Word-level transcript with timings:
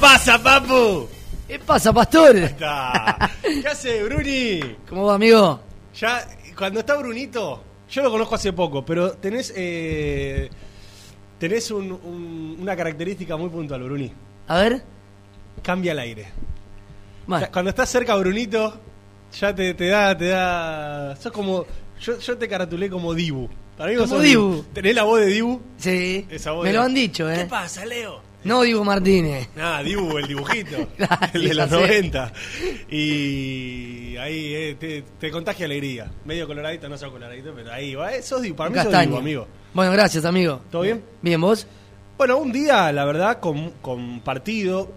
Pasa, 0.00 0.38
papu? 0.42 1.08
¿Qué 1.46 1.58
pasa, 1.58 1.92
pastor? 1.92 2.36
Está. 2.36 3.30
¿Qué 3.42 3.66
hace, 3.68 4.02
Bruni? 4.04 4.60
¿Cómo 4.88 5.04
va, 5.06 5.14
amigo? 5.16 5.60
Ya, 5.94 6.26
cuando 6.56 6.80
está 6.80 6.96
Brunito, 6.96 7.62
yo 7.90 8.02
lo 8.02 8.10
conozco 8.10 8.36
hace 8.36 8.52
poco, 8.52 8.84
pero 8.84 9.12
tenés 9.12 9.52
eh, 9.56 10.48
tenés 11.38 11.70
un- 11.70 11.92
un- 11.92 12.56
una 12.60 12.76
característica 12.76 13.36
muy 13.36 13.48
puntual, 13.48 13.82
Bruni. 13.82 14.12
A 14.48 14.58
ver. 14.58 14.82
Cambia 15.62 15.92
el 15.92 15.98
aire. 15.98 16.28
Cuando 17.52 17.70
estás 17.70 17.88
cerca, 17.88 18.14
Brunito, 18.16 18.80
ya 19.38 19.54
te, 19.54 19.74
te 19.74 19.86
da, 19.88 20.16
te 20.16 20.26
da. 20.28 21.16
Sos 21.16 21.32
como. 21.32 21.64
Yo, 22.00 22.18
yo 22.18 22.38
te 22.38 22.48
caratulé 22.48 22.88
como 22.88 23.12
Dibu. 23.14 23.48
Para 23.76 23.90
mí 23.90 23.96
vos 23.96 24.06
Como 24.08 24.16
sos 24.16 24.24
Dibu. 24.24 24.64
¿Tenés 24.72 24.94
la 24.94 25.02
voz 25.02 25.20
de 25.20 25.26
Dibu? 25.26 25.60
sí. 25.78 26.26
Esa 26.30 26.52
voz 26.52 26.64
Me 26.64 26.70
de- 26.70 26.76
lo 26.76 26.82
han 26.82 26.94
dicho, 26.94 27.26
¿Qué 27.26 27.42
¿eh? 27.42 27.46
pasa, 27.46 27.84
Leo? 27.84 28.29
No 28.44 28.62
Dibu 28.62 28.84
Martínez. 28.84 29.48
Ah, 29.58 29.82
Dibu, 29.84 30.16
el 30.18 30.26
dibujito. 30.26 30.88
El 31.34 31.48
de 31.48 31.54
los 31.54 31.68
sé. 31.68 31.76
90. 31.76 32.32
Y 32.90 34.16
ahí 34.16 34.54
eh, 34.54 34.76
te, 34.78 35.02
te 35.18 35.30
contagia 35.30 35.66
alegría. 35.66 36.10
Medio 36.24 36.46
coloradito, 36.46 36.88
no 36.88 36.96
sos 36.96 37.10
coloradito, 37.10 37.52
pero 37.54 37.72
ahí 37.72 37.94
va. 37.94 38.14
Eh, 38.14 38.22
sos 38.22 38.40
Dibu. 38.40 38.56
Para 38.56 38.70
mí 38.70 38.78
sos. 38.78 38.98
Dibu, 38.98 39.16
amigo. 39.16 39.46
Bueno, 39.74 39.92
gracias, 39.92 40.24
amigo. 40.24 40.62
¿Todo 40.70 40.82
bien? 40.82 41.02
Bien, 41.20 41.40
¿vos? 41.40 41.66
Bueno, 42.16 42.38
un 42.38 42.52
día, 42.52 42.90
la 42.92 43.04
verdad, 43.04 43.40
con, 43.40 43.70
con 43.82 44.20
partido, 44.20 44.92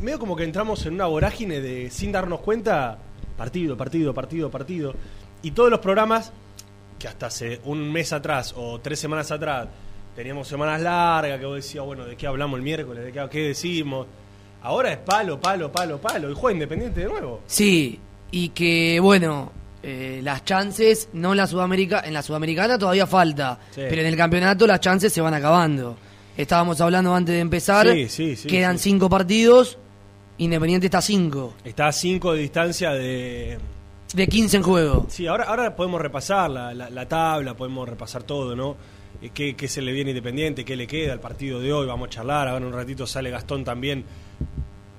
medio 0.00 0.18
como 0.18 0.36
que 0.36 0.44
entramos 0.44 0.84
en 0.86 0.94
una 0.94 1.06
vorágine 1.06 1.60
de, 1.60 1.90
sin 1.90 2.12
darnos 2.12 2.40
cuenta, 2.40 2.98
partido, 3.36 3.76
partido, 3.76 4.14
partido, 4.14 4.50
partido. 4.50 4.94
Y 5.42 5.52
todos 5.52 5.70
los 5.70 5.80
programas, 5.80 6.32
que 6.98 7.08
hasta 7.08 7.26
hace 7.26 7.60
un 7.64 7.90
mes 7.90 8.12
atrás 8.12 8.54
o 8.56 8.80
tres 8.80 8.98
semanas 8.98 9.30
atrás, 9.30 9.68
teníamos 10.18 10.48
semanas 10.48 10.80
largas, 10.82 11.38
que 11.38 11.46
vos 11.46 11.54
decías, 11.54 11.84
bueno, 11.84 12.04
¿de 12.04 12.16
qué 12.16 12.26
hablamos 12.26 12.56
el 12.58 12.64
miércoles? 12.64 13.04
¿De 13.04 13.12
qué, 13.12 13.24
qué 13.30 13.38
decimos? 13.46 14.04
Ahora 14.62 14.90
es 14.90 14.98
palo, 14.98 15.38
palo, 15.40 15.70
palo, 15.70 16.00
palo. 16.00 16.28
Y 16.28 16.34
juega 16.34 16.54
Independiente 16.54 17.02
de 17.02 17.06
nuevo. 17.06 17.40
Sí, 17.46 18.00
y 18.32 18.48
que, 18.48 18.98
bueno, 18.98 19.52
eh, 19.80 20.18
las 20.24 20.44
chances, 20.44 21.08
no 21.12 21.30
en 21.30 21.36
la, 21.36 21.46
Sudamérica, 21.46 22.02
en 22.04 22.14
la 22.14 22.22
Sudamericana 22.22 22.76
todavía 22.76 23.06
falta, 23.06 23.60
Sí. 23.70 23.82
pero 23.88 24.00
en 24.00 24.08
el 24.08 24.16
campeonato 24.16 24.66
las 24.66 24.80
chances 24.80 25.12
se 25.12 25.20
van 25.20 25.34
acabando. 25.34 25.96
Estábamos 26.36 26.80
hablando 26.80 27.14
antes 27.14 27.36
de 27.36 27.40
empezar, 27.40 27.88
Sí, 27.88 28.08
sí, 28.08 28.34
sí, 28.34 28.48
quedan 28.48 28.76
cinco 28.80 29.08
partidos, 29.08 29.78
Independiente 30.38 30.86
está 30.88 30.98
a 30.98 31.02
cinco, 31.02 31.54
Está 31.64 31.86
a 31.86 31.92
cinco 31.92 32.32
de 32.32 32.40
distancia 32.40 32.90
de, 32.90 33.56
de 34.14 34.26
15 34.26 34.56
en 34.56 34.62
juego. 34.64 35.06
Sí, 35.08 35.28
ahora, 35.28 35.44
ahora 35.44 35.76
podemos 35.76 36.00
repasar 36.00 36.50
la, 36.50 36.74
la- 36.74 36.90
la 36.90 37.06
tabla, 37.06 37.54
podemos 37.54 37.88
repasar 37.88 38.24
todo, 38.24 38.56
¿no? 38.56 38.76
Eh, 39.20 39.30
¿Qué, 39.34 39.56
qué 39.56 39.68
se 39.68 39.82
le 39.82 39.92
viene 39.92 40.10
Independiente? 40.10 40.64
¿Qué 40.64 40.76
le 40.76 40.86
queda 40.86 41.12
al 41.12 41.20
partido 41.20 41.60
de 41.60 41.72
hoy? 41.72 41.86
Vamos 41.86 42.08
a 42.08 42.10
charlar. 42.10 42.48
Ahora 42.48 42.58
en 42.58 42.64
un 42.64 42.72
ratito 42.72 43.06
sale 43.06 43.30
Gastón 43.30 43.64
también 43.64 44.04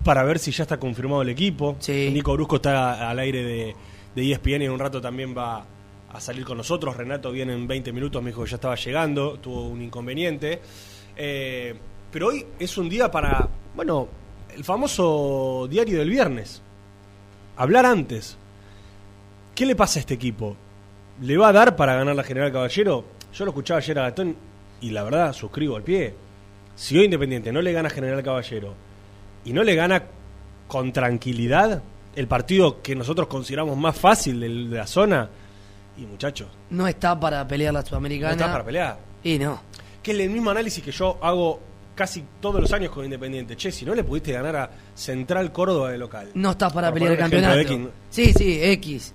para 0.04 0.24
ver 0.24 0.39
si 0.39 0.51
ya 0.51 0.63
está 0.63 0.80
confirmado 0.80 1.21
el 1.21 1.30
equipo. 1.30 1.75
Sí. 1.80 2.10
Nico 2.13 2.33
Brusco 2.33 2.57
está 2.57 3.10
al 3.10 3.19
aire 3.19 3.44
de, 3.44 3.75
de 4.16 4.31
ESPN 4.31 4.62
y 4.62 4.66
en 4.66 4.71
un 4.71 4.80
rato 4.80 5.01
también 5.01 5.36
va 5.38 5.66
a 6.12 6.19
salir 6.19 6.44
con 6.45 6.57
nosotros. 6.57 6.95
Renato 6.95 7.31
viene 7.31 7.54
en 7.54 7.68
20 7.68 7.92
minutos, 7.94 8.21
me 8.21 8.31
dijo 8.31 8.44
que 8.44 8.50
ya 8.50 8.56
estaba 8.56 8.75
llegando, 8.75 9.39
tuvo 9.39 9.68
un 9.68 9.81
inconveniente. 9.81 10.62
Eh, 11.16 11.75
pero 12.12 12.27
hoy 12.27 12.45
es 12.57 12.77
un 12.77 12.89
día 12.89 13.12
para, 13.12 13.48
bueno, 13.75 14.07
el 14.56 14.63
famoso 14.63 15.68
diario 15.69 16.00
del 16.00 16.10
viernes. 16.10 16.62
Hablar 17.57 17.86
antes. 17.86 18.38
¿Qué 19.54 19.66
le 19.66 19.75
pasa 19.75 20.00
a 20.00 20.01
este 20.01 20.13
equipo? 20.13 20.56
¿Le 21.21 21.38
va 21.38 21.50
a 21.50 21.54
dar 21.54 21.75
para 21.75 21.95
ganar 21.95 22.16
la 22.16 22.24
General 22.24 22.51
Caballero? 22.51 23.06
Yo 23.33 23.45
lo 23.45 23.51
escuchaba 23.51 23.77
ayer 23.79 23.99
a 23.99 24.03
Gastón 24.03 24.35
y 24.81 24.89
la 24.91 25.03
verdad 25.03 25.33
suscribo 25.33 25.75
al 25.75 25.83
pie. 25.83 26.13
Si 26.75 26.97
hoy 26.97 27.05
Independiente 27.05 27.51
no 27.51 27.61
le 27.61 27.71
gana 27.73 27.87
a 27.87 27.91
General 27.91 28.23
Caballero 28.23 28.73
y 29.45 29.53
no 29.53 29.63
le 29.63 29.75
gana 29.75 30.03
con 30.67 30.91
tranquilidad 30.93 31.81
el 32.15 32.27
partido 32.27 32.81
que 32.81 32.95
nosotros 32.95 33.27
consideramos 33.27 33.77
más 33.77 33.95
fácil 33.97 34.39
de 34.39 34.49
la 34.77 34.87
zona, 34.87 35.29
y 35.97 36.05
muchachos, 36.05 36.47
No 36.69 36.87
está 36.87 37.19
para 37.19 37.45
pelear 37.47 37.73
la 37.73 37.81
no 37.81 37.85
Sudamericana. 37.85 38.31
está 38.33 38.51
para 38.51 38.63
pelear. 38.63 38.97
Y 39.23 39.37
no. 39.37 39.61
Que 40.01 40.11
es 40.11 40.19
el 40.19 40.29
mismo 40.29 40.49
análisis 40.49 40.83
que 40.83 40.91
yo 40.91 41.17
hago 41.21 41.59
casi 41.93 42.23
todos 42.39 42.61
los 42.61 42.71
años 42.71 42.91
con 42.91 43.03
Independiente. 43.03 43.55
Che, 43.57 43.71
si 43.71 43.85
no 43.85 43.93
le 43.93 44.03
pudiste 44.05 44.31
ganar 44.31 44.55
a 44.55 44.71
Central 44.95 45.51
Córdoba 45.51 45.91
de 45.91 45.97
local. 45.97 46.29
No 46.35 46.51
estás 46.51 46.71
para 46.71 46.87
Por 46.89 46.99
pelear 46.99 47.13
el 47.13 47.19
ejemplo, 47.19 47.41
campeonato. 47.41 47.91
Sí, 48.09 48.31
sí, 48.33 48.59
X. 48.63 49.13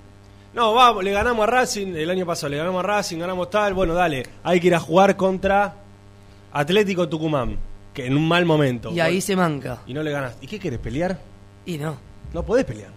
No, 0.55 0.73
vamos, 0.73 1.03
le 1.03 1.11
ganamos 1.11 1.43
a 1.43 1.47
Racing 1.47 1.95
el 1.97 2.09
año 2.09 2.25
pasado, 2.25 2.51
le 2.51 2.59
ganamos 2.59 2.81
a 2.85 2.87
Racing, 2.87 3.19
ganamos 3.19 3.51
tal. 3.51 3.75
Bueno, 3.75 3.93
dale, 3.95 4.23
hay 4.43 4.61
que 4.61 4.69
ir 4.69 4.75
a 4.75 4.81
jugar 4.81 5.17
contra 5.17 5.75
Atlético 6.53 7.09
Tucumán, 7.09 7.59
que 7.93 8.06
en 8.06 8.17
un 8.17 8.29
mal 8.29 8.45
momento. 8.45 8.91
Y 8.93 9.01
ahí 9.01 9.15
Bueno, 9.15 9.21
se 9.23 9.37
manca. 9.37 9.83
Y 9.87 9.95
no 9.95 10.03
le 10.03 10.12
ganas. 10.12 10.37
¿Y 10.41 10.47
qué 10.47 10.61
querés 10.61 10.79
pelear? 10.79 11.19
Y 11.67 11.77
no. 11.77 11.97
No 12.33 12.45
podés 12.45 12.65
pelear. 12.65 12.91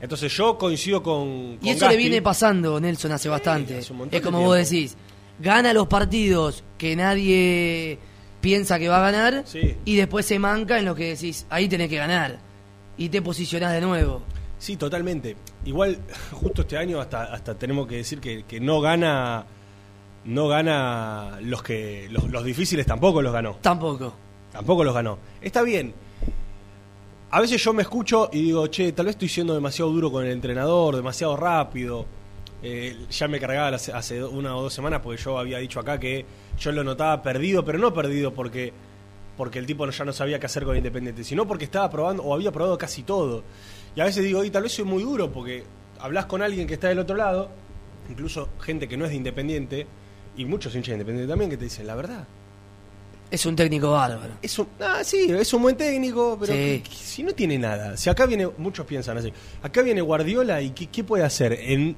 Entonces 0.00 0.32
yo 0.36 0.58
coincido 0.58 1.02
con. 1.02 1.58
Y 1.62 1.70
eso 1.70 1.88
le 1.88 1.96
viene 1.96 2.20
pasando, 2.20 2.80
Nelson, 2.80 3.12
hace 3.12 3.28
bastante. 3.28 3.78
hace 3.78 3.94
Es 4.10 4.20
como 4.20 4.40
vos 4.42 4.56
decís, 4.56 4.96
gana 5.38 5.72
los 5.72 5.86
partidos 5.86 6.64
que 6.78 6.96
nadie 6.96 7.98
piensa 8.40 8.80
que 8.80 8.88
va 8.88 8.98
a 8.98 9.12
ganar 9.12 9.44
Sí. 9.46 9.76
y 9.84 9.94
después 9.94 10.26
se 10.26 10.40
manca 10.40 10.80
en 10.80 10.84
lo 10.86 10.96
que 10.96 11.10
decís, 11.10 11.46
ahí 11.48 11.68
tenés 11.68 11.88
que 11.88 11.96
ganar. 11.96 12.38
Y 12.98 13.08
te 13.08 13.22
posicionás 13.22 13.72
de 13.72 13.80
nuevo. 13.80 14.22
Sí, 14.58 14.76
totalmente. 14.76 15.36
Igual, 15.64 15.98
justo 16.32 16.62
este 16.62 16.76
año 16.76 17.00
hasta, 17.00 17.24
hasta 17.24 17.54
tenemos 17.54 17.86
que 17.86 17.96
decir 17.96 18.20
que, 18.20 18.44
que 18.44 18.60
no 18.60 18.80
gana. 18.80 19.46
No 20.24 20.46
gana 20.46 21.38
los 21.42 21.62
que. 21.62 22.08
Los, 22.10 22.30
los 22.30 22.44
difíciles 22.44 22.86
tampoco 22.86 23.22
los 23.22 23.32
ganó. 23.32 23.56
Tampoco. 23.60 24.14
Tampoco 24.52 24.84
los 24.84 24.94
ganó. 24.94 25.18
Está 25.40 25.62
bien. 25.62 25.94
A 27.30 27.40
veces 27.40 27.64
yo 27.64 27.72
me 27.72 27.80
escucho 27.82 28.28
y 28.30 28.42
digo, 28.42 28.66
che, 28.66 28.92
tal 28.92 29.06
vez 29.06 29.14
estoy 29.14 29.28
siendo 29.28 29.54
demasiado 29.54 29.90
duro 29.90 30.12
con 30.12 30.22
el 30.24 30.32
entrenador, 30.32 30.94
demasiado 30.94 31.34
rápido. 31.34 32.04
Eh, 32.62 33.06
ya 33.10 33.26
me 33.26 33.40
cargaba 33.40 33.68
hace, 33.68 33.90
hace 33.90 34.22
una 34.22 34.54
o 34.54 34.62
dos 34.62 34.74
semanas 34.74 35.00
porque 35.02 35.20
yo 35.20 35.38
había 35.38 35.58
dicho 35.58 35.80
acá 35.80 35.98
que 35.98 36.26
yo 36.58 36.70
lo 36.72 36.84
notaba 36.84 37.22
perdido, 37.22 37.64
pero 37.64 37.78
no 37.78 37.92
perdido 37.94 38.34
porque, 38.34 38.72
porque 39.38 39.58
el 39.58 39.66
tipo 39.66 39.88
ya 39.88 40.04
no 40.04 40.12
sabía 40.12 40.38
qué 40.38 40.46
hacer 40.46 40.64
con 40.64 40.76
Independiente, 40.76 41.24
sino 41.24 41.46
porque 41.46 41.64
estaba 41.64 41.90
probando 41.90 42.22
o 42.22 42.34
había 42.34 42.52
probado 42.52 42.76
casi 42.76 43.02
todo. 43.02 43.42
Y 43.96 44.00
a 44.00 44.04
veces 44.04 44.24
digo, 44.24 44.42
y 44.44 44.50
tal 44.50 44.62
vez 44.62 44.72
soy 44.72 44.84
muy 44.84 45.02
duro 45.02 45.30
porque 45.32 45.64
hablas 46.00 46.26
con 46.26 46.42
alguien 46.42 46.66
que 46.66 46.74
está 46.74 46.88
del 46.88 46.98
otro 46.98 47.16
lado, 47.16 47.50
incluso 48.10 48.48
gente 48.60 48.88
que 48.88 48.96
no 48.96 49.04
es 49.04 49.10
de 49.10 49.16
Independiente, 49.16 49.86
y 50.36 50.44
muchos 50.46 50.74
hinchas 50.74 50.88
de 50.88 50.94
Independiente 50.94 51.30
también, 51.30 51.50
que 51.50 51.56
te 51.56 51.64
dicen 51.64 51.86
la 51.86 51.94
verdad. 51.94 52.26
Es 53.30 53.46
un 53.46 53.56
técnico 53.56 53.92
bárbaro. 53.92 54.34
Es 54.42 54.58
un, 54.58 54.66
ah, 54.80 55.00
sí, 55.04 55.26
es 55.30 55.52
un 55.54 55.62
buen 55.62 55.76
técnico, 55.76 56.36
pero 56.38 56.52
Sí. 56.52 56.58
que- 56.58 56.82
que 56.84 56.94
si 56.94 57.22
no 57.22 57.32
tiene 57.32 57.58
nada. 57.58 57.96
Si 57.96 58.10
acá 58.10 58.26
viene, 58.26 58.46
muchos 58.58 58.84
piensan 58.86 59.16
así, 59.18 59.32
acá 59.62 59.80
viene 59.82 60.00
Guardiola 60.02 60.60
y 60.60 60.70
¿qué, 60.70 60.86
qué 60.88 61.02
puede 61.04 61.24
hacer 61.24 61.52
en 61.54 61.96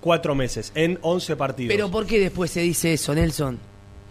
cuatro 0.00 0.34
meses, 0.34 0.72
en 0.74 0.98
11 1.02 1.36
partidos? 1.36 1.72
Pero 1.74 1.90
¿por 1.90 2.06
qué 2.06 2.18
después 2.18 2.50
se 2.50 2.60
dice 2.60 2.92
eso, 2.92 3.14
Nelson? 3.14 3.58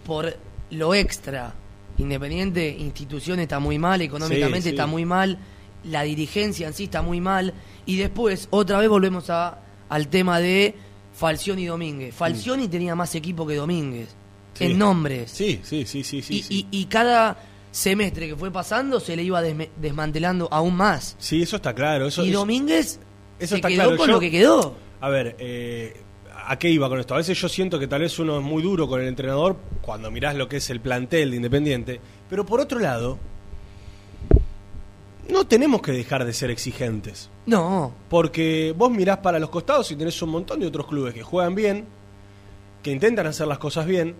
Por 0.06 0.34
lo 0.70 0.94
extra. 0.94 1.54
Independiente, 1.98 2.68
institución 2.68 3.40
está 3.40 3.58
muy 3.60 3.78
mal, 3.78 4.00
económicamente 4.02 4.62
Sí, 4.62 4.68
sí. 4.70 4.70
está 4.70 4.86
muy 4.86 5.04
mal, 5.04 5.38
la 5.84 6.02
dirigencia 6.02 6.66
en 6.66 6.74
sí 6.74 6.84
está 6.84 7.02
muy 7.02 7.20
mal. 7.20 7.54
Y 7.86 7.96
después, 7.96 8.48
otra 8.50 8.78
vez 8.78 8.88
volvemos 8.88 9.30
a, 9.30 9.58
al 9.88 10.08
tema 10.08 10.40
de 10.40 10.74
Falcioni 11.12 11.62
y 11.62 11.66
Domínguez. 11.66 12.14
Falcioni 12.14 12.68
tenía 12.68 12.94
más 12.94 13.14
equipo 13.14 13.46
que 13.46 13.54
Domínguez. 13.54 14.14
Sí. 14.54 14.64
En 14.66 14.78
nombres. 14.78 15.30
Sí, 15.32 15.60
sí, 15.62 15.84
sí, 15.84 16.04
sí, 16.04 16.22
sí. 16.22 16.34
y, 16.38 16.42
sí. 16.42 16.66
y- 16.70 16.80
y 16.80 16.84
cada 16.86 17.36
semestre 17.72 18.28
que 18.28 18.36
fue 18.36 18.52
pasando 18.52 19.00
se 19.00 19.16
le 19.16 19.24
iba 19.24 19.42
desme- 19.42 19.68
desmantelando 19.80 20.48
aún 20.50 20.76
más. 20.76 21.16
Sí, 21.18 21.42
eso 21.42 21.56
está 21.56 21.74
claro. 21.74 22.06
Eso, 22.06 22.24
y 22.24 22.30
Domínguez 22.30 23.00
eso 23.38 23.48
se 23.48 23.54
está 23.56 23.68
quedó 23.68 23.82
claro. 23.82 23.96
con 23.96 24.06
Yo- 24.06 24.12
lo 24.12 24.20
que 24.20 24.30
quedó. 24.30 24.76
A 25.00 25.08
ver, 25.08 25.34
eh, 25.40 25.92
¿a 26.46 26.56
qué 26.58 26.70
iba 26.70 26.88
con 26.88 27.00
esto? 27.00 27.14
A 27.14 27.18
veces 27.18 27.36
yo 27.40 27.48
siento 27.48 27.78
que 27.80 27.88
tal 27.88 28.02
vez 28.02 28.16
uno 28.20 28.38
es 28.38 28.44
muy 28.44 28.62
duro 28.62 28.86
con 28.88 29.00
el 29.02 29.08
entrenador 29.08 29.56
cuando 29.82 30.10
mirás 30.12 30.36
lo 30.36 30.48
que 30.48 30.58
es 30.58 30.70
el 30.70 30.80
plantel 30.80 31.30
de 31.32 31.36
Independiente, 31.36 32.00
pero 32.30 32.46
por 32.46 32.60
otro 32.60 32.78
lado, 32.78 33.18
no 35.28 35.46
tenemos 35.46 35.82
que 35.82 35.92
dejar 35.92 36.24
de 36.24 36.32
ser 36.32 36.50
exigentes. 36.50 37.30
No, 37.46 37.92
Porque 38.08 38.74
vos 38.76 38.90
mirás 38.90 39.18
para 39.18 39.38
los 39.38 39.50
costados 39.50 39.90
y 39.90 39.96
tenés 39.96 40.20
un 40.22 40.30
montón 40.30 40.60
de 40.60 40.66
otros 40.66 40.86
clubes 40.86 41.14
que 41.14 41.22
juegan 41.22 41.54
bien, 41.54 41.86
que 42.82 42.90
intentan 42.90 43.26
hacer 43.26 43.46
las 43.46 43.58
cosas 43.58 43.86
bien, 43.86 44.14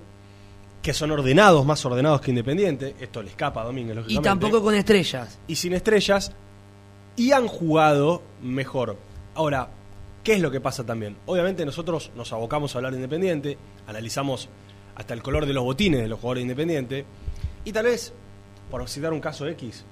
que 0.83 0.93
son 0.93 1.11
ordenados, 1.11 1.65
más 1.65 1.85
ordenados 1.85 2.21
que 2.21 2.31
Independiente. 2.31 2.95
Esto 3.01 3.23
le 3.23 3.31
escapa 3.31 3.63
a 3.63 3.65
Domínguez, 3.65 3.99
y 4.09 4.19
tampoco 4.19 4.63
con 4.63 4.75
estrellas. 4.75 5.39
Y 5.47 5.57
sin 5.57 5.73
estrellas, 5.73 6.33
y 7.17 7.33
han 7.33 7.47
jugado 7.47 8.23
mejor. 8.43 8.97
Ahora, 9.35 9.71
¿qué 10.23 10.35
es 10.35 10.41
lo 10.41 10.51
que 10.51 10.61
pasa 10.61 10.85
también? 10.85 11.17
Obviamente 11.27 11.65
nosotros 11.65 12.11
nos 12.15 12.33
abocamos 12.33 12.75
a 12.75 12.79
hablar 12.79 12.93
de 12.93 12.99
Independiente, 12.99 13.59
analizamos 13.87 14.49
hasta 14.95 15.15
el 15.15 15.23
color 15.23 15.47
de 15.47 15.55
los 15.55 15.65
botines 15.65 16.01
de 16.01 16.09
los 16.09 16.21
jugadores 16.21 16.41
de 16.41 16.45
Independiente, 16.45 17.05
y 17.65 17.73
tal 17.73 17.87
vez, 17.87 18.13
por 18.71 18.87
citar 18.89 19.13
un 19.13 19.21
caso 19.21 19.47
X, 19.47 19.85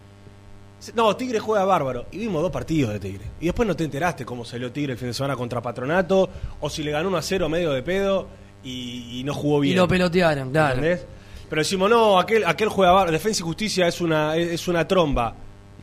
no, 0.95 1.15
Tigre 1.17 1.39
juega 1.39 1.65
bárbaro. 1.65 2.07
Y 2.13 2.19
vimos 2.19 2.43
dos 2.43 2.51
partidos 2.51 2.93
de 2.93 3.01
Tigre. 3.01 3.25
Y 3.41 3.47
después 3.47 3.67
no 3.67 3.77
te 3.77 3.85
enteraste 3.85 4.25
cómo 4.25 4.45
salió 4.45 4.73
Tigre 4.73 4.93
el 4.93 4.99
fin 4.99 5.09
de 5.09 5.15
semana 5.15 5.37
contra 5.37 5.63
Patronato, 5.63 6.29
o 6.61 6.71
si 6.71 6.83
le 6.83 6.91
ganó 6.91 7.09
1 7.09 7.17
a 7.17 7.23
0 7.23 7.49
medio 7.49 7.73
de 7.73 7.83
pedo 7.83 8.29
y, 8.65 9.21
y 9.21 9.25
no 9.25 9.35
jugó 9.35 9.61
bien. 9.61 9.75
Y 9.75 9.77
lo 9.77 9.87
pelotearon, 9.87 10.51
claro. 10.51 10.75
¿Entendés? 10.77 11.07
Pero 11.53 11.61
decimos, 11.61 11.91
no, 11.91 12.19
aquel, 12.19 12.45
aquel 12.47 12.71
juega 12.71 12.93
bárbaro. 12.93 13.13
Defensa 13.13 13.43
y 13.43 13.45
justicia 13.45 13.87
es 13.87 14.01
una, 14.01 14.37
es, 14.37 14.69
una 14.69 14.89
tromba. 14.89 15.35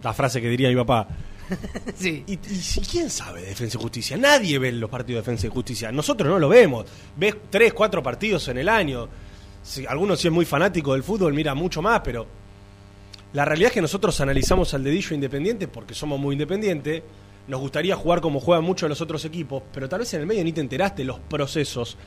La 0.01 0.13
frase 0.13 0.41
que 0.41 0.49
diría 0.49 0.67
mi 0.69 0.75
papá. 0.75 1.07
Sí. 1.95 2.23
Y, 2.27 2.37
quién 2.37 3.09
sabe 3.09 3.41
de 3.41 3.47
Defensa 3.49 3.77
y 3.77 3.81
Justicia? 3.81 4.17
Nadie 4.17 4.57
ve 4.59 4.71
los 4.71 4.89
partidos 4.89 5.17
de 5.17 5.21
Defensa 5.21 5.47
y 5.47 5.49
Justicia. 5.49 5.91
Nosotros 5.91 6.27
no 6.27 6.39
lo 6.39 6.49
vemos. 6.49 6.85
Ves 7.15 7.35
tres, 7.49 7.73
cuatro 7.73 8.01
partidos 8.01 8.47
en 8.47 8.59
el 8.59 8.69
año. 8.69 9.09
Si, 9.61 9.85
algunos 9.85 10.19
si 10.19 10.27
es 10.27 10.33
muy 10.33 10.45
fanático 10.45 10.93
del 10.93 11.03
fútbol, 11.03 11.33
mira 11.33 11.53
mucho 11.53 11.81
más, 11.81 12.01
pero 12.03 12.25
la 13.33 13.45
realidad 13.45 13.67
es 13.67 13.73
que 13.73 13.81
nosotros 13.81 14.19
analizamos 14.21 14.73
al 14.73 14.83
dedillo 14.83 15.13
independiente 15.13 15.67
porque 15.67 15.93
somos 15.93 16.19
muy 16.19 16.33
independientes. 16.33 17.03
Nos 17.47 17.59
gustaría 17.59 17.95
jugar 17.95 18.21
como 18.21 18.39
juegan 18.39 18.63
muchos 18.63 18.87
de 18.87 18.89
los 18.89 19.01
otros 19.01 19.23
equipos, 19.25 19.63
pero 19.71 19.87
tal 19.87 19.99
vez 19.99 20.13
en 20.13 20.21
el 20.21 20.27
medio 20.27 20.43
ni 20.43 20.51
te 20.51 20.61
enteraste 20.61 21.03
los 21.03 21.19
procesos 21.19 21.97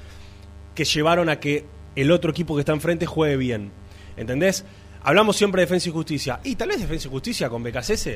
que 0.74 0.84
llevaron 0.84 1.28
a 1.28 1.38
que 1.38 1.64
el 1.94 2.10
otro 2.10 2.30
equipo 2.30 2.54
que 2.54 2.60
está 2.60 2.72
enfrente 2.72 3.06
juegue 3.06 3.36
bien. 3.36 3.70
¿Entendés? 4.16 4.64
Hablamos 5.04 5.36
siempre 5.36 5.60
de 5.60 5.66
Defensa 5.66 5.88
y 5.88 5.92
Justicia. 5.92 6.40
Y 6.44 6.56
tal 6.56 6.68
vez 6.68 6.80
Defensa 6.80 7.08
y 7.08 7.10
Justicia 7.10 7.48
con 7.48 7.62
BKCS. 7.62 8.08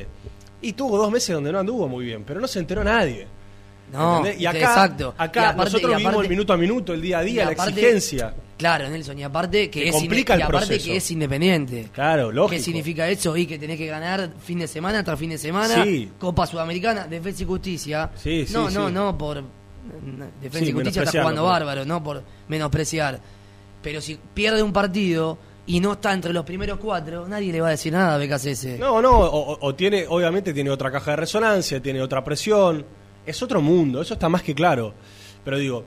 Y 0.61 0.73
tuvo 0.73 0.97
dos 0.97 1.11
meses 1.11 1.33
donde 1.33 1.51
no 1.51 1.59
anduvo 1.59 1.87
muy 1.87 2.05
bien, 2.05 2.23
pero 2.25 2.41
no 2.41 2.47
se 2.47 2.59
enteró 2.59 2.83
nadie. 2.83 3.27
No, 3.91 4.17
¿Entendés? 4.17 4.41
Y 4.41 4.45
acá, 4.45 4.57
exacto. 4.59 5.15
acá 5.17 5.39
Y 5.41 5.43
aparte- 5.45 5.57
nosotros 5.63 5.81
y 5.91 5.95
vivimos 5.95 6.11
aparte- 6.13 6.25
el 6.25 6.29
minuto 6.29 6.53
a 6.53 6.57
minuto, 6.57 6.93
el 6.93 7.01
día 7.01 7.19
a 7.19 7.23
día, 7.23 7.45
la 7.45 7.51
aparte- 7.51 7.71
exigencia. 7.71 8.33
Claro, 8.57 8.89
Nelson, 8.89 9.19
y 9.19 9.23
aparte 9.23 9.69
que, 9.69 9.87
es, 9.89 9.95
complica 9.95 10.33
el 10.33 10.39
y 10.39 10.43
aparte 10.43 10.67
proceso. 10.67 10.85
que 10.87 10.97
es 10.97 11.11
independiente. 11.11 11.89
Claro, 11.93 12.31
lógico. 12.31 12.57
¿Qué 12.57 12.63
significa 12.63 13.07
eso? 13.07 13.37
Y 13.37 13.45
que 13.45 13.59
tenés 13.59 13.77
que 13.77 13.85
ganar 13.85 14.31
fin 14.43 14.59
de 14.59 14.67
semana 14.67 15.03
tras 15.03 15.17
fin 15.19 15.29
de 15.29 15.37
semana, 15.37 15.83
Sí. 15.83 16.09
Copa 16.19 16.47
Sudamericana, 16.47 17.05
Defensa 17.07 17.43
y 17.43 17.45
Justicia. 17.45 18.09
Sí, 18.15 18.45
sí, 18.47 18.53
no, 18.53 18.69
no, 18.71 18.89
no 18.89 19.17
por 19.17 19.43
Defensa 20.41 20.69
y 20.69 20.71
Justicia 20.73 21.03
está 21.03 21.21
jugando 21.21 21.43
bárbaro, 21.43 21.85
no 21.85 22.03
por 22.03 22.23
menospreciar. 22.47 23.19
Pero 23.81 24.01
si 24.01 24.17
pierde 24.33 24.63
un 24.63 24.73
partido 24.73 25.37
y 25.67 25.79
no 25.79 25.93
está 25.93 26.11
entre 26.13 26.33
los 26.33 26.43
primeros 26.43 26.79
cuatro, 26.79 27.27
nadie 27.27 27.51
le 27.51 27.61
va 27.61 27.67
a 27.67 27.71
decir 27.71 27.93
nada 27.93 28.15
a 28.15 28.17
BKCS. 28.17 28.77
No, 28.79 29.01
no, 29.01 29.11
o- 29.19 29.57
o 29.61 29.75
tiene, 29.75 30.05
obviamente 30.09 30.53
tiene 30.53 30.69
otra 30.71 30.91
caja 30.91 31.11
de 31.11 31.17
resonancia, 31.17 31.81
tiene 31.81 32.01
otra 32.01 32.23
presión, 32.23 32.85
es 33.27 33.41
otro 33.43 33.61
mundo, 33.61 34.01
eso 34.01 34.13
está 34.15 34.29
más 34.29 34.41
que 34.43 34.55
claro. 34.55 34.93
Pero 35.45 35.57
digo, 35.59 35.83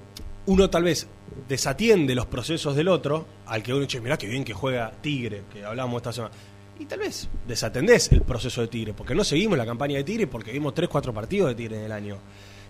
uno 0.46 0.70
tal 0.70 0.84
vez 0.84 1.06
desatiende 1.48 2.14
los 2.14 2.26
procesos 2.26 2.76
del 2.76 2.88
otro, 2.88 3.26
al 3.46 3.62
que 3.62 3.72
uno 3.72 3.84
dice, 3.84 4.00
mirá 4.00 4.16
qué 4.16 4.26
bien 4.26 4.44
que 4.44 4.52
juega 4.54 4.92
Tigre, 5.00 5.42
que 5.52 5.64
hablábamos 5.64 5.96
esta 5.98 6.12
semana. 6.12 6.34
Y 6.78 6.86
tal 6.86 7.00
vez 7.00 7.28
desatendés 7.46 8.10
el 8.12 8.22
proceso 8.22 8.62
de 8.62 8.68
Tigre, 8.68 8.94
porque 8.94 9.14
no 9.14 9.22
seguimos 9.24 9.58
la 9.58 9.66
campaña 9.66 9.96
de 9.98 10.04
Tigre, 10.04 10.26
porque 10.26 10.52
vimos 10.52 10.72
3, 10.74 10.88
4 10.88 11.12
partidos 11.12 11.48
de 11.50 11.54
Tigre 11.54 11.78
en 11.78 11.84
el 11.84 11.92
año. 11.92 12.16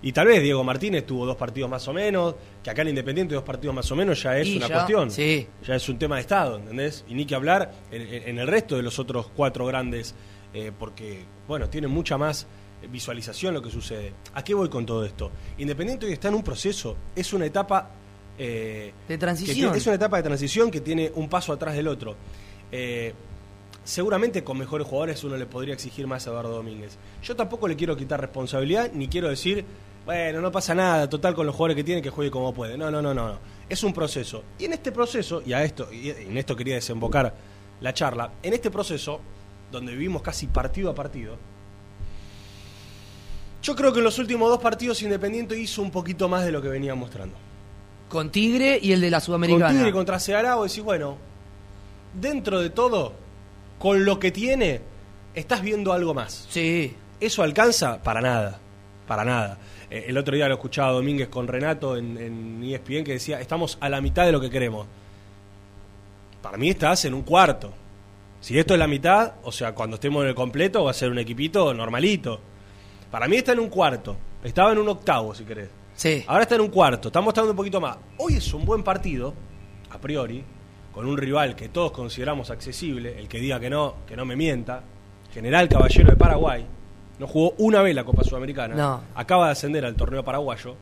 Y 0.02 0.12
tal 0.12 0.26
vez 0.28 0.42
Diego 0.42 0.64
Martínez 0.64 1.04
tuvo 1.06 1.26
dos 1.26 1.36
partidos 1.36 1.68
más 1.70 1.86
o 1.86 1.92
menos, 1.92 2.34
que 2.64 2.70
acá 2.70 2.82
en 2.82 2.88
Independiente 2.88 3.34
dos 3.34 3.44
partidos 3.44 3.74
más 3.76 3.92
o 3.92 3.94
menos 3.96 4.20
ya 4.22 4.36
es 4.38 4.48
Y 4.48 4.56
una 4.56 4.66
ya, 4.66 4.74
cuestión. 4.74 5.10
sí. 5.10 5.46
Ya 5.64 5.74
es 5.76 5.88
un 5.90 5.98
tema 5.98 6.14
de 6.16 6.22
Estado, 6.22 6.56
¿entendés? 6.56 7.04
Y 7.06 7.14
ni 7.14 7.26
que 7.26 7.34
hablar 7.34 7.70
en, 7.90 8.02
en- 8.02 8.28
en 8.30 8.38
el 8.38 8.46
resto 8.48 8.76
de 8.76 8.82
los 8.82 8.98
otros 8.98 9.26
cuatro 9.36 9.66
grandes, 9.66 10.14
eh, 10.54 10.72
porque, 10.76 11.24
bueno, 11.46 11.68
tienen 11.68 11.90
mucha 11.90 12.16
más 12.16 12.46
visualización 12.90 13.54
lo 13.54 13.62
que 13.62 13.70
sucede. 13.70 14.12
¿A 14.34 14.42
qué 14.44 14.54
voy 14.54 14.68
con 14.68 14.86
todo 14.86 15.04
esto? 15.04 15.30
Independiente 15.58 16.06
hoy 16.06 16.12
está 16.12 16.28
en 16.28 16.34
un 16.34 16.42
proceso, 16.42 16.96
es 17.14 17.32
una 17.32 17.46
etapa... 17.46 17.90
eh, 18.38 18.92
De 19.08 19.14
que 19.14 19.18
transición. 19.18 19.54
tiene- 19.56 19.76
es 19.76 19.86
una 19.86 19.96
etapa 19.96 20.16
de 20.18 20.22
transición 20.22 20.70
que 20.70 20.80
tiene 20.80 21.10
un 21.14 21.28
paso 21.28 21.52
atrás 21.52 21.74
del 21.74 21.88
otro. 21.88 22.16
Eh, 22.72 23.12
seguramente 23.84 24.44
con 24.44 24.58
mejores 24.58 24.86
jugadores 24.86 25.22
uno 25.24 25.36
le 25.36 25.46
podría 25.46 25.74
exigir 25.74 26.06
más 26.06 26.26
a 26.26 26.30
Eduardo 26.30 26.50
Domínguez. 26.56 26.96
Yo 27.22 27.34
tampoco 27.36 27.66
le 27.68 27.76
quiero 27.76 27.96
quitar 27.96 28.20
responsabilidad, 28.20 28.90
ni 28.92 29.08
quiero 29.08 29.28
decir, 29.28 29.64
bueno, 30.06 30.40
no 30.40 30.50
pasa 30.52 30.74
nada, 30.74 31.08
total 31.08 31.34
con 31.34 31.46
los 31.46 31.54
jugadores 31.54 31.76
que 31.76 31.84
tiene 31.84 32.00
que 32.02 32.10
juegue 32.10 32.30
como 32.30 32.52
puede. 32.54 32.76
No, 32.78 32.90
no, 32.90 33.02
no, 33.02 33.12
no, 33.14 33.28
no. 33.28 33.38
Es 33.68 33.82
un 33.84 33.92
proceso. 33.92 34.42
Y 34.58 34.64
en 34.64 34.72
este 34.72 34.92
proceso, 34.92 35.42
y 35.44 35.52
a 35.52 35.62
esto, 35.62 35.92
y 35.92 36.10
en 36.10 36.36
esto 36.36 36.56
quería 36.56 36.74
desembocar 36.74 37.34
la 37.80 37.94
charla, 37.94 38.32
en 38.42 38.52
este 38.54 38.70
proceso, 38.70 39.20
donde 39.70 39.92
vivimos 39.92 40.22
casi 40.22 40.46
partido 40.48 40.90
a 40.90 40.94
partido, 40.94 41.36
yo 43.62 43.76
creo 43.76 43.92
que 43.92 43.98
en 43.98 44.04
los 44.04 44.18
últimos 44.18 44.48
dos 44.48 44.60
partidos 44.60 45.02
Independiente 45.02 45.58
hizo 45.58 45.82
un 45.82 45.90
poquito 45.90 46.28
más 46.28 46.44
de 46.44 46.52
lo 46.52 46.62
que 46.62 46.68
venía 46.68 46.94
mostrando. 46.94 47.36
Con 48.08 48.30
Tigre 48.30 48.78
y 48.80 48.92
el 48.92 49.00
de 49.00 49.10
la 49.10 49.18
Con 49.18 49.26
Sudamericana. 49.26 49.70
Tigre 49.70 49.92
contra 49.92 50.18
Ceará, 50.18 50.56
decís, 50.60 50.82
bueno, 50.82 51.16
dentro 52.20 52.60
de 52.60 52.70
todo, 52.70 53.12
con 53.78 54.04
lo 54.04 54.18
que 54.18 54.30
tiene, 54.32 54.80
estás 55.34 55.62
viendo 55.62 55.92
algo 55.92 56.14
más. 56.14 56.46
Sí. 56.50 56.94
¿Eso 57.20 57.42
alcanza? 57.42 58.02
Para 58.02 58.20
nada. 58.20 58.58
Para 59.06 59.24
nada. 59.24 59.58
Eh, 59.90 60.06
el 60.08 60.16
otro 60.16 60.34
día 60.34 60.48
lo 60.48 60.54
escuchaba 60.54 60.92
Domínguez 60.92 61.28
con 61.28 61.46
Renato 61.46 61.96
en, 61.96 62.16
en 62.16 62.64
ESPN 62.64 63.04
que 63.04 63.12
decía, 63.12 63.40
estamos 63.40 63.76
a 63.80 63.88
la 63.88 64.00
mitad 64.00 64.24
de 64.24 64.32
lo 64.32 64.40
que 64.40 64.50
queremos. 64.50 64.86
Para 66.42 66.56
mí 66.56 66.70
estás 66.70 67.04
en 67.04 67.14
un 67.14 67.22
cuarto. 67.22 67.72
Si 68.40 68.58
esto 68.58 68.72
es 68.72 68.80
la 68.80 68.88
mitad, 68.88 69.34
o 69.42 69.52
sea, 69.52 69.74
cuando 69.74 69.96
estemos 69.96 70.22
en 70.22 70.30
el 70.30 70.34
completo 70.34 70.84
va 70.84 70.92
a 70.92 70.94
ser 70.94 71.10
un 71.10 71.18
equipito 71.18 71.74
normalito. 71.74 72.40
Para 73.10 73.26
mí 73.28 73.36
está 73.36 73.52
en 73.52 73.60
un 73.60 73.68
cuarto. 73.68 74.16
Estaba 74.42 74.72
en 74.72 74.78
un 74.78 74.88
octavo, 74.88 75.34
si 75.34 75.44
querés. 75.44 75.68
Sí. 75.94 76.24
Ahora 76.26 76.42
está 76.42 76.54
en 76.54 76.62
un 76.62 76.68
cuarto. 76.68 77.08
Estamos 77.08 77.26
mostrando 77.26 77.50
un 77.50 77.56
poquito 77.56 77.80
más. 77.80 77.96
Hoy 78.18 78.36
es 78.36 78.54
un 78.54 78.64
buen 78.64 78.82
partido, 78.82 79.34
a 79.90 79.98
priori, 79.98 80.42
con 80.92 81.06
un 81.06 81.16
rival 81.16 81.54
que 81.56 81.68
todos 81.68 81.90
consideramos 81.92 82.50
accesible. 82.50 83.18
El 83.18 83.28
que 83.28 83.38
diga 83.38 83.60
que 83.60 83.68
no, 83.68 83.96
que 84.06 84.16
no 84.16 84.24
me 84.24 84.36
mienta. 84.36 84.82
General 85.32 85.68
Caballero 85.68 86.10
de 86.10 86.16
Paraguay. 86.16 86.64
No 87.18 87.26
jugó 87.26 87.54
una 87.58 87.82
vez 87.82 87.94
la 87.94 88.04
Copa 88.04 88.24
Sudamericana. 88.24 88.74
No. 88.74 89.00
Acaba 89.14 89.46
de 89.46 89.52
ascender 89.52 89.84
al 89.84 89.94
torneo 89.94 90.24
paraguayo. 90.24 90.74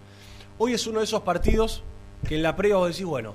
Hoy 0.58 0.72
es 0.74 0.86
uno 0.86 0.98
de 1.00 1.04
esos 1.04 1.22
partidos 1.22 1.82
que 2.28 2.36
en 2.36 2.42
la 2.42 2.54
previa 2.54 2.76
vos 2.76 2.88
decís, 2.88 3.04
bueno, 3.04 3.34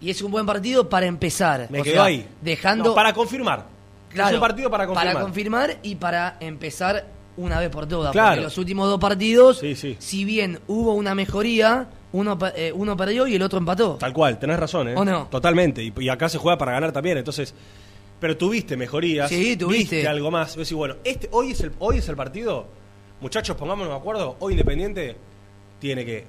Y 0.00 0.10
es 0.10 0.20
un 0.20 0.30
buen 0.30 0.44
partido 0.44 0.88
para 0.88 1.06
empezar. 1.06 1.68
me 1.70 1.80
O 1.80 1.82
quedo 1.84 1.94
sea, 1.94 2.04
ahí. 2.04 2.28
Dejando. 2.42 2.90
No, 2.90 2.94
para 2.94 3.12
confirmar. 3.14 3.66
Claro, 4.10 4.28
es 4.30 4.34
un 4.34 4.40
partido 4.40 4.70
para 4.70 4.86
confirmar. 4.86 5.14
Para 5.14 5.24
confirmar 5.24 5.76
y 5.82 5.94
para 5.94 6.36
empezar 6.40 7.06
una 7.36 7.58
vez 7.60 7.70
por 7.70 7.86
todas. 7.86 8.12
Claro. 8.12 8.30
Porque 8.30 8.42
los 8.44 8.58
últimos 8.58 8.88
dos 8.88 9.00
partidos, 9.00 9.58
Sí, 9.58 9.74
sí. 9.74 9.96
si 9.98 10.24
bien 10.24 10.60
hubo 10.68 10.94
una 10.94 11.14
mejoría, 11.14 11.88
uno, 12.12 12.38
eh, 12.54 12.72
uno 12.74 12.96
perdió 12.96 13.26
y 13.26 13.34
el 13.34 13.42
otro 13.42 13.58
empató. 13.58 13.96
Tal 13.96 14.12
cual, 14.12 14.38
tenés 14.38 14.58
razón, 14.58 14.88
¿eh? 14.88 14.94
¿O 14.96 15.04
no? 15.04 15.26
Totalmente. 15.30 15.82
Y, 15.82 15.92
y 15.98 16.08
acá 16.08 16.28
se 16.28 16.38
juega 16.38 16.56
para 16.58 16.72
ganar 16.72 16.92
también. 16.92 17.18
Entonces, 17.18 17.54
pero 18.20 18.36
tuviste 18.36 18.76
mejorías. 18.76 19.28
Sí, 19.28 19.56
tuviste. 19.56 19.96
Viste 19.96 20.08
algo 20.08 20.30
más. 20.30 20.54
Decís, 20.56 20.72
bueno, 20.72 20.96
este, 21.04 21.28
hoy, 21.32 21.50
es 21.52 21.60
el, 21.60 21.72
hoy 21.80 21.98
es 21.98 22.08
el 22.08 22.16
partido. 22.16 22.66
Muchachos, 23.20 23.56
pongámonos 23.56 23.92
de 23.92 23.98
acuerdo. 23.98 24.36
Hoy 24.40 24.52
Independiente 24.52 25.16
tiene 25.80 26.04
que 26.04 26.24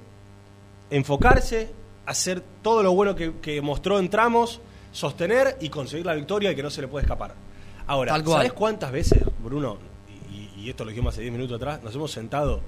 enfocarse, 0.90 1.70
hacer 2.06 2.42
todo 2.62 2.82
lo 2.82 2.92
bueno 2.92 3.14
que, 3.14 3.34
que 3.40 3.60
mostró 3.60 3.98
en 3.98 4.08
tramos, 4.08 4.60
sostener 4.92 5.56
y 5.60 5.68
conseguir 5.68 6.06
la 6.06 6.14
victoria 6.14 6.52
y 6.52 6.56
que 6.56 6.62
no 6.62 6.70
se 6.70 6.80
le 6.80 6.88
puede 6.88 7.04
escapar. 7.04 7.34
Ahora. 7.86 8.20
¿sabés 8.24 8.52
cuántas 8.52 8.90
veces, 8.90 9.22
Bruno, 9.42 9.78
y, 10.56 10.70
esto 10.70 10.84
lo 10.84 10.90
dijimos 10.90 11.14
hace 11.14 11.22
10 11.22 11.32
minutos 11.32 11.56
atrás, 11.56 11.82
nos 11.82 11.94
hemos 11.94 12.10
sentado 12.10 12.60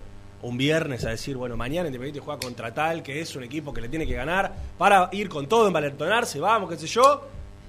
un 0.42 0.56
viernes 0.56 1.04
a 1.04 1.10
decir, 1.10 1.36
bueno, 1.36 1.56
mañana 1.56 1.88
Independiente 1.88 2.20
juega 2.20 2.38
contra 2.40 2.72
tal, 2.72 3.02
que 3.02 3.20
es 3.20 3.34
un 3.34 3.42
equipo 3.42 3.72
que 3.72 3.80
le 3.80 3.88
tiene 3.88 4.06
que 4.06 4.14
ganar, 4.14 4.54
para 4.78 5.08
ir 5.12 5.28
con 5.28 5.48
todo, 5.48 5.66
envalentonarse, 5.66 6.38
vamos, 6.40 6.70
qué 6.70 6.76
sé 6.76 6.86
yo, 6.86 7.22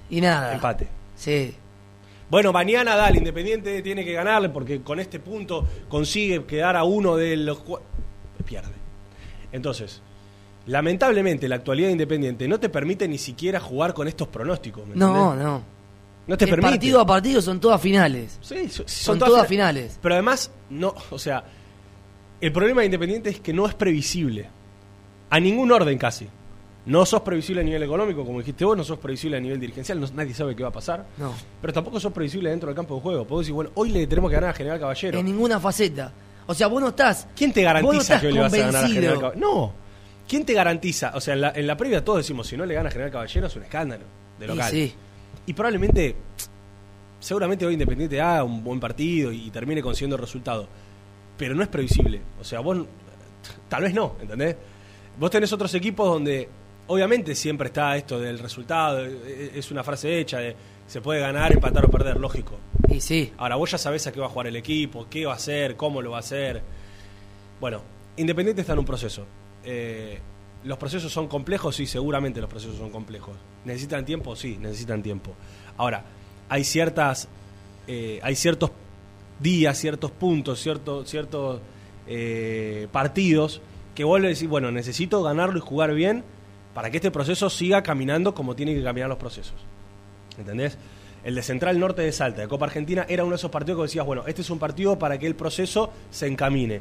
Y 0.08 0.20
nada. 0.20 0.54
empate. 0.54 0.86
Sí. 1.16 1.54
Bueno, 2.30 2.52
mañana 2.52 2.94
dale, 2.94 3.18
Independiente 3.18 3.82
tiene 3.82 4.04
que 4.04 4.12
ganarle 4.12 4.50
porque 4.50 4.82
con 4.82 5.00
este 5.00 5.18
punto 5.18 5.66
consigue 5.88 6.44
quedar 6.44 6.76
a 6.76 6.84
uno 6.84 7.16
de 7.16 7.36
los... 7.36 7.58
Pierde. 8.44 8.70
Entonces, 9.50 10.00
lamentablemente 10.66 11.48
la 11.48 11.56
actualidad 11.56 11.88
de 11.88 11.92
Independiente 11.92 12.46
no 12.46 12.60
te 12.60 12.68
permite 12.68 13.08
ni 13.08 13.18
siquiera 13.18 13.58
jugar 13.58 13.94
con 13.94 14.06
estos 14.06 14.28
pronósticos. 14.28 14.86
¿me 14.86 14.94
No, 14.94 15.32
entendés? 15.32 15.44
no. 15.44 15.62
No 16.26 16.36
te 16.36 16.46
permite. 16.46 16.70
partido 16.70 17.00
a 17.00 17.06
partido 17.06 17.42
son 17.42 17.58
todas 17.60 17.80
finales. 17.80 18.38
Sí, 18.40 18.68
so- 18.68 18.84
Son 18.86 19.18
todas 19.18 19.46
finales. 19.48 19.98
Pero 20.00 20.14
además, 20.14 20.50
no, 20.70 20.94
o 21.10 21.18
sea, 21.18 21.42
el 22.40 22.52
problema 22.52 22.80
de 22.82 22.86
Independiente 22.86 23.30
es 23.30 23.40
que 23.40 23.52
no 23.52 23.66
es 23.66 23.74
previsible. 23.74 24.48
A 25.30 25.38
ningún 25.40 25.70
orden 25.72 25.96
casi. 25.98 26.28
No 26.86 27.04
sos 27.04 27.20
previsible 27.20 27.60
a 27.60 27.64
nivel 27.64 27.82
económico, 27.82 28.24
como 28.24 28.38
dijiste 28.38 28.64
vos, 28.64 28.76
no 28.76 28.84
sos 28.84 28.98
previsible 28.98 29.36
a 29.36 29.40
nivel 29.40 29.60
dirigencial, 29.60 30.00
no- 30.00 30.08
nadie 30.14 30.32
sabe 30.34 30.56
qué 30.56 30.62
va 30.62 30.70
a 30.70 30.72
pasar. 30.72 31.06
No. 31.18 31.32
Pero 31.60 31.72
tampoco 31.72 32.00
sos 32.00 32.12
previsible 32.12 32.50
dentro 32.50 32.68
del 32.68 32.76
campo 32.76 32.94
de 32.96 33.00
juego. 33.02 33.26
Podés 33.26 33.46
decir, 33.46 33.54
bueno, 33.54 33.70
hoy 33.74 33.90
le 33.90 34.06
tenemos 34.06 34.30
que 34.30 34.34
ganar 34.36 34.50
a 34.50 34.54
General 34.54 34.78
Caballero. 34.80 35.18
En 35.18 35.26
ninguna 35.26 35.60
faceta. 35.60 36.12
O 36.46 36.54
sea, 36.54 36.68
vos 36.68 36.80
no 36.80 36.88
estás. 36.88 37.28
¿Quién 37.36 37.52
te 37.52 37.60
no 37.60 37.66
garantiza 37.66 38.00
estás 38.02 38.20
que 38.22 38.26
hoy 38.28 38.32
le 38.34 38.40
vas 38.40 38.52
a 38.52 38.56
ganar 38.56 38.84
a. 38.84 38.88
General 38.88 39.20
Caballero? 39.20 39.40
No. 39.52 39.72
¿Quién 40.26 40.44
te 40.46 40.54
garantiza? 40.54 41.12
O 41.14 41.20
sea, 41.20 41.34
en 41.34 41.40
la, 41.42 41.52
en 41.54 41.66
la 41.66 41.76
previa 41.76 42.04
todos 42.04 42.18
decimos, 42.18 42.46
si 42.46 42.56
no 42.56 42.64
le 42.64 42.74
gana 42.74 42.88
a 42.88 42.92
General 42.92 43.10
Caballero 43.12 43.46
es 43.48 43.56
un 43.56 43.62
escándalo 43.64 44.04
de 44.38 44.46
local. 44.46 44.70
sí. 44.70 44.94
Y 45.50 45.52
probablemente, 45.52 46.14
seguramente 47.18 47.66
hoy 47.66 47.72
Independiente 47.72 48.20
haga 48.20 48.44
un 48.44 48.62
buen 48.62 48.78
partido 48.78 49.32
y, 49.32 49.50
termine 49.50 49.82
consiguiendo 49.82 50.14
el 50.14 50.22
resultado. 50.22 50.68
Pero 51.36 51.56
no 51.56 51.62
es 51.64 51.68
previsible. 51.68 52.20
O 52.40 52.44
sea, 52.44 52.60
vos, 52.60 52.78
tal 53.68 53.82
vez 53.82 53.92
no, 53.92 54.14
¿entendés? 54.22 54.54
Vos 55.18 55.28
tenés 55.28 55.52
otros 55.52 55.74
equipos 55.74 56.06
donde, 56.06 56.48
obviamente, 56.86 57.34
siempre 57.34 57.66
está 57.66 57.96
esto 57.96 58.20
del 58.20 58.38
resultado. 58.38 59.04
e- 59.04 59.50
Es 59.56 59.72
una 59.72 59.82
frase 59.82 60.20
hecha 60.20 60.38
de 60.38 60.54
se 60.86 61.00
puede 61.00 61.18
ganar, 61.18 61.52
empatar 61.52 61.84
o 61.84 61.90
perder, 61.90 62.20
lógico. 62.20 62.56
Y 62.88 63.00
sí. 63.00 63.32
Ahora, 63.36 63.56
vos 63.56 63.72
ya 63.72 63.78
sabés 63.78 64.06
a 64.06 64.12
qué 64.12 64.20
va 64.20 64.26
a 64.26 64.28
jugar 64.28 64.46
el 64.46 64.54
equipo, 64.54 65.08
qué 65.10 65.26
va 65.26 65.32
a 65.32 65.34
hacer, 65.34 65.74
cómo 65.74 66.00
lo 66.00 66.12
va 66.12 66.18
a 66.18 66.20
hacer. 66.20 66.62
Bueno, 67.60 67.82
Independiente 68.18 68.60
está 68.60 68.74
en 68.74 68.78
un 68.78 68.84
proceso. 68.84 69.26
Eh, 69.64 70.16
¿Los 70.64 70.76
procesos 70.78 71.10
son 71.12 71.26
complejos? 71.28 71.76
Sí, 71.76 71.86
seguramente 71.86 72.40
los 72.40 72.50
procesos 72.50 72.76
son 72.76 72.90
complejos. 72.90 73.34
¿Necesitan 73.64 74.04
tiempo? 74.04 74.36
Sí, 74.36 74.58
necesitan 74.60 75.02
tiempo. 75.02 75.32
Ahora, 75.76 76.04
hay 76.48 76.64
ciertas. 76.64 77.28
eh, 77.86 78.20
hay 78.22 78.36
ciertos 78.36 78.70
días, 79.40 79.78
ciertos 79.78 80.10
puntos, 80.10 80.60
ciertos, 80.60 81.08
ciertos 81.08 81.60
eh, 82.06 82.88
partidos 82.92 83.62
que 83.94 84.04
vuelve 84.04 84.26
a 84.26 84.30
decir, 84.30 84.48
bueno, 84.48 84.70
necesito 84.70 85.22
ganarlo 85.22 85.56
y 85.58 85.60
jugar 85.62 85.94
bien 85.94 86.22
para 86.74 86.90
que 86.90 86.98
este 86.98 87.10
proceso 87.10 87.48
siga 87.50 87.82
caminando 87.82 88.34
como 88.34 88.54
tienen 88.54 88.76
que 88.76 88.82
caminar 88.84 89.08
los 89.08 89.18
procesos. 89.18 89.54
¿Entendés? 90.38 90.76
El 91.24 91.34
de 91.34 91.42
Central 91.42 91.78
Norte 91.80 92.02
de 92.02 92.12
Salta, 92.12 92.42
de 92.42 92.48
Copa 92.48 92.66
Argentina, 92.66 93.04
era 93.08 93.24
uno 93.24 93.30
de 93.32 93.36
esos 93.36 93.50
partidos 93.50 93.78
que 93.78 93.82
decías, 93.84 94.06
bueno, 94.06 94.24
este 94.26 94.42
es 94.42 94.50
un 94.50 94.58
partido 94.58 94.98
para 94.98 95.18
que 95.18 95.26
el 95.26 95.34
proceso 95.34 95.90
se 96.10 96.26
encamine. 96.26 96.80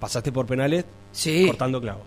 Pasaste 0.00 0.32
por 0.32 0.46
penales 0.46 0.84
Sí. 1.12 1.46
cortando 1.46 1.80
clavo. 1.80 2.02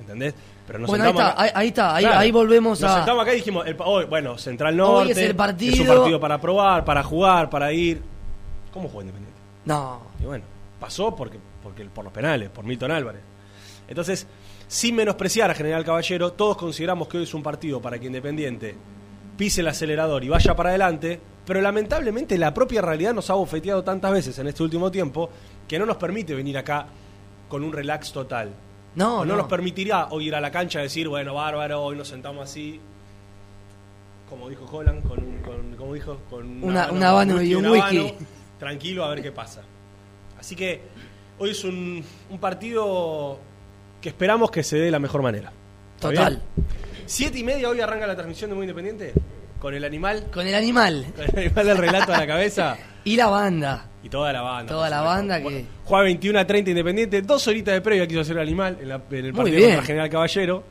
¿Entendés? 0.00 0.34
Pero 0.66 0.78
nos 0.80 0.88
Bueno, 0.90 1.04
ahí 1.04 1.10
sentamos 1.10 1.30
está, 1.30 1.42
ahí, 1.42 1.50
ahí 1.54 1.68
está, 1.68 1.94
ahí, 1.96 2.04
Claro. 2.04 2.18
ahí 2.20 2.30
volvemos 2.32 2.80
Nos 2.80 2.90
a. 2.90 2.96
sentamos 2.96 3.22
acá 3.22 3.32
y 3.32 3.36
dijimos, 3.36 3.66
el 3.66 3.76
hoy, 3.84 4.04
bueno, 4.04 4.36
Central 4.38 4.78
Hoy 4.80 5.06
Norte. 5.06 5.12
es 5.12 5.18
el 5.18 5.36
partido. 5.36 5.74
Es 5.74 5.80
un 5.80 5.86
partido 5.86 6.20
para 6.20 6.40
probar, 6.40 6.84
para 6.84 7.02
jugar, 7.02 7.48
para 7.50 7.72
ir. 7.72 8.02
¿Cómo 8.72 8.88
juega 8.88 9.02
Independiente? 9.08 9.40
No. 9.64 10.00
Y 10.20 10.24
bueno, 10.26 10.44
pasó 10.78 11.14
porque, 11.16 11.38
porque 11.62 11.84
por 11.86 12.04
los 12.04 12.12
penales, 12.12 12.50
por 12.50 12.64
Milton 12.64 12.90
Álvarez. 12.90 13.22
Entonces, 13.88 14.26
sin 14.68 14.96
menospreciar 14.96 15.50
a 15.50 15.54
General 15.54 15.84
Caballero, 15.84 16.32
todos 16.32 16.56
consideramos 16.56 17.08
que 17.08 17.18
hoy 17.18 17.22
es 17.24 17.34
un 17.34 17.42
partido 17.42 17.80
para 17.80 17.98
que 17.98 18.06
Independiente 18.06 18.74
pise 19.36 19.60
el 19.60 19.68
acelerador 19.68 20.24
y 20.24 20.28
vaya 20.28 20.54
para 20.56 20.70
adelante, 20.70 21.20
pero 21.46 21.60
lamentablemente 21.60 22.36
la 22.38 22.52
propia 22.52 22.82
realidad 22.82 23.14
nos 23.14 23.30
ha 23.30 23.34
bofeteado 23.34 23.84
tantas 23.84 24.10
veces 24.12 24.38
en 24.38 24.48
este 24.48 24.62
último 24.62 24.90
tiempo 24.90 25.30
que 25.68 25.78
no 25.78 25.86
nos 25.86 25.96
permite 25.96 26.34
venir 26.34 26.58
acá 26.58 26.86
con 27.48 27.62
un 27.62 27.72
relax 27.72 28.12
total. 28.12 28.50
No, 28.96 29.18
no, 29.24 29.32
no. 29.32 29.36
nos 29.36 29.46
permitirá 29.48 30.08
hoy 30.10 30.28
ir 30.28 30.34
a 30.34 30.40
la 30.40 30.50
cancha 30.50 30.80
y 30.80 30.84
decir, 30.84 31.08
bueno, 31.08 31.34
bárbaro, 31.34 31.82
hoy 31.84 31.96
nos 31.96 32.08
sentamos 32.08 32.42
así, 32.48 32.80
como 34.28 34.48
dijo 34.48 34.64
Holland, 34.70 35.06
con, 35.06 35.22
un- 35.22 35.38
con 35.42 35.76
como 35.76 35.94
dijo, 35.94 36.18
con 36.30 36.64
Una- 36.64 36.90
un 36.90 37.02
habano 37.02 37.40
y 37.42 37.54
un 37.54 37.66
whisky. 37.66 38.14
tranquilo 38.58 39.04
a 39.04 39.10
ver 39.10 39.22
qué 39.22 39.30
pasa. 39.32 39.62
Así 40.40 40.56
que 40.56 40.80
hoy 41.38 41.50
es 41.50 41.62
un, 41.64 42.02
un 42.30 42.38
partido 42.38 43.38
que 44.00 44.08
esperamos 44.08 44.50
que 44.50 44.62
se 44.62 44.76
dé 44.78 44.86
de 44.86 44.90
la 44.90 44.98
mejor 44.98 45.22
manera. 45.22 45.52
¿Está 45.96 46.08
Total. 46.10 46.42
bien? 46.56 46.66
Siete 47.06 47.38
y 47.38 47.44
media 47.44 47.68
hoy 47.68 47.80
arranca 47.80 48.06
la 48.06 48.14
transmisión 48.16 48.50
de 48.50 48.56
Muy 48.56 48.64
Independiente 48.64 49.12
con 49.58 49.74
el 49.74 49.84
animal, 49.84 50.26
Con 50.32 50.46
el 50.46 50.54
animal. 50.54 51.06
con 51.16 51.24
el 51.24 51.38
animal 51.46 51.66
del 51.66 51.76
relato 51.78 52.14
a 52.14 52.18
la 52.18 52.26
cabeza 52.26 52.76
Y 53.04 53.16
la 53.16 53.26
banda. 53.28 53.86
y 54.02 54.08
toda 54.08 54.32
la 54.32 54.42
banda. 54.42 54.72
Toda 54.72 54.90
la 54.90 55.00
banda 55.02 55.38
Bueno, 55.38 55.58
que- 55.58 55.64
Juega 55.84 56.04
21 56.04 56.38
a 56.40 56.46
30 56.46 56.70
Independiente, 56.70 57.22
dos 57.22 57.46
horitas 57.46 57.74
de 57.74 57.80
previa 57.80 58.06
quiso 58.06 58.20
hacer 58.20 58.36
el 58.36 58.42
animal 58.42 58.78
en, 58.80 58.88
la- 58.88 59.00
en 59.10 59.24
el 59.26 59.32
partido 59.32 59.62
contra 59.66 59.82
General 59.84 60.10
Caballero. 60.10 60.64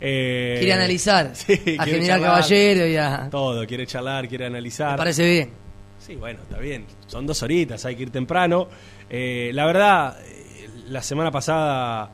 Eh, 0.00 0.56
Quiere 0.58 0.72
analizar 0.74 1.30
sí, 1.34 1.54
a 1.54 1.56
quiere 1.56 1.76
General 2.00 2.06
charlar. 2.20 2.30
Caballero 2.30 2.86
y 2.86 2.96
a. 2.96 3.28
Todo, 3.30 3.66
quiere 3.66 3.86
charlar, 3.86 4.28
quiere 4.28 4.46
analizar. 4.46 4.92
Me 4.92 4.98
parece 4.98 5.28
bien. 5.28 5.50
Sí, 5.98 6.14
bueno, 6.14 6.40
está 6.42 6.58
bien. 6.58 6.84
Son 7.06 7.26
dos 7.26 7.42
horitas, 7.42 7.84
hay 7.84 7.96
que 7.96 8.02
ir 8.04 8.10
temprano. 8.10 8.68
Eh, 9.10 9.50
la 9.54 9.66
verdad, 9.66 10.16
eh, 10.24 10.68
la 10.88 11.02
semana 11.02 11.30
pasada, 11.32 12.10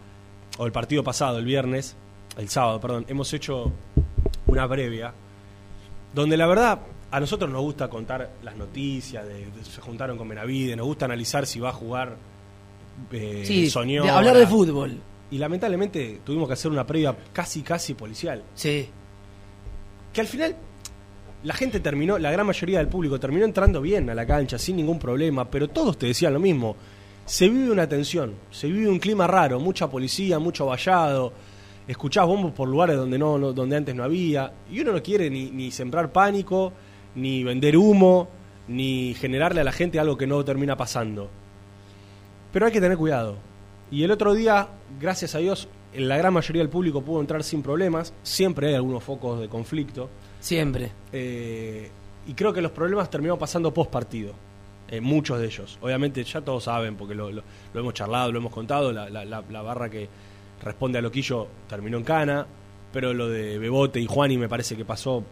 o 0.57 0.64
el 0.66 0.73
partido 0.73 1.04
pasado, 1.04 1.38
el 1.38 1.45
viernes, 1.45 1.95
el 2.38 2.49
sábado, 2.49 2.81
perdón, 2.81 3.04
hemos 3.09 3.33
hecho 3.35 3.71
una 4.47 4.66
previa, 4.69 5.12
donde 6.14 6.37
la 6.37 6.47
verdad 6.47 6.80
a 7.11 7.21
nosotros 7.21 7.50
nos 7.50 7.61
gusta 7.62 7.88
contar 7.88 8.30
las 8.42 8.56
noticias, 8.56 9.26
de, 9.26 9.47
de- 9.47 9.64
se 9.64 9.80
juntaron 9.80 10.16
con 10.18 10.28
Benavide, 10.28 10.75
nos 10.76 10.87
gusta 10.87 11.04
analizar 11.04 11.47
si 11.47 11.61
va 11.61 11.68
a 11.71 11.73
jugar 11.73 12.16
eh, 13.12 13.42
Sí, 13.44 13.68
Soñora. 13.71 14.11
de 14.11 14.16
hablar 14.18 14.37
de 14.37 14.47
fútbol. 14.47 14.99
Y 15.30 15.38
lamentablemente 15.38 16.21
tuvimos 16.25 16.47
que 16.49 16.54
hacer 16.54 16.71
una 16.71 16.87
previa 16.87 17.16
casi, 17.33 17.62
casi 17.62 17.94
policial 17.94 18.42
Sí. 18.54 18.88
que 20.12 20.21
al 20.21 20.26
final 20.26 20.54
la 21.42 21.54
gente 21.54 21.80
terminó, 21.80 22.18
la 22.18 22.30
gran 22.30 22.47
mayoría 22.47 22.78
del 22.78 22.88
público 22.88 23.18
terminó 23.21 23.44
entrando 23.44 23.80
bien 23.80 24.09
a 24.11 24.14
la 24.14 24.26
cancha 24.26 24.59
sin 24.59 24.76
ningún 24.76 24.99
problema, 24.99 25.50
pero 25.50 25.68
todos 25.68 25.99
te 25.99 26.06
decían 26.06 26.33
lo 26.33 26.40
mismo. 26.40 26.76
Se 27.26 27.49
vive 27.49 27.71
una 27.71 27.88
tensión, 27.88 28.35
se 28.50 28.66
vive 28.68 28.88
un 28.88 28.99
clima 28.99 29.26
raro, 29.26 29.59
mucha 29.61 29.88
policía, 29.90 30.38
mucho 30.38 30.66
vallado, 30.66 31.33
escuchás 31.88 32.26
bombos 32.26 32.53
por 32.53 32.69
lugares 32.69 32.97
donde 32.97 33.19
no, 33.19 33.38
no- 33.38 33.53
donde 33.53 33.76
antes 33.76 33.95
no 33.95 34.05
había, 34.05 34.53
y 34.71 34.81
uno 34.81 34.93
no 34.93 35.03
quiere 35.03 35.29
ni, 35.31 35.50
ni 35.50 35.71
sembrar 35.71 36.12
pánico, 36.12 36.73
ni 37.14 37.45
vender 37.45 37.76
humo, 37.76 38.29
ni 38.69 39.14
generarle 39.14 39.61
a 39.61 39.64
la 39.64 39.73
gente 39.73 39.99
algo 40.00 40.17
que 40.17 40.26
no 40.26 40.45
termina 40.45 40.76
pasando. 40.76 41.29
Pero 42.53 42.67
hay 42.67 42.73
que 42.73 42.81
tener 42.81 42.97
cuidado. 42.97 43.37
Y 43.91 44.03
el 44.05 44.11
otro 44.11 44.33
día, 44.35 44.69
gracias 45.00 45.35
a 45.35 45.38
Dios, 45.38 45.69
la 45.95 46.17
gran 46.17 46.33
mayoría 46.33 46.62
del 46.62 46.71
público 46.71 47.03
pudo 47.03 47.21
entrar 47.21 47.43
sin 47.45 47.62
problemas. 47.62 48.12
Siempre 48.23 48.69
hay 48.69 48.75
algunos 48.75 49.03
focos 49.05 49.41
de 49.41 49.49
conflicto. 49.49 50.09
Siempre. 50.41 50.91
Eh, 51.12 51.91
y 52.26 52.35
creo 52.35 52.53
que 52.53 52.62
los 52.62 52.73
problemas 52.73 53.11
terminaron 53.11 53.38
pasando 53.38 53.73
post 53.75 53.91
partido. 53.91 54.33
Eh, 54.88 55.00
muchos 55.00 55.38
de 55.38 55.47
ellos. 55.47 55.79
Obviamente 55.83 56.23
ya 56.25 56.41
todos 56.41 56.64
saben, 56.64 56.97
porque 56.97 57.14
lo, 57.14 57.31
lo- 57.31 57.43
lo 57.73 57.81
hemos 57.81 57.95
charlado, 57.95 58.33
lo 58.33 58.38
hemos 58.38 58.53
contado, 58.53 58.93
la, 58.93 59.09
la- 59.11 59.25
la- 59.25 59.43
la 59.50 59.62
barra 59.62 59.88
que 59.91 60.09
responde 60.64 60.99
a 60.99 61.02
Loquillo 61.02 61.47
terminó 61.68 61.99
en 61.99 62.04
Cana, 62.04 62.47
pero 62.92 63.12
lo 63.12 63.28
de 63.28 63.59
Bebote 63.59 64.00
y 64.00 64.06
Juani 64.06 64.38
me 64.38 64.49
parece 64.49 64.76
que 64.76 64.85
pasó 64.85 65.23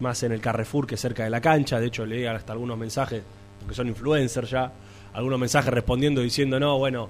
más 0.00 0.22
en 0.22 0.32
el 0.32 0.40
Carrefour 0.40 0.86
que 0.86 0.96
cerca 0.96 1.24
de 1.24 1.30
la 1.30 1.40
cancha. 1.40 1.78
De 1.80 1.86
hecho, 1.86 2.06
leí 2.06 2.24
hasta 2.26 2.52
algunos 2.52 2.78
mensajes, 2.78 3.22
porque 3.60 3.74
son 3.74 3.88
influencers 3.88 4.50
ya, 4.50 4.72
algunos 5.12 5.38
mensajes 5.38 5.72
respondiendo 5.72 6.20
diciendo, 6.20 6.58
no, 6.60 6.78
bueno, 6.78 7.08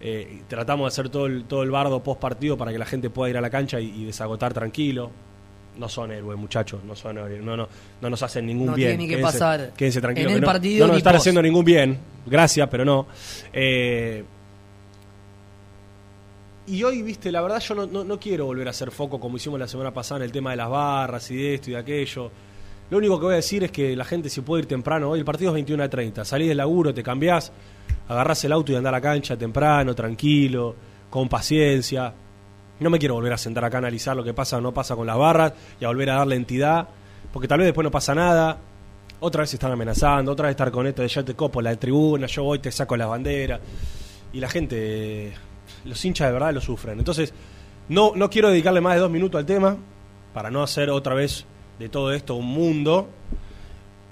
eh, 0.00 0.42
tratamos 0.48 0.84
de 0.84 0.88
hacer 0.88 1.08
todo 1.10 1.26
el, 1.26 1.44
todo 1.44 1.62
el 1.62 1.70
bardo 1.70 2.02
post 2.02 2.20
partido 2.20 2.56
para 2.56 2.72
que 2.72 2.78
la 2.78 2.86
gente 2.86 3.08
pueda 3.10 3.30
ir 3.30 3.36
a 3.36 3.40
la 3.40 3.50
cancha 3.50 3.78
y, 3.78 4.02
y 4.02 4.04
desagotar 4.04 4.52
tranquilo. 4.54 5.10
No 5.78 5.88
son 5.88 6.12
héroes, 6.12 6.38
muchachos, 6.38 6.82
no 6.84 6.94
son 6.94 7.16
héroes, 7.18 7.42
no, 7.42 7.56
no, 7.56 7.66
no 8.00 8.10
nos 8.10 8.22
hacen 8.22 8.44
ningún 8.46 8.66
No 8.66 8.74
bien. 8.74 8.98
tiene 8.98 9.08
que 9.08 9.18
Quédense- 9.20 9.22
pasar 9.22 9.72
Quédense 9.74 10.00
tranquilos. 10.02 10.30
en 10.32 10.34
el 10.36 10.40
que 10.40 10.46
no- 10.46 10.52
partido 10.52 10.86
no 10.86 10.92
nos 10.92 10.98
están 10.98 11.12
post. 11.14 11.22
haciendo 11.22 11.42
ningún 11.42 11.64
bien, 11.64 11.98
gracias, 12.26 12.68
pero 12.70 12.84
no. 12.84 13.06
Eh, 13.52 14.22
y 16.72 16.84
hoy, 16.84 17.02
viste, 17.02 17.30
la 17.30 17.42
verdad 17.42 17.60
yo 17.60 17.74
no, 17.74 18.02
no, 18.02 18.18
quiero 18.18 18.46
volver 18.46 18.66
a 18.66 18.70
hacer 18.70 18.90
foco 18.90 19.20
como 19.20 19.36
hicimos 19.36 19.60
la 19.60 19.68
semana 19.68 19.92
pasada 19.92 20.20
en 20.20 20.22
el 20.24 20.32
tema 20.32 20.52
de 20.52 20.56
las 20.56 20.70
barras 20.70 21.30
y 21.30 21.36
de 21.36 21.54
esto 21.56 21.68
y 21.68 21.74
de 21.74 21.78
aquello. 21.78 22.30
Lo 22.88 22.96
único 22.96 23.18
que 23.18 23.26
voy 23.26 23.34
a 23.34 23.36
decir 23.36 23.62
es 23.64 23.70
que 23.70 23.94
la 23.94 24.06
gente 24.06 24.30
si 24.30 24.40
puede 24.40 24.62
ir 24.62 24.68
temprano, 24.68 25.10
hoy 25.10 25.18
el 25.18 25.24
partido 25.26 25.50
es 25.50 25.54
21 25.54 25.82
a 25.82 25.90
30, 25.90 26.24
salís 26.24 26.48
del 26.48 26.56
laburo, 26.56 26.94
te 26.94 27.02
cambiás, 27.02 27.52
agarrás 28.08 28.42
el 28.44 28.52
auto 28.52 28.72
y 28.72 28.76
andás 28.76 28.88
a 28.88 28.92
la 28.92 29.02
cancha 29.02 29.36
temprano, 29.36 29.94
tranquilo, 29.94 30.74
con 31.10 31.28
paciencia. 31.28 32.14
No 32.80 32.88
me 32.88 32.98
quiero 32.98 33.16
volver 33.16 33.34
a 33.34 33.38
sentar 33.38 33.66
acá 33.66 33.76
a 33.76 33.80
analizar 33.80 34.16
lo 34.16 34.24
que 34.24 34.32
pasa 34.32 34.56
o 34.56 34.62
no 34.62 34.72
pasa 34.72 34.96
con 34.96 35.06
las 35.06 35.18
barras 35.18 35.52
y 35.78 35.84
a 35.84 35.88
volver 35.88 36.08
a 36.08 36.14
darle 36.14 36.36
entidad, 36.36 36.88
porque 37.34 37.48
tal 37.48 37.58
vez 37.58 37.66
después 37.66 37.84
no 37.84 37.90
pasa 37.90 38.14
nada. 38.14 38.58
Otra 39.20 39.42
vez 39.42 39.50
se 39.50 39.56
están 39.56 39.72
amenazando, 39.72 40.32
otra 40.32 40.46
vez 40.46 40.52
estar 40.54 40.70
con 40.70 40.86
esto 40.86 41.02
de 41.02 41.08
ya 41.08 41.22
te 41.22 41.34
copo 41.34 41.60
la 41.60 41.76
tribuna, 41.76 42.26
yo 42.28 42.44
voy, 42.44 42.60
te 42.60 42.72
saco 42.72 42.96
las 42.96 43.08
banderas. 43.08 43.60
Y 44.32 44.40
la 44.40 44.48
gente, 44.48 45.34
los 45.84 46.04
hinchas 46.04 46.28
de 46.28 46.32
verdad 46.32 46.52
lo 46.52 46.60
sufren. 46.60 46.98
Entonces, 46.98 47.32
no, 47.88 48.12
no 48.14 48.30
quiero 48.30 48.48
dedicarle 48.50 48.80
más 48.80 48.94
de 48.94 49.00
dos 49.00 49.10
minutos 49.10 49.38
al 49.38 49.46
tema, 49.46 49.76
para 50.34 50.50
no 50.50 50.62
hacer 50.62 50.88
otra 50.90 51.14
vez 51.14 51.44
de 51.78 51.88
todo 51.88 52.12
esto 52.12 52.34
un 52.36 52.46
mundo. 52.46 53.08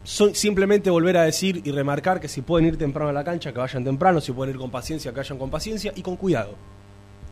Son- 0.05 0.35
simplemente 0.35 0.91
volver 0.91 1.17
a 1.17 1.23
decir 1.23 1.61
y 1.65 1.71
remarcar 1.73 2.21
que 2.21 2.29
si 2.29 2.43
pueden 2.43 2.67
ir 2.69 2.77
temprano 2.79 3.11
a 3.11 3.13
la 3.13 3.25
cancha, 3.25 3.53
que 3.53 3.59
vayan 3.59 3.85
temprano, 3.85 4.21
si 4.21 4.33
pueden 4.33 4.55
ir 4.55 4.61
con 4.61 4.71
paciencia, 4.71 5.13
que 5.13 5.19
vayan 5.19 5.39
con 5.39 5.51
paciencia 5.51 5.93
y 5.95 6.03
con 6.03 6.17
cuidado. 6.17 6.55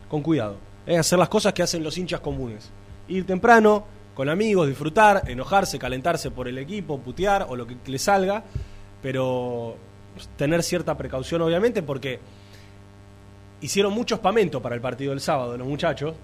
Con 0.07 0.21
cuidado. 0.21 0.57
Es 0.85 0.97
hacer 0.99 1.19
las 1.19 1.29
cosas 1.29 1.53
que 1.53 1.61
hacen 1.63 1.83
los 1.83 1.97
hinchas 1.97 2.19
comunes. 2.19 2.69
Ir 3.07 3.25
temprano, 3.25 3.85
con 4.15 4.29
amigos, 4.29 4.67
disfrutar, 4.67 5.23
enojarse, 5.27 5.77
calentarse 5.79 6.31
por 6.31 6.47
el 6.47 6.57
equipo, 6.57 6.99
putear 6.99 7.45
o 7.49 7.55
lo 7.55 7.65
que 7.67 7.75
le 7.85 7.97
salga, 7.99 8.43
pero 9.01 9.75
tener 10.37 10.61
cierta 10.63 10.97
precaución 10.97 11.41
obviamente 11.41 11.81
porque 11.83 12.19
hicieron 13.61 13.93
mucho 13.93 14.15
espamento 14.15 14.61
para 14.61 14.75
el 14.75 14.81
partido 14.81 15.11
del 15.11 15.21
sábado 15.21 15.57
los 15.57 15.67
muchachos 15.67 16.15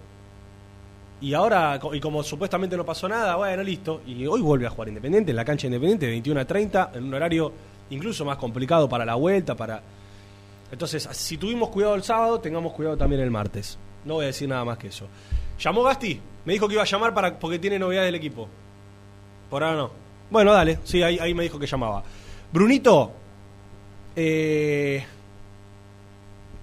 y 1.21 1.33
ahora, 1.33 1.79
y 1.93 1.99
como 1.99 2.23
supuestamente 2.23 2.75
no 2.75 2.85
pasó 2.85 3.07
nada, 3.07 3.35
bueno, 3.35 3.63
listo. 3.63 4.01
Y 4.05 4.27
hoy 4.27 4.41
vuelve 4.41 4.67
a 4.67 4.69
jugar 4.69 4.89
Independiente 4.89 5.31
en 5.31 5.37
la 5.37 5.45
cancha 5.45 5.67
Independiente, 5.67 6.05
de 6.05 6.11
21 6.11 6.41
a 6.41 6.45
30, 6.45 6.91
en 6.93 7.03
un 7.05 7.13
horario 7.13 7.51
incluso 7.89 8.25
más 8.25 8.37
complicado 8.37 8.89
para 8.89 9.05
la 9.05 9.15
vuelta, 9.15 9.55
para... 9.55 9.81
Entonces, 10.71 11.07
si 11.11 11.37
tuvimos 11.37 11.69
cuidado 11.69 11.95
el 11.95 12.03
sábado, 12.03 12.39
tengamos 12.39 12.73
cuidado 12.73 12.97
también 12.97 13.21
el 13.21 13.31
martes. 13.31 13.77
No 14.03 14.15
voy 14.15 14.25
a 14.25 14.27
decir 14.27 14.49
nada 14.49 14.65
más 14.65 14.77
que 14.77 14.87
eso. 14.87 15.07
¿Llamó 15.57 15.83
Gasti? 15.83 16.19
Me 16.43 16.53
dijo 16.53 16.67
que 16.67 16.73
iba 16.73 16.83
a 16.83 16.85
llamar 16.85 17.13
para 17.13 17.39
porque 17.39 17.59
tiene 17.59 17.79
novedades 17.79 18.09
del 18.09 18.15
equipo. 18.15 18.47
Por 19.49 19.63
ahora 19.63 19.77
no. 19.77 19.91
Bueno, 20.29 20.51
dale. 20.51 20.79
Sí, 20.83 21.01
ahí, 21.01 21.17
ahí 21.17 21.33
me 21.33 21.43
dijo 21.43 21.57
que 21.57 21.65
llamaba. 21.65 22.03
Brunito, 22.51 23.11
eh, 24.15 25.05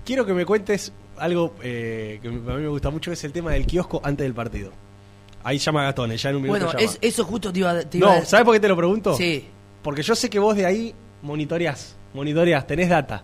quiero 0.05 0.25
que 0.27 0.33
me 0.35 0.45
cuentes 0.45 0.93
algo 1.19 1.55
eh, 1.63 2.19
que 2.23 2.29
a 2.29 2.31
mí 2.31 2.39
me 2.41 2.69
gusta 2.69 2.91
mucho, 2.91 3.13
es 3.13 3.23
el 3.25 3.33
tema 3.33 3.53
del 3.53 3.67
kiosco 3.67 4.01
antes 4.05 4.25
del 4.25 4.35
partido. 4.35 4.71
Ahí 5.45 5.59
llama 5.59 5.85
Gatones, 5.85 6.23
ya 6.23 6.31
en 6.31 6.37
un 6.37 6.43
minuto 6.43 6.65
Bueno, 6.67 6.79
llama. 6.79 6.85
es- 6.93 6.99
eso 7.01 7.25
justo 7.25 7.53
te 7.53 7.59
iba, 7.61 7.71
a 7.71 7.83
No. 7.95 8.25
¿sabes 8.25 8.45
por 8.45 8.55
qué 8.55 8.61
te 8.61 8.69
lo 8.69 8.77
pregunto? 8.77 9.15
Sí. 9.17 9.45
Porque 9.83 10.03
yo 10.03 10.15
sé 10.15 10.31
que 10.31 10.39
vos 10.39 10.57
de 10.57 10.65
ahí 10.67 10.95
monitoreás, 11.23 11.97
monitoreás, 12.15 12.67
tenés 12.67 12.89
data. 12.89 13.23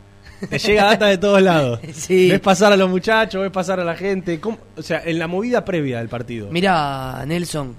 Te 0.51 0.59
llega 0.59 0.85
data 0.85 1.07
de 1.07 1.19
todos 1.19 1.41
lados. 1.43 1.81
Sí. 1.93 2.31
Ves 2.31 2.41
pasar 2.41 2.73
a 2.73 2.77
los 2.77 2.89
muchachos, 2.91 3.43
ves 3.43 3.51
pasar 3.51 3.81
a 3.81 3.85
la 3.85 3.95
gente. 3.97 4.39
¿Cómo? 4.41 4.59
O 4.77 4.83
sea, 4.83 5.03
en 5.05 5.19
la 5.19 5.27
movida 5.27 5.65
previa 5.65 5.99
del 5.99 6.09
partido. 6.09 6.49
Mira, 6.51 7.25
Nelson. 7.27 7.75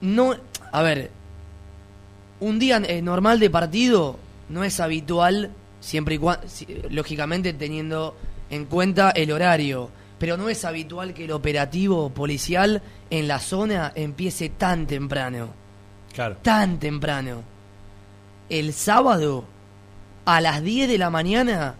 No, 0.00 0.34
a 0.72 0.82
ver, 0.82 1.10
un 2.40 2.58
día 2.58 2.82
eh, 2.86 3.00
normal 3.02 3.38
de 3.40 3.50
partido 3.50 4.18
no 4.48 4.64
es 4.64 4.80
habitual, 4.80 5.50
siempre 5.82 6.14
y 6.14 6.18
cuando, 6.18 6.46
lógicamente 6.88 7.52
teniendo 7.52 8.16
en 8.48 8.64
cuenta 8.64 9.10
el 9.10 9.30
horario, 9.32 9.90
pero 10.18 10.36
no 10.36 10.48
es 10.48 10.64
habitual 10.64 11.12
que 11.12 11.24
el 11.24 11.32
operativo 11.32 12.08
policial 12.10 12.80
en 13.10 13.26
la 13.28 13.38
zona 13.40 13.92
empiece 13.94 14.48
tan 14.48 14.86
temprano, 14.86 15.50
Claro. 16.14 16.36
tan 16.42 16.78
temprano. 16.78 17.42
El 18.48 18.72
sábado, 18.72 19.44
a 20.24 20.40
las 20.40 20.62
10 20.62 20.88
de 20.88 20.98
la 20.98 21.10
mañana, 21.10 21.74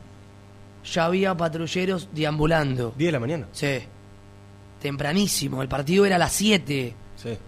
ya 0.84 1.04
había 1.04 1.36
patrulleros 1.36 2.08
deambulando. 2.12 2.92
10 2.96 3.08
de 3.08 3.12
la 3.12 3.20
mañana. 3.20 3.46
Sí. 3.52 3.78
Tempranísimo. 4.80 5.62
El 5.62 5.68
partido 5.68 6.04
era 6.04 6.16
a 6.16 6.18
las 6.18 6.32
7. 6.32 6.94
Sí. 7.16 7.38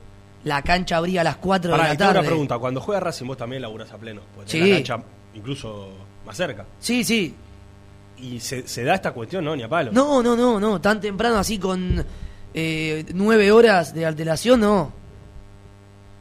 La 0.44 0.62
cancha 0.62 0.98
abría 0.98 1.22
a 1.22 1.24
las 1.24 1.36
4 1.36 1.70
Pará, 1.72 1.84
de 1.84 1.88
la 1.90 1.96
tarde. 1.96 2.18
una 2.20 2.28
pregunta. 2.28 2.58
Cuando 2.58 2.80
juega 2.80 3.00
Racing 3.00 3.26
vos 3.26 3.36
también 3.36 3.62
laburás 3.62 3.90
a 3.92 3.98
pleno. 3.98 4.20
Sí. 4.46 4.60
la 4.60 4.76
cancha 4.76 5.02
incluso 5.34 5.88
más 6.26 6.36
cerca. 6.36 6.64
Sí, 6.78 7.04
sí. 7.04 7.34
Y 8.18 8.40
se, 8.40 8.66
se 8.66 8.84
da 8.84 8.94
esta 8.94 9.12
cuestión, 9.12 9.44
¿no? 9.44 9.54
Ni 9.56 9.62
a 9.62 9.68
palo. 9.68 9.90
No, 9.92 10.22
no, 10.22 10.36
no, 10.36 10.58
no. 10.60 10.80
Tan 10.80 11.00
temprano 11.00 11.36
así 11.36 11.58
con 11.58 12.04
eh, 12.54 13.04
nueve 13.14 13.50
horas 13.52 13.92
de 13.94 14.06
alteración, 14.06 14.60
no. 14.60 14.92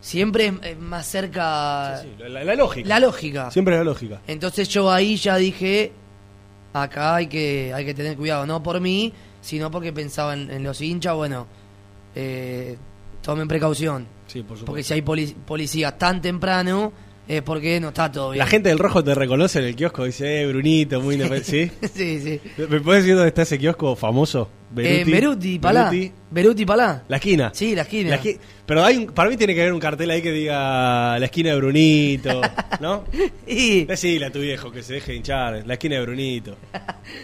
Siempre 0.01 0.47
es- 0.47 0.53
es 0.63 0.79
más 0.79 1.05
cerca 1.07 1.99
Sí, 2.01 2.09
sí, 2.17 2.23
la, 2.29 2.43
la 2.43 2.55
lógica. 2.55 2.89
la 2.89 2.99
lógica. 2.99 3.51
Siempre 3.51 3.77
la 3.77 3.83
lógica. 3.83 4.19
Entonces 4.27 4.67
yo 4.67 4.91
ahí 4.91 5.15
ya 5.15 5.37
dije, 5.37 5.93
acá 6.73 7.15
hay 7.15 7.27
que, 7.27 7.71
hay 7.73 7.85
que 7.85 7.93
tener 7.93 8.17
cuidado, 8.17 8.45
no 8.45 8.61
por 8.61 8.81
mí, 8.81 9.13
sino 9.41 9.71
porque 9.71 9.93
pensaba 9.93 10.33
en, 10.33 10.51
en 10.51 10.63
los 10.63 10.81
hinchas, 10.81 11.15
bueno, 11.15 11.47
eh, 12.15 12.77
tomen 13.21 13.47
precaución. 13.47 14.05
Sí, 14.27 14.39
por 14.39 14.57
supuesto. 14.57 14.65
Porque 14.65 14.83
si 14.83 14.93
hay 14.93 15.01
poli- 15.03 15.35
policías 15.45 15.97
tan 15.97 16.21
temprano, 16.21 16.91
es 17.27 17.41
porque 17.41 17.79
no 17.79 17.89
está 17.89 18.11
todo 18.11 18.31
bien. 18.31 18.39
La 18.39 18.47
gente 18.47 18.69
del 18.69 18.79
rojo 18.79 19.03
te 19.03 19.15
reconoce 19.15 19.59
en 19.59 19.65
el 19.65 19.75
kiosco, 19.75 20.03
dice, 20.05 20.41
eh, 20.41 20.47
Brunito, 20.47 20.99
muy 21.01 21.15
independiente. 21.21 21.71
¿Sí? 21.87 21.89
sí, 21.93 22.39
sí. 22.55 22.65
¿Me 22.69 22.79
puedes 22.81 23.03
decir 23.03 23.15
dónde 23.15 23.29
está 23.29 23.43
ese 23.43 23.57
kiosco 23.57 23.95
famoso? 23.95 24.49
Beruti, 24.71 25.11
Beruti, 25.11 25.59
Palá. 25.59 25.89
Beruti. 25.91 26.11
Beruti, 26.31 26.65
Palá. 26.65 27.03
La 27.07 27.17
esquina. 27.17 27.51
Sí, 27.53 27.75
la 27.75 27.83
esquina. 27.83 28.09
La 28.09 28.19
esqui- 28.21 28.39
Pero 28.65 28.83
hay 28.83 28.97
un- 28.97 29.05
para 29.07 29.29
mí 29.29 29.37
tiene 29.37 29.53
que 29.53 29.61
haber 29.61 29.73
un 29.73 29.79
cartel 29.79 30.09
ahí 30.09 30.21
que 30.21 30.31
diga 30.31 31.17
la 31.19 31.25
esquina 31.25 31.51
de 31.51 31.57
Brunito, 31.57 32.41
¿no? 32.81 33.03
Y 33.47 33.85
Decile 33.85 34.25
a 34.25 34.31
tu 34.31 34.39
viejo 34.39 34.71
que 34.71 34.81
se 34.81 34.93
deje 34.95 35.13
hinchar, 35.15 35.63
la 35.65 35.73
esquina 35.73 35.95
de 35.97 36.01
Brunito, 36.01 36.57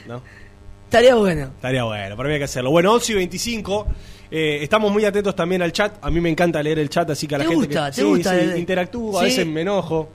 ¿no? 0.07 0.21
estaría 0.85 1.15
bueno. 1.15 1.45
Estaría 1.55 1.83
bueno, 1.83 2.15
para 2.15 2.27
mí 2.29 2.33
hay 2.33 2.39
que 2.39 2.45
hacerlo. 2.45 2.69
Bueno, 2.71 2.93
11 2.93 3.11
y 3.13 3.15
25, 3.15 3.87
eh, 4.31 4.59
estamos 4.61 4.91
muy 4.91 5.05
atentos 5.05 5.35
también 5.35 5.61
al 5.61 5.71
chat, 5.71 5.93
a 6.01 6.09
mí 6.11 6.19
me 6.21 6.29
encanta 6.29 6.61
leer 6.61 6.79
el 6.79 6.89
chat, 6.89 7.09
así 7.09 7.27
que 7.27 7.35
a 7.35 7.37
la 7.39 7.43
¿Te 7.45 7.49
gente 7.49 7.65
gusta? 7.67 7.85
que 7.89 7.95
¿Te 7.95 8.01
sí, 8.01 8.07
gusta 8.07 8.31
sí, 8.39 8.45
el- 8.45 8.57
interactúo, 8.57 9.19
a 9.19 9.23
veces 9.23 9.45
me 9.47 9.61
enojo, 9.61 10.09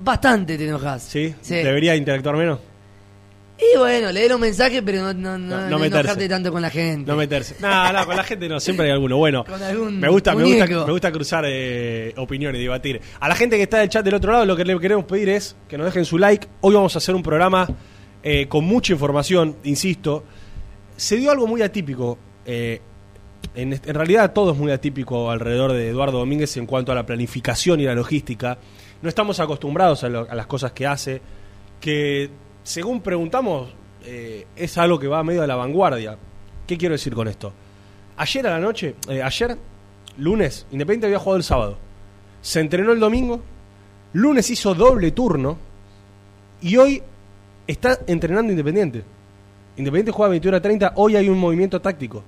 Bastante 0.00 0.58
te 0.58 0.66
enojas. 0.66 1.02
¿sí? 1.04 1.32
Sí. 1.40 1.54
¿Debería 1.54 1.94
interactuar 1.94 2.36
menos? 2.36 2.58
Y 3.58 3.78
bueno, 3.78 4.10
leer 4.10 4.28
los 4.32 4.40
mensajes, 4.40 4.82
pero 4.84 5.00
no, 5.02 5.12
no, 5.14 5.38
no, 5.38 5.68
No- 5.78 5.84
enojarte 5.84 6.28
tanto 6.28 6.50
con 6.50 6.60
la 6.60 6.70
gente. 6.70 7.08
No 7.08 7.16
meterse. 7.16 7.54
No, 7.60 7.92
no, 7.92 8.04
con 8.06 8.16
la 8.16 8.24
gente 8.24 8.48
no, 8.48 8.58
siempre 8.58 8.86
hay 8.86 8.92
alguno. 8.92 9.16
Bueno, 9.18 9.44
Con 9.48 9.62
algún 9.62 10.00
me 10.00 10.08
gusta, 10.08 10.34
me 10.34 10.42
gusta, 10.42 10.66
me 10.66 10.90
gusta 10.92 11.12
cruzar 11.12 11.44
eh, 11.46 12.12
opiniones, 12.16 12.60
debatir. 12.60 13.00
A 13.20 13.28
la 13.28 13.36
gente 13.36 13.56
que 13.56 13.62
está 13.62 13.78
del 13.78 13.88
chat 13.90 14.04
del 14.04 14.14
otro 14.14 14.32
lado, 14.32 14.44
lo 14.46 14.56
que 14.56 14.64
le 14.64 14.76
queremos 14.80 15.04
pedir 15.04 15.28
es 15.28 15.54
que 15.68 15.78
nos 15.78 15.86
dejen 15.86 16.04
su 16.04 16.18
like. 16.18 16.48
Hoy 16.62 16.74
vamos 16.74 16.96
a 16.96 16.98
hacer 16.98 17.14
un 17.14 17.22
programa 17.22 17.68
eh, 18.24 18.48
con 18.48 18.64
mucha 18.64 18.92
información, 18.94 19.54
insisto. 19.62 20.24
Se 20.96 21.14
dio 21.16 21.30
algo 21.30 21.46
muy 21.46 21.62
atípico. 21.62 22.18
eh, 22.44 22.80
en, 23.54 23.72
en 23.72 23.94
realidad 23.94 24.32
todo 24.32 24.52
es 24.52 24.58
muy 24.58 24.72
atípico 24.72 25.30
alrededor 25.30 25.72
de 25.72 25.88
Eduardo 25.88 26.18
Domínguez 26.18 26.56
en 26.56 26.66
cuanto 26.66 26.92
a 26.92 26.94
la 26.94 27.04
planificación 27.06 27.80
y 27.80 27.84
la 27.84 27.94
logística. 27.94 28.58
No 29.02 29.08
estamos 29.08 29.40
acostumbrados 29.40 30.04
a, 30.04 30.08
lo- 30.08 30.30
a 30.30 30.34
las 30.34 30.46
cosas 30.46 30.72
que 30.72 30.86
hace, 30.86 31.20
que 31.80 32.30
según 32.62 33.00
preguntamos 33.00 33.70
eh, 34.04 34.46
es 34.56 34.78
algo 34.78 34.98
que 34.98 35.08
va 35.08 35.22
medio 35.24 35.42
a 35.42 35.46
la 35.46 35.56
vanguardia. 35.56 36.16
¿Qué 36.66 36.76
quiero 36.78 36.94
decir 36.94 37.14
con 37.14 37.28
esto? 37.28 37.52
Ayer 38.16 38.46
a 38.46 38.50
la 38.50 38.60
noche, 38.60 38.94
eh, 39.08 39.22
ayer, 39.22 39.56
lunes, 40.18 40.66
Independiente 40.70 41.06
había 41.06 41.18
jugado 41.18 41.36
el 41.38 41.42
sábado. 41.44 41.78
Se 42.40 42.60
entrenó 42.60 42.92
el 42.92 43.00
domingo 43.00 43.40
Lunes 44.14 44.50
hizo 44.50 44.74
doble 44.74 45.10
turno 45.12 45.56
y 46.60 46.76
hoy 46.76 47.02
está 47.66 47.98
entrenando 48.06 48.52
Independiente. 48.52 49.02
Independiente 49.76 50.12
juega 50.12 50.30
21 50.30 50.56
a 50.58 50.60
30, 50.60 50.92
hoy 50.96 51.16
hay 51.16 51.28
un 51.30 51.38
movimiento 51.38 51.80
táctico. 51.80 52.22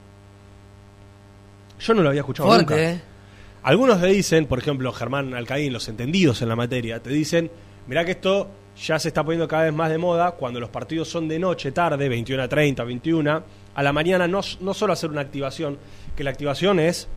Yo 1.80 1.94
no 1.94 2.02
lo 2.02 2.08
había 2.08 2.20
escuchado 2.20 2.48
Fuerte, 2.48 2.74
nunca. 2.74 2.90
¿eh? 2.92 3.00
Algunos 3.62 4.00
te 4.00 4.06
dicen, 4.08 4.46
por 4.46 4.58
ejemplo, 4.58 4.92
Germán 4.92 5.34
Alcaín, 5.34 5.72
los 5.72 5.88
entendidos 5.88 6.42
en 6.42 6.48
la 6.48 6.56
materia, 6.56 7.00
te 7.02 7.10
dicen, 7.10 7.50
mirá 7.86 8.04
que 8.04 8.12
esto 8.12 8.48
ya 8.84 8.98
se 8.98 9.08
está 9.08 9.22
poniendo 9.24 9.48
cada 9.48 9.64
vez 9.64 9.72
más 9.72 9.88
de 9.90 9.98
moda 9.98 10.32
cuando 10.32 10.60
los 10.60 10.68
partidos 10.68 11.08
son 11.08 11.28
de 11.28 11.38
noche, 11.38 11.72
tarde, 11.72 12.08
21 12.08 12.42
a 12.42 12.48
30, 12.48 12.84
21, 12.84 13.42
a 13.74 13.82
la 13.82 13.92
mañana 13.92 14.26
no, 14.28 14.40
no 14.60 14.74
solo 14.74 14.92
hacer 14.92 15.10
una 15.10 15.20
activación, 15.22 15.78
que 16.14 16.24
la 16.24 16.30
activación 16.30 16.78
es 16.80 17.08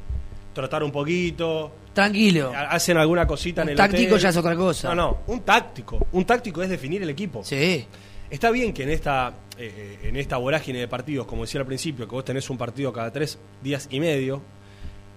trotar 0.54 0.84
un 0.84 0.92
poquito, 0.92 1.72
Tranquilo. 1.94 2.52
ha- 2.56 2.70
hacen 2.72 2.98
alguna 2.98 3.28
cosita 3.28 3.64
en 3.64 3.70
el 3.70 3.76
táctico 3.76 4.12
hotel. 4.16 4.20
ya 4.24 4.30
es 4.30 4.38
otra 4.38 4.56
cosa. 4.56 4.90
No, 4.90 4.96
no, 4.96 5.18
un 5.28 5.42
táctico. 5.42 6.08
Un 6.14 6.26
táctico 6.26 6.64
es 6.64 6.70
definir 6.70 7.04
el 7.04 7.10
equipo. 7.10 7.44
Sí. 7.44 7.86
Está 8.30 8.52
bien 8.52 8.74
que 8.74 8.84
en 8.84 8.90
esta, 8.90 9.34
eh, 9.58 9.98
eh, 10.04 10.08
en 10.10 10.16
esta 10.18 10.38
vorágine 10.38 10.80
de 10.80 10.88
partidos, 10.88 11.26
como 11.26 11.44
decía 11.44 11.62
al 11.62 11.68
principio, 11.68 12.08
que 12.08 12.16
vos 12.16 12.26
tenés 12.26 12.50
un 12.50 12.58
partido 12.58 12.92
cada 12.92 13.12
tres 13.12 13.38
días 13.64 13.88
y 13.90 14.00
medio, 14.00 14.42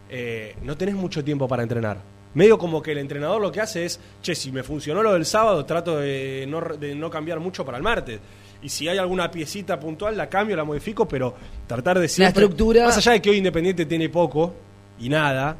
eh, 0.08 0.54
no 0.62 0.76
tenés 0.76 0.94
mucho 0.94 1.22
tiempo 1.24 1.48
para 1.48 1.62
entrenar. 1.62 1.98
Medio 2.34 2.58
como 2.58 2.80
que 2.80 2.92
el 2.92 2.98
entrenador 2.98 3.40
lo 3.40 3.50
que 3.50 3.60
hace 3.60 3.84
es, 3.84 3.98
che, 4.22 4.34
si 4.36 4.52
me 4.52 4.62
funcionó 4.62 5.02
lo 5.02 5.12
del 5.14 5.26
sábado, 5.26 5.64
trato 5.64 5.98
de 5.98 6.46
no, 6.48 6.60
de 6.60 6.94
no 6.94 7.10
cambiar 7.10 7.40
mucho 7.40 7.64
para 7.64 7.76
el 7.76 7.82
martes. 7.82 8.20
Y 8.62 8.68
si 8.68 8.86
hay 8.88 8.98
alguna 8.98 9.30
piecita 9.30 9.80
puntual, 9.80 10.16
la 10.16 10.28
cambio, 10.28 10.54
la 10.54 10.62
modifico, 10.64 11.08
pero 11.08 11.34
tratar 11.66 11.98
de 11.98 12.06
siempre... 12.08 12.44
estructura- 12.44 12.84
Más 12.84 12.96
allá 12.98 13.12
de 13.12 13.22
que 13.22 13.30
hoy 13.30 13.38
Independiente 13.38 13.86
tiene 13.86 14.08
poco 14.10 14.54
y 15.00 15.08
nada, 15.08 15.56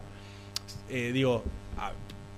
eh, 0.89 1.11
digo, 1.13 1.43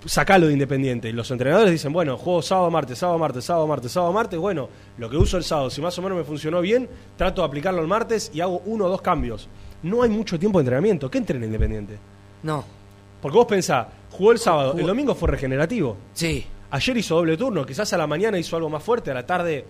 sacalo 0.06 0.46
de 0.46 0.52
Independiente. 0.54 1.08
Y 1.08 1.12
los 1.12 1.30
entrenadores 1.30 1.70
dicen, 1.72 1.92
bueno, 1.92 2.16
juego 2.16 2.42
sábado, 2.42 2.70
martes, 2.70 2.98
sábado, 2.98 3.18
martes, 3.18 3.44
sábado, 3.44 3.66
martes, 3.66 3.92
sábado, 3.92 4.12
martes. 4.12 4.38
Bueno, 4.38 4.68
lo 4.98 5.08
que 5.10 5.16
uso 5.16 5.36
el 5.36 5.44
sábado, 5.44 5.70
si 5.70 5.80
más 5.80 5.96
o 5.98 6.02
menos 6.02 6.18
me 6.18 6.24
funcionó 6.24 6.60
bien, 6.60 6.88
trato 7.16 7.42
de 7.42 7.46
aplicarlo 7.48 7.80
el 7.80 7.88
martes 7.88 8.30
y 8.34 8.40
hago 8.40 8.62
uno 8.66 8.86
o 8.86 8.88
dos 8.88 9.02
cambios. 9.02 9.48
No 9.82 10.02
hay 10.02 10.10
mucho 10.10 10.38
tiempo 10.38 10.58
de 10.58 10.62
entrenamiento. 10.62 11.10
¿Qué 11.10 11.18
entrena 11.18 11.46
Independiente? 11.46 11.98
No. 12.42 12.64
Porque 13.20 13.36
vos 13.38 13.46
pensás, 13.46 13.86
jugó 14.10 14.32
el 14.32 14.38
sábado, 14.38 14.70
Jugó- 14.72 14.80
el 14.80 14.86
domingo 14.86 15.14
fue 15.14 15.28
regenerativo. 15.28 15.96
Sí. 16.12 16.44
Ayer 16.70 16.96
hizo 16.96 17.16
doble 17.16 17.36
turno, 17.36 17.64
quizás 17.66 17.92
a 17.92 17.98
la 17.98 18.06
mañana 18.06 18.38
hizo 18.38 18.56
algo 18.56 18.70
más 18.70 18.82
fuerte, 18.82 19.10
a 19.10 19.14
la 19.14 19.26
tarde 19.26 19.64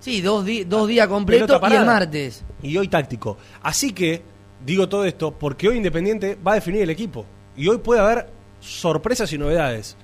Sí, 0.00 0.20
dos, 0.20 0.44
dos 0.66 0.88
días 0.88 1.06
completos 1.06 1.60
y 1.70 1.74
el 1.74 1.84
martes. 1.86 2.44
y 2.62 2.76
hoy 2.76 2.88
táctico. 2.88 3.36
Así 3.62 3.92
que 3.92 4.22
digo 4.64 4.88
todo 4.88 5.04
esto 5.04 5.30
porque 5.32 5.68
hoy 5.68 5.76
Independiente 5.76 6.36
va 6.44 6.52
a 6.52 6.54
definir 6.56 6.82
el 6.82 6.90
equipo 6.90 7.24
y 7.56 7.68
hoy 7.68 7.78
puede 7.78 8.00
haber 8.00 8.26
sorpresas 8.62 9.30
y 9.32 9.38
novedades. 9.38 9.96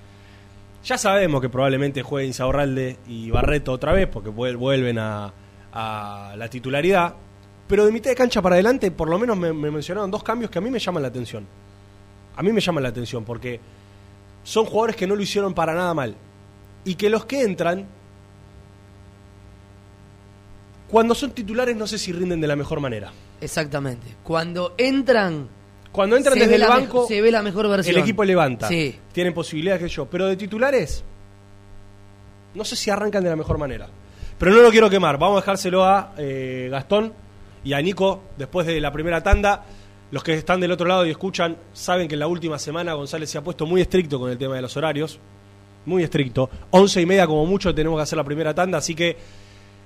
Ya 0.85 0.99
sabemos 0.99 1.41
que 1.41 1.49
probablemente 1.49 2.03
juegue 2.03 2.27
Insaurralde 2.27 2.99
y 3.07 3.31
Barreto 3.31 3.73
otra 3.73 3.93
vez 3.93 4.07
porque 4.09 4.31
vuel- 4.31 4.57
vuelven 4.57 4.99
a, 4.99 5.33
a 5.73 6.35
la 6.37 6.49
titularidad, 6.49 7.15
pero 7.67 7.85
de 7.87 7.93
mitad 7.93 8.11
de 8.11 8.17
cancha 8.17 8.43
para 8.43 8.55
adelante 8.57 8.91
por 8.91 9.09
lo 9.09 9.19
menos 9.19 9.37
me, 9.37 9.53
me 9.53 9.71
mencionaron 9.71 10.11
dos 10.11 10.23
cambios 10.23 10.51
que 10.51 10.59
a 10.59 10.63
mí 10.63 10.71
me 10.71 10.79
llaman 10.79 11.03
la 11.03 11.09
atención. 11.09 11.47
A 12.37 12.43
mí 12.43 12.53
me 12.53 12.61
llaman 12.61 12.83
la 12.83 12.89
atención 12.91 13.25
porque 13.25 13.61
son 14.45 14.65
jugadores 14.67 14.97
que 14.97 15.07
no 15.07 15.17
lo 15.17 15.23
hicieron 15.23 15.53
para 15.55 15.75
nada 15.75 15.93
mal 15.95 16.15
y 16.85 16.95
que 16.95 17.11
los 17.11 17.25
que 17.25 17.43
entran 17.43 17.87
cuando 20.89 21.15
son 21.15 21.33
titulares 21.33 21.77
no 21.77 21.87
sé 21.87 21.99
si 21.99 22.13
rinden 22.13 22.41
de 22.41 22.47
la 22.47 22.57
mejor 22.57 22.81
manera. 22.81 23.13
Exactamente. 23.41 24.07
Cuando 24.23 24.75
entran, 24.79 25.49
Cuando 25.93 26.17
entran 26.17 26.35
se 26.35 26.41
desde 26.41 26.57
el 26.57 26.63
banco, 26.63 27.07
se 27.07 27.21
ve 27.21 27.31
la 27.31 27.43
mejor 27.43 27.69
versión. 27.69 27.97
el 27.97 28.03
equipo 28.03 28.25
levanta. 28.25 28.69
Sí. 28.69 28.95
Tienen 29.13 29.35
posibilidades 29.35 29.83
que 29.83 29.89
yo. 29.89 30.07
Pero 30.07 30.27
de 30.27 30.37
titulares, 30.37 31.03
no 32.55 32.65
sé 32.65 32.77
si 32.77 32.91
arrancan 32.91 33.25
de 33.25 33.31
la 33.31 33.37
mejor 33.37 33.59
manera. 33.59 33.89
Pero 34.39 34.53
no 34.53 34.63
lo 34.63 34.71
quiero 34.71 34.89
quemar. 34.89 35.19
Vamos 35.19 35.39
a 35.39 35.41
dejárselo 35.41 35.85
a 35.85 36.13
eh, 36.17 36.69
Gastón 36.71 37.13
y 37.65 37.73
a 37.73 37.81
Nico 37.81 38.23
después 38.37 38.67
de 38.67 38.81
la 38.81 38.93
primera 38.93 39.23
tanda. 39.23 39.65
Los 40.11 40.23
que 40.23 40.35
están 40.35 40.61
del 40.61 40.73
otro 40.73 40.87
lado 40.87 41.05
y 41.05 41.11
escuchan 41.11 41.57
saben 41.73 42.09
que 42.09 42.15
en 42.15 42.21
la 42.21 42.29
última 42.29 42.59
semana 42.59 42.95
González 42.95 43.29
se 43.29 43.39
ha 43.39 43.43
puesto 43.43 43.67
muy 43.67 43.81
estricto 43.81 44.19
con 44.19 44.31
el 44.31 44.39
tema 44.39 44.55
de 44.55 44.63
los 44.63 44.77
horarios. 44.77 45.19
Muy 45.85 46.03
estricto. 46.03 46.49
Once 46.71 47.01
y 47.01 47.07
media 47.07 47.27
como 47.27 47.45
mucho 47.47 47.75
tenemos 47.75 47.99
que 47.99 48.03
hacer 48.03 48.17
la 48.17 48.25
primera 48.25 48.55
tanda, 48.55 48.79
así 48.79 48.95
que... 48.95 49.17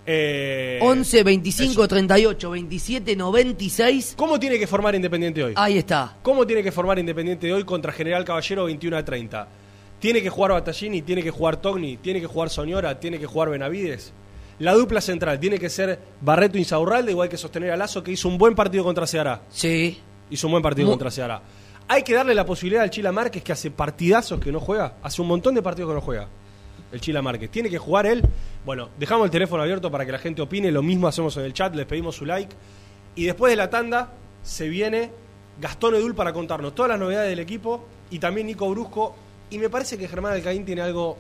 eh, 0.06 0.78
11, 0.82 1.22
25, 1.22 1.86
38, 1.88 2.50
27, 2.50 3.16
96. 3.16 4.14
¿Cómo 4.16 4.38
tiene 4.40 4.58
que 4.58 4.66
formar 4.66 4.94
Independiente 4.94 5.42
hoy? 5.44 5.52
Ahí 5.56 5.78
está. 5.78 6.16
¿Cómo 6.22 6.46
tiene 6.46 6.62
que 6.62 6.72
formar 6.72 6.98
Independiente 6.98 7.46
de 7.46 7.52
hoy 7.52 7.64
contra 7.64 7.92
General 7.92 8.24
Caballero 8.24 8.64
21 8.64 8.96
a 8.96 9.04
30? 9.04 9.48
¿Tiene 10.00 10.20
que 10.22 10.30
jugar 10.30 10.52
Battaglini? 10.52 11.02
¿Tiene 11.02 11.22
que 11.22 11.30
jugar 11.30 11.56
Togni? 11.58 11.96
¿Tiene 11.98 12.20
que 12.20 12.26
jugar 12.26 12.50
Soñora? 12.50 12.98
¿Tiene 12.98 13.18
que 13.20 13.26
jugar 13.26 13.50
Benavides? 13.50 14.12
La 14.58 14.74
dupla 14.74 15.00
central 15.00 15.38
tiene 15.40 15.58
que 15.58 15.70
ser 15.70 15.98
Barreto 16.20 16.58
Insaurralde, 16.58 17.12
igual 17.12 17.28
que 17.28 17.36
sostener 17.36 17.70
a 17.70 17.76
Lazo, 17.76 18.02
que 18.02 18.12
hizo 18.12 18.28
un 18.28 18.38
buen 18.38 18.54
partido 18.54 18.84
contra 18.84 19.06
Ceará. 19.06 19.42
Sí. 19.50 19.98
Hizo 20.30 20.46
un 20.48 20.52
buen 20.52 20.62
partido 20.62 20.86
Mu- 20.86 20.92
contra 20.92 21.10
Ceará. 21.10 21.42
Hay 21.88 22.02
que 22.02 22.14
darle 22.14 22.34
la 22.34 22.44
posibilidad 22.46 22.82
al 22.84 22.90
Chila 22.90 23.12
Márquez, 23.12 23.42
que 23.42 23.52
hace 23.52 23.70
partidazos 23.70 24.40
que 24.40 24.50
no 24.52 24.60
juega. 24.60 24.94
Hace 25.02 25.20
un 25.22 25.28
montón 25.28 25.54
de 25.54 25.62
partidos 25.62 25.90
que 25.90 25.94
no 25.94 26.00
juega. 26.00 26.28
El 26.92 27.00
Chila 27.00 27.22
Márquez. 27.22 27.50
¿Tiene 27.50 27.70
que 27.70 27.78
jugar 27.78 28.06
él? 28.06 28.22
Bueno, 28.64 28.90
dejamos 28.98 29.24
el 29.24 29.30
teléfono 29.30 29.62
abierto 29.62 29.90
para 29.90 30.04
que 30.06 30.12
la 30.12 30.18
gente 30.18 30.42
opine. 30.42 30.70
Lo 30.70 30.82
mismo 30.82 31.08
hacemos 31.08 31.36
en 31.36 31.44
el 31.44 31.52
chat. 31.52 31.74
Les 31.74 31.86
pedimos 31.86 32.16
su 32.16 32.26
like. 32.26 32.54
Y 33.16 33.24
después 33.24 33.50
de 33.50 33.56
la 33.56 33.70
tanda 33.70 34.12
se 34.42 34.68
viene 34.68 35.10
Gastón 35.60 35.94
Edul 35.94 36.14
para 36.14 36.32
contarnos 36.32 36.74
todas 36.74 36.90
las 36.90 36.98
novedades 36.98 37.30
del 37.30 37.38
equipo. 37.38 37.84
Y 38.10 38.18
también 38.18 38.46
Nico 38.46 38.68
Brusco. 38.70 39.14
Y 39.50 39.58
me 39.58 39.70
parece 39.70 39.98
que 39.98 40.06
Germán 40.06 40.34
Alcaín 40.34 40.64
tiene 40.64 40.82
algo 40.82 41.16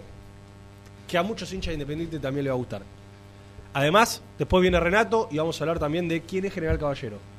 que 1.08 1.18
a 1.18 1.22
muchos 1.22 1.52
hinchas 1.52 1.68
de 1.68 1.74
Independiente 1.74 2.18
también 2.18 2.44
le 2.44 2.50
va 2.50 2.54
a 2.54 2.58
gustar. 2.58 2.82
Además, 3.74 4.22
después 4.38 4.60
viene 4.60 4.78
Renato 4.78 5.28
y 5.30 5.38
vamos 5.38 5.60
a 5.60 5.64
hablar 5.64 5.78
también 5.78 6.08
de 6.08 6.22
quién 6.22 6.44
es 6.44 6.52
General 6.52 6.78
Caballero. 6.78 7.31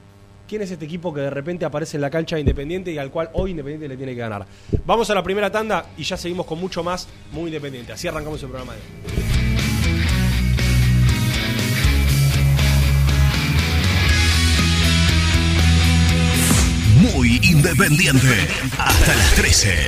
¿Quién 0.53 0.61
es 0.61 0.69
este 0.69 0.85
equipo 0.85 1.11
que 1.11 1.19
de 1.19 1.31
repente 1.31 1.65
aparece 1.65 1.97
en 1.97 2.01
la 2.01 2.11
cancha 2.11 2.35
de 2.35 2.41
Independiente 2.41 2.91
y 2.91 2.99
al 2.99 3.09
cual 3.09 3.27
hoy 3.33 3.49
Independiente 3.49 3.87
le 3.87 3.97
tiene 3.97 4.13
que 4.13 4.19
ganar? 4.19 4.45
Vamos 4.85 5.09
a 5.09 5.15
la 5.15 5.23
primera 5.23 5.51
tanda 5.51 5.87
y 5.97 6.03
ya 6.03 6.15
seguimos 6.15 6.45
con 6.45 6.59
mucho 6.59 6.83
más 6.83 7.07
muy 7.31 7.47
Independiente. 7.47 7.91
Así 7.91 8.07
arrancamos 8.07 8.43
el 8.43 8.49
programa 8.49 8.73
de 8.73 8.79
hoy. 8.79 8.85
Muy 17.15 17.39
independiente. 17.41 18.47
Hasta 18.77 19.15
las 19.15 19.33
13. 19.33 19.87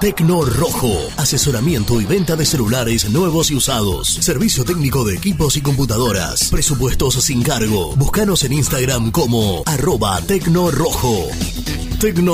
Tecno 0.00 0.44
Rojo. 0.44 0.92
Asesoramiento 1.16 2.00
y 2.00 2.04
venta 2.04 2.36
de 2.36 2.44
celulares 2.46 3.10
nuevos 3.10 3.50
y 3.50 3.54
usados. 3.54 4.08
Servicio 4.08 4.64
técnico 4.64 5.04
de 5.04 5.14
equipos 5.14 5.56
y 5.56 5.60
computadoras. 5.60 6.50
Presupuestos 6.50 7.14
sin 7.14 7.42
cargo. 7.42 7.94
Búscanos 7.96 8.44
en 8.44 8.52
Instagram 8.52 9.10
como 9.10 9.62
arroba 9.66 10.20
Tecno 10.22 10.70
Rojo. 10.70 11.28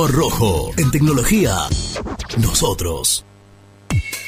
Rojo. 0.08 0.70
En 0.78 0.90
tecnología, 0.90 1.54
nosotros. 2.38 3.27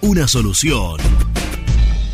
una 0.00 0.26
solución. 0.26 0.98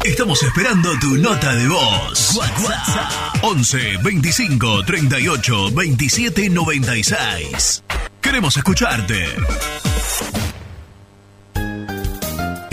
Estamos 0.05 0.43
esperando 0.43 0.91
tu 0.99 1.17
nota 1.17 1.55
de 1.55 1.69
voz. 1.69 2.35
WhatsApp 2.35 3.37
11 3.43 3.99
25 4.03 4.85
38 4.85 5.71
27 5.71 6.51
96. 6.51 7.85
Queremos 8.21 8.57
escucharte. 8.57 9.27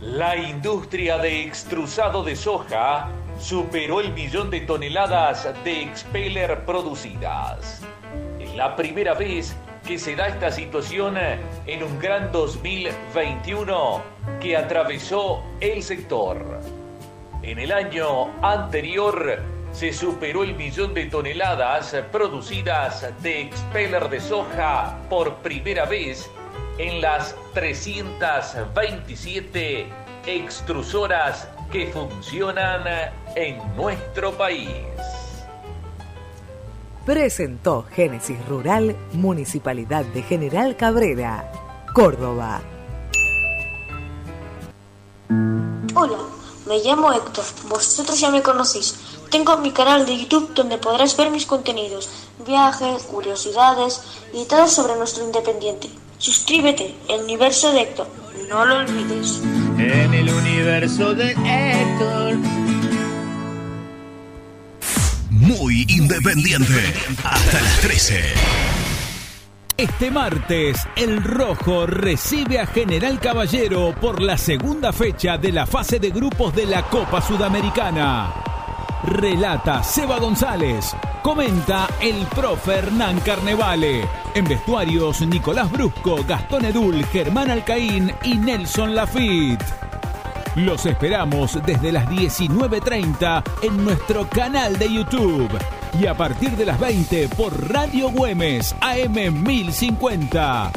La 0.00 0.36
industria 0.36 1.16
de 1.16 1.42
extrusado 1.42 2.22
de 2.22 2.36
soja 2.36 3.08
superó 3.38 4.00
el 4.00 4.12
millón 4.12 4.50
de 4.50 4.60
toneladas 4.60 5.48
de 5.64 5.84
expeller 5.84 6.66
producidas. 6.66 7.80
Es 8.38 8.54
la 8.54 8.76
primera 8.76 9.14
vez 9.14 9.56
que 9.86 9.98
se 9.98 10.14
da 10.14 10.28
esta 10.28 10.52
situación 10.52 11.16
en 11.66 11.82
un 11.82 11.98
gran 11.98 12.30
2021 12.30 14.02
que 14.38 14.54
atravesó 14.54 15.42
el 15.60 15.82
sector. 15.82 16.60
En 17.42 17.58
el 17.58 17.72
año 17.72 18.26
anterior 18.42 19.40
se 19.72 19.94
superó 19.94 20.44
el 20.44 20.54
millón 20.56 20.92
de 20.92 21.06
toneladas 21.06 21.96
producidas 22.12 23.06
de 23.22 23.40
expeller 23.40 24.10
de 24.10 24.20
soja 24.20 24.98
por 25.08 25.36
primera 25.36 25.86
vez 25.86 26.30
en 26.78 27.00
las 27.00 27.34
327 27.54 29.86
extrusoras 30.26 31.48
que 31.70 31.86
funcionan 31.88 32.82
en 33.34 33.58
nuestro 33.76 34.32
país. 34.32 34.68
Presentó 37.04 37.84
Génesis 37.92 38.38
Rural, 38.48 38.96
Municipalidad 39.12 40.04
de 40.06 40.22
General 40.22 40.74
Cabrera, 40.76 41.52
Córdoba. 41.94 42.60
Hola, 45.94 46.18
me 46.66 46.78
llamo 46.80 47.12
Héctor, 47.12 47.44
vosotros 47.68 48.20
ya 48.20 48.30
me 48.30 48.42
conocéis. 48.42 48.98
Tengo 49.30 49.56
mi 49.58 49.70
canal 49.70 50.04
de 50.04 50.18
YouTube 50.18 50.52
donde 50.54 50.78
podrás 50.78 51.16
ver 51.16 51.30
mis 51.30 51.46
contenidos, 51.46 52.10
viajes, 52.44 53.04
curiosidades 53.04 54.02
y 54.32 54.44
todo 54.44 54.66
sobre 54.66 54.96
nuestro 54.96 55.24
independiente. 55.24 55.88
Suscríbete, 56.18 56.94
el 57.08 57.24
universo 57.24 57.72
de 57.72 57.82
Héctor, 57.82 58.08
no 58.48 58.64
lo 58.64 58.78
olvides. 58.78 59.42
En 59.78 60.14
el 60.14 60.28
universo 60.30 61.14
de 61.14 61.32
Héctor. 61.32 62.36
Muy 65.30 65.84
independiente. 65.88 66.94
Hasta 67.22 67.60
las 67.60 67.80
13. 67.80 68.22
Este 69.76 70.10
martes, 70.10 70.78
el 70.96 71.22
Rojo 71.22 71.86
recibe 71.86 72.58
a 72.60 72.66
General 72.66 73.20
Caballero 73.20 73.94
por 74.00 74.22
la 74.22 74.38
segunda 74.38 74.94
fecha 74.94 75.36
de 75.36 75.52
la 75.52 75.66
fase 75.66 75.98
de 75.98 76.10
grupos 76.10 76.54
de 76.54 76.64
la 76.64 76.82
Copa 76.84 77.20
Sudamericana. 77.20 78.55
Relata 79.06 79.84
Seba 79.84 80.18
González. 80.18 80.94
Comenta 81.22 81.88
el 82.00 82.26
profe 82.26 82.74
Hernán 82.74 83.20
Carnevale. 83.20 84.06
En 84.34 84.44
vestuarios, 84.44 85.20
Nicolás 85.22 85.70
Brusco, 85.70 86.24
Gastón 86.26 86.64
Edul, 86.64 87.04
Germán 87.06 87.50
Alcaín 87.50 88.12
y 88.24 88.34
Nelson 88.34 88.94
Lafitte. 88.94 89.64
Los 90.56 90.86
esperamos 90.86 91.58
desde 91.64 91.92
las 91.92 92.08
19.30 92.08 93.44
en 93.62 93.84
nuestro 93.84 94.28
canal 94.28 94.76
de 94.78 94.92
YouTube 94.92 95.50
y 96.00 96.06
a 96.06 96.14
partir 96.14 96.56
de 96.56 96.66
las 96.66 96.80
20 96.80 97.28
por 97.28 97.72
Radio 97.72 98.10
Güemes 98.10 98.74
AM 98.80 99.44
1050. 99.44 100.72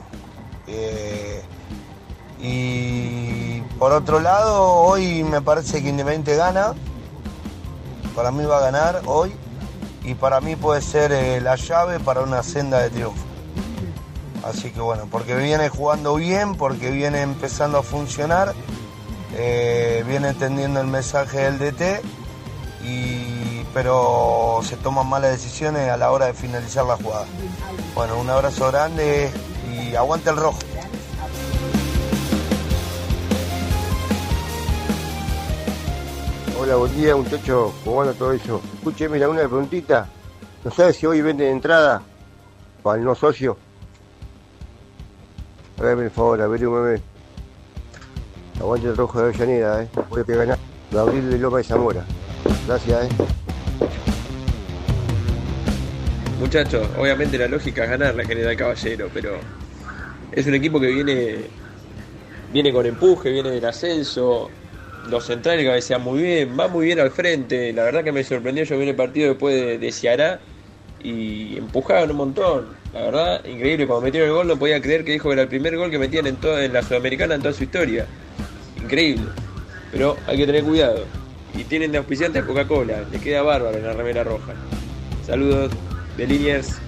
Eh, 0.67 1.43
y 2.41 3.61
por 3.79 3.93
otro 3.93 4.19
lado, 4.19 4.65
hoy 4.65 5.25
me 5.25 5.43
parece 5.43 5.83
que 5.83 5.91
Independiente 5.91 6.37
gana, 6.37 6.73
para 8.17 8.31
mí 8.31 8.47
va 8.47 8.57
a 8.57 8.63
ganar 8.63 9.03
hoy 9.05 9.35
y 10.05 10.15
para 10.15 10.41
mí 10.41 10.57
puede 10.57 10.81
ser 10.81 11.13
eh, 11.13 11.39
la 11.43 11.57
llave 11.57 12.01
para 12.01 12.23
una 12.23 12.43
senda 12.43 12.79
de 12.79 12.89
triunfo. 12.89 13.34
Así 14.45 14.71
que 14.73 14.81
bueno, 14.81 15.09
porque 15.11 15.35
viene 15.35 15.71
jugando 15.71 16.17
bien, 16.17 16.55
porque 16.55 16.91
viene 16.91 17.23
empezando 17.23 17.79
a 17.79 17.83
funcionar, 17.83 18.53
eh, 19.37 20.05
viene 20.07 20.29
entendiendo 20.29 20.81
el 20.83 20.87
mensaje 20.87 21.51
del 21.51 21.59
DT 21.59 22.03
y 22.85 23.65
pero 23.73 24.61
se 24.63 24.77
toman 24.77 25.09
malas 25.09 25.33
decisiones 25.33 25.89
a 25.89 25.97
la 25.97 26.11
hora 26.13 26.27
de 26.27 26.35
finalizar 26.35 26.85
la 26.85 26.97
jugada. 26.97 27.27
Bueno, 27.95 28.19
un 28.19 28.29
abrazo 28.29 28.71
grande 28.71 29.31
y 29.73 29.95
aguante 29.95 30.29
el 30.29 30.37
rojo. 30.37 30.59
Hola, 36.61 36.77
buen 36.77 36.95
día 36.95 37.17
muchachos, 37.17 37.73
¿cómo 37.83 38.03
anda 38.03 38.13
todo 38.13 38.33
eso? 38.33 38.61
Escuche, 38.75 39.09
mira, 39.09 39.29
una 39.29 39.41
preguntita. 39.41 40.07
¿No 40.63 40.71
sabes 40.71 40.97
si 40.97 41.07
hoy 41.07 41.23
venden 41.23 41.49
entrada 41.49 42.03
para 42.83 42.99
el 42.99 43.05
no 43.05 43.15
socio? 43.15 43.64
Hágame 45.79 46.05
el 46.05 46.11
favor, 46.11 46.41
averígüeme. 46.41 47.01
Aguante 48.61 48.89
el 48.89 48.97
rojo 48.97 49.19
de 49.19 49.25
Avellaneda, 49.25 49.83
¿eh? 49.83 49.89
Puede 50.09 50.25
que 50.25 50.37
ganar. 50.37 50.59
Gabriel 50.91 51.31
de 51.31 51.39
Loma 51.39 51.59
de 51.59 51.65
Zamora. 51.65 52.05
Gracias, 52.67 53.05
¿eh? 53.05 53.09
Muchachos, 56.39 56.87
obviamente 56.99 57.39
la 57.39 57.49
lógica 57.49 57.85
es 57.85 57.91
ganar 57.91 58.15
la 58.15 58.25
General 58.25 58.57
Caballero, 58.57 59.09
pero 59.13 59.39
es 60.31 60.47
un 60.47 60.55
equipo 60.55 60.79
que 60.79 60.89
viene 60.89 61.47
viene 62.53 62.73
con 62.73 62.87
empuje, 62.87 63.33
viene 63.33 63.51
del 63.51 63.65
ascenso, 63.65 64.49
los 65.09 65.27
centrales 65.27 65.67
cabecean 65.67 66.03
muy 66.03 66.23
bien, 66.23 66.57
va 66.59 66.69
muy 66.69 66.87
bien 66.87 67.01
al 67.01 67.11
frente, 67.11 67.73
la 67.73 67.83
verdad 67.83 68.05
que 68.05 68.13
me 68.13 68.23
sorprendió, 68.23 68.63
yo 68.63 68.79
vi 68.79 68.89
el 68.89 68.95
partido 68.95 69.31
después 69.31 69.55
de, 69.55 69.79
de 69.79 69.93
Ciará 69.93 70.41
y 71.03 71.57
empujaban 71.57 72.11
un 72.13 72.17
montón, 72.17 72.69
la 72.95 73.01
verdad, 73.03 73.45
increíble, 73.45 73.89
cuando 73.89 74.03
metieron 74.03 74.29
el 74.29 74.35
gol 74.37 74.47
no 74.47 74.57
podía 74.57 74.81
creer 74.81 75.05
que 75.05 75.13
dijo 75.13 75.29
que 75.29 75.33
era 75.33 75.43
el 75.43 75.49
primer 75.49 75.77
gol 75.77 75.91
que 75.91 75.99
metían 75.99 76.29
en, 76.29 76.37
toda, 76.37 76.67
la 76.69 76.81
Sudamericana 76.81 77.35
en 77.35 77.43
toda 77.43 77.53
su 77.53 77.65
historia, 77.65 78.07
increíble, 78.81 79.27
pero 79.91 80.17
hay 80.29 80.37
que 80.37 80.47
tener 80.47 80.63
cuidado, 80.63 81.05
y 81.55 81.65
tienen 81.65 81.91
de 81.91 81.99
auspiciante 81.99 82.39
a 82.39 82.47
Coca-Cola, 82.47 83.05
le 83.11 83.21
queda 83.21 83.43
bárbaro 83.43 83.77
en 83.77 83.85
la 83.85 83.95
remera 83.95 84.23
roja. 84.23 84.55
Saludos 85.27 85.73
de 86.17 86.27
Liniers. 86.27 86.79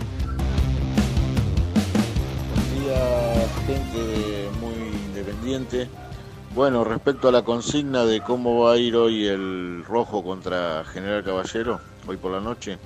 Buen 2.54 2.84
día, 2.84 3.48
gente 3.66 4.48
muy 4.60 4.74
independiente. 5.08 5.88
Bueno, 6.54 6.84
respecto 6.84 7.28
a 7.28 7.32
la 7.32 7.42
consigna 7.42 8.04
de 8.04 8.20
cómo 8.20 8.60
va 8.62 8.74
a 8.74 8.76
ir 8.76 8.94
hoy 8.94 9.26
el 9.26 9.84
rojo 9.84 10.22
contra 10.22 10.84
General 10.84 11.24
Caballero, 11.24 11.80
hoy 12.06 12.16
por 12.16 12.30
la 12.30 12.40
noche, 12.40 12.78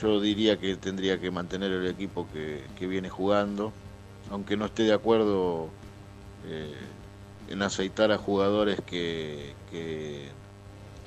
yo 0.00 0.20
diría 0.20 0.58
que 0.58 0.76
tendría 0.76 1.20
que 1.20 1.30
mantener 1.30 1.72
el 1.72 1.86
equipo 1.86 2.26
que, 2.32 2.86
viene 2.86 3.08
jugando, 3.08 3.72
aunque 4.30 4.56
no 4.56 4.66
esté 4.66 4.84
de 4.84 4.92
acuerdo 4.92 5.68
eh, 6.46 6.74
en 7.48 7.62
aceitar 7.62 8.12
a 8.12 8.18
jugadores 8.18 8.80
que, 8.86 9.54
que, 9.70 10.28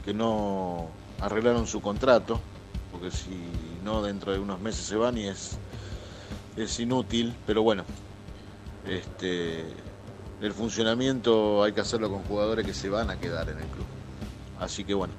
que 0.03 0.13
no 0.13 0.89
arreglaron 1.19 1.67
su 1.67 1.81
contrato, 1.81 2.39
porque 2.91 3.11
si 3.11 3.35
no 3.83 4.01
dentro 4.01 4.31
de 4.31 4.39
unos 4.39 4.59
meses 4.59 4.85
se 4.85 4.95
van 4.95 5.17
y 5.17 5.27
es, 5.27 5.59
es 6.55 6.79
inútil, 6.79 7.35
pero 7.45 7.61
bueno, 7.61 7.85
este, 8.87 9.65
el 10.41 10.53
funcionamiento 10.53 11.63
hay 11.63 11.73
que 11.73 11.81
hacerlo 11.81 12.09
con 12.09 12.23
jugadores 12.23 12.65
que 12.65 12.73
se 12.73 12.89
van 12.89 13.09
a 13.09 13.17
quedar 13.17 13.49
en 13.49 13.59
el 13.59 13.67
club. 13.67 13.85
Así 14.59 14.83
que 14.83 14.93
bueno, 14.93 15.13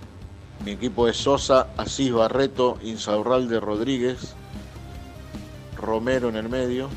mi 0.64 0.72
equipo 0.72 1.08
es 1.08 1.16
Sosa, 1.16 1.68
Asís 1.76 2.12
Barreto, 2.12 2.78
Insaurralde 2.82 3.61
Rodríguez, 3.61 4.34
Romero 5.76 6.28
en 6.28 6.36
el 6.36 6.48
medio, 6.48 6.88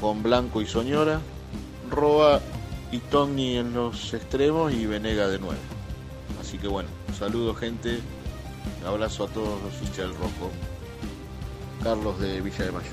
con 0.00 0.22
Blanco 0.22 0.62
y 0.62 0.66
Soñora, 0.66 1.20
Roa 1.90 2.40
y 2.90 2.98
Tony 2.98 3.56
en 3.56 3.74
los 3.74 4.14
extremos 4.14 4.72
y 4.72 4.86
Venega 4.86 5.28
de 5.28 5.38
nuevo. 5.38 5.60
Así 6.40 6.58
que 6.58 6.68
bueno, 6.68 6.88
saludos 7.18 7.58
gente, 7.58 8.00
un 8.80 8.86
abrazo 8.86 9.24
a 9.24 9.28
todos 9.28 9.60
los 9.62 9.74
hinchas 9.82 10.08
del 10.08 10.14
rojo. 10.14 10.50
Carlos 11.82 12.18
de 12.18 12.40
Villa 12.40 12.64
de 12.64 12.72
Mayo. 12.72 12.90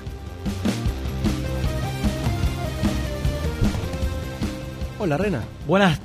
Hola, 4.98 5.16
Rena. 5.16 5.42
Buenas 5.66 6.00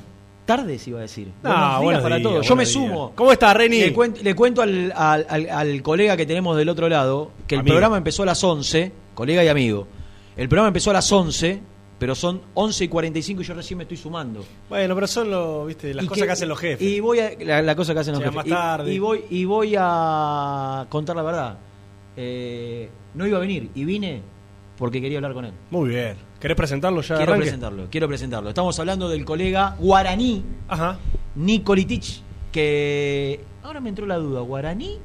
tardes, 0.56 0.86
iba 0.88 0.98
a 0.98 1.02
decir. 1.02 1.28
Ah, 1.44 1.50
buenos 1.50 1.60
días 1.70 1.82
buenos 1.82 2.02
para 2.02 2.16
días, 2.16 2.30
todos. 2.30 2.46
Yo 2.48 2.56
me 2.56 2.62
días. 2.64 2.72
sumo. 2.72 3.12
¿Cómo 3.14 3.32
está, 3.32 3.54
Reni? 3.54 3.78
Le, 3.80 3.94
cuen- 3.94 4.20
le 4.22 4.34
cuento 4.34 4.62
al, 4.62 4.92
al- 4.94 5.26
al- 5.28 5.48
al 5.50 5.82
colega 5.82 6.16
que 6.16 6.26
tenemos 6.26 6.56
del 6.56 6.68
otro 6.68 6.88
lado 6.88 7.30
que 7.46 7.54
el 7.56 7.60
Amigo. 7.60 7.74
programa 7.74 7.96
empezó 7.96 8.22
a 8.22 8.26
las 8.26 8.42
11, 8.42 8.92
colega 9.14 9.42
y 9.44 9.48
amigo. 9.48 9.86
El 10.36 10.48
programa 10.48 10.68
empezó 10.68 10.90
a 10.90 10.94
las 10.94 11.10
11, 11.12 11.60
pero 11.98 12.14
son 12.14 12.40
11 12.54 12.84
y 12.84 12.88
45 12.88 13.42
y 13.42 13.44
yo 13.44 13.54
recién 13.54 13.78
me 13.78 13.84
estoy 13.84 13.96
sumando. 13.96 14.44
Bueno, 14.68 14.94
pero 14.94 15.06
son 15.06 15.30
lo, 15.30 15.66
¿viste? 15.66 15.94
las 15.94 16.04
Y 16.04 16.08
cosas 16.08 16.24
que, 16.24 16.30
hacen 16.32 16.48
los 16.48 16.58
jefes. 16.58 16.82
Y 16.86 17.00
voy 17.00 17.20
a, 17.20 17.30
la, 17.40 17.62
la 17.62 17.76
cosa 17.76 17.94
que 17.94 18.00
hacen 18.00 18.12
los 18.14 18.22
jefes. 18.22 18.34
más 18.36 18.46
Y- 18.46 18.50
tarde. 18.50 18.92
Y, 18.92 18.98
voy, 18.98 19.24
y 19.30 19.44
voy 19.44 19.74
a 19.78 20.86
contar 20.88 21.16
la 21.16 21.22
verdad. 21.22 21.58
Eh, 22.16 22.88
no 23.14 23.26
iba 23.26 23.38
a 23.38 23.40
venir 23.40 23.70
y 23.74 23.84
vine 23.84 24.20
porque 24.76 25.00
quería 25.00 25.18
hablar 25.18 25.32
con 25.34 25.44
él. 25.44 25.52
Muy 25.70 25.90
bien. 25.90 26.16
¿Querés 26.42 26.56
presentarlo 26.56 27.02
ya? 27.02 27.14
Quiero 27.14 27.30
arranque? 27.34 27.44
presentarlo, 27.44 27.86
quiero 27.88 28.08
presentarlo. 28.08 28.48
Estamos 28.48 28.76
hablando 28.80 29.08
del 29.08 29.24
colega 29.24 29.76
guaraní, 29.78 30.44
Nicolitich, 31.36 32.20
que 32.50 33.44
ahora 33.62 33.78
me 33.78 33.90
entró 33.90 34.06
la 34.06 34.16
duda, 34.16 34.40
¿guaraní? 34.40 34.98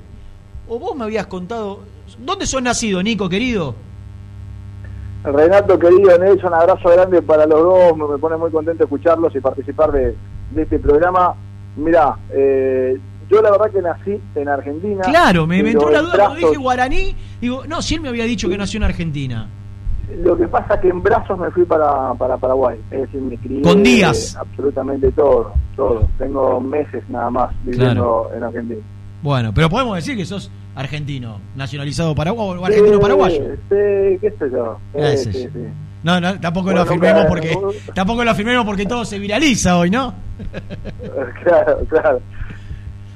¿O 0.67 0.79
vos 0.79 0.95
me 0.95 1.03
habías 1.03 1.27
contado? 1.27 1.81
¿Dónde 2.17 2.47
sos 2.47 2.63
nacido, 2.63 3.03
Nico, 3.03 3.29
querido? 3.29 3.75
Renato, 5.23 5.77
querido 5.77 6.17
Nelson, 6.17 6.55
abrazo 6.55 6.89
grande 6.89 7.21
para 7.21 7.45
los 7.45 7.61
dos. 7.61 7.95
Me, 7.95 8.07
me 8.07 8.17
pone 8.17 8.35
muy 8.35 8.49
contento 8.49 8.85
escucharlos 8.85 9.35
y 9.35 9.39
participar 9.39 9.91
de, 9.91 10.15
de 10.49 10.61
este 10.63 10.79
programa. 10.79 11.35
Mirá, 11.75 12.17
eh, 12.31 12.97
yo 13.29 13.43
la 13.43 13.51
verdad 13.51 13.69
que 13.69 13.81
nací 13.83 14.19
en 14.33 14.49
Argentina. 14.49 15.01
Claro, 15.03 15.45
me, 15.45 15.61
me 15.61 15.69
entró 15.69 15.91
la 15.91 16.01
duda 16.01 16.17
cuando 16.17 16.47
dije 16.47 16.57
guaraní. 16.57 17.15
Digo, 17.39 17.63
no, 17.67 17.83
si 17.83 17.93
él 17.93 18.01
me 18.01 18.09
había 18.09 18.23
dicho 18.23 18.49
que 18.49 18.57
nació 18.57 18.77
en 18.77 18.85
Argentina. 18.85 19.47
Lo 20.15 20.37
que 20.37 20.47
pasa 20.47 20.75
es 20.75 20.81
que 20.81 20.89
en 20.89 21.03
brazos 21.03 21.37
me 21.37 21.51
fui 21.51 21.65
para, 21.65 22.13
para 22.13 22.37
Paraguay. 22.37 22.79
Es 22.91 23.01
decir, 23.01 23.21
me 23.21 23.37
crié 23.37 23.61
Con 23.61 23.83
días. 23.83 24.35
eh, 24.35 24.39
absolutamente 24.39 25.11
todo, 25.11 25.53
todo. 25.75 26.07
Tengo 26.17 26.61
meses 26.61 27.03
nada 27.09 27.29
más 27.29 27.55
viviendo 27.63 28.29
en 28.35 28.43
Argentina. 28.43 28.81
Bueno, 29.21 29.51
pero 29.53 29.69
podemos 29.69 29.95
decir 29.95 30.15
que 30.15 30.25
sos 30.25 30.49
argentino, 30.75 31.41
nacionalizado 31.55 32.15
paraguayo 32.15 32.61
o 32.61 32.65
argentino 32.65 32.99
paraguayo. 32.99 33.37
Sí, 33.69 34.17
qué 34.21 34.33
sé 34.39 34.49
yo. 34.51 34.77
Sí, 34.95 35.33
sí, 35.33 35.49
sí. 35.51 35.67
No, 36.03 36.21
no, 36.21 36.39
tampoco 36.39 36.65
Bueno, 36.65 36.85
lo 36.85 36.89
afirmemos 36.89 37.25
porque 37.25 37.57
tampoco 37.93 38.23
lo 38.23 38.31
afirmemos 38.31 38.65
porque 38.65 38.85
todo 38.85 39.03
se 39.03 39.19
viraliza 39.19 39.77
hoy, 39.77 39.89
¿no? 39.89 40.13
claro, 41.43 41.79
claro. 41.89 42.21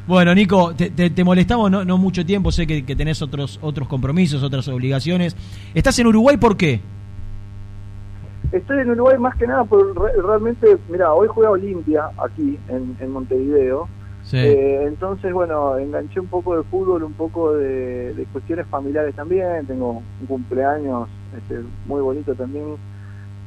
Bueno, 0.08 0.34
Nico, 0.36 0.74
te, 0.76 0.90
te- 0.90 1.10
te 1.12 1.24
molestamos 1.24 1.70
no, 1.72 1.86
no 1.86 1.98
mucho 1.98 2.26
tiempo, 2.26 2.52
sé 2.52 2.66
que, 2.68 2.84
que 2.84 2.96
tenés 2.96 3.22
otros 3.22 3.60
otros 3.62 3.88
compromisos, 3.88 4.42
otras 4.44 4.68
obligaciones. 4.68 5.36
¿Estás 5.74 5.98
en 6.00 6.08
Uruguay 6.08 6.38
por 6.38 6.58
qué? 6.58 6.82
Estoy 8.52 8.80
en 8.80 8.90
Uruguay 8.90 9.18
más 9.18 9.36
que 9.38 9.48
nada 9.48 9.64
por 9.64 9.96
re- 9.98 10.22
realmente, 10.22 10.78
mira, 10.90 11.14
hoy 11.14 11.28
juega 11.30 11.52
Olimpia 11.52 12.10
aquí 12.18 12.58
en, 12.68 12.98
en 13.00 13.12
Montevideo. 13.12 13.88
Sí. 14.24 14.38
Eh, 14.38 14.84
entonces, 14.88 15.32
bueno, 15.34 15.78
enganché 15.78 16.20
un 16.20 16.28
poco 16.28 16.58
de 16.58 16.64
fútbol, 16.64 17.04
un 17.04 17.14
poco 17.14 17.54
de, 17.54 18.14
de 18.14 18.26
cuestiones 18.26 18.68
familiares 18.68 19.16
también. 19.16 19.66
Tengo 19.68 20.02
un 20.22 20.28
cumpleaños 20.28 21.08
este, 21.38 21.62
muy 21.88 22.02
bonito 22.02 22.36
también 22.36 22.66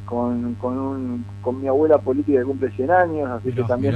con, 0.05 0.55
con, 0.55 0.79
un, 0.79 1.25
con 1.43 1.61
mi 1.61 1.69
abuela 1.69 1.99
política 1.99 2.39
que 2.41 2.45
cumple 2.45 2.71
100 2.73 2.91
años, 2.91 3.31
así 3.31 3.51
que 3.53 3.63
también 3.69 3.95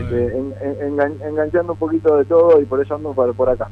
este, 0.00 0.38
en- 0.38 0.52
en- 0.62 0.96
engan- 0.96 1.28
enganchando 1.28 1.72
un 1.74 1.78
poquito 1.78 2.16
de 2.16 2.24
todo 2.24 2.60
y 2.60 2.64
por 2.64 2.82
eso 2.82 2.94
ando 2.96 3.12
por, 3.12 3.34
por 3.34 3.48
acá. 3.50 3.68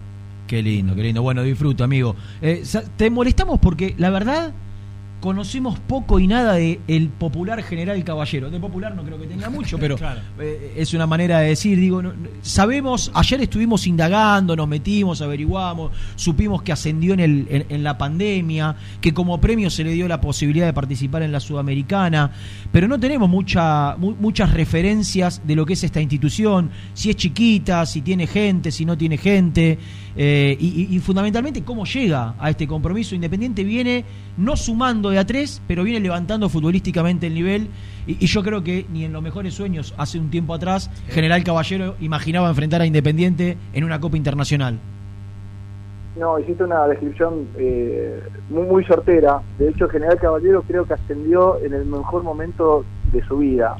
Qué 0.47 0.62
lindo, 0.62 0.95
qué 0.95 1.03
lindo. 1.03 1.22
Bueno, 1.22 1.43
disfruto, 1.43 1.85
amigo. 1.85 2.14
Eh, 2.43 2.62
te 2.97 3.11
molestamos 3.11 3.59
porque 3.61 3.95
la 3.99 4.11
verdad 4.11 4.53
conocemos 5.25 5.79
poco 5.81 6.20
y 6.20 6.27
nada 6.27 6.53
de 6.53 6.81
el 6.87 7.09
popular 7.09 7.62
general 7.62 8.05
caballero. 8.05 8.51
De 8.51 8.61
popular 8.61 8.95
no 8.95 9.03
creo 9.05 9.18
que 9.18 9.27
tenga 9.27 9.49
mucho, 9.59 9.79
pero 9.79 9.97
eh, 10.39 10.75
es 10.77 10.93
una 10.93 11.07
manera 11.07 11.41
de 11.41 11.49
decir. 11.49 11.81
Digo, 11.81 12.03
no- 12.03 12.12
sabemos, 12.43 13.11
ayer 13.14 13.41
estuvimos 13.41 13.87
indagando, 13.87 14.55
nos 14.55 14.68
metimos, 14.68 15.22
averiguamos, 15.22 15.93
supimos 16.14 16.61
que 16.62 16.72
ascendió 16.72 17.14
en, 17.14 17.20
el, 17.20 17.47
en, 17.49 17.64
en 17.70 17.83
la 17.83 17.97
pandemia, 17.97 18.77
que 19.01 19.14
como 19.14 19.41
premio 19.41 19.70
se 19.70 19.83
le 19.83 19.93
dio 19.93 20.07
la 20.09 20.20
posibilidad 20.20 20.66
de 20.66 20.75
participar 20.75 21.22
en 21.22 21.33
la 21.33 21.41
Sudamericana, 21.41 22.31
pero 22.70 22.87
no 22.87 23.01
tenemos 23.01 23.31
mucha, 23.31 23.97
mu- 23.97 24.14
muchas 24.20 24.53
referencias 24.53 25.41
de 25.47 25.57
lo 25.57 25.64
que 25.64 25.72
es 25.72 25.85
esta 25.85 26.03
institución, 26.03 26.70
si 26.93 27.09
es 27.09 27.16
chiquita, 27.16 27.87
si 27.87 28.03
tiene 28.03 28.27
gente, 28.27 28.70
si 28.70 28.85
no 28.85 28.99
tiene 28.99 29.16
gente, 29.16 29.79
eh, 30.16 30.56
y, 30.58 30.82
y- 30.90 30.96
y 30.96 30.98
fundamentalmente 31.00 31.62
cómo 31.64 31.84
llega 31.84 32.34
a 32.38 32.50
este 32.50 32.66
compromiso. 32.66 33.14
Independiente 33.14 33.64
viene 33.64 34.04
no 34.36 34.56
sumando 34.56 35.10
de 35.10 35.18
a 35.18 35.24
tres, 35.26 35.60
pero 35.66 35.84
viene 35.84 36.00
levantando 36.00 36.48
futbolísticamente 36.48 37.26
el 37.26 37.34
nivel, 37.34 37.68
y, 38.06 38.22
y 38.24 38.26
yo 38.26 38.42
creo 38.42 38.62
que 38.62 38.86
ni 38.92 39.04
en 39.04 39.12
los 39.12 39.22
mejores 39.22 39.54
sueños 39.54 39.94
hace 39.96 40.18
un 40.18 40.30
tiempo 40.30 40.54
atrás, 40.54 40.90
General 41.08 41.42
Caballero 41.44 41.96
imaginaba 42.00 42.48
enfrentar 42.48 42.80
a 42.80 42.86
Independiente 42.86 43.56
en 43.72 43.84
una 43.84 44.00
Copa 44.00 44.16
Internacional. 44.16 44.78
No, 46.18 46.38
hiciste 46.38 46.62
una 46.62 46.86
descripción 46.86 47.48
eh, 47.58 48.22
muy, 48.48 48.62
muy 48.62 48.84
certera. 48.84 49.40
De 49.58 49.68
hecho, 49.70 49.88
General 49.88 50.16
Caballero 50.16 50.62
creo 50.62 50.86
que 50.86 50.94
ascendió 50.94 51.58
en 51.64 51.74
el 51.74 51.84
mejor 51.86 52.22
momento 52.22 52.84
de 53.12 53.20
su 53.26 53.38
vida. 53.38 53.76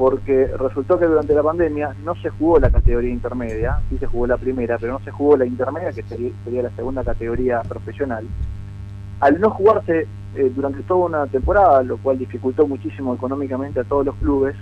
Porque 0.00 0.46
resultó 0.46 0.98
que 0.98 1.04
durante 1.04 1.34
la 1.34 1.42
pandemia 1.42 1.94
no 2.06 2.14
se 2.14 2.30
jugó 2.30 2.58
la 2.58 2.70
categoría 2.70 3.10
intermedia, 3.10 3.82
sí 3.90 3.98
se 3.98 4.06
jugó 4.06 4.26
la 4.26 4.38
primera, 4.38 4.78
pero 4.78 4.94
no 4.94 5.00
se 5.00 5.10
jugó 5.10 5.36
la 5.36 5.44
intermedia, 5.44 5.92
que 5.92 6.02
sería, 6.04 6.32
la 6.62 6.70
segunda 6.70 7.04
categoría 7.04 7.60
profesional. 7.60 8.26
Al 9.20 9.38
no 9.38 9.50
jugarse 9.50 10.06
eh, 10.36 10.52
durante 10.56 10.80
toda 10.84 11.04
una 11.04 11.26
temporada, 11.26 11.82
lo 11.82 11.98
cual 11.98 12.16
dificultó 12.16 12.66
muchísimo 12.66 13.12
económicamente 13.14 13.80
a 13.80 13.84
todos 13.84 14.06
los 14.06 14.14
clubes, 14.14 14.56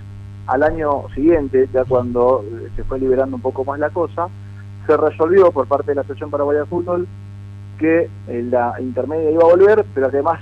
al 0.45 0.61
año 0.61 1.07
siguiente, 1.15 1.69
ya 1.73 1.85
cuando 1.85 2.43
eh, 2.43 2.67
se 2.75 2.83
fue 2.83 2.99
liberando 2.99 3.37
un 3.37 3.41
poco 3.41 3.63
más 3.63 3.79
la 3.79 3.91
cosa, 3.91 4.27
se 4.87 4.97
resolvió 4.97 5.53
por 5.53 5.67
parte 5.67 5.91
de 5.91 5.95
la 5.95 6.01
Asociación 6.01 6.31
Paraguaya 6.31 6.59
de 6.59 6.65
Fútbol 6.65 7.07
que 7.77 8.09
eh, 8.27 8.47
la 8.51 8.73
intermedia 8.81 9.31
iba 9.31 9.43
a 9.43 9.55
volver, 9.55 9.85
pero 9.95 10.07
además 10.07 10.41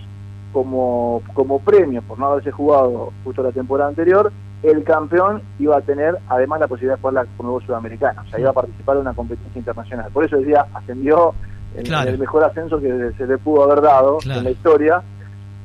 como, 0.52 1.22
como 1.36 1.60
premio 1.60 2.02
por 2.02 2.18
no 2.18 2.26
haberse 2.26 2.50
jugado 2.50 3.14
justo 3.24 3.43
la 3.43 3.52
temporada 3.52 3.89
anterior, 3.89 4.32
el 4.64 4.84
campeón 4.84 5.41
iba 5.60 5.78
a 5.78 5.82
tener 5.82 6.18
además 6.30 6.60
la 6.60 6.68
posibilidad 6.68 6.95
de 6.95 7.01
jugar 7.01 7.14
la 7.14 7.26
Conmebol 7.38 7.64
Sudamericana, 7.66 8.24
o 8.26 8.30
sea, 8.30 8.39
iba 8.39 8.49
a 8.49 8.53
participar 8.53 8.95
en 8.95 9.01
una 9.01 9.14
competencia 9.14 9.60
internacional. 9.60 10.10
Por 10.12 10.26
eso 10.26 10.38
decía, 10.38 10.66
ascendió 10.74 11.34
en, 11.76 11.84
Claro. 11.86 12.10
el 12.10 12.18
mejor 12.18 12.43
ascenso 12.43 12.80
que 12.80 13.12
se 13.18 13.28
le 13.28 13.38
pudo 13.38 13.64
haber 13.64 13.82
dado 13.82 14.18
Claro. 14.18 14.39
en 14.39 14.45
la 14.45 14.51
historia. 14.51 15.01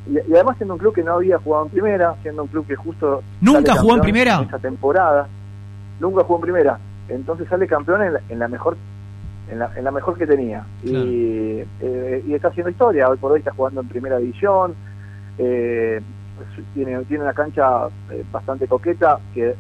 Y, 0.07 0.15
y 0.31 0.35
además 0.35 0.57
siendo 0.57 0.75
un 0.75 0.81
club 0.81 0.95
que 0.95 1.03
no 1.03 1.15
había 1.15 1.39
jugado 1.39 1.65
en 1.67 1.71
primera, 1.71 2.15
siendo 2.23 2.43
un 2.43 2.49
club 2.49 2.67
que 2.67 2.77
justo... 2.77 3.23
¿Nunca 3.41 3.75
jugó 3.77 3.95
en 3.95 4.01
primera? 4.01 4.43
Esa 4.43 4.59
temporada, 4.59 5.27
nunca 6.01 6.23
jugó 6.25 6.37
en 6.39 6.43
primera. 6.43 6.79
Entonces 7.09 7.49
sale 7.49 7.67
campeón 7.67 8.03
en 8.03 8.13
la, 8.15 8.21
en 8.29 8.39
la 8.39 8.49
mejor 8.49 8.77
en 9.51 9.59
la, 9.59 9.71
en 9.77 9.85
la 9.85 9.91
mejor 9.91 10.17
que 10.17 10.27
tenía. 10.27 10.65
Y, 10.83 11.63
eh, 11.81 12.25
y 12.27 12.35
está 12.35 12.49
haciendo 12.49 12.71
historia, 12.71 13.09
hoy 13.09 13.19
por 13.19 13.33
hoy 13.33 13.41
está 13.41 13.53
jugando 13.53 13.81
en 13.83 13.89
primera 13.89 14.19
división, 14.19 14.75
eh, 15.39 16.01
tiene, 16.75 16.99
tiene 17.05 17.25
una 17.25 17.33
cancha 17.35 17.87
eh, 18.11 18.25
bastante 18.33 18.67
coqueta 18.67 19.19
que 19.35 19.51
eh, 19.51 19.55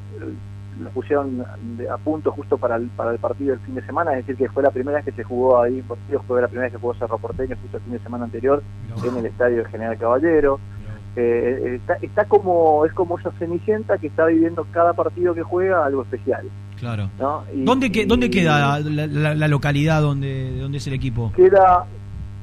lo 0.82 0.88
pusieron 0.90 1.44
a 1.90 1.96
punto 1.98 2.32
justo 2.32 2.56
para 2.56 2.76
el, 2.76 2.86
para 2.88 3.12
el 3.12 3.18
partido 3.18 3.50
del 3.50 3.60
fin 3.60 3.74
de 3.74 3.84
semana, 3.84 4.12
es 4.12 4.26
decir, 4.26 4.36
que 4.36 4.52
fue 4.52 4.62
la 4.62 4.70
primera 4.70 4.96
vez 4.96 5.04
que 5.04 5.12
se 5.12 5.22
jugó 5.22 5.60
ahí 5.60 5.82
fue 6.26 6.40
la 6.40 6.48
primera 6.48 6.64
vez 6.66 6.72
que 6.72 6.78
jugó 6.80 6.94
Cerro 6.94 7.18
Porteño 7.18 7.56
justo 7.60 7.76
el 7.76 7.82
fin 7.82 7.92
de 7.92 7.98
semana 8.00 8.24
anterior 8.24 8.62
en 9.06 9.16
el 9.18 9.26
estadio 9.26 9.58
de 9.58 9.64
General 9.66 9.98
Caballero. 9.98 10.58
Eh, 11.14 11.74
está, 11.76 11.94
está 12.00 12.24
como 12.24 12.86
es 12.86 12.92
como 12.94 13.18
esa 13.18 13.30
cenicienta 13.32 13.98
que 13.98 14.06
está 14.06 14.24
viviendo 14.26 14.66
cada 14.72 14.94
partido 14.94 15.34
que 15.34 15.42
juega 15.42 15.84
algo 15.84 16.02
especial. 16.04 16.46
Claro. 16.80 17.10
¿no? 17.20 17.44
Y- 17.54 17.64
¿Dónde, 17.64 17.92
que- 17.92 18.06
¿Dónde 18.06 18.30
queda 18.30 18.80
la, 18.80 19.06
la- 19.06 19.34
la 19.34 19.48
localidad 19.48 20.00
donde, 20.00 20.56
donde 20.58 20.78
es 20.78 20.86
el 20.86 20.94
equipo? 20.94 21.30
queda 21.36 21.84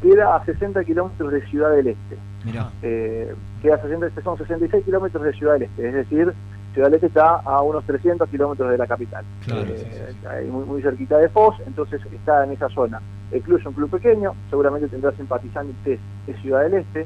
queda 0.03 0.35
a 0.35 0.45
60 0.45 0.83
kilómetros 0.85 1.31
de 1.33 1.41
Ciudad 1.47 1.71
del 1.75 1.87
Este. 1.87 2.17
Mirá. 2.45 2.69
Eh, 2.83 3.33
queda 3.61 3.75
a 3.75 3.81
60, 3.81 4.21
son 4.23 4.37
66 4.37 4.85
kilómetros 4.85 5.23
de 5.23 5.33
Ciudad 5.33 5.53
del 5.53 5.63
Este, 5.63 5.87
es 5.87 5.93
decir, 5.93 6.33
Ciudad 6.73 6.87
del 6.87 6.95
Este 6.95 7.07
está 7.07 7.35
a 7.37 7.61
unos 7.61 7.83
300 7.85 8.29
kilómetros 8.29 8.69
de 8.71 8.77
la 8.77 8.87
capital, 8.87 9.25
Claro, 9.45 9.65
Eh, 9.67 10.13
ahí 10.29 10.47
muy, 10.47 10.65
muy 10.65 10.81
cerquita 10.81 11.17
de 11.17 11.29
Foz, 11.29 11.55
entonces 11.65 12.01
está 12.13 12.43
en 12.45 12.51
esa 12.51 12.69
zona. 12.69 13.01
El 13.31 13.41
club 13.41 13.59
es 13.59 13.65
un 13.65 13.73
club 13.73 13.89
pequeño, 13.89 14.33
seguramente 14.49 14.87
tendrá 14.87 15.11
simpatizantes 15.13 15.99
de 16.25 16.33
Ciudad 16.41 16.61
del 16.63 16.75
Este. 16.75 17.05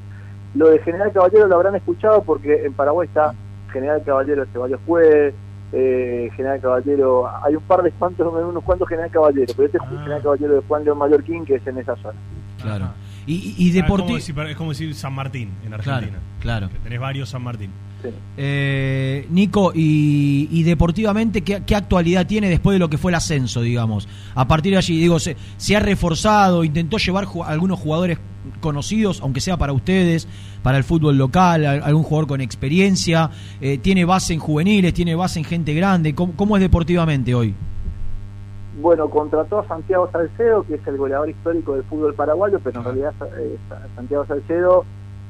Lo 0.55 0.69
de 0.69 0.79
General 0.79 1.11
Caballero 1.11 1.47
lo 1.47 1.55
habrán 1.55 1.75
escuchado 1.75 2.21
porque 2.23 2.65
en 2.65 2.73
Paraguay 2.73 3.07
está 3.07 3.33
General 3.71 4.01
Caballero 4.05 4.45
de 4.45 4.51
Ceballos 4.51 4.79
Juez, 4.85 5.33
eh, 5.71 6.29
General 6.35 6.61
Caballero, 6.61 7.27
hay 7.43 7.55
un 7.55 7.63
par 7.63 7.81
de 7.81 7.91
cuantos, 7.91 8.31
unos 8.31 8.63
cuantos 8.63 8.87
General 8.87 9.09
Caballero, 9.09 9.51
pero 9.55 9.65
este 9.65 9.77
es 9.79 9.83
General 9.89 10.21
Caballero 10.21 10.53
de 10.55 10.61
Juan 10.67 10.85
León 10.85 10.97
Mallorquín 10.99 11.45
que 11.45 11.55
es 11.55 11.65
en 11.65 11.79
esa 11.79 11.95
zona. 11.95 12.19
Claro. 12.61 12.89
Y, 13.25 13.55
y, 13.57 13.69
y 13.69 13.79
Ah, 13.79 13.85
es, 13.85 13.89
como 13.89 14.13
decir, 14.13 14.35
es 14.39 14.55
como 14.57 14.69
decir 14.71 14.93
San 14.95 15.13
Martín 15.13 15.51
en 15.65 15.73
Argentina. 15.73 16.01
Claro, 16.11 16.23
claro. 16.43 16.69
Que 16.69 16.77
tenés 16.77 16.99
varios 16.99 17.29
San 17.29 17.41
Martín. 17.41 17.71
Eh, 18.35 19.25
Nico, 19.31 19.71
y, 19.73 20.49
y 20.51 20.63
deportivamente, 20.63 21.41
¿qué, 21.41 21.63
qué 21.65 21.73
actualidad 21.73 22.27
tiene 22.27 22.49
después 22.49 22.75
de 22.75 22.79
lo 22.79 22.89
que 22.89 22.97
fue 22.97 23.11
el 23.11 23.15
ascenso, 23.15 23.61
digamos? 23.61 24.09
A 24.35 24.45
partir 24.45 24.73
de 24.73 24.77
allí, 24.79 24.99
digo, 24.99 25.19
se, 25.19 25.37
se 25.55 25.75
ha 25.77 25.79
reforzado, 25.79 26.65
intentó 26.65 26.97
llevar 26.97 27.23
ju- 27.25 27.45
algunos 27.47 27.79
jugadores 27.79 28.19
conocidos, 28.59 29.21
aunque 29.21 29.39
sea 29.39 29.55
para 29.55 29.71
ustedes, 29.71 30.27
para 30.63 30.77
el 30.77 30.83
fútbol 30.83 31.17
local, 31.17 31.65
algún 31.65 32.03
jugador 32.03 32.27
con 32.27 32.41
experiencia, 32.41 33.29
eh, 33.61 33.77
tiene 33.77 34.03
base 34.03 34.33
en 34.33 34.39
juveniles, 34.41 34.93
tiene 34.93 35.15
base 35.15 35.39
en 35.39 35.45
gente 35.45 35.73
grande, 35.73 36.13
¿cómo, 36.13 36.33
cómo 36.35 36.57
es 36.57 36.61
deportivamente 36.61 37.33
hoy? 37.33 37.55
Bueno, 38.81 39.09
contrató 39.09 39.59
a 39.59 39.67
Santiago 39.67 40.09
Salcedo, 40.11 40.63
que 40.63 40.75
es 40.75 40.87
el 40.87 40.97
goleador 40.97 41.29
histórico 41.29 41.75
del 41.75 41.83
fútbol 41.85 42.13
paraguayo, 42.15 42.59
pero 42.61 42.79
en 42.79 42.85
realidad 42.85 43.13
eh, 43.39 43.55
Santiago 43.95 44.25
Salcedo, 44.25 44.83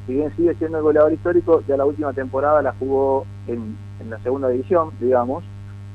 si 0.06 0.14
bien 0.14 0.36
sigue 0.36 0.54
siendo 0.56 0.78
el 0.78 0.84
goleador 0.84 1.14
histórico, 1.14 1.62
ya 1.68 1.78
la 1.78 1.86
última 1.86 2.14
temporada 2.14 2.62
la 2.62 2.74
jugó 2.74 3.26
en, 3.48 3.78
en 4.00 4.10
la 4.10 4.20
segunda 4.20 4.50
división, 4.50 4.92
digamos, 5.00 5.44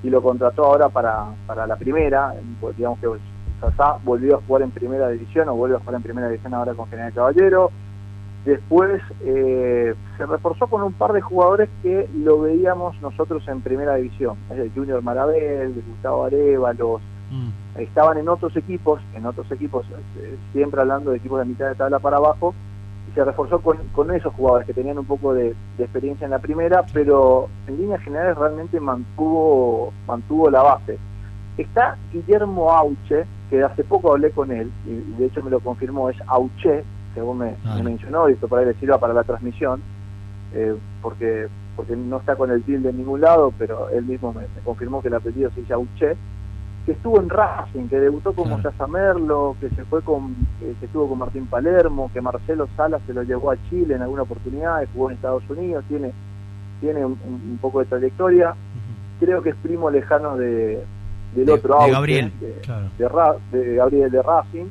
y 0.02 0.10
lo 0.10 0.22
contrató 0.22 0.64
ahora 0.64 0.88
para, 0.88 1.26
para 1.46 1.66
la 1.66 1.76
primera, 1.76 2.34
pues, 2.60 2.76
digamos 2.76 2.98
que 3.00 3.08
Sasá 3.60 3.98
volvió 4.04 4.36
a 4.36 4.40
jugar 4.46 4.62
en 4.62 4.70
primera 4.70 5.08
división 5.08 5.48
o 5.48 5.54
vuelve 5.56 5.76
a 5.76 5.80
jugar 5.80 5.96
en 5.96 6.02
primera 6.02 6.28
división 6.28 6.54
ahora 6.54 6.74
con 6.74 6.88
General 6.88 7.12
Caballero. 7.12 7.70
Después 8.44 9.02
eh, 9.24 9.94
se 10.16 10.26
reforzó 10.26 10.68
con 10.68 10.82
un 10.82 10.92
par 10.92 11.12
de 11.12 11.20
jugadores 11.20 11.68
que 11.82 12.08
lo 12.16 12.40
veíamos 12.40 12.98
nosotros 13.02 13.46
en 13.48 13.60
primera 13.60 13.96
división, 13.96 14.36
es 14.50 14.58
el 14.58 14.72
Junior 14.72 15.02
Marabel, 15.02 15.74
Gustavo 15.86 16.24
Arevalos, 16.24 17.02
estaban 17.76 18.16
en 18.16 18.28
otros 18.28 18.56
equipos, 18.56 19.02
en 19.14 19.26
otros 19.26 19.50
equipos, 19.52 19.84
eh, 20.18 20.36
siempre 20.52 20.80
hablando 20.80 21.10
de 21.10 21.18
equipos 21.18 21.40
de 21.40 21.44
mitad 21.44 21.68
de 21.68 21.74
tabla 21.74 21.98
para 21.98 22.16
abajo, 22.16 22.54
y 23.08 23.14
se 23.14 23.24
reforzó 23.24 23.60
con, 23.60 23.78
con 23.94 24.12
esos 24.14 24.34
jugadores 24.34 24.66
que 24.66 24.74
tenían 24.74 24.98
un 24.98 25.04
poco 25.04 25.32
de, 25.32 25.54
de 25.76 25.84
experiencia 25.84 26.24
en 26.24 26.32
la 26.32 26.38
primera, 26.38 26.84
pero 26.92 27.48
en 27.66 27.78
líneas 27.78 28.00
generales 28.02 28.36
realmente 28.36 28.80
mantuvo, 28.80 29.92
mantuvo 30.06 30.50
la 30.50 30.62
base. 30.62 30.98
Está 31.56 31.96
Guillermo 32.12 32.70
Auche, 32.72 33.24
que 33.50 33.62
hace 33.62 33.84
poco 33.84 34.12
hablé 34.12 34.30
con 34.30 34.52
él, 34.52 34.70
y 34.86 35.18
de 35.18 35.26
hecho 35.26 35.42
me 35.42 35.50
lo 35.50 35.60
confirmó, 35.60 36.10
es 36.10 36.16
Auche, 36.26 36.84
según 37.14 37.38
me, 37.38 37.54
me 37.74 37.82
mencionó, 37.82 38.28
y 38.28 38.34
esto 38.34 38.48
para 38.48 38.62
él 38.62 38.68
le 38.68 38.74
sirva 38.74 38.98
para 38.98 39.14
la 39.14 39.24
transmisión, 39.24 39.82
eh, 40.54 40.74
porque 41.02 41.48
porque 41.74 41.94
no 41.94 42.16
está 42.16 42.34
con 42.34 42.50
el 42.50 42.64
tilde 42.64 42.90
en 42.90 42.96
ningún 42.96 43.20
lado, 43.20 43.52
pero 43.56 43.88
él 43.90 44.04
mismo 44.04 44.32
me, 44.32 44.40
me 44.40 44.62
confirmó 44.64 45.00
que 45.00 45.06
el 45.06 45.14
apellido 45.14 45.48
se 45.52 45.60
dice 45.60 45.74
Auche, 45.74 46.16
que 46.88 46.92
estuvo 46.92 47.20
en 47.20 47.28
Racing, 47.28 47.86
que 47.88 48.00
debutó 48.00 48.32
con 48.32 48.48
Mostaza 48.48 48.86
Merlo, 48.86 49.54
que 49.60 49.68
se 49.68 49.84
fue 49.84 50.00
con, 50.00 50.34
que, 50.58 50.72
que 50.80 50.86
estuvo 50.86 51.06
con 51.06 51.18
Martín 51.18 51.44
Palermo, 51.44 52.10
que 52.14 52.22
Marcelo 52.22 52.66
Salas 52.78 53.02
se 53.06 53.12
lo 53.12 53.22
llevó 53.24 53.50
a 53.50 53.56
Chile 53.68 53.94
en 53.96 54.00
alguna 54.00 54.22
oportunidad, 54.22 54.82
jugó 54.94 55.10
en 55.10 55.16
Estados 55.16 55.42
Unidos, 55.50 55.84
tiene, 55.86 56.12
tiene 56.80 57.04
un, 57.04 57.12
un 57.22 57.58
poco 57.60 57.80
de 57.80 57.84
trayectoria. 57.84 58.54
Creo 59.20 59.42
que 59.42 59.50
es 59.50 59.56
primo 59.56 59.90
lejano 59.90 60.38
de, 60.38 60.82
del 61.34 61.44
De- 61.44 61.52
otro 61.52 61.78
de 61.84 61.90
Gabriel. 61.90 62.32
de, 62.40 62.52
Claro. 62.62 62.86
de 62.96 63.08
Ra- 63.08 63.36
de 63.52 63.74
Gabriel 63.74 64.10
de 64.10 64.22
Racing. 64.22 64.66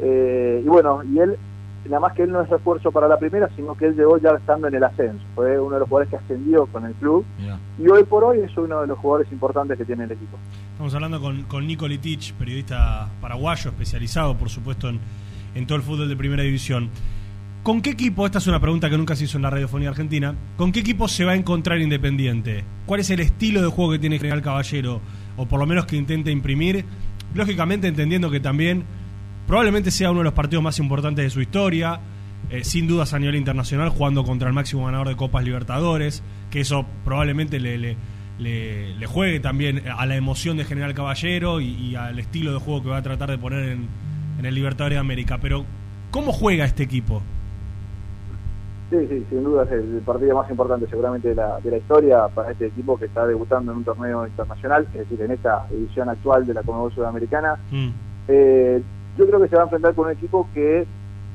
Eh, 0.00 0.62
y 0.64 0.68
bueno, 0.68 1.04
y 1.04 1.18
él, 1.20 1.36
nada 1.84 2.00
más 2.00 2.12
que 2.14 2.24
él 2.24 2.32
no 2.32 2.40
es 2.40 2.48
refuerzo 2.48 2.90
para 2.90 3.06
la 3.06 3.18
primera, 3.18 3.48
sino 3.54 3.76
que 3.76 3.86
él 3.86 3.94
llegó 3.94 4.18
ya 4.18 4.30
estando 4.30 4.66
en 4.66 4.74
el 4.74 4.82
ascenso. 4.82 5.24
Fue 5.36 5.60
uno 5.60 5.74
de 5.74 5.80
los 5.80 5.88
jugadores 5.88 6.10
que 6.10 6.16
ascendió 6.16 6.66
con 6.66 6.86
el 6.86 6.94
club. 6.94 7.24
Y 7.78 7.88
hoy 7.88 8.02
por 8.02 8.24
hoy 8.24 8.40
es 8.40 8.56
uno 8.58 8.80
de 8.80 8.88
los 8.88 8.98
jugadores 8.98 9.30
importantes 9.30 9.78
que 9.78 9.84
tiene 9.84 10.04
el 10.04 10.10
equipo. 10.12 10.36
Estamos 10.82 10.94
hablando 10.94 11.20
con, 11.20 11.42
con 11.44 11.64
Litich, 11.64 12.32
periodista 12.32 13.08
paraguayo, 13.20 13.70
especializado, 13.70 14.36
por 14.36 14.50
supuesto, 14.50 14.88
en, 14.88 15.64
todo 15.64 15.76
el 15.76 15.84
fútbol 15.84 16.08
de 16.08 16.16
primera 16.16 16.42
división. 16.42 16.90
¿Con 17.62 17.80
qué 17.80 17.90
equipo, 17.90 18.26
esta 18.26 18.38
es 18.38 18.48
una 18.48 18.58
pregunta 18.58 18.90
que 18.90 18.98
nunca 18.98 19.14
se 19.14 19.22
hizo 19.22 19.38
en 19.38 19.42
la 19.42 19.50
radiofonía 19.50 19.90
argentina, 19.90 20.34
¿con 20.56 20.72
qué 20.72 20.80
equipo 20.80 21.06
se 21.06 21.24
va 21.24 21.32
a 21.32 21.34
encontrar 21.36 21.80
Independiente? 21.80 22.64
¿Cuál 22.84 22.98
es 22.98 23.10
el 23.10 23.20
estilo 23.20 23.62
de 23.62 23.68
juego 23.68 23.92
que 23.92 24.00
tiene 24.00 24.18
General 24.18 24.42
Caballero? 24.42 25.00
O 25.36 25.46
por 25.46 25.60
lo 25.60 25.66
menos 25.66 25.86
que 25.86 25.94
intenta 25.94 26.32
imprimir. 26.32 26.84
Lógicamente 27.32 27.86
entendiendo 27.86 28.28
que 28.28 28.40
también 28.40 28.82
probablemente 29.46 29.92
sea 29.92 30.10
uno 30.10 30.18
de 30.18 30.24
los 30.24 30.34
partidos 30.34 30.64
más 30.64 30.80
importantes 30.80 31.24
de 31.24 31.30
su 31.30 31.40
historia, 31.40 32.00
eh, 32.50 32.64
sin 32.64 32.88
dudas 32.88 33.14
a 33.14 33.20
nivel 33.20 33.36
internacional, 33.36 33.90
jugando 33.90 34.24
contra 34.24 34.48
el 34.48 34.54
máximo 34.54 34.86
ganador 34.86 35.06
de 35.06 35.14
Copas 35.14 35.44
Libertadores, 35.44 36.24
que 36.50 36.62
eso 36.62 36.84
probablemente 37.04 37.60
le, 37.60 37.78
le, 37.78 37.96
le- 38.42 38.94
le 38.94 39.06
juegue 39.06 39.40
también 39.40 39.82
a 39.96 40.04
la 40.06 40.16
emoción 40.16 40.56
de 40.56 40.64
General 40.64 40.92
Caballero 40.94 41.60
y, 41.60 41.68
y 41.68 41.96
al 41.96 42.18
estilo 42.18 42.52
de 42.52 42.58
juego 42.58 42.82
que 42.82 42.88
va 42.90 42.98
a 42.98 43.02
tratar 43.02 43.30
de 43.30 43.38
poner 43.38 43.64
en, 43.70 43.88
en 44.38 44.44
el 44.46 44.54
Libertadores 44.54 44.96
de 44.96 45.00
América. 45.00 45.38
Pero, 45.40 45.64
¿cómo 46.10 46.32
juega 46.32 46.64
este 46.64 46.82
equipo? 46.82 47.22
Sí, 48.90 48.98
sí, 49.08 49.24
sin 49.30 49.42
duda 49.42 49.62
es 49.64 49.72
el 49.72 50.02
partido 50.04 50.36
más 50.36 50.50
importante 50.50 50.86
seguramente 50.86 51.28
de 51.30 51.34
la, 51.34 51.58
de 51.60 51.70
la 51.70 51.78
historia 51.78 52.28
para 52.28 52.50
este 52.52 52.66
equipo 52.66 52.98
que 52.98 53.06
está 53.06 53.26
debutando 53.26 53.72
en 53.72 53.78
un 53.78 53.84
torneo 53.84 54.26
internacional, 54.26 54.86
es 54.92 54.98
decir, 55.08 55.22
en 55.22 55.30
esta 55.30 55.66
edición 55.70 56.10
actual 56.10 56.44
de 56.46 56.52
la 56.52 56.62
Conmebol 56.62 56.92
Sudamericana. 56.92 57.56
Eh, 58.28 58.82
yo 59.16 59.26
creo 59.26 59.40
que 59.40 59.48
se 59.48 59.56
va 59.56 59.62
a 59.62 59.64
enfrentar 59.64 59.94
con 59.94 60.06
un 60.06 60.12
equipo 60.12 60.46
que, 60.52 60.86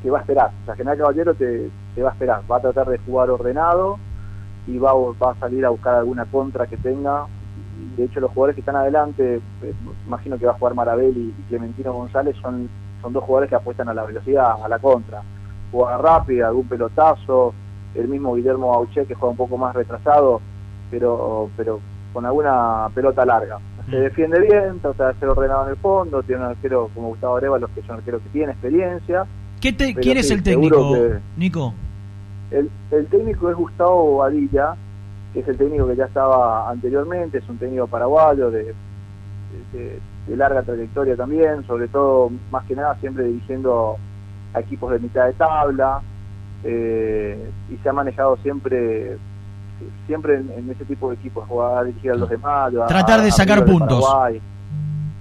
que 0.03 0.10
va 0.12 0.20
a 0.20 0.22
esperar. 0.22 0.51
O 0.62 0.66
sea, 0.66 0.76
General 0.76 0.97
Caballero 0.99 1.34
te, 1.34 1.70
te 1.95 2.03
va 2.03 2.10
a 2.10 2.14
esperar. 2.14 2.41
Va 2.51 2.58
a 2.58 2.62
tratar 2.62 2.89
de 2.89 2.99
jugar 2.99 3.32
ordenado 3.32 3.97
y 4.68 4.78
va, 4.78 4.91
a- 4.91 4.95
va 5.24 5.32
a 5.32 5.36
salir 5.39 5.65
a 5.65 5.70
buscar 5.70 5.95
alguna 5.95 6.26
contra 6.26 6.68
que 6.68 6.78
tenga. 6.78 7.26
De 7.95 8.03
hecho, 8.05 8.20
los 8.20 8.32
jugadores 8.32 8.55
que 8.55 8.61
están 8.61 8.76
adelante, 8.76 9.36
eh, 9.63 9.74
imagino 10.05 10.38
que 10.38 10.45
va 10.45 10.51
a 10.51 10.57
jugar 10.57 10.74
Marabel 10.76 11.15
y, 11.15 11.34
y 11.39 11.43
Clementino 11.49 11.93
González, 11.93 12.36
son, 12.41 12.70
son 13.01 13.13
dos 13.13 13.24
jugadores 13.24 13.49
que 13.49 13.55
apuestan 13.55 13.89
a 13.89 13.93
la 13.93 14.03
velocidad, 14.03 14.55
a 14.63 14.68
la 14.68 14.80
contra. 14.80 15.22
Jugada 15.72 15.97
rápida, 15.97 16.47
algún 16.47 16.68
pelotazo. 16.68 17.53
El 17.95 18.07
mismo 18.09 18.36
Guillermo 18.36 18.74
Auche, 18.74 19.05
que 19.05 19.15
juega 19.15 19.32
un 19.32 19.38
poco 19.38 19.57
más 19.57 19.76
retrasado, 19.76 20.39
pero, 20.91 21.49
pero 21.57 21.80
con 22.13 22.26
alguna 22.26 22.89
pelota 22.93 23.26
larga. 23.26 23.57
Se 23.89 23.95
defiende 23.95 24.39
bien, 24.41 24.80
trata 24.82 25.07
de 25.09 25.20
ser 25.20 25.30
ordenado 25.30 25.63
en 25.65 25.70
el 25.72 25.78
fondo, 25.78 26.22
tiene 26.22 26.41
un 26.43 26.49
arquero 26.49 26.89
como 26.93 27.09
Gustavo 27.09 27.38
Arevalo, 27.38 27.68
que 27.74 27.80
es 27.80 27.86
un 27.89 27.95
arquero 27.95 28.20
que 28.20 28.30
tiene 28.30 28.51
experiencia. 28.51 29.26
¿Qué 29.61 29.72
te- 29.74 29.95
¿Quién 29.95 30.18
es 30.18 30.30
el 30.30 30.43
técnico, 30.43 30.93
que- 30.93 31.20
Nico? 31.38 31.74
El, 32.52 32.70
el 32.91 33.08
técnico 33.08 33.50
es 33.50 33.56
Gustavo 33.58 34.04
Bobadilla, 34.12 34.76
que 35.34 35.39
es 35.41 35.48
el 35.48 35.58
técnico 35.58 35.88
que 35.88 35.95
ya 35.95 36.06
estaba 36.06 36.70
anteriormente, 36.70 37.39
es 37.39 37.50
un 37.50 37.58
técnico 37.58 37.88
paraguayo 37.88 38.50
de, 38.52 38.74
de- 39.74 40.00
de 40.28 40.36
larga 40.36 40.62
trayectoria 40.62 41.16
también, 41.16 41.66
sobre 41.66 41.88
todo, 41.88 42.30
más 42.52 42.66
que 42.66 42.76
nada, 42.76 42.95
siempre 43.00 43.24
dirigiendo 43.26 43.95
a 44.54 44.60
equipos 44.60 44.91
de 44.91 45.00
mitad 45.00 45.26
de 45.26 45.34
tabla, 45.34 46.02
eh, 46.66 47.50
y 47.72 47.78
se 47.78 47.89
ha 47.89 47.93
manejado 47.93 48.36
siempre 48.38 49.18
siempre 50.08 50.36
en, 50.38 50.52
en 50.58 50.72
ese 50.72 50.84
tipo 50.86 51.10
de 51.10 51.16
equipos, 51.16 51.48
jugar, 51.48 51.86
dirigir 51.86 52.12
a 52.12 52.16
los 52.16 52.30
demás, 52.30 52.74
a- 52.76 52.88
Tratar 52.88 53.22
de 53.22 53.28
a 53.28 53.32
sacar 53.32 53.66
de. 53.66 54.41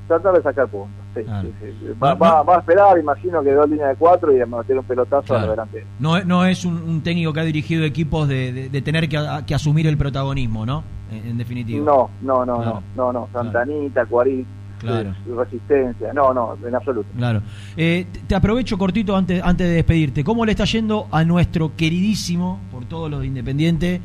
Tratar 0.09 0.33
de 0.35 0.43
sacar 0.43 0.67
puntos, 0.69 1.05
Claro. 1.25 1.49
sí, 1.61 1.67
sí. 1.81 1.87
Va, 2.03 2.15
va- 2.15 2.43
va 2.43 2.57
a 2.57 2.59
esperar, 2.61 2.99
imagino 2.99 3.43
que 3.43 3.53
dos 3.53 3.69
líneas 3.69 3.91
de 3.91 3.97
cuatro 3.97 4.37
y 4.37 4.41
a 4.41 4.47
meter 4.47 4.79
un 4.79 4.85
pelotazo 4.85 5.27
Claro. 5.27 5.45
al 5.45 5.51
delantero. 5.51 5.87
No, 5.99 6.23
no 6.25 6.45
es 6.45 6.65
un, 6.65 6.75
un 6.77 7.01
técnico 7.03 7.33
que 7.33 7.41
ha 7.41 7.45
dirigido 7.45 7.85
equipos 7.85 8.29
de, 8.29 8.53
de- 8.53 8.69
de 8.69 8.83
tener 8.83 9.09
que, 9.09 9.17
a- 9.19 9.45
que 9.47 9.55
asumir 9.55 9.87
el 9.87 9.97
protagonismo, 9.97 10.65
¿no? 10.67 10.83
En, 11.11 11.27
en 11.31 11.39
definitiva. 11.39 11.85
No, 11.85 12.11
no, 12.23 12.45
no, 12.45 12.57
Claro. 12.57 12.83
no, 12.97 13.13
no, 13.13 13.21
no, 13.21 13.29
Santanita, 13.33 14.07
Cuarit, 14.07 14.47
Claro. 14.79 15.09
eh, 15.11 15.15
Resistencia, 15.37 16.13
no, 16.13 16.35
no, 16.35 16.57
en 16.67 16.75
absoluto. 16.75 17.09
Claro. 17.17 17.41
Eh, 17.77 18.07
te- 18.27 18.35
aprovecho 18.35 18.77
cortito 18.77 19.17
antes, 19.17 19.43
antes 19.43 19.67
de 19.69 19.75
despedirte. 19.75 20.23
¿Cómo 20.25 20.45
le 20.45 20.53
está 20.53 20.65
yendo 20.65 21.07
a 21.11 21.25
nuestro 21.25 21.75
queridísimo, 21.77 22.61
por 22.71 22.85
todos 22.85 23.11
los 23.11 23.21
de 23.21 23.27
Independiente, 23.27 24.01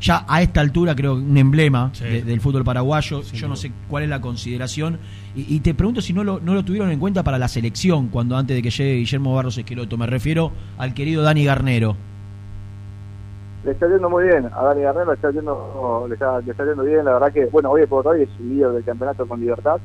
ya 0.00 0.24
a 0.28 0.42
esta 0.42 0.60
altura 0.60 0.94
creo 0.94 1.14
un 1.14 1.36
emblema 1.38 1.90
de- 2.00 2.22
del 2.22 2.40
fútbol 2.40 2.64
paraguayo? 2.64 3.22
Yo 3.22 3.48
no 3.48 3.54
sé 3.56 3.70
cuál 3.88 4.02
es 4.04 4.08
la 4.08 4.20
consideración. 4.20 4.98
Y, 5.38 5.60
te 5.60 5.74
pregunto 5.74 6.00
si 6.00 6.14
no 6.14 6.24
lo, 6.24 6.40
no 6.40 6.54
lo 6.54 6.64
tuvieron 6.64 6.90
en 6.90 6.98
cuenta 6.98 7.22
para 7.22 7.38
la 7.38 7.46
selección 7.46 8.08
cuando 8.08 8.38
antes 8.38 8.56
de 8.56 8.62
que 8.62 8.70
llegue 8.70 8.94
Guillermo 8.94 9.34
Barros 9.34 9.58
Esqueloto. 9.58 9.98
Me 9.98 10.06
refiero 10.06 10.50
al 10.78 10.94
querido 10.94 11.22
Dani 11.22 11.44
Garnero. 11.44 11.94
Le 13.62 13.72
está 13.72 13.86
yendo 13.86 14.08
muy 14.08 14.24
bien, 14.24 14.46
a 14.46 14.62
Dani 14.62 14.80
Garnero 14.80 15.10
le 15.10 15.14
está 15.14 15.30
yendo, 15.30 16.06
le 16.08 16.14
está, 16.14 16.40
le 16.40 16.52
está 16.52 16.64
yendo 16.64 16.84
bien, 16.84 17.04
la 17.04 17.14
verdad 17.14 17.32
que, 17.32 17.46
bueno, 17.46 17.70
hoy 17.70 17.84
por 17.84 18.06
hoy 18.06 18.22
es 18.22 18.40
líder 18.40 18.70
del 18.70 18.84
campeonato 18.84 19.26
con 19.26 19.40
libertad, 19.40 19.78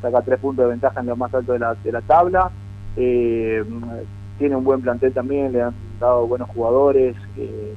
saca 0.00 0.22
tres 0.22 0.38
puntos 0.38 0.64
de 0.64 0.70
ventaja 0.70 1.00
en 1.00 1.06
lo 1.06 1.16
más 1.16 1.34
alto 1.34 1.52
de 1.52 1.58
la, 1.58 1.74
de 1.74 1.92
la 1.92 2.00
tabla, 2.00 2.50
eh, 2.96 3.62
tiene 4.38 4.56
un 4.56 4.64
buen 4.64 4.80
plantel 4.80 5.12
también, 5.12 5.52
le 5.52 5.62
han 5.62 5.74
dado 6.00 6.26
buenos 6.26 6.48
jugadores, 6.48 7.16
eh, 7.36 7.74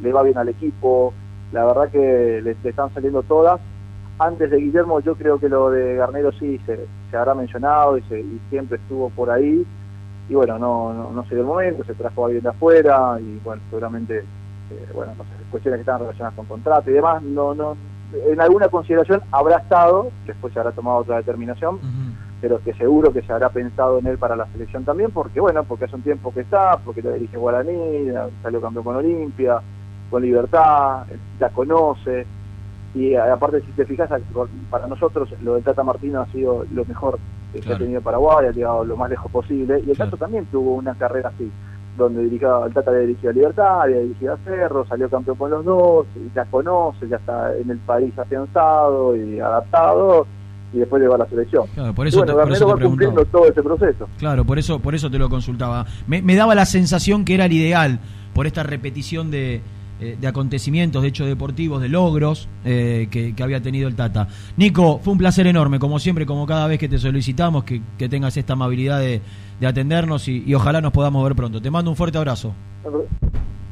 le, 0.00 0.12
va 0.12 0.22
bien 0.22 0.38
al 0.38 0.50
equipo, 0.50 1.12
la 1.50 1.64
verdad 1.64 1.88
que 1.90 2.40
le 2.42 2.50
están 2.68 2.92
saliendo 2.92 3.22
todas. 3.22 3.60
Antes 4.18 4.50
de 4.50 4.58
Guillermo 4.58 5.00
yo 5.00 5.14
creo 5.16 5.38
que 5.38 5.48
lo 5.48 5.70
de 5.70 5.96
Garnero 5.96 6.30
sí 6.32 6.60
se, 6.66 6.86
se 7.10 7.16
habrá 7.16 7.34
mencionado 7.34 7.98
y, 7.98 8.02
se- 8.02 8.20
y 8.20 8.40
siempre 8.50 8.76
estuvo 8.78 9.10
por 9.10 9.30
ahí, 9.30 9.66
y 10.28 10.34
bueno, 10.34 10.58
no, 10.58 10.92
no, 10.94 11.10
no 11.10 11.22
se 11.24 11.30
dio 11.34 11.40
el 11.40 11.46
momento, 11.48 11.84
se 11.84 11.94
trajo 11.94 12.22
a 12.22 12.26
alguien 12.26 12.42
de 12.44 12.48
afuera 12.50 13.18
y 13.20 13.40
bueno, 13.44 13.60
seguramente 13.70 14.18
eh, 14.18 14.86
bueno, 14.94 15.12
no 15.18 15.24
sé, 15.24 15.30
cuestiones 15.50 15.78
que 15.78 15.82
están 15.82 16.00
relacionadas 16.00 16.34
con 16.36 16.46
contrato 16.46 16.90
y 16.90 16.94
demás, 16.94 17.22
no, 17.22 17.54
no, 17.54 17.76
en 18.28 18.40
alguna 18.40 18.68
consideración 18.68 19.20
habrá 19.32 19.56
estado, 19.58 20.10
después 20.26 20.52
se 20.52 20.60
habrá 20.60 20.72
tomado 20.72 20.98
otra 20.98 21.16
determinación, 21.16 21.78
pero 22.40 22.60
que 22.62 22.72
seguro 22.74 23.12
que 23.12 23.22
se 23.22 23.32
habrá 23.32 23.48
pensado 23.48 23.98
en 23.98 24.06
él 24.06 24.18
para 24.18 24.36
la 24.36 24.46
selección 24.52 24.84
también, 24.84 25.10
porque 25.10 25.40
bueno, 25.40 25.64
porque 25.64 25.86
hace 25.86 25.96
un 25.96 26.02
tiempo 26.02 26.32
que 26.32 26.40
está, 26.40 26.76
porque 26.84 27.02
lo 27.02 27.12
dirige 27.12 27.36
Guaraní, 27.36 28.10
salió 28.42 28.60
campeón 28.60 28.84
con 28.84 28.96
Olimpia, 28.96 29.60
con 30.10 30.22
Libertad, 30.22 31.04
la 31.40 31.48
conoce, 31.50 32.26
y 32.94 33.14
aparte 33.16 33.60
si 33.62 33.72
te 33.72 33.84
fijas, 33.86 34.08
para 34.70 34.86
nosotros 34.86 35.28
lo 35.42 35.54
del 35.54 35.64
Tata 35.64 35.82
Martino 35.82 36.20
ha 36.20 36.26
sido 36.32 36.64
lo 36.72 36.84
mejor 36.84 37.18
que 37.52 37.60
Claro. 37.60 37.76
ha 37.76 37.78
tenido 37.78 38.00
Paraguay, 38.00 38.46
ha 38.46 38.52
llegado 38.52 38.84
lo 38.84 38.96
más 38.96 39.10
lejos 39.10 39.30
posible, 39.30 39.82
y 39.86 39.90
el 39.90 39.96
Tato 39.96 40.16
también 40.16 40.46
tuvo 40.46 40.74
una 40.74 40.94
carrera 40.94 41.30
así, 41.34 41.50
donde 41.96 42.22
dirigió, 42.24 42.66
el 42.66 42.72
Tata 42.74 42.90
había 42.90 43.02
dirigido 43.02 43.30
a 43.30 43.32
Libertad, 43.34 43.82
había 43.82 43.98
dirigido 44.00 44.34
a 44.34 44.38
Cerro, 44.44 44.86
salió 44.86 45.08
campeón 45.08 45.36
con 45.36 45.50
los 45.50 45.64
dos, 45.64 46.06
ya 46.34 46.44
conoce, 46.46 47.08
ya 47.08 47.16
está 47.16 47.56
en 47.56 47.70
el 47.70 47.78
país 47.78 48.12
afianzado 48.18 49.16
y 49.16 49.38
adaptado, 49.40 50.26
y 50.72 50.78
después 50.78 51.00
le 51.00 51.08
va 51.08 51.14
a 51.14 51.18
la 51.18 51.26
selección. 51.28 51.66
Claro, 51.74 51.94
por 51.94 52.06
eso 52.08 52.18
bueno, 52.18 52.32
te- 52.34 52.42
por 52.42 52.52
eso 52.52 52.66
te 52.66 52.72
va 52.74 52.80
cumpliendo 52.80 53.24
todo 53.26 53.46
ese 53.46 53.62
proceso. 53.62 54.08
Claro, 54.18 54.44
por 54.44 54.58
eso, 54.58 54.80
por 54.80 54.94
eso 54.96 55.08
te 55.10 55.18
lo 55.18 55.28
consultaba. 55.28 55.86
Me, 56.08 56.20
me 56.22 56.34
daba 56.34 56.54
la 56.56 56.66
sensación 56.66 57.24
que 57.24 57.34
era 57.34 57.44
el 57.44 57.52
ideal 57.52 58.00
por 58.34 58.48
esta 58.48 58.64
repetición 58.64 59.30
de, 59.30 59.60
eh, 60.00 60.16
de 60.20 60.26
acontecimientos, 60.26 61.02
de 61.02 61.08
hechos 61.08 61.26
deportivos, 61.26 61.80
de 61.80 61.88
logros 61.88 62.48
eh, 62.64 63.08
que, 63.10 63.34
que 63.34 63.42
había 63.42 63.60
tenido 63.60 63.88
el 63.88 63.94
Tata. 63.94 64.28
Nico, 64.56 64.98
fue 65.02 65.12
un 65.12 65.18
placer 65.18 65.46
enorme, 65.46 65.78
como 65.78 65.98
siempre, 65.98 66.26
como 66.26 66.46
cada 66.46 66.66
vez 66.66 66.78
que 66.78 66.88
te 66.88 66.98
solicitamos, 66.98 67.64
que, 67.64 67.80
que 67.98 68.08
tengas 68.08 68.36
esta 68.36 68.54
amabilidad 68.54 69.00
de, 69.00 69.20
de 69.60 69.66
atendernos 69.66 70.28
y, 70.28 70.42
y 70.46 70.54
ojalá 70.54 70.80
nos 70.80 70.92
podamos 70.92 71.22
ver 71.24 71.34
pronto. 71.34 71.60
Te 71.60 71.70
mando 71.70 71.90
un 71.90 71.96
fuerte 71.96 72.18
abrazo. 72.18 72.52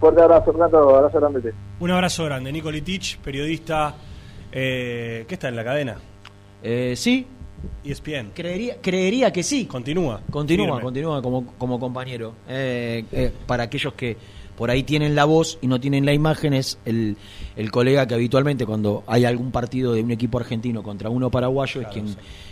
Fuerte 0.01 0.20
abrazo, 0.23 0.45
Fernando, 0.53 0.97
abrazo 0.97 1.20
grande. 1.20 1.53
Un 1.79 1.91
abrazo 1.91 2.25
grande. 2.25 2.53
Nico 2.53 2.70
Litich, 2.70 3.18
periodista. 3.18 3.95
Eh, 4.51 5.25
¿Qué 5.29 5.35
está 5.35 5.49
en 5.49 5.57
la 5.57 5.64
cadena? 5.64 5.97
Eh, 6.62 6.95
sí. 6.97 7.27
ESPN. 7.85 8.31
Creería, 8.35 8.77
creería 8.81 9.33
que 9.33 9.43
sí. 9.45 9.66
Continúa. 9.66 10.20
Continúa, 10.31 10.66
Firme. 10.66 10.83
continúa 10.83 11.23
como, 11.23 11.47
como 11.57 11.79
compañero. 11.79 12.35
Eh, 12.49 13.05
eh, 13.12 13.33
para 13.47 13.64
aquellos 13.64 13.93
que 13.95 14.16
por 14.63 14.71
ahí 14.71 14.85
tienen 14.85 15.17
la 15.17 15.25
voz 15.25 15.59
y 15.61 15.67
no 15.67 15.81
tienen 15.81 16.07
la 16.07 16.13
imagen, 16.13 16.55
es 16.55 16.79
el, 16.85 17.17
el 17.57 17.73
colega 17.73 18.07
que 18.07 18.15
habitualmente 18.15 18.65
cuando 18.65 19.03
hay 19.09 19.25
algún 19.25 19.51
partido 19.51 19.93
de 19.93 20.03
un 20.03 20.13
equipo 20.13 20.39
argentino 20.39 20.85
contra 20.85 21.11
uno 21.11 21.33
paraguayo 21.33 21.81
es 21.81 21.89
quien, 21.89 22.07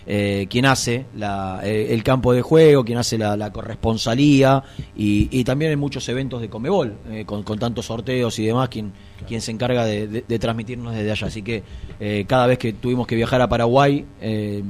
eh, 0.08 0.48
quien 0.50 0.66
hace 0.66 1.06
la, 1.16 1.60
eh, 1.62 1.86
el 1.94 2.02
campo 2.02 2.32
de 2.32 2.42
juego, 2.42 2.84
quien 2.84 2.98
hace 2.98 3.16
la, 3.16 3.36
la 3.36 3.52
corresponsalía 3.52 4.64
y, 4.96 5.28
y 5.30 5.44
también 5.44 5.70
en 5.70 5.78
muchos 5.78 6.08
eventos 6.08 6.40
de 6.40 6.48
Comebol, 6.48 6.94
eh, 7.10 7.24
con, 7.24 7.44
con 7.44 7.60
tantos 7.60 7.86
sorteos 7.86 8.36
y 8.40 8.46
demás, 8.46 8.68
quien, 8.70 8.92
quien 9.28 9.40
se 9.40 9.52
encarga 9.52 9.84
de, 9.84 10.08
de- 10.08 10.24
de 10.26 10.38
transmitirnos 10.40 10.92
desde 10.92 11.12
allá. 11.12 11.26
Así 11.28 11.42
que 11.42 11.62
eh, 12.00 12.24
cada 12.26 12.48
vez 12.48 12.58
que 12.58 12.72
tuvimos 12.72 13.06
que 13.06 13.14
viajar 13.14 13.40
a 13.40 13.48
Paraguay, 13.48 14.04
eh, 14.20 14.64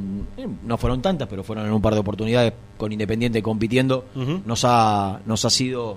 no 0.67 0.77
fueron 0.77 1.01
tantas, 1.01 1.27
pero 1.27 1.43
fueron 1.43 1.67
en 1.67 1.73
un 1.73 1.81
par 1.81 1.95
de 1.95 2.01
oportunidades 2.01 2.53
con 2.77 2.93
Independiente 2.93 3.43
compitiendo, 3.43 4.05
nos, 4.45 4.63
ha, 4.67 5.21
nos 5.25 5.45
ha 5.47 5.51
sido 5.51 5.97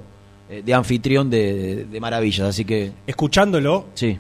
de 0.50 0.74
anfitrión 0.74 1.30
de, 1.30 1.88
maravillas. 2.00 2.48
Así 2.50 2.66
que. 2.66 2.92
Escuchándolo, 3.08 3.86
Sí. 3.94 4.18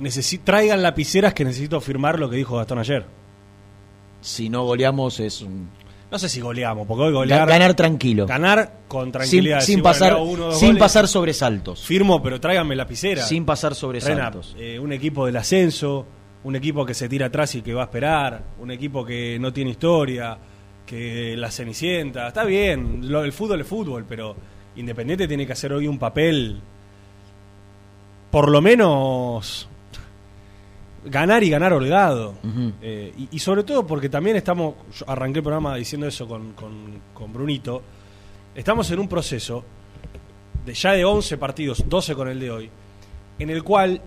necesi- 0.00 0.40
traigan 0.42 0.82
lapiceras 0.82 1.34
que 1.34 1.44
necesito 1.44 1.80
firmar 1.80 2.18
lo 2.18 2.30
que 2.30 2.36
dijo 2.36 2.56
Gastón 2.56 2.78
ayer. 2.78 3.04
Si 4.20 4.48
no 4.48 4.64
goleamos 4.64 5.20
es 5.20 5.42
un. 5.42 5.68
No 6.10 6.18
sé 6.18 6.28
si 6.30 6.40
goleamos, 6.40 6.86
porque 6.86 7.04
hoy 7.04 7.12
golear. 7.12 7.46
Ga- 7.46 7.50
ganar 7.52 7.74
tranquilo. 7.74 8.26
Ganar 8.26 8.78
con 8.88 9.12
tranquilidad. 9.12 9.60
Sin, 9.60 9.74
sin 9.76 9.82
pasar, 9.82 10.16
uno, 10.16 10.52
sin 10.52 10.68
goles. 10.70 10.80
pasar 10.80 11.06
sobresaltos. 11.06 11.84
Firmo, 11.84 12.22
pero 12.22 12.40
tráiganme 12.40 12.74
lapicera. 12.74 13.22
Sin 13.22 13.44
pasar 13.44 13.74
sobresaltos. 13.74 14.54
Rena, 14.54 14.64
eh, 14.66 14.78
un 14.78 14.92
equipo 14.92 15.26
del 15.26 15.36
ascenso, 15.36 16.06
un 16.44 16.56
equipo 16.56 16.86
que 16.86 16.94
se 16.94 17.08
tira 17.10 17.26
atrás 17.26 17.54
y 17.56 17.62
que 17.62 17.74
va 17.74 17.82
a 17.82 17.84
esperar, 17.84 18.42
un 18.58 18.70
equipo 18.70 19.04
que 19.04 19.36
no 19.38 19.52
tiene 19.52 19.72
historia, 19.72 20.38
que 20.88 21.36
la 21.36 21.50
cenicienta. 21.50 22.28
Está 22.28 22.44
bien, 22.44 23.10
lo- 23.12 23.22
el 23.22 23.32
fútbol 23.32 23.60
es 23.60 23.66
fútbol, 23.66 24.04
pero 24.08 24.34
Independiente 24.76 25.28
tiene 25.28 25.46
que 25.46 25.52
hacer 25.52 25.72
hoy 25.72 25.86
un 25.86 25.98
papel, 25.98 26.60
por 28.30 28.50
lo 28.50 28.60
menos, 28.60 29.68
ganar 31.04 31.42
y 31.44 31.50
ganar 31.50 31.72
holgado. 31.72 32.34
Eh, 32.82 33.12
y, 33.18 33.28
y 33.32 33.38
sobre 33.38 33.64
todo 33.64 33.86
porque 33.86 34.08
también 34.08 34.36
estamos, 34.36 34.74
yo 34.98 35.04
arranqué 35.10 35.38
el 35.40 35.42
programa 35.42 35.76
diciendo 35.76 36.06
eso 36.06 36.26
con, 36.28 36.52
con- 36.52 37.00
con 37.14 37.32
Brunito, 37.32 37.82
estamos 38.54 38.90
en 38.90 38.98
un 39.00 39.08
proceso 39.08 39.64
de 40.64 40.74
ya 40.74 40.92
de 40.92 41.04
11 41.04 41.38
partidos, 41.38 41.84
12 41.88 42.14
con 42.14 42.28
el 42.28 42.38
de 42.40 42.50
hoy, 42.50 42.70
en 43.38 43.50
el 43.50 43.62
cual, 43.64 44.00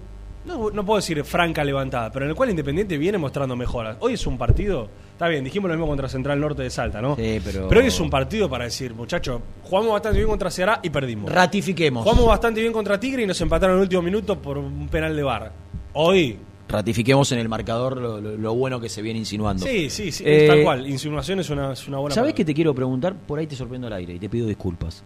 no, 0.46 0.70
no 0.72 0.86
puedo 0.86 0.98
decir 0.98 1.24
franca 1.26 1.64
levantada, 1.64 2.12
pero 2.12 2.26
en 2.26 2.30
el 2.30 2.36
cual 2.36 2.50
Independiente 2.52 2.98
viene 2.98 3.18
mostrando 3.18 3.56
mejoras. 3.56 3.98
Hoy 4.00 4.14
es 4.14 4.26
un 4.28 4.38
partido, 4.38 4.90
está 5.22 5.30
bien, 5.30 5.44
dijimos 5.44 5.70
lo 5.70 5.76
mismo 5.76 5.86
contra 5.88 6.10
Central 6.10 6.40
Norte 6.40 6.64
de 6.64 6.72
Salta, 6.72 7.00
¿no? 7.00 7.16
Sí, 7.16 7.40
pero- 7.46 7.68
hoy 7.68 7.86
es 7.86 8.00
un 8.00 8.10
partido 8.10 8.50
para 8.50 8.64
decir, 8.64 8.96
muchachos, 8.96 9.40
jugamos 9.64 9.92
bastante 9.94 10.18
bien 10.18 10.28
contra 10.28 10.50
Ceará 10.50 10.80
y 10.82 10.90
perdimos. 10.90 11.32
Ratifiquemos. 11.32 12.04
Jugamos 12.04 12.26
bastante 12.26 12.60
bien 12.60 12.74
contra 12.74 13.00
Tigre 13.00 13.22
y 13.22 13.28
nos 13.28 13.40
empataron 13.40 13.76
en 13.76 13.82
el 13.82 13.84
último 13.84 14.02
minuto 14.02 14.42
por 14.42 14.58
un 14.58 14.88
penal 14.88 15.16
de 15.16 15.22
bar. 15.22 15.52
Hoy, 15.94 16.40
Ratifiquemos 16.68 17.32
en 17.34 17.38
el 17.40 17.50
marcador 17.50 17.98
lo, 17.98 18.20
lo- 18.20 18.36
lo 18.36 18.56
bueno 18.56 18.80
que 18.80 18.90
se 18.90 19.04
viene 19.04 19.20
insinuando. 19.20 19.64
sí, 19.64 19.92
sí, 19.92 20.12
sí, 20.12 20.24
Eh, 20.26 20.48
tal 20.48 20.64
cual. 20.64 20.88
Insinuación 20.88 21.40
es 21.40 21.50
una, 21.52 21.74
es 21.74 21.88
una 21.88 21.98
buena 22.00 22.16
¿Sabés 22.16 22.30
palabra. 22.32 22.36
qué 22.38 22.46
te 22.46 22.54
quiero 22.56 22.74
preguntar? 22.74 23.14
Por 23.14 23.38
ahí 23.38 23.46
te 23.46 23.56
sorprendo 23.56 23.86
al 23.88 23.94
aire 23.94 24.16
y 24.16 24.20
te 24.20 24.28
pido 24.28 24.48
disculpas. 24.48 25.04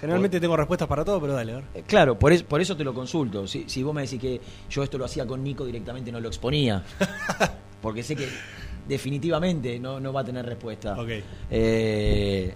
Generalmente 0.00 0.40
tengo 0.40 0.56
respuestas 0.56 0.88
para 0.88 1.04
todo, 1.04 1.20
pero 1.20 1.34
dale, 1.34 1.52
a 1.52 1.56
ver. 1.56 1.64
Eh, 1.74 1.84
Claro, 1.86 2.18
por, 2.18 2.32
es- 2.32 2.42
por 2.42 2.60
eso 2.60 2.76
te 2.76 2.82
lo 2.82 2.92
consulto. 2.92 3.46
Si, 3.46 3.64
si 3.68 3.84
vos 3.84 3.94
me 3.94 4.02
decís 4.02 4.18
que 4.20 4.40
yo 4.68 4.82
esto 4.82 4.98
lo 4.98 5.04
hacía 5.04 5.24
con 5.26 5.44
Nico 5.44 5.64
directamente, 5.64 6.10
no 6.10 6.18
lo 6.18 6.26
exponía. 6.28 6.82
Porque 7.82 8.02
sé 8.02 8.16
que 8.16 8.26
definitivamente 8.88 9.78
no, 9.78 9.98
no 10.00 10.12
va 10.12 10.20
a 10.20 10.24
tener 10.24 10.44
respuesta. 10.46 10.94
Ok. 11.00 11.08
Eh, 11.50 12.54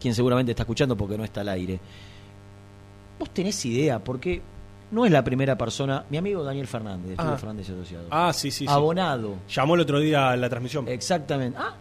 quien 0.00 0.14
seguramente 0.14 0.52
está 0.52 0.62
escuchando 0.62 0.96
porque 0.96 1.16
no 1.18 1.24
está 1.24 1.40
al 1.42 1.48
aire. 1.50 1.78
¿Vos 3.18 3.30
tenés 3.30 3.64
idea? 3.66 3.98
Porque 3.98 4.40
no 4.92 5.04
es 5.04 5.12
la 5.12 5.22
primera 5.22 5.56
persona. 5.58 6.04
Mi 6.10 6.16
amigo 6.16 6.42
Daniel 6.42 6.66
Fernández, 6.66 7.16
de 7.16 7.22
Ah. 7.22 7.36
Fernández 7.36 7.68
y 7.68 7.72
Asociados. 7.72 8.06
Ah, 8.10 8.32
sí, 8.32 8.50
sí. 8.50 8.64
sí. 8.66 8.72
Abonado. 8.72 9.36
Llamó 9.48 9.74
el 9.74 9.82
otro 9.82 10.00
día 10.00 10.32
en 10.34 10.40
la 10.40 10.48
transmisión. 10.48 10.88
Exactamente. 10.88 11.58
Ah, 11.60 11.74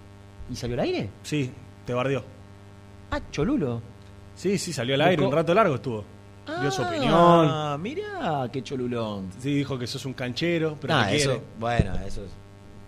¿y 0.52 0.56
salió 0.56 0.76
al 0.76 0.82
aire? 0.82 1.10
Sí, 1.24 1.50
te 1.86 1.94
bardeó. 1.94 2.24
Ah, 3.12 3.20
Cholulo. 3.32 3.82
Sí, 4.36 4.58
sí, 4.58 4.72
salió 4.74 4.96
al 4.96 5.02
aire, 5.02 5.26
un 5.26 5.32
rato 5.32 5.54
largo 5.54 5.76
estuvo. 5.76 6.04
Dio 6.62 6.72
su 6.72 6.82
opinión. 6.82 7.14
Ah, 7.14 7.78
mirá, 7.80 8.50
qué 8.52 8.64
cholulón. 8.64 9.30
Sí, 9.40 9.54
dijo 9.54 9.78
que 9.78 9.86
sos 9.86 10.04
un 10.06 10.14
canchero, 10.14 10.76
pero 10.82 10.96
Ah, 10.96 11.04
quiere. 11.08 11.18
eso, 11.22 11.42
bueno, 11.60 11.94
eso 12.06 12.24
es 12.26 12.32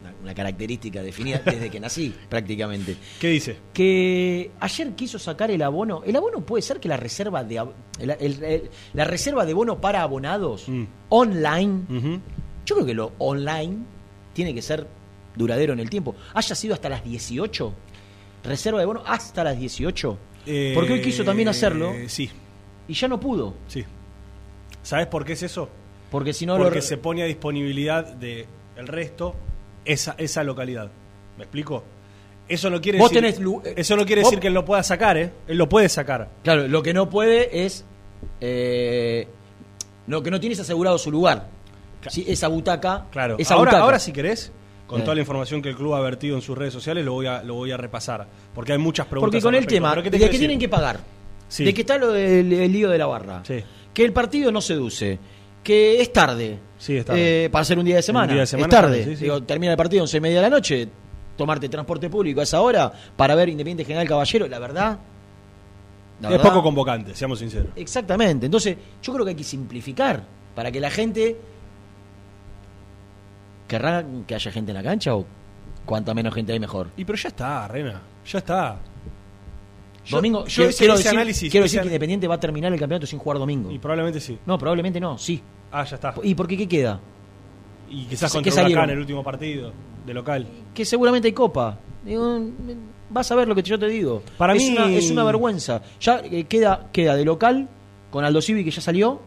una, 0.02 0.14
una 0.22 0.34
característica 0.34 1.02
definida 1.02 1.42
desde 1.46 1.70
que 1.70 1.80
nací, 1.80 2.14
prácticamente. 2.30 2.98
¿Qué 3.20 3.30
dice? 3.30 3.58
Que 3.74 4.52
ayer 4.60 4.92
quiso 4.96 5.18
sacar 5.20 5.52
el 5.52 5.62
abono. 5.62 6.02
El 6.06 6.16
abono 6.16 6.42
puede 6.42 6.62
ser 6.62 6.80
que 6.80 6.90
la 6.90 6.98
reserva 6.98 7.44
de 7.44 7.58
el- 8.00 8.10
el- 8.20 8.44
el- 8.44 8.70
la 8.94 9.04
reserva 9.06 9.46
de 9.46 9.54
bono 9.54 9.80
para 9.80 10.02
abonados 10.02 10.68
Mm. 10.68 10.84
online. 11.10 11.82
Yo 12.66 12.76
creo 12.76 12.86
que 12.86 12.94
lo 12.94 13.14
online 13.20 13.78
tiene 14.34 14.54
que 14.54 14.62
ser 14.62 14.88
duradero 15.36 15.74
en 15.74 15.80
el 15.80 15.90
tiempo. 15.90 16.16
Haya 16.34 16.56
sido 16.56 16.74
hasta 16.74 16.90
las 16.90 17.04
18. 17.04 17.74
Reserva 18.44 18.80
de 18.80 18.86
bono 18.86 19.04
hasta 19.06 19.44
las 19.44 19.58
18. 19.60 20.18
Porque 20.74 20.94
hoy 20.94 21.02
quiso 21.02 21.24
también 21.24 21.48
hacerlo 21.48 21.92
Eh, 21.92 22.10
Sí, 22.10 22.30
y 22.88 22.94
ya 22.94 23.08
no 23.08 23.20
pudo. 23.20 23.54
sí. 23.68 23.86
¿Sabes 24.84 25.06
por 25.08 25.24
qué 25.26 25.34
es 25.34 25.44
eso? 25.44 25.70
Porque 26.10 26.34
si 26.34 26.46
no 26.48 26.58
lo 26.58 26.64
Porque 26.64 26.80
re- 26.80 26.86
se 26.86 26.98
pone 26.98 27.22
a 27.22 27.26
disponibilidad 27.26 28.06
de 28.16 28.48
el 28.76 28.88
resto 28.88 29.36
esa, 29.86 30.16
esa 30.18 30.44
localidad. 30.44 30.90
¿Me 31.38 31.44
explico? 31.44 31.84
Eso 32.48 32.70
no 32.70 32.82
quiere 32.82 32.98
Vos 33.00 33.12
decir, 33.12 33.36
tenés 33.38 33.66
eh, 33.66 33.74
eso 33.78 33.96
no 33.96 34.06
quiere 34.06 34.24
decir 34.24 34.40
que 34.40 34.48
él 34.48 34.54
lo 34.54 34.66
pueda 34.66 34.84
sacar, 34.84 35.18
¿eh? 35.18 35.32
Él 35.48 35.58
lo 35.58 35.70
puede 35.70 35.88
sacar. 35.90 36.30
Claro, 36.44 36.68
lo 36.68 36.84
que 36.84 36.94
no 36.94 37.10
puede 37.10 37.66
es. 37.66 37.86
Eh, 38.42 39.28
no, 40.08 40.22
que 40.22 40.32
no 40.32 40.40
tienes 40.40 40.60
asegurado 40.60 40.98
su 40.98 41.12
lugar. 41.12 41.48
Sí, 42.10 42.26
esa 42.28 42.48
butaca. 42.48 43.06
Claro. 43.12 43.36
Esa 43.40 43.54
ahora, 43.54 43.72
butaca. 43.72 43.84
ahora 43.86 44.00
si 44.00 44.12
querés, 44.12 44.52
con 44.88 45.00
Eh. 45.02 45.04
toda 45.04 45.16
la 45.16 45.22
información 45.22 45.62
que 45.62 45.70
el 45.70 45.76
club 45.76 45.94
ha 45.94 46.02
vertido 46.02 46.36
en 46.36 46.42
sus 46.42 46.58
redes 46.58 46.74
sociales, 46.74 47.06
lo 47.06 47.14
voy 47.14 47.28
a, 47.28 47.44
lo 47.44 47.54
voy 47.54 47.72
a 47.72 47.78
repasar. 47.78 48.28
Porque 48.54 48.74
hay 48.74 48.80
muchas 48.80 49.06
preguntas. 49.06 49.32
Porque 49.32 49.42
con 49.42 49.56
el 49.56 49.66
tema 49.68 49.96
¿qué 50.02 50.10
de 50.10 50.18
quiero 50.18 50.38
tienen 50.38 50.60
que 50.60 50.68
pagar, 50.68 51.00
Sí. 51.48 51.64
de 51.64 51.74
que 51.74 51.82
está 51.82 51.98
lo 51.98 52.12
del 52.12 52.52
el 52.52 52.72
lío 52.72 52.90
de 52.90 52.98
la 52.98 53.06
barra, 53.06 53.44
Sí. 53.46 53.64
que 53.94 54.04
el 54.04 54.12
partido 54.12 54.52
no 54.52 54.60
seduce, 54.62 55.20
que 55.64 56.02
es 56.02 56.12
tarde, 56.12 56.58
Sí, 56.82 56.98
es 56.98 57.06
tarde. 57.06 57.46
eh, 57.46 57.50
para 57.52 57.64
ser 57.64 57.78
un 57.78 57.86
día 57.86 57.98
de 57.98 58.02
semana, 58.02 58.34
día 58.34 58.42
de 58.42 58.48
semana 58.48 58.66
es 58.66 58.72
tarde. 58.72 58.98
es 59.00 59.04
tarde, 59.04 59.16
sí, 59.16 59.20
sí. 59.20 59.24
Digo, 59.26 59.44
termina 59.44 59.72
el 59.72 59.78
partido 59.78 60.02
a 60.02 60.04
11 60.06 60.18
y 60.18 60.20
media 60.22 60.38
de 60.38 60.42
la 60.42 60.50
noche, 60.50 60.90
tomarte 61.38 61.70
transporte 61.70 62.10
público 62.10 62.40
a 62.40 62.44
esa 62.44 62.60
hora 62.62 62.92
para 63.16 63.36
ver 63.36 63.50
Independiente 63.50 63.86
General 63.86 64.08
Caballero, 64.08 64.48
la 64.48 64.58
verdad. 64.58 64.98
la 66.22 66.28
es 66.28 66.32
verdad- 66.32 66.50
poco 66.50 66.64
convocante, 66.64 67.14
seamos 67.14 67.38
sinceros. 67.40 67.68
Exactamente. 67.76 68.48
Entonces, 68.48 68.78
yo 69.04 69.14
creo 69.14 69.26
que 69.26 69.30
hay 69.30 69.36
que 69.38 69.44
simplificar 69.44 70.24
para 70.56 70.72
que 70.72 70.80
la 70.80 70.90
gente. 70.90 71.38
¿Querrá 73.68 74.04
que 74.28 74.36
haya 74.36 74.52
gente 74.52 74.72
en 74.72 74.76
la 74.78 74.84
cancha 74.84 75.16
o 75.16 75.26
cuanta 75.86 76.14
menos 76.14 76.34
gente 76.34 76.52
hay 76.54 76.60
mejor? 76.60 76.90
Y 76.98 77.06
pero 77.06 77.18
ya 77.18 77.30
está, 77.30 77.68
Rena. 77.68 78.02
Ya 78.30 78.40
está. 78.40 78.78
Domingo, 80.10 80.46
yo 80.46 80.56
quiero, 80.56 80.70
ese- 80.72 80.78
quiero 80.80 80.94
ese 80.96 81.04
decir, 81.04 81.18
análisis, 81.18 81.52
quiero 81.52 81.66
ese 81.66 81.76
decir 81.78 81.82
que 81.84 81.94
Independiente 81.94 82.28
va 82.28 82.36
a 82.36 82.40
terminar 82.40 82.74
el 82.74 82.80
campeonato 82.80 83.06
sin 83.06 83.20
jugar 83.20 83.38
domingo. 83.40 83.72
Y 83.72 83.78
probablemente 83.80 84.20
sí. 84.20 84.38
No, 84.46 84.58
probablemente 84.58 85.00
no, 85.00 85.18
sí. 85.18 85.42
Ah, 85.72 85.84
ya 85.86 85.96
está. 85.96 86.14
¿Y 86.24 86.36
por 86.36 86.48
qué 86.48 86.58
qué 86.58 86.68
queda? 86.68 87.00
Y 87.90 88.06
quizás 88.06 88.32
¿Qué 88.32 88.38
contra? 88.50 88.66
Huracán 88.66 88.90
el 88.90 89.00
último 89.00 89.24
partido 89.24 89.72
de 90.06 90.14
local. 90.14 90.48
Que 90.74 90.86
seguramente 90.86 91.28
hay 91.28 91.34
copa. 91.34 91.78
Digo, 92.06 92.40
vas 93.10 93.32
a 93.32 93.36
ver 93.36 93.48
lo 93.48 93.56
que 93.56 93.62
yo 93.64 93.78
te 93.78 93.88
digo. 93.88 94.24
Para 94.38 94.54
es 94.56 94.62
mí- 94.64 94.76
una, 94.78 94.90
es 94.92 95.12
una 95.12 95.24
vergüenza. 95.24 95.82
Ya 96.00 96.22
eh, 96.24 96.46
queda, 96.46 96.88
queda 96.92 97.16
de 97.16 97.26
local 97.26 97.68
con 98.10 98.24
Aldo 98.26 98.42
Civi 98.42 98.64
que 98.64 98.72
ya 98.72 98.82
salió. 98.82 99.22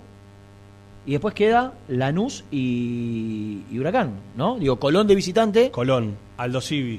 Y 1.07 1.13
después 1.13 1.35
queda 1.35 1.75
Lanús 1.89 2.45
y, 2.51 3.63
y 3.71 3.79
Huracán, 3.79 4.13
¿no? 4.37 4.59
Digo, 4.59 4.79
Colón 4.79 5.07
de 5.07 5.15
visitante. 5.15 5.71
Colón, 5.71 6.17
Aldo 6.39 6.63
Civi, 6.63 6.99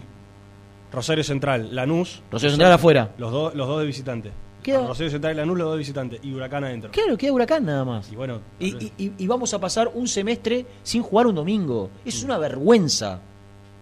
Rosario 0.91 1.23
Central, 1.23 1.73
Lanús. 1.75 2.21
Rosario 2.31 2.51
Central 2.51 2.71
afuera. 2.73 3.11
Los, 3.17 3.31
dos 3.31 3.55
los 3.55 3.67
dos 3.67 3.79
de 3.79 3.85
visitante. 3.87 4.31
Queda- 4.65 4.87
Rosario 4.87 5.11
Central 5.11 5.33
y 5.33 5.37
Lanús, 5.37 5.57
los 5.57 5.65
dos 5.67 5.73
de 5.75 5.79
visitante. 5.79 6.19
Y 6.23 6.33
Huracán 6.33 6.63
adentro. 6.63 6.91
Claro, 6.91 7.17
queda 7.17 7.31
Huracán 7.31 7.65
nada 7.65 7.85
más. 7.85 8.11
Y 8.11 8.15
bueno, 8.15 8.39
Y, 8.59 8.67
y- 8.75 8.91
y- 8.97 9.11
y 9.19 9.27
vamos 9.27 9.53
a 9.53 9.59
pasar 9.59 9.91
un 9.93 10.07
semestre 10.07 10.65
sin 10.83 11.01
jugar 11.03 11.27
un 11.27 11.35
domingo. 11.35 11.89
Es 12.03 12.23
una 12.23 12.37
vergüenza. 12.37 13.19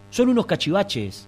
Son 0.10 0.30
unos 0.30 0.46
cachivaches. 0.46 1.28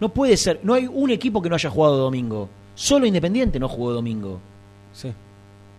No 0.00 0.08
puede 0.12 0.36
ser. 0.36 0.60
No 0.62 0.74
hay 0.74 0.86
un 0.86 1.10
equipo 1.10 1.40
que 1.40 1.48
no 1.48 1.54
haya 1.54 1.70
jugado 1.70 1.96
domingo. 1.96 2.48
Solo 2.74 3.06
Independiente 3.06 3.58
no 3.58 3.68
jugó 3.68 3.92
domingo. 3.92 4.40
Sí. 4.92 5.12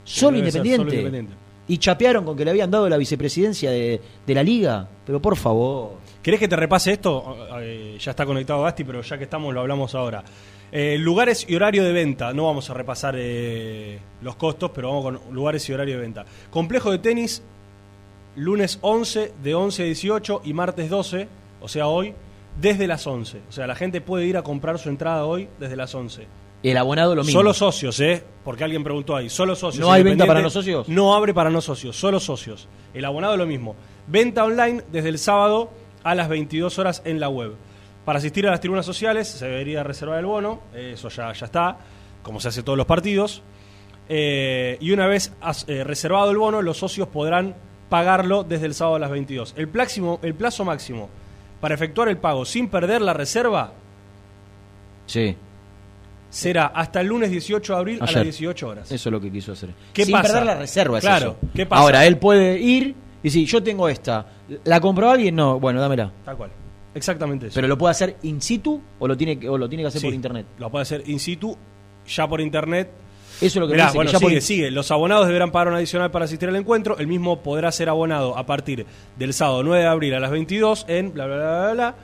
Solo 0.03 0.37
Independiente. 0.37 0.77
solo 0.77 0.89
Independiente. 0.93 1.33
Y 1.67 1.77
chapearon 1.79 2.23
con 2.25 2.37
que 2.37 2.45
le 2.45 2.51
habían 2.51 2.69
dado 2.69 2.87
la 2.87 2.95
vicepresidencia 2.97 3.71
de, 3.71 3.99
de 4.25 4.33
la 4.35 4.43
liga. 4.43 4.87
Pero 5.05 5.21
por 5.21 5.35
favor. 5.35 5.93
¿Querés 6.21 6.39
que 6.39 6.47
te 6.47 6.55
repase 6.55 6.91
esto? 6.93 7.37
Eh, 7.59 7.97
ya 7.99 8.11
está 8.11 8.25
conectado 8.25 8.61
Basti, 8.61 8.83
pero 8.83 9.01
ya 9.01 9.17
que 9.17 9.23
estamos 9.25 9.53
lo 9.53 9.61
hablamos 9.61 9.93
ahora. 9.95 10.23
Eh, 10.77 10.97
lugares 10.97 11.45
y 11.47 11.55
horario 11.55 11.85
de 11.85 11.93
venta. 11.93 12.33
No 12.33 12.47
vamos 12.47 12.69
a 12.69 12.73
repasar 12.73 13.15
eh, 13.17 13.97
los 14.21 14.35
costos, 14.35 14.71
pero 14.75 14.89
vamos 14.89 15.05
con 15.05 15.33
lugares 15.33 15.69
y 15.69 15.71
horario 15.71 15.95
de 15.95 16.01
venta. 16.01 16.25
Complejo 16.49 16.91
de 16.91 16.99
tenis, 16.99 17.43
lunes 18.35 18.79
11, 18.81 19.35
de 19.41 19.55
11 19.55 19.83
a 19.83 19.85
18 19.85 20.41
y 20.43 20.51
martes 20.51 20.89
12, 20.89 21.29
o 21.61 21.69
sea 21.69 21.87
hoy, 21.87 22.13
desde 22.59 22.87
las 22.87 23.07
11. 23.07 23.43
O 23.47 23.51
sea, 23.53 23.67
la 23.67 23.75
gente 23.75 24.01
puede 24.01 24.25
ir 24.25 24.35
a 24.35 24.43
comprar 24.43 24.77
su 24.77 24.89
entrada 24.89 25.23
hoy 25.23 25.47
desde 25.61 25.77
las 25.77 25.95
11. 25.95 26.27
El 26.61 26.75
abonado 26.75 27.15
lo 27.15 27.23
mismo. 27.23 27.39
Solo 27.39 27.53
socios, 27.53 27.97
¿eh? 28.01 28.21
Porque 28.43 28.65
alguien 28.65 28.83
preguntó 28.83 29.15
ahí. 29.15 29.29
Solo 29.29 29.55
socios. 29.55 29.79
¿No 29.79 29.93
hay 29.93 30.03
venta 30.03 30.25
para 30.25 30.41
no 30.41 30.49
socios? 30.49 30.89
No 30.89 31.15
abre 31.15 31.33
para 31.33 31.49
no 31.49 31.61
socios, 31.61 31.95
solo 31.95 32.19
socios. 32.19 32.67
El 32.93 33.05
abonado 33.05 33.37
lo 33.37 33.45
mismo. 33.45 33.77
Venta 34.07 34.43
online 34.43 34.83
desde 34.91 35.07
el 35.07 35.19
sábado 35.19 35.69
a 36.03 36.15
las 36.15 36.27
22 36.27 36.77
horas 36.79 37.01
en 37.05 37.21
la 37.21 37.29
web. 37.29 37.53
Para 38.05 38.19
asistir 38.19 38.47
a 38.47 38.51
las 38.51 38.59
tribunas 38.61 38.85
sociales 38.85 39.27
se 39.27 39.45
debería 39.45 39.83
reservar 39.83 40.19
el 40.19 40.25
bono, 40.27 40.61
eso 40.75 41.09
ya, 41.09 41.33
ya 41.33 41.45
está, 41.47 41.77
como 42.21 42.39
se 42.39 42.49
hace 42.49 42.61
todos 42.63 42.77
los 42.77 42.85
partidos. 42.85 43.41
Eh, 44.07 44.77
y 44.79 44.91
una 44.91 45.07
vez 45.07 45.33
eh, 45.67 45.83
reservado 45.83 46.29
el 46.29 46.37
bono, 46.37 46.61
los 46.61 46.77
socios 46.77 47.07
podrán 47.07 47.55
pagarlo 47.89 48.43
desde 48.43 48.67
el 48.67 48.75
sábado 48.75 48.97
a 48.97 48.99
las 48.99 49.09
22. 49.09 49.55
El, 49.57 49.69
el 50.21 50.33
plazo 50.35 50.63
máximo 50.65 51.09
para 51.59 51.73
efectuar 51.73 52.09
el 52.09 52.17
pago 52.17 52.45
sin 52.45 52.67
perder 52.69 53.01
la 53.01 53.13
reserva 53.13 53.71
Sí. 55.07 55.35
será 56.29 56.67
hasta 56.67 57.01
el 57.01 57.07
lunes 57.07 57.31
18 57.31 57.73
de 57.73 57.79
abril 57.79 57.97
a 58.01 58.05
las 58.11 58.23
18 58.23 58.67
horas. 58.67 58.91
Eso 58.91 59.09
es 59.09 59.11
lo 59.13 59.19
que 59.21 59.31
quiso 59.31 59.53
hacer. 59.53 59.69
¿Qué 59.93 60.05
Sin 60.05 60.11
pasa? 60.13 60.27
perder 60.27 60.45
la 60.45 60.55
reserva, 60.55 60.97
es 60.99 61.03
Claro, 61.03 61.37
eso. 61.41 61.49
¿qué 61.55 61.65
pasa? 61.65 61.81
Ahora, 61.81 62.05
él 62.05 62.17
puede 62.17 62.59
ir 62.59 62.95
y 63.21 63.27
decir, 63.29 63.47
yo 63.47 63.63
tengo 63.63 63.87
esta. 63.89 64.25
¿La 64.65 64.79
compró 64.79 65.09
alguien? 65.09 65.35
No, 65.35 65.59
bueno, 65.59 65.79
dámela. 65.81 66.11
Tal 66.23 66.35
cual. 66.37 66.51
Exactamente 66.95 67.47
eso. 67.47 67.55
¿Pero 67.55 67.67
lo 67.67 67.77
puede 67.77 67.91
hacer 67.91 68.17
in 68.23 68.41
situ 68.41 68.81
o 68.99 69.07
lo 69.07 69.15
tiene 69.15 69.37
que, 69.37 69.47
o 69.49 69.57
lo 69.57 69.67
tiene 69.69 69.83
que 69.83 69.87
hacer 69.89 70.01
Sí, 70.01 70.07
por 70.07 70.13
internet? 70.13 70.45
Lo 70.57 70.71
puede 70.71 70.83
hacer 70.83 71.03
in 71.07 71.19
situ, 71.19 71.55
ya 72.07 72.27
por 72.27 72.41
internet. 72.41 72.89
Eso 73.37 73.45
es 73.45 73.55
lo 73.57 73.67
que 73.67 73.71
me 73.73 73.75
Mirá, 73.75 73.85
dice, 73.87 73.91
que 73.93 73.97
bueno, 73.97 74.11
ya 74.11 74.19
por 74.19 74.29
sigue, 74.29 74.35
in- 74.39 74.41
sigue. 74.41 74.71
Los 74.71 74.89
abonados 74.91 75.27
deberán 75.27 75.51
pagar 75.51 75.67
un 75.67 75.73
adicional 75.75 76.09
para 76.09 76.23
asistir 76.25 76.47
al 76.47 76.55
encuentro. 76.55 76.97
El 76.97 77.07
mismo 77.07 77.43
podrá 77.43 77.69
ser 77.73 77.89
abonado 77.89 78.37
a 78.37 78.45
partir 78.45 78.85
del 79.17 79.33
sábado 79.33 79.61
9 79.61 79.83
de 79.83 79.89
abril 79.89 80.13
a 80.13 80.19
las 80.21 80.31
22 80.31 80.85
en 80.87 81.13
bla, 81.13 81.25
bla, 81.25 81.35
bla, 81.35 81.45
bla, 81.63 81.73
bla. 81.73 81.95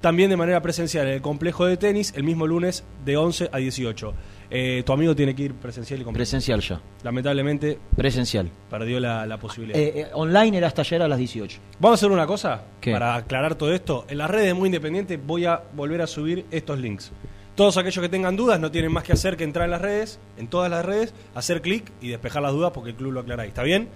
También 0.00 0.30
de 0.30 0.36
manera 0.36 0.60
presencial 0.62 1.06
en 1.06 1.12
el 1.14 1.20
complejo 1.22 1.64
de 1.66 1.76
tenis 1.76 2.12
el 2.16 2.24
mismo 2.24 2.46
lunes 2.46 2.82
de 3.04 3.16
11 3.18 3.50
a 3.52 3.58
18. 3.58 4.14
Eh, 4.52 4.82
tu 4.84 4.92
amigo 4.92 5.14
tiene 5.14 5.34
que 5.34 5.44
ir 5.44 5.54
presencial 5.54 6.00
y 6.00 6.04
completo. 6.04 6.18
Presencial 6.18 6.60
ya. 6.60 6.80
Lamentablemente 7.04 7.78
Presencial. 7.96 8.50
perdió 8.68 8.98
la, 8.98 9.24
la 9.24 9.38
posibilidad. 9.38 9.78
Eh, 9.78 10.00
eh, 10.00 10.06
online 10.12 10.58
era 10.58 10.66
hasta 10.66 10.82
ayer 10.82 11.00
a 11.02 11.08
las 11.08 11.18
18. 11.18 11.60
Vamos 11.78 11.98
a 11.98 12.00
hacer 12.00 12.10
una 12.10 12.26
cosa 12.26 12.64
¿Qué? 12.80 12.90
para 12.92 13.14
aclarar 13.14 13.54
todo 13.54 13.72
esto. 13.72 14.06
En 14.08 14.18
las 14.18 14.28
redes 14.28 14.46
de 14.46 14.54
Muy 14.54 14.66
Independiente 14.66 15.16
voy 15.18 15.44
a 15.44 15.62
volver 15.74 16.02
a 16.02 16.06
subir 16.08 16.46
estos 16.50 16.78
links. 16.80 17.12
Todos 17.54 17.76
aquellos 17.76 18.02
que 18.02 18.08
tengan 18.08 18.36
dudas 18.36 18.58
no 18.58 18.70
tienen 18.72 18.90
más 18.90 19.04
que 19.04 19.12
hacer 19.12 19.36
que 19.36 19.44
entrar 19.44 19.66
en 19.66 19.70
las 19.72 19.82
redes, 19.82 20.18
en 20.36 20.48
todas 20.48 20.70
las 20.70 20.84
redes, 20.84 21.14
hacer 21.34 21.62
clic 21.62 21.92
y 22.00 22.08
despejar 22.08 22.42
las 22.42 22.52
dudas 22.52 22.72
porque 22.72 22.90
el 22.90 22.96
club 22.96 23.12
lo 23.12 23.20
aclara 23.20 23.44
ahí. 23.44 23.50
¿Está 23.50 23.62
bien? 23.62 23.88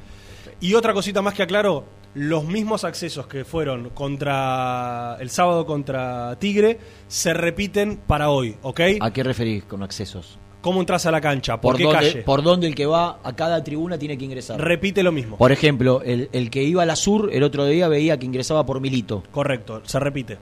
Y 0.60 0.74
otra 0.74 0.92
cosita 0.92 1.20
más 1.22 1.34
que 1.34 1.42
aclaro, 1.42 1.84
los 2.14 2.44
mismos 2.44 2.84
accesos 2.84 3.26
que 3.26 3.44
fueron 3.44 3.90
contra 3.90 5.16
el 5.18 5.30
sábado 5.30 5.66
contra 5.66 6.36
Tigre 6.38 6.78
se 7.08 7.34
repiten 7.34 7.96
para 7.96 8.30
hoy, 8.30 8.56
¿ok? 8.62 8.80
¿A 9.00 9.12
qué 9.12 9.22
referís 9.24 9.64
con 9.64 9.82
accesos? 9.82 10.38
¿Cómo 10.64 10.80
entras 10.80 11.04
a 11.04 11.10
la 11.10 11.20
cancha? 11.20 11.60
¿Por, 11.60 11.72
¿Por, 11.72 11.76
qué 11.76 11.82
dónde, 11.84 11.98
calle? 11.98 12.22
por 12.22 12.42
dónde 12.42 12.66
el 12.66 12.74
que 12.74 12.86
va 12.86 13.18
a 13.22 13.36
cada 13.36 13.62
tribuna 13.62 13.98
tiene 13.98 14.16
que 14.16 14.24
ingresar? 14.24 14.58
Repite 14.58 15.02
lo 15.02 15.12
mismo. 15.12 15.36
Por 15.36 15.52
ejemplo, 15.52 16.00
el, 16.02 16.30
el 16.32 16.48
que 16.48 16.62
iba 16.62 16.82
a 16.82 16.86
la 16.86 16.96
sur 16.96 17.28
el 17.34 17.42
otro 17.42 17.66
día 17.66 17.86
veía 17.86 18.18
que 18.18 18.24
ingresaba 18.24 18.64
por 18.64 18.80
Milito. 18.80 19.22
Correcto, 19.30 19.82
se 19.84 20.00
repite. 20.00 20.38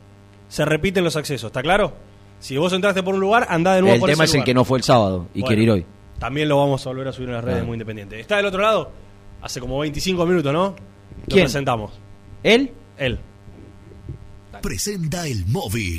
Se 0.47 0.65
repiten 0.65 1.03
los 1.03 1.17
accesos, 1.17 1.49
¿está 1.49 1.61
claro? 1.61 1.93
Si 2.39 2.57
vos 2.57 2.73
entraste 2.73 3.03
por 3.03 3.17
un 3.17 3.21
lugar, 3.21 3.49
andá 3.51 3.75
de 3.75 3.81
nuevo 3.81 3.95
El 3.95 4.01
por 4.01 4.11
tema 4.11 4.23
ese 4.23 4.37
es 4.37 4.41
el 4.43 4.45
que 4.45 4.55
no 4.55 4.65
fue 4.65 4.79
el 4.79 4.85
sábado 4.85 5.27
y 5.35 5.41
Bueno, 5.41 5.47
quiere 5.49 5.63
ir 5.65 5.71
hoy. 5.73 5.87
También 6.21 6.49
lo 6.49 6.57
vamos 6.59 6.87
a 6.87 6.91
volver 6.91 7.09
a 7.09 7.13
subir 7.13 7.29
en 7.31 7.35
las 7.35 7.43
redes 7.43 7.57
Claro. 7.57 7.67
muy 7.67 7.75
independiente. 7.75 8.21
Está 8.21 8.37
del 8.37 8.47
otro 8.47 8.63
lado, 8.63 8.93
hace 9.41 9.59
como 9.59 9.77
25 9.81 10.25
minutos, 10.25 10.53
¿no? 10.53 10.67
Lo 10.69 10.75
¿Quién? 11.27 11.47
presentamos. 11.47 11.91
¿Él? 12.45 12.71
Él. 12.97 13.19
Presenta 14.61 15.27
el 15.27 15.47
móvil. 15.47 15.99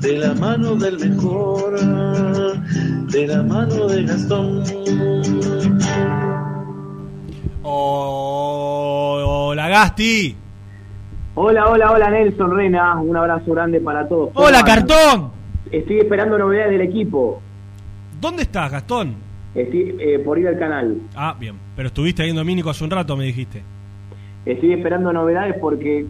de 0.00 0.18
la 0.18 0.34
mano 0.34 0.76
del 0.76 0.98
mejor, 0.98 1.78
de 1.78 3.26
la 3.26 3.42
mano 3.42 3.86
de 3.86 4.04
Gastón. 4.04 4.64
Hola 7.62 9.68
Gasti. 9.68 10.36
Hola, 11.34 11.68
hola, 11.68 11.92
hola 11.92 12.10
Nelson 12.10 12.56
Rena, 12.56 13.00
un 13.00 13.16
abrazo 13.16 13.52
grande 13.52 13.80
para 13.80 14.08
todos. 14.08 14.30
¡Hola, 14.34 14.62
cartón! 14.64 15.30
Estoy 15.70 16.00
esperando 16.00 16.38
novedades 16.38 16.72
del 16.72 16.80
equipo. 16.80 17.40
¿Dónde 18.20 18.42
estás, 18.42 18.72
Gastón? 18.72 19.14
Estoy 19.54 19.96
eh, 19.98 20.18
por 20.20 20.38
ir 20.38 20.48
al 20.48 20.58
canal. 20.58 20.98
Ah, 21.14 21.36
bien. 21.38 21.56
Pero 21.76 21.88
estuviste 21.88 22.22
viendo 22.22 22.40
a 22.40 22.44
Mínico 22.44 22.70
hace 22.70 22.84
un 22.84 22.90
rato, 22.90 23.16
me 23.16 23.24
dijiste. 23.24 23.62
Estoy 24.46 24.72
esperando 24.72 25.12
novedades 25.12 25.56
porque 25.60 26.06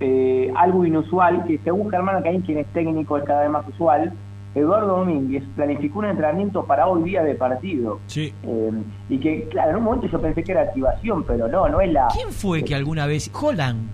eh, 0.00 0.52
algo 0.56 0.84
inusual, 0.84 1.44
que 1.46 1.58
según 1.58 1.90
Germán 1.90 2.22
Caín, 2.22 2.42
quien 2.42 2.58
es 2.58 2.66
técnico, 2.68 3.18
es 3.18 3.24
cada 3.24 3.42
vez 3.42 3.50
más 3.50 3.66
usual, 3.68 4.12
Eduardo 4.54 4.98
Domínguez 4.98 5.44
planificó 5.56 6.00
un 6.00 6.06
entrenamiento 6.06 6.64
para 6.64 6.86
hoy 6.86 7.02
día 7.02 7.22
de 7.22 7.34
partido. 7.34 8.00
Sí. 8.06 8.32
Eh, 8.42 8.70
y 9.08 9.18
que, 9.18 9.48
claro, 9.50 9.70
en 9.70 9.76
un 9.76 9.82
momento 9.84 10.06
yo 10.06 10.20
pensé 10.20 10.42
que 10.42 10.52
era 10.52 10.62
activación, 10.62 11.24
pero 11.24 11.48
no, 11.48 11.68
no 11.68 11.80
es 11.80 11.92
la... 11.92 12.08
¿Quién 12.12 12.32
fue 12.32 12.64
que 12.64 12.74
alguna 12.74 13.06
vez 13.06 13.30
Holland 13.34 13.88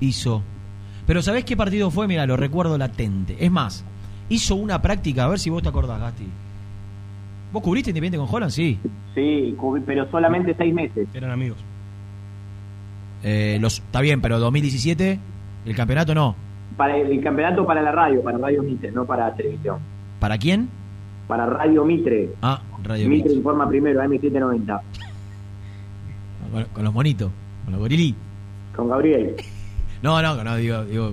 hizo? 0.00 0.42
Pero 1.06 1.22
¿sabés 1.22 1.44
qué 1.44 1.56
partido 1.56 1.90
fue? 1.90 2.06
Mira, 2.06 2.26
lo 2.26 2.36
recuerdo 2.36 2.76
latente. 2.78 3.36
Es 3.40 3.50
más, 3.50 3.84
hizo 4.28 4.54
una 4.54 4.80
práctica, 4.82 5.24
a 5.24 5.28
ver 5.28 5.38
si 5.38 5.50
vos 5.50 5.62
te 5.62 5.68
acordás, 5.68 6.00
Gasti. 6.00 6.28
¿Vos 7.52 7.62
cubriste 7.62 7.90
Independiente 7.90 8.18
con 8.18 8.34
Holland? 8.34 8.52
Sí. 8.52 8.78
Sí, 9.14 9.56
pero 9.86 10.08
solamente 10.10 10.54
seis 10.56 10.72
meses. 10.72 11.08
Eran 11.14 11.30
amigos. 11.30 11.58
Eh, 13.22 13.58
los, 13.60 13.78
está 13.78 14.00
bien, 14.00 14.20
pero 14.20 14.38
2017, 14.38 15.18
el 15.68 15.76
campeonato 15.76 16.14
no. 16.14 16.34
Para 16.76 16.96
el, 16.96 17.10
el 17.10 17.22
campeonato 17.22 17.66
para 17.66 17.82
la 17.82 17.92
radio, 17.92 18.22
para 18.22 18.38
Radio 18.38 18.62
Mitre, 18.62 18.90
no 18.92 19.04
para 19.04 19.34
televisión. 19.34 19.78
¿Para 20.20 20.38
quién? 20.38 20.68
Para 21.26 21.46
Radio 21.46 21.84
Mitre. 21.84 22.30
Ah, 22.40 22.60
Radio 22.82 23.08
Mitre 23.08 23.24
Mitre. 23.24 23.38
informa 23.38 23.68
primero, 23.68 24.00
AM790. 24.02 24.80
Con, 26.52 26.64
con 26.72 26.84
los 26.84 26.92
monitos, 26.94 27.30
con 27.64 27.72
los 27.72 27.80
gorilí. 27.80 28.14
Con 28.74 28.88
Gabriel. 28.88 29.34
No, 30.00 30.22
no, 30.22 30.44
no, 30.44 30.54
digo, 30.54 30.84
digo. 30.84 31.12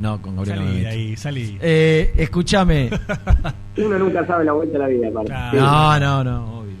No, 0.00 0.20
con 0.20 0.34
Gabriel. 0.34 0.58
no 0.58 0.64
me 0.64 0.72
Salí 0.72 0.86
ahí, 0.86 1.16
salí. 1.16 1.58
Eh, 1.62 2.12
escúchame. 2.16 2.90
Uno 3.78 3.96
nunca 4.00 4.26
sabe 4.26 4.44
la 4.44 4.52
vuelta 4.54 4.72
de 4.72 4.78
la 4.80 4.88
vida, 4.88 5.06
aparte. 5.08 5.32
No, 5.56 6.00
no, 6.00 6.24
no, 6.24 6.58
obvio. 6.58 6.74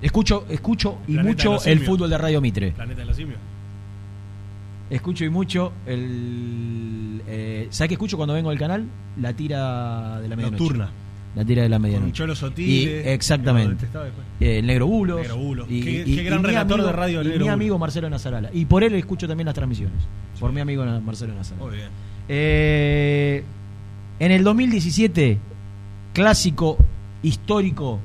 Escucho, 0.00 0.44
escucho 0.48 0.98
y 1.06 1.12
Planeta 1.14 1.48
mucho 1.48 1.64
el 1.64 1.78
fútbol 1.78 2.10
de 2.10 2.18
Radio 2.18 2.40
Mitre. 2.40 2.72
Planeta 2.72 3.02
de 3.02 3.06
los 3.06 3.16
simios. 3.16 3.38
Escucho 4.92 5.24
y 5.24 5.30
mucho 5.30 5.72
el. 5.86 7.22
Eh, 7.26 7.66
¿Sabes 7.70 7.88
qué 7.88 7.94
escucho 7.94 8.16
cuando 8.16 8.34
vengo 8.34 8.50
al 8.50 8.58
canal? 8.58 8.84
La 9.20 9.32
tira 9.32 10.20
de 10.20 10.28
la 10.28 10.36
medianoche. 10.36 10.62
Nocturna. 10.62 10.90
La 11.34 11.44
tira 11.46 11.62
de 11.62 11.68
la 11.70 11.78
medianoche. 11.78 12.04
Con 12.08 12.12
Cholo 12.12 12.32
Y- 12.34 12.36
Sotile. 12.36 13.14
exactamente. 13.14 13.86
Eh, 14.38 14.58
el 14.58 14.66
Negro 14.66 14.86
Bulos. 14.86 15.20
Negro 15.22 15.36
Bulos. 15.38 15.66
Y, 15.70 15.80
Qué- 15.80 15.90
y- 16.06 16.16
qué 16.16 16.22
y 16.22 16.24
gran 16.24 16.42
relator 16.44 16.74
amigo- 16.74 16.86
de 16.88 16.92
radio, 16.92 17.20
el 17.20 17.26
Negro 17.28 17.38
mi 17.38 17.44
Bulos. 17.44 17.54
amigo 17.54 17.78
Marcelo 17.78 18.10
Nazarala. 18.10 18.50
Y 18.52 18.66
por 18.66 18.84
él 18.84 18.94
escucho 18.94 19.26
también 19.26 19.46
las 19.46 19.54
transmisiones. 19.54 19.96
Por 20.38 20.52
mi 20.52 20.60
amigo 20.60 20.84
Marcelo 21.00 21.34
Nazarala. 21.34 21.64
Muy 21.66 21.76
bien. 21.76 21.88
Eh, 22.28 23.44
en 24.18 24.30
el 24.30 24.44
2017, 24.44 25.38
clásico 26.12 26.76
histórico 27.22 27.98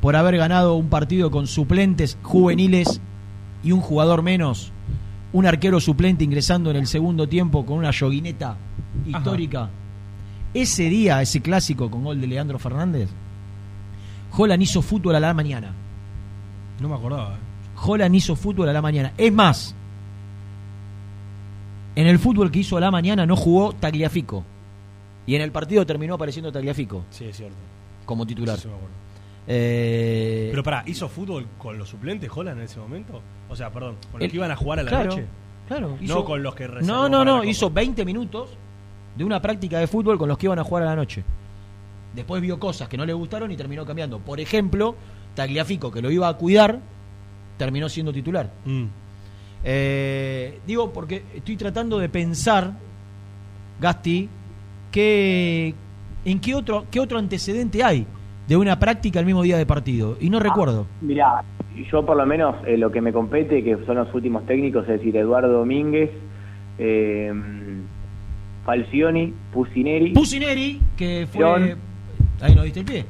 por 0.00 0.14
haber 0.16 0.36
ganado 0.36 0.74
un 0.74 0.88
partido 0.88 1.30
con 1.32 1.46
suplentes 1.48 2.18
juveniles 2.22 3.00
y 3.64 3.72
un 3.72 3.80
jugador 3.80 4.22
menos, 4.22 4.72
un 5.32 5.46
arquero 5.46 5.80
suplente 5.80 6.24
ingresando 6.24 6.70
en 6.70 6.76
el 6.76 6.86
segundo 6.86 7.28
tiempo 7.28 7.64
con 7.64 7.78
una 7.78 7.90
yoguineta 7.90 8.56
histórica. 9.06 9.70
Ese 10.52 10.84
día, 10.84 11.22
ese 11.22 11.40
clásico 11.40 11.90
con 11.90 12.02
gol 12.02 12.20
de 12.20 12.26
Leandro 12.26 12.58
Fernández, 12.58 13.08
Holland 14.36 14.62
hizo 14.62 14.82
fútbol 14.82 15.14
a 15.14 15.20
la 15.20 15.32
mañana. 15.34 15.72
No 16.80 16.88
me 16.88 16.94
acordaba. 16.94 17.34
eh. 17.34 17.38
Holland 17.82 18.14
hizo 18.14 18.34
fútbol 18.36 18.68
a 18.68 18.72
la 18.72 18.82
mañana. 18.82 19.12
Es 19.16 19.32
más, 19.32 19.74
en 21.94 22.06
el 22.06 22.18
fútbol 22.18 22.50
que 22.50 22.60
hizo 22.60 22.76
a 22.76 22.80
la 22.80 22.90
mañana 22.90 23.26
no 23.26 23.36
jugó 23.36 23.72
Tagliafico. 23.72 24.44
Y 25.26 25.34
en 25.36 25.42
el 25.42 25.52
partido 25.52 25.86
terminó 25.86 26.14
apareciendo 26.14 26.50
Tagliafico 26.50 27.04
Sí, 27.10 27.26
es 27.26 27.36
cierto. 27.36 27.56
como 28.04 28.26
titular. 28.26 28.56
Sí, 28.56 28.62
sí 28.62 28.68
me 28.68 28.74
acuerdo. 28.74 28.94
Eh, 29.46 30.48
Pero 30.50 30.62
pará, 30.62 30.82
¿hizo 30.86 31.08
fútbol 31.08 31.46
con 31.58 31.78
los 31.78 31.88
suplentes 31.88 32.30
Holland 32.34 32.58
en 32.58 32.64
ese 32.64 32.78
momento? 32.80 33.20
O 33.50 33.56
sea, 33.56 33.70
perdón, 33.70 33.96
con 34.10 34.20
los 34.20 34.22
El- 34.24 34.30
que 34.30 34.36
iban 34.36 34.50
a 34.50 34.56
jugar 34.56 34.78
a 34.78 34.82
la 34.84 34.88
claro, 34.90 35.10
noche. 35.10 35.26
Claro, 35.68 35.96
no 36.00 36.24
con 36.24 36.42
los 36.42 36.54
que 36.54 36.66
reservó 36.66 36.86
No, 36.86 37.08
no, 37.08 37.18
para 37.18 37.24
no, 37.30 37.36
Copa. 37.38 37.46
hizo 37.50 37.70
20 37.70 38.04
minutos 38.04 38.50
de 39.16 39.24
una 39.24 39.40
práctica 39.42 39.78
de 39.78 39.86
fútbol 39.86 40.18
con 40.18 40.28
los 40.28 40.38
que 40.38 40.46
iban 40.46 40.58
a 40.58 40.64
jugar 40.64 40.84
a 40.84 40.86
la 40.86 40.96
noche. 40.96 41.22
Después 42.14 42.42
vio 42.42 42.58
cosas 42.58 42.88
que 42.88 42.96
no 42.96 43.04
le 43.04 43.12
gustaron 43.12 43.50
y 43.52 43.56
terminó 43.56 43.84
cambiando. 43.86 44.18
Por 44.18 44.40
ejemplo, 44.40 44.94
Tagliafico, 45.34 45.90
que 45.92 46.02
lo 46.02 46.10
iba 46.10 46.28
a 46.28 46.34
cuidar, 46.34 46.80
terminó 47.56 47.88
siendo 47.88 48.12
titular. 48.12 48.50
Mm. 48.64 48.84
Eh, 49.62 50.60
digo, 50.66 50.92
porque 50.92 51.22
estoy 51.34 51.56
tratando 51.56 51.98
de 51.98 52.08
pensar, 52.08 52.72
Gasti, 53.80 54.28
que, 54.90 55.74
en 56.24 56.40
qué 56.40 56.54
otro, 56.54 56.86
qué 56.90 56.98
otro 57.00 57.18
antecedente 57.18 57.84
hay 57.84 58.06
de 58.48 58.56
una 58.56 58.78
práctica 58.78 59.20
el 59.20 59.26
mismo 59.26 59.42
día 59.42 59.56
de 59.56 59.66
partido. 59.66 60.16
Y 60.20 60.30
no 60.30 60.40
recuerdo. 60.40 60.86
Mirá, 61.00 61.44
yo 61.90 62.04
por 62.04 62.16
lo 62.16 62.26
menos 62.26 62.56
eh, 62.66 62.76
lo 62.76 62.90
que 62.90 63.00
me 63.00 63.12
compete, 63.12 63.62
que 63.62 63.76
son 63.86 63.96
los 63.96 64.12
últimos 64.14 64.44
técnicos, 64.46 64.82
es 64.88 64.98
decir, 64.98 65.16
Eduardo 65.16 65.52
Domínguez, 65.52 66.10
eh, 66.78 67.32
Falcioni, 68.64 69.32
Pusineri, 69.52 70.12
Pusineri, 70.12 70.80
que 70.96 71.26
fue. 71.30 71.44
Verón. 71.44 71.78
Ahí 72.40 72.54
no 72.54 72.62
diste 72.62 72.80
el 72.80 72.86
pie. 72.86 73.04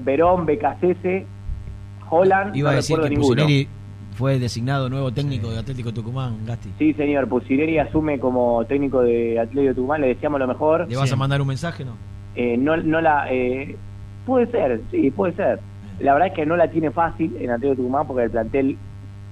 Verón, 0.00 0.46
Becasese, 0.46 1.26
Holland, 2.08 2.54
Iba 2.56 2.70
no 2.70 2.72
a 2.72 2.76
decir 2.76 2.96
recuerdo 2.96 3.08
que 3.08 3.16
ninguno. 3.16 3.42
Pusineri 3.42 3.68
fue 4.12 4.38
designado 4.38 4.88
nuevo 4.88 5.12
técnico 5.12 5.50
de 5.50 5.58
Atlético 5.58 5.92
Tucumán, 5.92 6.44
Gasti. 6.44 6.70
Sí, 6.78 6.92
señor, 6.94 7.28
Pusineri 7.28 7.78
asume 7.78 8.18
como 8.18 8.64
técnico 8.64 9.02
de 9.02 9.38
Atlético 9.38 9.74
Tucumán, 9.74 10.00
le 10.00 10.08
deseamos 10.08 10.40
lo 10.40 10.46
mejor. 10.48 10.88
¿Le 10.88 10.96
vas 10.96 11.12
a 11.12 11.16
mandar 11.16 11.40
un 11.40 11.48
mensaje, 11.48 11.84
no? 11.84 11.96
Eh, 12.34 12.56
no, 12.56 12.76
no 12.76 13.00
la... 13.00 13.32
eh, 13.32 13.76
puede 14.26 14.46
ser, 14.50 14.80
sí, 14.90 15.10
puede 15.10 15.34
ser. 15.34 15.60
La 16.00 16.12
verdad 16.12 16.28
es 16.28 16.34
que 16.34 16.46
no 16.46 16.56
la 16.56 16.70
tiene 16.70 16.90
fácil 16.90 17.36
en 17.40 17.50
Atlético 17.50 17.76
Tucumán 17.82 18.06
porque 18.06 18.24
el 18.24 18.30
plantel 18.30 18.76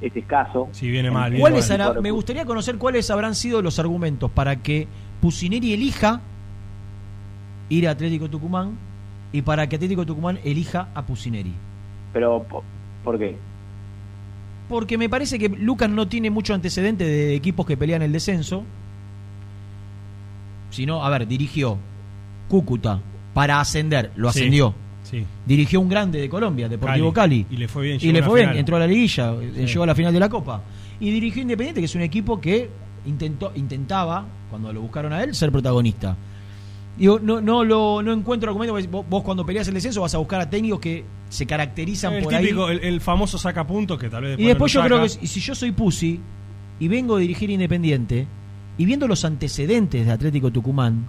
es 0.00 0.14
escaso. 0.16 0.68
Si 0.72 0.90
viene 0.90 1.10
mal, 1.10 1.30
viene 1.30 1.40
¿Cuáles 1.40 1.70
mal. 1.70 1.80
hará- 1.80 2.00
me 2.00 2.10
gustaría 2.10 2.44
conocer 2.44 2.76
cuáles 2.76 3.10
habrán 3.10 3.34
sido 3.34 3.62
los 3.62 3.78
argumentos 3.78 4.30
para 4.30 4.56
que 4.56 4.88
Pusineri 5.20 5.72
elija 5.72 6.20
ir 7.68 7.88
a 7.88 7.92
Atlético 7.92 8.28
Tucumán 8.28 8.76
y 9.32 9.42
para 9.42 9.66
que 9.68 9.76
Atlético 9.76 10.04
Tucumán 10.04 10.38
elija 10.44 10.88
a 10.94 11.02
Pusineri. 11.06 11.52
Pero, 12.12 12.42
po- 12.44 12.62
¿por 13.04 13.18
qué? 13.18 13.36
Porque 14.68 14.98
me 14.98 15.08
parece 15.08 15.38
que 15.38 15.48
Lucas 15.48 15.88
no 15.88 16.08
tiene 16.08 16.30
mucho 16.30 16.52
antecedente 16.52 17.04
de 17.04 17.34
equipos 17.34 17.64
que 17.66 17.76
pelean 17.76 18.02
el 18.02 18.10
descenso. 18.12 18.64
Sino, 20.70 21.04
a 21.04 21.10
ver, 21.10 21.26
dirigió 21.26 21.78
Cúcuta 22.48 23.00
para 23.34 23.60
ascender, 23.60 24.10
lo 24.16 24.30
Sí, 24.32 24.40
ascendió. 24.40 24.70
Sí. 24.70 24.74
Dirigió 25.46 25.80
un 25.80 25.88
grande 25.88 26.20
de 26.20 26.28
Colombia, 26.28 26.68
Deportivo 26.68 27.12
Cali. 27.12 27.46
Y 27.50 27.56
le 27.56 27.68
fue 27.68 27.84
bien. 27.84 27.98
Y 28.00 28.12
le 28.12 28.22
fue 28.22 28.40
bien, 28.40 28.56
entró 28.56 28.76
a 28.76 28.80
la 28.80 28.86
liguilla, 28.86 29.32
eh, 29.34 29.52
Sí. 29.54 29.66
llegó 29.66 29.84
a 29.84 29.86
la 29.86 29.94
final 29.94 30.12
de 30.12 30.20
la 30.20 30.28
Copa. 30.28 30.62
Y 31.00 31.10
dirigió 31.10 31.42
Independiente, 31.42 31.80
que 31.80 31.84
es 31.86 31.94
un 31.94 32.02
equipo 32.02 32.40
que 32.40 32.68
intentó, 33.06 33.52
intentaba, 33.54 34.24
cuando 34.50 34.72
lo 34.72 34.80
buscaron 34.80 35.12
a 35.12 35.22
él, 35.22 35.34
ser 35.34 35.52
protagonista. 35.52 36.16
Digo, 36.96 37.18
no, 37.20 37.42
no, 37.42 37.62
lo, 37.62 38.02
no 38.02 38.12
encuentro 38.12 38.48
argumento, 38.50 38.72
vos, 38.90 39.04
vos 39.08 39.22
cuando 39.22 39.44
peleas 39.44 39.68
el 39.68 39.74
descenso 39.74 40.00
vas 40.00 40.14
a 40.14 40.18
buscar 40.18 40.40
a 40.40 40.48
técnicos 40.48 40.80
que 40.80 41.04
se 41.28 41.44
caracterizan 41.44 42.14
El 42.14 42.22
por 42.24 42.34
típico, 42.34 42.66
ahí. 42.66 42.78
el, 42.78 42.84
el 42.84 43.00
famoso 43.02 43.36
sacapuntos 43.36 43.98
que 43.98 44.08
tal 44.08 44.22
vez 44.24 44.38
Y 44.38 44.44
después 44.46 44.72
yo 44.72 44.82
creo 44.82 45.02
que 45.02 45.08
si 45.10 45.40
yo 45.40 45.54
soy 45.54 45.72
Pussy 45.72 46.18
y 46.80 46.88
vengo 46.88 47.16
a 47.16 47.18
dirigir 47.18 47.50
Independiente 47.50 48.26
y 48.78 48.84
viendo 48.86 49.06
los 49.06 49.26
antecedentes 49.26 50.06
de 50.06 50.10
Atlético 50.12 50.50
Tucumán, 50.50 51.06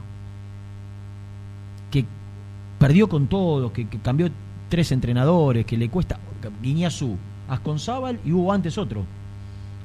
perdió 2.77 3.07
con 3.09 3.27
todo, 3.27 3.71
que, 3.73 3.87
que 3.87 3.99
cambió 3.99 4.29
tres 4.69 4.91
entrenadores, 4.91 5.65
que 5.65 5.77
le 5.77 5.89
cuesta 5.89 6.19
Guiñazú, 6.61 7.17
Asconzábal 7.47 8.19
y 8.25 8.31
hubo 8.31 8.51
antes 8.53 8.77
otro. 8.77 9.05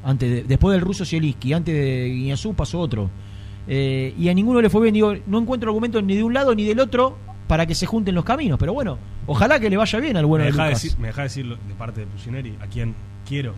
Antes 0.05 0.31
de- 0.31 0.43
después 0.45 0.73
del 0.75 0.81
ruso 0.81 1.05
Zielinski, 1.05 1.53
antes 1.53 1.75
de 1.75 2.09
Guiñazú 2.13 2.55
pasó 2.55 2.81
otro. 2.81 3.09
Eh, 3.69 4.15
y 4.19 4.29
a 4.29 4.35
ninguno 4.35 4.61
le 4.61 4.69
fue 4.69 4.83
bien. 4.83 4.95
Digo, 4.95 5.15
no 5.27 5.39
encuentro 5.39 5.71
argumentos 5.71 6.03
ni 6.03 6.17
de 6.17 6.25
un 6.25 6.35
lado 6.35 6.55
ni 6.55 6.65
del 6.65 6.81
otro 6.81 7.17
para 7.47 7.67
que 7.67 7.75
se 7.77 7.87
junten 7.87 8.15
los 8.15 8.25
caminos. 8.25 8.59
Pero 8.59 8.75
bueno, 8.75 8.99
ojalá 9.27 9.61
que 9.61 9.71
le 9.71 9.77
vaya 9.77 10.01
bien 10.01 10.17
al 10.17 10.27
bueno 10.27 10.45
me 10.45 10.51
de 10.51 10.53
deja 10.57 10.67
Lucas. 10.67 10.83
decir, 10.83 10.99
me 10.99 11.07
deja 11.09 11.23
decir 11.23 11.47
de 11.49 11.75
parte 11.75 12.01
de 12.01 12.07
Pusineri, 12.07 12.57
a 12.61 12.67
quien 12.67 12.95
quiero. 13.29 13.55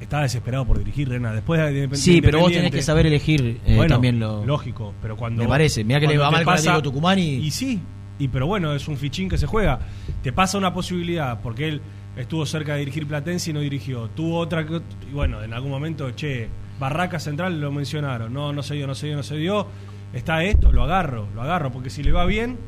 Estaba 0.00 0.24
desesperado 0.24 0.66
por 0.66 0.78
dirigir, 0.78 1.08
Rena. 1.08 1.32
Después 1.32 1.58
de, 1.60 1.88
Sí, 1.96 2.20
pero 2.20 2.40
vos 2.40 2.52
tenés 2.52 2.70
que 2.70 2.82
saber 2.82 3.06
elegir 3.06 3.60
eh, 3.64 3.76
Bueno, 3.76 3.94
también 3.94 4.20
lo. 4.20 4.44
Lógico, 4.44 4.92
pero 5.00 5.16
cuando. 5.16 5.42
Me 5.42 5.48
parece. 5.48 5.84
Mirá 5.84 6.00
que 6.00 6.06
le 6.06 6.18
va 6.18 6.30
mal 6.30 6.44
con 6.44 6.52
pasa- 6.54 6.70
Diego 6.70 6.82
Tucumán 6.82 7.18
y- 7.18 7.36
Y 7.36 7.50
sí, 7.50 7.80
y 8.18 8.28
pero 8.28 8.46
bueno, 8.46 8.74
es 8.74 8.86
un 8.88 8.96
fichín 8.98 9.28
que 9.28 9.38
se 9.38 9.46
juega. 9.46 9.78
Te 10.22 10.32
pasa 10.32 10.58
una 10.58 10.74
posibilidad, 10.74 11.40
porque 11.40 11.68
él 11.68 11.80
estuvo 12.16 12.44
cerca 12.44 12.74
de 12.74 12.80
dirigir 12.80 13.06
Platense 13.06 13.50
y 13.50 13.54
no 13.54 13.60
dirigió. 13.60 14.08
Tuvo 14.14 14.38
otra 14.38 14.66
que. 14.66 14.82
Y 15.10 15.14
bueno, 15.14 15.42
en 15.42 15.54
algún 15.54 15.70
momento, 15.70 16.10
che, 16.10 16.48
Barraca 16.78 17.18
Central 17.18 17.58
lo 17.58 17.72
mencionaron. 17.72 18.32
No, 18.34 18.52
no 18.52 18.62
se 18.62 18.74
dio, 18.74 18.86
no 18.86 18.94
se 18.94 19.06
dio, 19.06 19.16
no 19.16 19.22
se 19.22 19.36
dio. 19.36 19.66
Está 20.12 20.44
esto, 20.44 20.72
lo 20.72 20.82
agarro, 20.84 21.26
lo 21.34 21.40
agarro, 21.42 21.72
porque 21.72 21.88
si 21.88 22.02
le 22.02 22.12
va 22.12 22.26
bien. 22.26 22.58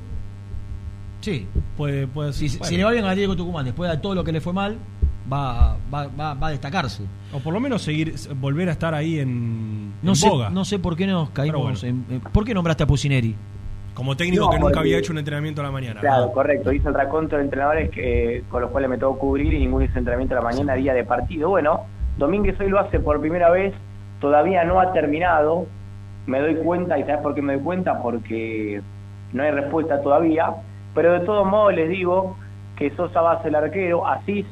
Sí. 1.21 1.47
Puede, 1.77 2.07
puede 2.07 2.33
Si, 2.33 2.49
bueno. 2.49 2.65
si 2.65 2.77
le 2.77 2.85
va 2.85 2.91
bien 2.93 3.05
a 3.05 3.15
Diego 3.15 3.37
Tucumán 3.37 3.65
después 3.65 3.91
de 3.91 3.99
todo 3.99 4.15
lo 4.15 4.25
que 4.25 4.33
le 4.33 4.41
fue 4.41 4.53
mal, 4.53 4.79
va, 5.33 5.77
va, 5.93 6.07
va, 6.19 6.35
va 6.35 6.47
a 6.49 6.51
destacarse. 6.51 7.05
O 7.33 7.39
por 7.41 7.53
lo 7.53 7.61
menos 7.61 7.83
seguir, 7.83 8.15
volver 8.41 8.69
a 8.69 8.73
estar 8.73 8.95
ahí 8.95 9.19
en, 9.21 9.91
No 10.03 10.11
en 10.13 10.17
sé, 10.17 10.29
boga. 10.29 10.51
no 10.51 10.65
sé 10.65 10.79
por 10.79 10.97
qué 10.97 11.07
nos 11.07 11.31
caímos. 11.31 11.63
bueno. 11.63 11.79
en- 11.83 12.05
en- 12.15 12.21
¿Por 12.21 12.45
qué 12.45 12.55
nombraste 12.55 12.83
a 12.85 12.87
Pusineri? 12.87 13.35
Como 13.95 14.17
técnico 14.17 14.45
No, 14.45 14.51
que 14.51 14.57
nunca 14.59 14.67
porque- 14.69 14.79
había 14.79 14.99
hecho 14.99 15.13
un 15.13 15.19
entrenamiento 15.19 15.61
a 15.61 15.65
la 15.65 15.71
mañana. 15.73 16.01
Claro, 16.01 16.31
correcto. 16.33 16.73
Hizo 16.73 16.89
el 16.89 16.95
raconto 16.95 17.37
de 17.37 17.43
entrenadores 17.43 17.91
que, 17.91 18.45
con 18.49 18.63
los 18.63 18.71
cuales 18.71 18.89
me 18.89 18.97
tocó 18.97 19.19
cubrir 19.19 19.53
y 19.55 19.59
ninguno 19.59 19.85
hizo 19.85 19.99
entrenamiento 19.99 20.35
a 20.35 20.39
la 20.39 20.45
mañana 20.45 20.75
día 20.75 20.95
de 20.95 21.05
partido. 21.05 21.49
Bueno, 21.49 21.81
Domínguez 22.17 22.59
hoy 22.61 22.69
lo 22.69 22.79
hace 22.81 22.99
por 23.01 23.21
primera 23.21 23.51
vez, 23.51 23.75
todavía 24.21 24.65
no 24.65 24.81
ha 24.81 24.93
terminado. 24.93 25.67
Me 26.27 26.41
doy 26.41 26.57
cuenta, 26.57 26.99
¿y 26.99 27.03
sabes 27.05 27.21
por 27.23 27.35
qué 27.35 27.43
me 27.43 27.55
doy 27.55 27.63
cuenta? 27.63 28.01
Porque 28.03 28.81
no 29.33 29.43
hay 29.43 29.51
respuesta 29.51 30.01
todavía. 30.03 30.51
Pero 30.95 31.13
de 31.13 31.21
todos 31.21 31.47
modos 31.47 31.75
les 31.75 31.89
digo 31.89 32.37
que 32.77 32.91
Sosa 32.97 33.21
va 33.21 33.33
a 33.33 33.39
ser 33.39 33.49
el 33.49 33.55
arquero, 33.57 34.07
Asís, 34.07 34.47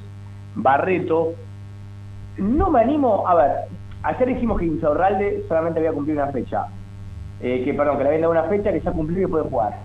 Barreto. 0.56 1.34
No 2.38 2.70
me 2.70 2.80
animo, 2.80 3.26
a 3.26 3.34
ver, 3.34 3.52
ayer 4.02 4.28
dijimos 4.28 4.58
que 4.58 4.66
Insaurralde 4.66 5.44
solamente 5.48 5.78
había 5.80 5.92
cumplido 5.92 6.22
una 6.22 6.32
fecha. 6.32 6.66
Eh, 7.40 7.62
que 7.64 7.74
perdón, 7.74 7.98
que 7.98 8.02
le 8.02 8.08
habían 8.08 8.22
dado 8.22 8.32
una 8.32 8.44
fecha 8.44 8.72
que 8.72 8.80
ya 8.80 8.90
cumplió 8.90 9.18
y 9.18 9.22
que 9.22 9.28
puede 9.28 9.44
jugar. 9.44 9.78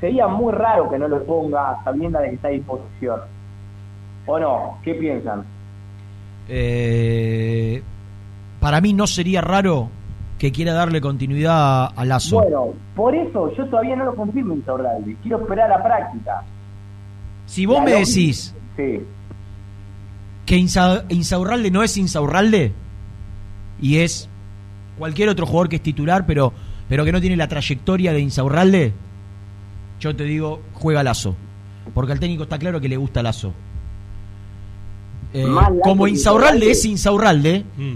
Sería 0.00 0.28
muy 0.28 0.52
raro 0.52 0.90
que 0.90 0.98
no 0.98 1.08
lo 1.08 1.24
ponga 1.24 1.82
sabiendo 1.84 2.18
de 2.18 2.28
que 2.28 2.34
está 2.34 2.48
a 2.48 2.52
disposición. 2.52 3.20
¿O 4.26 4.38
no? 4.38 4.78
¿Qué 4.82 4.94
piensan? 4.94 5.44
Eh, 6.48 7.82
para 8.60 8.80
mí 8.80 8.92
no 8.92 9.06
sería 9.06 9.40
raro 9.40 9.88
que 10.38 10.52
quiera 10.52 10.72
darle 10.72 11.00
continuidad 11.00 11.90
a, 11.96 12.04
Lazo. 12.04 12.40
Bueno, 12.40 12.74
por 12.94 13.14
eso 13.14 13.52
yo 13.56 13.66
todavía 13.66 13.96
no 13.96 14.04
lo 14.04 14.14
confirmo 14.14 14.54
Insaurralde. 14.54 15.16
Quiero 15.22 15.40
esperar 15.40 15.70
a 15.72 15.78
la 15.78 15.84
práctica. 15.84 16.42
si 17.46 17.66
vos 17.66 17.78
La 17.78 17.84
me 17.84 17.90
decís 17.92 18.54
Sí. 18.76 19.04
Que 20.48 20.56
Insa- 20.56 21.04
Insaurralde 21.10 21.70
no 21.70 21.82
es 21.82 21.94
Insaurralde 21.98 22.72
y 23.82 23.98
es 23.98 24.30
cualquier 24.98 25.28
otro 25.28 25.44
jugador 25.44 25.68
que 25.68 25.76
es 25.76 25.82
titular, 25.82 26.24
pero, 26.26 26.54
pero 26.88 27.04
que 27.04 27.12
no 27.12 27.20
tiene 27.20 27.36
la 27.36 27.48
trayectoria 27.48 28.14
de 28.14 28.20
Insaurralde, 28.20 28.94
yo 30.00 30.16
te 30.16 30.24
digo, 30.24 30.62
juega 30.72 31.02
Lazo. 31.02 31.36
Porque 31.92 32.12
al 32.12 32.18
técnico 32.20 32.44
está 32.44 32.58
claro 32.58 32.80
que 32.80 32.88
le 32.88 32.96
gusta 32.96 33.22
Lazo. 33.22 33.52
Eh, 35.34 35.46
como 35.82 36.08
Insaurralde 36.08 36.70
es 36.70 36.82
Insaurralde, 36.86 37.64
Mm. 37.76 37.94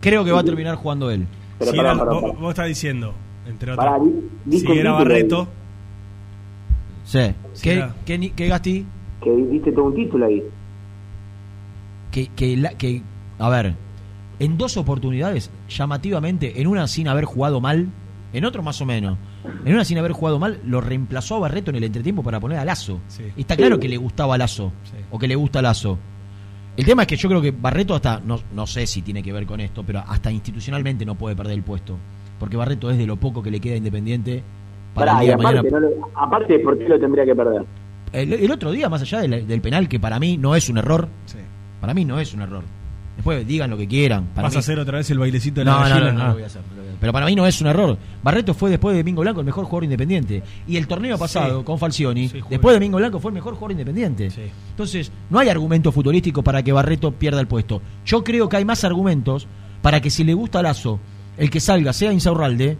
creo 0.00 0.24
que 0.24 0.32
va 0.32 0.40
a 0.40 0.44
terminar 0.44 0.74
jugando 0.74 1.12
él. 1.12 1.28
Pero 1.60 1.70
Si 1.70 1.78
era- 1.78 1.94
vos, 1.94 2.50
estás 2.50 2.66
diciendo, 2.66 3.14
entre 3.46 3.70
otros, 3.72 3.86
si 4.50 4.66
era 4.72 4.92
Barreto, 4.92 5.46
Sí. 7.04 7.20
¿Qué, 7.62 7.86
qué, 8.04 8.32
qué 8.36 8.48
Gasti? 8.48 8.84
Que 9.22 9.30
diste 9.30 9.70
todo 9.72 9.84
un 9.86 9.94
título 9.94 10.26
ahí. 10.26 10.42
Que, 12.10 12.28
que, 12.28 12.56
la- 12.56 12.70
que, 12.74 13.02
a 13.38 13.48
ver, 13.48 13.74
en 14.38 14.56
dos 14.58 14.76
oportunidades, 14.76 15.50
llamativamente, 15.68 16.60
en 16.60 16.66
una 16.66 16.86
sin 16.86 17.08
haber 17.08 17.24
jugado 17.24 17.60
mal, 17.60 17.88
en 18.32 18.44
otro 18.44 18.62
más 18.62 18.80
o 18.80 18.86
menos, 18.86 19.16
en 19.64 19.72
una 19.74 19.84
sin 19.84 19.98
haber 19.98 20.12
jugado 20.12 20.38
mal, 20.38 20.60
lo 20.64 20.80
reemplazó 20.80 21.36
a 21.36 21.40
Barreto 21.40 21.70
en 21.70 21.76
el 21.76 21.84
entretiempo 21.84 22.22
para 22.22 22.38
poner 22.40 22.58
a 22.58 22.64
Lazo. 22.64 23.00
Sí. 23.08 23.24
Y 23.36 23.40
está 23.40 23.56
claro 23.56 23.78
que 23.80 23.88
le 23.88 23.96
gustaba 23.96 24.34
a 24.34 24.38
Lazo, 24.38 24.72
Sí. 24.84 24.96
o 25.10 25.18
que 25.18 25.26
le 25.28 25.34
gusta 25.34 25.58
a 25.60 25.62
Lazo. 25.62 25.98
El 26.76 26.84
tema 26.84 27.02
es 27.02 27.08
que 27.08 27.16
yo 27.16 27.28
creo 27.28 27.40
que 27.42 27.50
Barreto 27.50 27.94
hasta, 27.94 28.20
no, 28.20 28.38
no 28.54 28.66
sé 28.66 28.86
si 28.86 29.02
tiene 29.02 29.22
que 29.22 29.32
ver 29.32 29.46
con 29.46 29.58
esto, 29.60 29.82
pero 29.84 30.00
hasta 30.06 30.30
institucionalmente 30.30 31.04
no 31.04 31.16
puede 31.16 31.34
perder 31.34 31.54
el 31.54 31.62
puesto. 31.64 31.96
Porque 32.38 32.56
Barreto 32.56 32.88
es 32.90 32.98
de 32.98 33.06
lo 33.06 33.16
poco 33.16 33.42
que 33.42 33.50
le 33.50 33.58
queda 33.58 33.74
independiente 33.76 34.44
para 34.94 35.12
Pará, 35.12 35.18
el 35.18 35.24
y 35.24 35.26
día 35.26 35.36
de 35.36 35.42
aparte, 35.42 35.70
mañana. 35.72 35.80
no 35.80 35.96
lo- 36.06 36.10
aparte, 36.14 36.58
¿por 36.60 36.78
qué 36.78 36.88
lo 36.88 37.00
tendría 37.00 37.24
que 37.24 37.34
perder? 37.34 37.64
El, 38.12 38.32
el 38.32 38.50
otro 38.52 38.70
día, 38.70 38.88
más 38.88 39.02
allá 39.02 39.20
del, 39.20 39.46
del 39.48 39.60
penal, 39.60 39.88
que 39.88 39.98
para 39.98 40.20
mí 40.20 40.36
no 40.36 40.54
es 40.54 40.68
un 40.68 40.78
error, 40.78 41.08
sí. 41.26 41.38
Para 41.80 41.94
mí 41.94 42.04
no 42.04 42.18
es 42.20 42.32
un 42.34 42.42
error. 42.42 42.62
Después 43.16 43.44
digan 43.46 43.68
lo 43.68 43.76
que 43.76 43.88
quieran. 43.88 44.26
Para 44.34 44.46
vas 44.46 44.52
mí- 44.52 44.58
a 44.58 44.60
hacer 44.60 44.78
otra 44.78 44.98
vez 44.98 45.10
el 45.10 45.18
bailecito 45.18 45.60
de 45.60 45.64
la 45.64 45.72
no, 45.72 45.78
no, 45.80 45.88
gallina. 45.88 46.12
no, 46.12 46.18
no 46.20 46.26
lo 46.28 46.32
voy 46.34 46.42
a 46.44 46.46
hacer. 46.46 46.62
no 46.62 46.68
lo 46.68 46.74
voy 46.76 46.86
a 46.86 46.90
hacer. 46.90 46.98
Pero 47.00 47.12
para 47.12 47.26
mí 47.26 47.34
no 47.34 47.46
es 47.48 47.60
un 47.60 47.66
error. 47.66 47.98
Barreto 48.22 48.54
fue 48.54 48.70
después 48.70 48.94
de 48.94 49.02
Domingo 49.02 49.22
Blanco 49.22 49.40
el 49.40 49.46
mejor 49.46 49.64
jugador 49.64 49.84
independiente. 49.84 50.42
Y 50.68 50.76
el 50.76 50.86
torneo 50.86 51.18
pasado 51.18 51.58
Sí. 51.60 51.64
con 51.64 51.78
Falcioni, 51.80 52.28
Sí, 52.28 52.40
después 52.48 52.72
de. 52.74 52.78
Domingo 52.78 52.98
Blanco 52.98 53.18
fue 53.18 53.30
el 53.30 53.34
mejor 53.34 53.54
jugador 53.54 53.72
independiente. 53.72 54.30
Sí. 54.30 54.42
Entonces, 54.70 55.10
no 55.30 55.40
hay 55.40 55.48
argumento 55.48 55.90
futbolístico 55.90 56.42
para 56.44 56.62
que 56.62 56.70
Barreto 56.70 57.10
pierda 57.12 57.40
el 57.40 57.48
puesto. 57.48 57.82
Yo 58.06 58.22
creo 58.22 58.48
que 58.48 58.56
hay 58.56 58.64
más 58.64 58.84
argumentos 58.84 59.48
para 59.82 60.00
que 60.00 60.10
si 60.10 60.22
le 60.22 60.34
gusta 60.34 60.60
a 60.60 60.62
Lazo, 60.62 61.00
el 61.38 61.50
que 61.50 61.58
salga 61.58 61.92
sea 61.92 62.12
Insaurralde, 62.12 62.78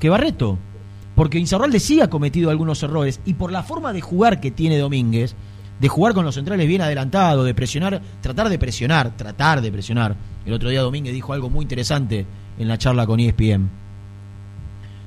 que 0.00 0.08
Barreto. 0.08 0.58
Porque 1.14 1.38
Insaurralde 1.38 1.78
sí 1.80 2.00
ha 2.00 2.10
cometido 2.10 2.50
algunos 2.50 2.82
errores 2.82 3.20
y 3.24 3.34
por 3.34 3.50
la 3.52 3.62
forma 3.62 3.92
de 3.92 4.00
jugar 4.00 4.40
que 4.40 4.50
tiene 4.52 4.78
Domínguez, 4.78 5.34
de 5.80 5.88
jugar 5.88 6.12
con 6.14 6.24
los 6.24 6.34
centrales 6.34 6.66
bien 6.66 6.80
adelantados, 6.82 7.44
de 7.46 7.54
presionar, 7.54 8.00
tratar 8.20 8.48
de 8.48 8.58
presionar, 8.58 9.16
tratar 9.16 9.60
de 9.60 9.70
presionar. 9.72 10.16
El 10.44 10.52
otro 10.52 10.70
día 10.70 10.82
Domínguez 10.82 11.12
dijo 11.14 11.32
algo 11.32 11.50
muy 11.50 11.62
interesante 11.62 12.26
en 12.58 12.68
la 12.68 12.78
charla 12.78 13.06
con 13.06 13.20
ESPN. 13.20 13.68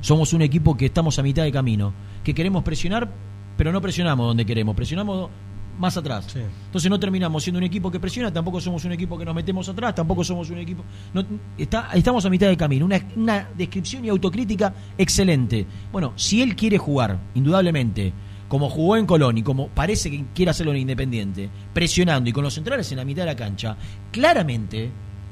Somos 0.01 0.34
un 0.34 0.41
equipo 0.41 0.76
que 0.76 0.86
estamos 0.88 1.19
a 1.19 1.24
mitad 1.24 1.43
de 1.43 1.51
camino, 1.51 1.93
que 2.24 2.34
queremos 2.34 2.63
presionar, 2.63 3.09
pero 3.57 3.72
no 3.72 3.82
presionamos 3.82 4.26
donde 4.28 4.45
queremos, 4.45 4.76
presionamos 4.76 5.30
más 5.78 5.95
atrás. 5.97 6.26
Sí. 6.32 6.39
Entonces 6.65 6.89
no 6.89 6.99
terminamos 6.99 7.43
siendo 7.43 7.57
un 7.59 7.63
equipo 7.63 7.91
que 7.91 7.99
presiona, 7.99 8.32
tampoco 8.32 8.59
somos 8.59 8.84
un 8.86 8.91
equipo 8.93 9.17
que 9.17 9.26
nos 9.26 9.36
metemos 9.36 9.67
atrás, 9.69 9.93
tampoco 9.95 10.24
somos 10.24 10.49
un 10.49 10.57
equipo... 10.57 10.84
no- 11.13 11.24
está, 11.57 11.89
estamos 11.93 12.26
a 12.26 12.30
mitad 12.30 12.47
de 12.47 12.57
camino, 12.57 12.86
una, 12.86 12.99
una 13.15 13.47
descripción 13.57 14.03
y 14.05 14.09
autocrítica 14.09 14.74
excelente. 14.97 15.65
Bueno, 15.91 16.13
si 16.15 16.41
él 16.41 16.55
quiere 16.55 16.78
jugar, 16.78 17.19
indudablemente, 17.36 18.11
como 18.51 18.69
jugó 18.69 18.97
en 18.97 19.05
Colón 19.05 19.37
y 19.37 19.43
como 19.43 19.69
parece 19.69 20.11
que 20.11 20.25
quiere 20.35 20.51
hacerlo 20.51 20.73
en 20.73 20.79
Independiente, 20.79 21.49
presionando 21.71 22.29
y 22.29 22.33
con 22.33 22.43
los 22.43 22.53
centrales 22.53 22.91
en 22.91 22.97
la 22.97 23.05
mitad 23.05 23.21
de 23.21 23.27
la 23.27 23.35
cancha, 23.37 23.77
claramente 24.11 24.89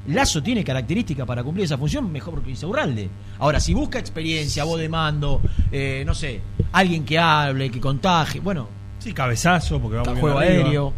Lazo 0.08 0.42
tiene 0.42 0.64
características 0.64 1.28
para 1.28 1.44
cumplir 1.44 1.66
esa 1.66 1.78
función 1.78 2.10
mejor 2.10 2.42
que 2.42 2.52
Insaurralde. 2.52 3.10
Ahora, 3.40 3.60
si 3.60 3.74
busca 3.74 4.00
experiencia, 4.00 4.64
voz 4.64 4.80
de 4.80 4.88
mando, 4.88 5.42
eh, 5.70 6.04
no 6.06 6.14
sé, 6.14 6.40
alguien 6.72 7.04
que 7.04 7.20
hable, 7.20 7.70
que 7.70 7.82
contagie, 7.82 8.40
bueno, 8.40 8.70
Sí, 9.00 9.12
cabezazo, 9.12 9.82
porque 9.82 9.98
va 9.98 10.04
muy 10.06 10.22
juego 10.22 10.40
arriba. 10.40 10.64
aéreo. 10.64 10.94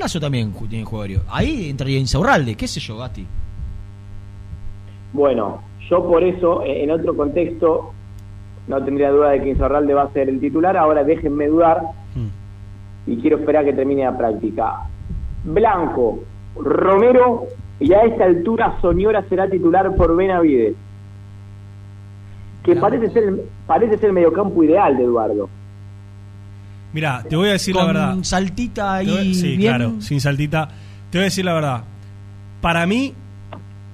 Lazo 0.00 0.18
también 0.18 0.52
tiene 0.68 0.84
juego 0.84 1.02
aéreo. 1.02 1.22
Ahí 1.28 1.70
entraría 1.70 2.00
Insaurralde, 2.00 2.56
qué 2.56 2.66
sé 2.66 2.80
yo, 2.80 2.96
Gasti. 2.98 3.24
Bueno, 5.12 5.62
yo 5.88 6.02
por 6.08 6.24
eso, 6.24 6.64
eh, 6.64 6.82
en 6.82 6.90
otro 6.90 7.16
contexto, 7.16 7.92
no 8.68 8.82
tendría 8.84 9.10
duda 9.10 9.30
de 9.30 9.42
que 9.42 9.50
Insaurralde 9.50 9.94
va 9.94 10.02
a 10.04 10.12
ser 10.12 10.28
el 10.28 10.40
titular. 10.40 10.76
Ahora 10.76 11.04
déjenme 11.04 11.46
dudar 11.48 11.82
Mm. 12.14 13.10
y 13.10 13.16
quiero 13.18 13.38
esperar 13.38 13.64
que 13.64 13.72
termine 13.72 14.04
la 14.04 14.16
práctica. 14.16 14.74
Blanco, 15.44 16.20
Romero 16.56 17.44
y 17.78 17.92
a 17.92 18.02
esta 18.04 18.24
altura 18.24 18.78
Soñora 18.80 19.22
será 19.28 19.48
titular 19.48 19.94
por 19.94 20.16
Benavides. 20.16 20.74
Que 22.64 22.74
parece 22.76 23.10
ser, 23.10 23.22
el- 23.24 23.42
parece 23.66 23.96
ser 23.98 24.06
el 24.06 24.12
mediocampo 24.14 24.62
ideal 24.64 24.96
de 24.96 25.04
Eduardo. 25.04 25.48
Mira, 26.92 27.22
te 27.28 27.36
voy 27.36 27.48
a 27.50 27.52
decir 27.52 27.74
Con 27.74 27.86
la 27.86 27.92
verdad. 27.92 28.16
saltita 28.22 28.98
Te 28.98 29.04
voy- 29.04 29.18
ahí 29.18 29.34
sí, 29.34 29.56
bien. 29.56 29.60
claro, 29.76 30.00
sin 30.00 30.20
saltita. 30.20 30.68
Te 31.10 31.18
voy 31.18 31.22
a 31.22 31.24
decir 31.26 31.44
la 31.44 31.52
verdad. 31.54 31.84
Para 32.60 32.86
mí 32.86 33.12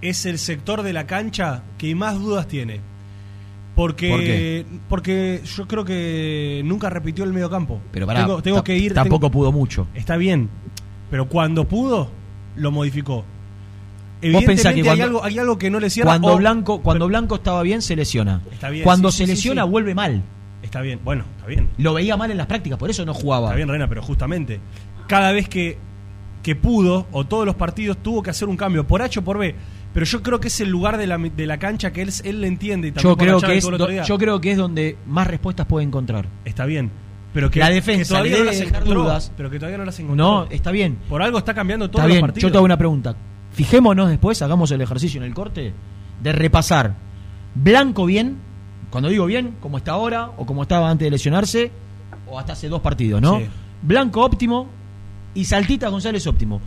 es 0.00 0.24
el 0.24 0.38
sector 0.38 0.82
de 0.82 0.92
la 0.92 1.06
cancha 1.06 1.62
que 1.76 1.94
más 1.94 2.18
dudas 2.20 2.46
tiene. 2.48 2.80
Porque, 3.74 4.10
¿Por 4.10 4.20
qué? 4.20 4.66
porque 4.88 5.40
yo 5.44 5.66
creo 5.66 5.84
que 5.84 6.60
nunca 6.64 6.90
repitió 6.90 7.24
el 7.24 7.32
mediocampo. 7.32 7.80
Pero 7.90 8.06
pará, 8.06 8.26
tengo, 8.42 8.62
que 8.62 8.76
ir. 8.76 8.92
tampoco 8.92 9.26
tengo- 9.28 9.30
pudo 9.32 9.52
mucho. 9.52 9.86
Está 9.94 10.16
bien, 10.16 10.50
pero 11.10 11.26
cuando 11.28 11.66
pudo, 11.66 12.10
lo 12.56 12.70
modificó. 12.70 13.24
Vos 14.30 14.44
pensás 14.44 14.72
que 14.74 14.80
Evidentemente 14.80 14.82
cuando, 14.84 14.92
hay, 14.92 15.00
algo, 15.00 15.24
hay 15.24 15.38
algo 15.38 15.58
que 15.58 15.70
no 15.70 15.80
le 15.80 15.90
cierra. 15.90 16.10
cuando 16.10 16.28
o- 16.34 16.36
Blanco 16.36 16.82
cuando 16.82 17.08
Blanco 17.08 17.36
estaba 17.36 17.62
bien 17.62 17.82
se 17.82 17.96
lesiona. 17.96 18.42
Está 18.52 18.68
bien, 18.70 18.84
cuando 18.84 19.10
sí, 19.10 19.18
se 19.18 19.24
sí, 19.24 19.30
lesiona 19.32 19.64
sí. 19.64 19.70
vuelve 19.70 19.94
mal. 19.94 20.22
Está 20.62 20.80
bien, 20.80 21.00
bueno, 21.02 21.24
está 21.36 21.46
bien. 21.48 21.70
Lo 21.78 21.94
veía 21.94 22.16
mal 22.16 22.30
en 22.30 22.36
las 22.36 22.46
prácticas, 22.46 22.78
por 22.78 22.88
eso 22.90 23.04
no 23.04 23.14
jugaba. 23.14 23.46
Está 23.48 23.56
bien, 23.56 23.68
Reina, 23.68 23.88
pero 23.88 24.00
justamente, 24.02 24.60
cada 25.08 25.32
vez 25.32 25.48
que, 25.48 25.76
que 26.42 26.54
pudo, 26.54 27.06
o 27.10 27.24
todos 27.24 27.46
los 27.46 27.56
partidos, 27.56 27.96
tuvo 28.00 28.22
que 28.22 28.30
hacer 28.30 28.48
un 28.48 28.56
cambio, 28.56 28.86
por 28.86 29.02
H 29.02 29.18
o 29.18 29.24
por 29.24 29.38
B. 29.38 29.56
Pero 29.94 30.06
yo 30.06 30.22
creo 30.22 30.40
que 30.40 30.48
es 30.48 30.60
el 30.60 30.70
lugar 30.70 30.96
de 30.96 31.06
la, 31.06 31.18
de 31.18 31.46
la 31.46 31.58
cancha 31.58 31.92
que 31.92 32.02
él, 32.02 32.10
él 32.24 32.40
le 32.40 32.46
entiende. 32.48 32.88
Y 32.88 32.92
también 32.92 33.12
Yo 33.12 33.16
creo, 33.16 33.40
que 33.40 33.56
es, 33.58 33.64
el 33.64 33.76
do- 33.78 33.90
yo 34.04 34.18
creo 34.18 34.40
que 34.40 34.52
es 34.52 34.56
donde 34.56 34.96
más 35.06 35.26
respuestas 35.26 35.66
puede 35.66 35.84
encontrar. 35.86 36.26
Está 36.44 36.64
bien. 36.64 36.90
Pero 37.34 37.50
que, 37.50 37.60
la 37.60 37.68
que 37.68 37.74
defensa 37.74 38.08
todavía 38.10 38.32
no 38.32 38.36
debe 38.38 38.46
las 38.50 38.58
dejar 38.58 38.74
encontró. 38.82 39.02
dudas. 39.04 39.32
Pero 39.36 39.50
que 39.50 39.58
todavía 39.58 39.78
no 39.78 39.84
las 39.84 39.98
encontró. 40.00 40.24
No, 40.24 40.44
está 40.50 40.70
bien. 40.70 40.98
Por 41.08 41.22
algo 41.22 41.38
está 41.38 41.54
cambiando 41.54 41.88
los 41.88 42.06
bien, 42.06 42.20
partidos. 42.20 42.42
yo 42.42 42.50
te 42.52 42.56
hago 42.58 42.64
una 42.64 42.76
pregunta. 42.76 43.14
Fijémonos 43.52 44.08
después, 44.08 44.40
hagamos 44.42 44.70
el 44.70 44.80
ejercicio 44.80 45.20
en 45.20 45.26
el 45.26 45.34
corte, 45.34 45.72
de 46.22 46.32
repasar 46.32 46.94
Blanco 47.54 48.06
bien, 48.06 48.36
cuando 48.90 49.10
digo 49.10 49.26
bien, 49.26 49.56
como 49.60 49.76
está 49.78 49.92
ahora, 49.92 50.30
o 50.38 50.46
como 50.46 50.62
estaba 50.62 50.90
antes 50.90 51.04
de 51.06 51.10
lesionarse, 51.10 51.70
o 52.26 52.38
hasta 52.38 52.54
hace 52.54 52.68
dos 52.70 52.80
partidos, 52.80 53.20
¿no? 53.20 53.38
Sí. 53.38 53.44
Blanco 53.82 54.22
óptimo 54.24 54.68
y 55.34 55.44
Saltita 55.44 55.88
González 55.88 56.26
óptimo. 56.26 56.60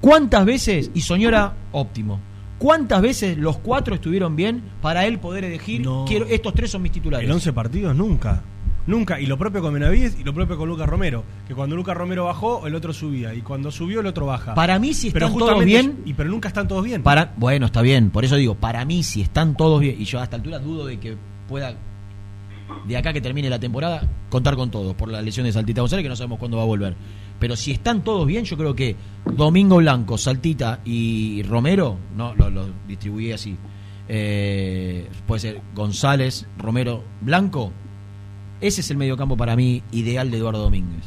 ¿Cuántas 0.00 0.44
veces, 0.44 0.90
y 0.94 1.00
Soñora 1.00 1.52
óptimo, 1.72 2.20
cuántas 2.62 3.02
veces 3.02 3.36
los 3.38 3.58
cuatro 3.58 3.94
estuvieron 3.96 4.36
bien 4.36 4.62
para 4.80 5.04
él 5.06 5.18
poder 5.18 5.42
elegir, 5.44 5.82
quiero, 6.06 6.26
estos 6.26 6.54
tres 6.54 6.70
son 6.70 6.82
mis 6.82 6.92
titulares? 6.92 7.28
En 7.28 7.34
11 7.34 7.52
partidos 7.52 7.96
nunca. 7.96 8.44
Nunca. 8.86 9.20
Y 9.20 9.26
lo 9.26 9.36
propio 9.36 9.60
con 9.62 9.74
Benavides 9.74 10.16
y 10.20 10.22
lo 10.24 10.32
propio 10.32 10.56
con 10.56 10.68
Lucas 10.68 10.88
Romero. 10.88 11.24
Que 11.48 11.54
cuando 11.54 11.74
Lucas 11.76 11.96
Romero 11.96 12.24
bajó, 12.26 12.66
el 12.66 12.74
otro 12.76 12.92
subía. 12.92 13.34
Y 13.34 13.40
cuando 13.40 13.70
subió, 13.72 14.00
el 14.00 14.06
otro 14.06 14.26
baja. 14.26 14.54
Para 14.54 14.78
mí, 14.78 14.94
si 14.94 15.08
están 15.08 15.32
todos 15.38 15.64
bien- 15.64 15.98
Y 16.04 16.14
pero 16.14 16.30
nunca 16.30 16.48
están 16.48 16.66
todos 16.68 16.84
bien. 16.84 17.02
Para, 17.02 17.32
bueno, 17.36 17.66
está 17.66 17.82
bien, 17.82 18.10
por 18.10 18.24
eso 18.24 18.36
digo, 18.36 18.54
para 18.54 18.84
mí 18.84 19.02
si 19.02 19.22
están 19.22 19.56
todos 19.56 19.80
bien, 19.80 19.96
y 20.00 20.04
yo 20.04 20.20
a 20.20 20.24
esta 20.24 20.36
altura 20.36 20.58
dudo 20.60 20.86
de 20.86 20.98
que 20.98 21.16
pueda, 21.48 21.74
de 22.86 22.96
acá 22.96 23.12
que 23.12 23.20
termine 23.20 23.48
la 23.50 23.58
temporada, 23.60 24.08
contar 24.30 24.56
con 24.56 24.70
todos, 24.70 24.94
por 24.94 25.08
la 25.08 25.20
lesión 25.22 25.46
de 25.46 25.52
Saltita 25.52 25.80
González, 25.80 26.02
que 26.04 26.08
no 26.08 26.16
sabemos 26.16 26.38
cuándo 26.38 26.56
va 26.56 26.62
a 26.64 26.66
volver. 26.66 26.94
Pero 27.42 27.56
si 27.56 27.72
están 27.72 28.04
todos 28.04 28.24
bien, 28.24 28.44
yo 28.44 28.56
creo 28.56 28.72
que 28.76 28.94
Domingo 29.26 29.78
Blanco, 29.78 30.16
Saltita 30.16 30.78
y 30.84 31.42
Romero, 31.42 31.98
no, 32.16 32.36
lo, 32.36 32.48
lo 32.50 32.68
distribuí 32.86 33.32
así, 33.32 33.56
eh, 34.06 35.08
puede 35.26 35.40
ser 35.40 35.60
González, 35.74 36.46
Romero, 36.56 37.02
Blanco, 37.20 37.72
ese 38.60 38.80
es 38.80 38.88
el 38.92 38.96
mediocampo 38.96 39.36
para 39.36 39.56
mí 39.56 39.82
ideal 39.90 40.30
de 40.30 40.36
Eduardo 40.38 40.62
Domínguez. 40.62 41.02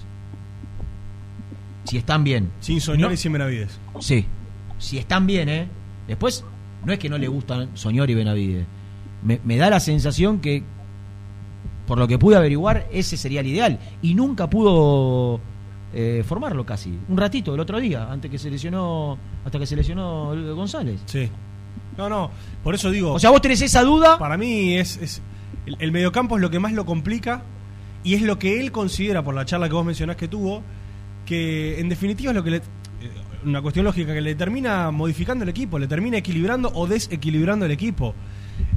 Si 1.85 1.95
están 1.95 2.25
bien. 2.25 2.51
Sin 2.59 2.81
Soñor 2.81 3.07
No- 3.07 3.13
y 3.13 3.17
sin 3.17 3.31
Benavides. 3.31 3.79
Sí. 4.01 4.25
Si 4.77 4.97
están 4.97 5.27
bien, 5.27 5.47
¿eh? 5.47 5.69
Después, 6.05 6.43
no 6.83 6.91
es 6.91 6.99
que 6.99 7.07
no 7.07 7.17
le 7.17 7.29
gustan 7.29 7.69
Soñor 7.77 8.09
y 8.09 8.13
Benavides. 8.13 8.65
Me, 9.23 9.39
me 9.45 9.55
da 9.55 9.69
la 9.69 9.79
sensación 9.79 10.41
que, 10.41 10.63
por 11.87 11.97
lo 11.97 12.09
que 12.09 12.19
pude 12.19 12.35
averiguar, 12.35 12.87
ese 12.91 13.15
sería 13.15 13.39
el 13.39 13.47
ideal. 13.47 13.79
Y 14.01 14.15
nunca 14.15 14.49
pudo 14.49 15.39
eh, 15.95 16.23
formarlo 16.27 16.65
casi. 16.65 16.97
Un 17.09 17.17
ratito, 17.17 17.53
el 17.55 17.59
otro 17.59 17.79
día, 17.79 18.11
antes 18.11 18.29
que 18.29 18.37
se 18.37 18.51
lesionó, 18.51 19.17
hasta 19.45 19.57
que 19.57 19.65
se 19.65 19.75
lesionó 19.75 20.33
González. 20.55 21.01
Sí. 21.05 21.29
No, 21.97 22.09
no. 22.09 22.29
Por 22.63 22.75
eso 22.75 22.91
digo. 22.91 23.13
O 23.13 23.19
sea, 23.19 23.29
vos 23.29 23.41
tenés 23.41 23.61
esa 23.61 23.81
duda. 23.83 24.17
Para 24.19 24.37
mí 24.37 24.75
es. 24.75 24.97
es- 24.97 25.21
el, 25.65 25.77
el 25.79 25.91
mediocampo 25.91 26.35
es 26.35 26.41
lo 26.41 26.49
que 26.51 26.59
más 26.59 26.73
lo 26.73 26.85
complica. 26.85 27.41
Y 28.03 28.13
es 28.13 28.21
lo 28.21 28.37
que 28.37 28.59
él 28.59 28.71
considera, 28.71 29.23
por 29.23 29.33
la 29.33 29.45
charla 29.45 29.67
que 29.67 29.73
vos 29.73 29.83
mencionás 29.85 30.15
que 30.15 30.27
tuvo, 30.27 30.61
que 31.25 31.79
en 31.79 31.89
definitiva 31.89 32.31
es 32.31 32.35
lo 32.35 32.43
que 32.43 32.51
le. 32.51 32.57
eh, 32.57 32.61
Una 33.45 33.61
cuestión 33.63 33.83
lógica 33.85 34.13
que 34.13 34.21
le 34.21 34.35
termina 34.35 34.91
modificando 34.91 35.43
el 35.43 35.49
equipo, 35.49 35.79
le 35.79 35.87
termina 35.87 36.17
equilibrando 36.17 36.69
o 36.73 36.85
desequilibrando 36.85 37.65
el 37.65 37.71
equipo. 37.71 38.13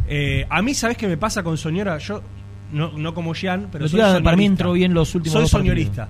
Eh, 0.07 0.47
a 0.49 0.63
mí, 0.63 0.73
¿sabés 0.73 0.97
qué 0.97 1.07
me 1.07 1.17
pasa 1.19 1.43
con 1.43 1.59
Soñora? 1.59 1.99
Yo, 1.99 2.23
no, 2.73 2.93
no 2.97 3.13
como 3.13 3.35
Jean, 3.35 3.69
pero 3.71 3.87
soy 3.89 3.99
para 4.01 4.13
mí 4.19 4.23
soñorista. 4.23 4.45
entró 4.47 4.73
bien 4.73 4.95
los 4.95 5.15
últimos 5.15 5.51
Soy 5.51 5.61
partidos. 5.61 6.09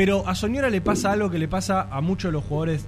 Pero 0.00 0.26
a 0.26 0.34
Soñora 0.34 0.70
le 0.70 0.80
pasa 0.80 1.12
algo 1.12 1.30
que 1.30 1.38
le 1.38 1.46
pasa 1.46 1.82
a 1.90 2.00
muchos 2.00 2.30
de 2.30 2.32
los 2.32 2.42
jugadores 2.44 2.86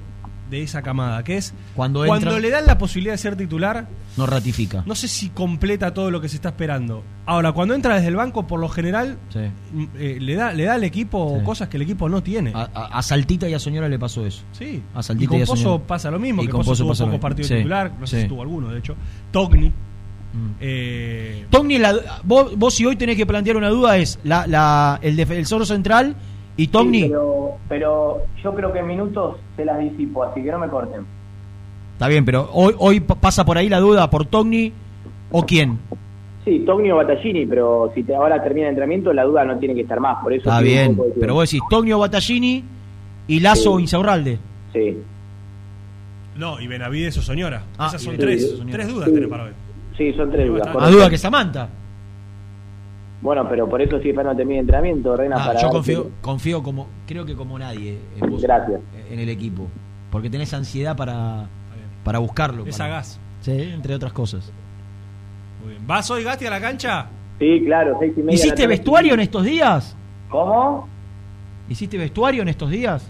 de 0.48 0.62
esa 0.62 0.80
camada, 0.80 1.22
que 1.24 1.36
es 1.36 1.52
Cuando 1.76 2.06
cuando 2.06 2.38
le 2.40 2.48
dan 2.48 2.64
la 2.64 2.78
posibilidad 2.78 3.12
de 3.12 3.18
ser 3.18 3.36
titular, 3.36 3.86
No 4.16 4.24
ratifica. 4.24 4.82
no 4.86 4.94
sé 4.94 5.08
si 5.08 5.28
completa 5.28 5.92
todo 5.92 6.10
lo 6.10 6.22
que 6.22 6.30
se 6.30 6.36
está 6.36 6.48
esperando. 6.50 7.02
Ahora, 7.26 7.52
cuando 7.52 7.74
entra 7.74 7.96
desde 7.96 8.08
el 8.08 8.16
banco, 8.16 8.46
por 8.46 8.60
lo 8.60 8.68
general, 8.70 9.18
Sí. 9.28 9.40
mm, 9.74 9.84
eh, 9.98 10.16
le, 10.22 10.34
da, 10.36 10.54
le 10.54 10.64
da 10.64 10.74
al 10.74 10.84
equipo 10.84 11.36
Sí. 11.38 11.44
cosas 11.44 11.68
que 11.68 11.76
el 11.76 11.82
equipo 11.82 12.08
no 12.08 12.22
tiene. 12.22 12.52
A, 12.54 12.68
a- 12.74 12.98
a 12.98 13.02
Saltita 13.02 13.46
y 13.46 13.52
a 13.52 13.58
Soñora 13.58 13.90
le 13.90 13.98
pasó 13.98 14.24
eso. 14.24 14.42
Sí. 14.52 14.82
A 14.94 15.00
y 15.00 15.02
Saltita 15.02 15.28
con 15.28 15.38
y 15.38 15.42
a 15.42 15.46
Pozo 15.46 15.62
Soñora. 15.62 15.84
pasa 15.86 16.10
lo 16.10 16.18
mismo, 16.18 16.42
Y 16.42 16.46
que 16.46 16.52
con 16.52 16.60
Pozo 16.60 16.70
Pozo 16.70 16.82
tuvo 16.84 16.88
pasa 16.92 17.04
pocos 17.04 17.20
partidos 17.20 17.48
Sí, 17.48 17.54
titular, 17.56 17.92
no 18.00 18.06
sé 18.06 18.22
si 18.22 18.28
tuvo 18.28 18.40
alguno, 18.40 18.68
de 18.70 18.78
hecho. 18.78 18.94
Togni. 19.30 19.68
Mm. 19.68 20.50
eh, 20.60 21.46
Togni, 21.50 21.76
la- 21.78 22.20
vos, 22.24 22.56
vos 22.56 22.74
si 22.74 22.86
hoy 22.86 22.96
tenés 22.96 23.16
que 23.18 23.26
plantear 23.26 23.56
una 23.58 23.68
duda 23.68 23.98
es 23.98 24.18
la, 24.24 24.46
la, 24.46 24.98
el 25.02 25.14
defensor 25.14 25.66
central 25.66 26.16
y 26.56 26.66
Togni. 26.68 27.02
Sí, 27.02 27.08
pero, 27.08 27.52
pero 27.68 28.22
yo 28.42 28.54
creo 28.54 28.72
que 28.72 28.78
en 28.80 28.86
minutos 28.86 29.36
se 29.56 29.64
las 29.64 29.78
disipo, 29.78 30.22
así 30.24 30.42
que 30.42 30.50
no 30.50 30.58
me 30.58 30.68
corten. 30.68 31.04
Está 31.94 32.08
bien, 32.08 32.24
pero 32.24 32.48
hoy, 32.52 32.74
hoy 32.78 33.00
pa- 33.00 33.14
pasa 33.14 33.44
por 33.44 33.56
ahí 33.58 33.68
la 33.68 33.80
duda 33.80 34.08
por 34.10 34.26
Togni 34.26 34.72
o 35.30 35.44
quién. 35.46 35.78
Sí, 36.44 36.60
Togni 36.66 36.90
o 36.90 36.96
Battaglini, 36.96 37.46
pero 37.46 37.92
si 37.94 38.02
te 38.02 38.14
ahora 38.14 38.42
termina 38.42 38.66
el 38.66 38.70
entrenamiento, 38.70 39.12
la 39.12 39.22
duda 39.24 39.44
no 39.44 39.58
tiene 39.58 39.74
que 39.74 39.82
estar 39.82 40.00
más. 40.00 40.20
Por 40.22 40.32
eso 40.32 40.42
Está 40.48 40.60
bien, 40.60 40.98
pero 41.20 41.34
vos 41.34 41.48
decís 41.48 41.62
Togni 41.70 41.92
o 41.92 42.00
Battaglini 42.00 42.64
y 43.28 43.40
Lazo 43.40 43.72
o 43.74 43.76
Sí. 43.76 43.82
Insaurralde. 43.82 44.38
Sí. 44.72 44.98
no, 46.36 46.58
y 46.60 46.66
Benavides 46.66 47.16
o 47.18 47.22
Soñora. 47.22 47.62
Ah, 47.78 47.86
Esas 47.88 48.02
son 48.02 48.16
tres, 48.16 48.54
tres 48.70 48.88
dudas 48.88 49.08
Sí. 49.08 49.14
tenés 49.14 49.28
para 49.28 49.44
hoy. 49.44 49.50
Sí, 49.96 50.12
son 50.14 50.30
tres 50.32 50.48
dudas. 50.48 50.74
Más 50.74 50.90
duda 50.90 51.10
que 51.10 51.18
Samantha. 51.18 51.68
Bueno, 53.22 53.48
pero 53.48 53.68
por 53.68 53.80
eso 53.80 53.96
estoy 53.96 54.10
esperando 54.10 54.32
que 54.36 54.38
termine 54.38 54.58
el 54.58 54.64
entrenamiento, 54.64 55.16
Reina, 55.16 55.36
Ah, 55.38 55.46
para 55.46 55.60
yo 55.62 55.68
confío, 55.70 56.02
si- 56.04 56.10
confío 56.20 56.62
como, 56.62 56.88
creo 57.06 57.24
que 57.24 57.34
como 57.36 57.56
nadie 57.58 57.98
en 58.20 58.30
vos, 58.30 58.42
Gracias. 58.42 58.80
en 59.10 59.18
el 59.20 59.28
equipo. 59.28 59.68
Porque 60.10 60.28
tenés 60.28 60.52
ansiedad 60.52 60.96
para, 60.96 61.46
para 62.04 62.18
buscarlo. 62.18 62.66
Es 62.66 62.76
para- 62.76 62.90
sagaz. 62.90 63.20
Sí, 63.40 63.52
entre 63.52 63.94
otras 63.94 64.12
cosas. 64.12 64.52
Muy 65.62 65.70
bien. 65.74 65.86
¿Vas 65.86 66.10
hoy, 66.10 66.24
Gasti, 66.24 66.46
a 66.46 66.50
la 66.50 66.60
cancha? 66.60 67.06
Sí, 67.38 67.62
claro, 67.64 67.96
seis 68.00 68.12
y 68.16 68.20
media. 68.20 68.34
¿Hiciste 68.34 68.66
vestuario 68.66 69.14
en 69.14 69.20
estos 69.20 69.44
días? 69.44 69.96
¿Cómo? 70.28 70.88
¿Hiciste 71.68 71.96
vestuario 71.98 72.42
en 72.42 72.48
estos 72.48 72.70
días? 72.70 73.08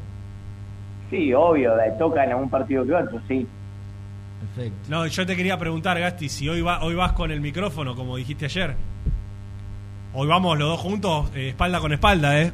Sí, 1.11 1.33
obvio, 1.35 1.75
de- 1.77 1.91
toca 1.99 2.25
en 2.25 2.31
algún 2.33 2.51
partido 2.51 2.85
que 2.85 2.93
otro, 2.95 3.19
sí. 3.29 3.47
Perfecto. 4.41 4.79
No, 4.91 5.07
yo 5.07 5.25
te 5.27 5.37
quería 5.37 5.57
preguntar, 5.59 5.99
Gasti, 5.99 6.29
si 6.29 6.49
hoy, 6.49 6.61
va, 6.61 6.83
hoy 6.85 6.95
vas 6.95 7.13
con 7.13 7.31
el 7.31 7.41
micrófono, 7.41 7.95
como 7.95 8.17
dijiste 8.17 8.45
ayer. 8.45 8.75
Hoy 10.15 10.29
vamos 10.29 10.59
los 10.59 10.69
dos 10.69 10.81
juntos, 10.81 11.31
eh, 11.35 11.49
espalda 11.51 11.81
con 11.81 11.93
espalda, 11.93 12.41
¿eh? 12.41 12.53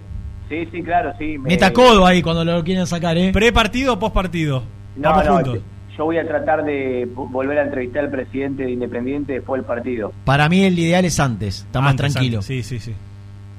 Sí, 0.48 0.66
sí, 0.72 0.82
claro, 0.82 1.12
sí. 1.18 1.36
me- 1.38 1.50
Meta 1.50 1.72
codo 1.72 2.06
ahí 2.06 2.22
cuando 2.22 2.44
lo 2.44 2.62
quieren 2.64 2.86
sacar, 2.86 3.16
¿eh? 3.18 3.30
¿Pre-partido 3.32 3.94
o 3.94 3.98
post-partido? 3.98 4.62
No, 4.96 5.10
Vamos 5.10 5.26
no, 5.26 5.34
juntos. 5.34 5.54
yo- 5.96 6.04
voy 6.04 6.16
a 6.18 6.26
tratar 6.26 6.64
de 6.64 7.08
vo- 7.12 7.28
volver 7.30 7.58
a 7.58 7.62
entrevistar 7.64 8.04
al 8.04 8.10
presidente 8.10 8.62
de 8.62 8.70
Independiente 8.70 9.32
después 9.34 9.60
del 9.60 9.66
partido. 9.66 10.12
Para 10.24 10.48
mí 10.48 10.64
el 10.64 10.78
ideal 10.78 11.04
es 11.04 11.18
antes, 11.18 11.62
está 11.62 11.80
más 11.80 11.90
Antes, 11.90 12.12
tranquilo. 12.14 12.38
antes, 12.38 12.46
Sí, 12.46 12.62
sí, 12.62 12.78
sí. 12.78 12.94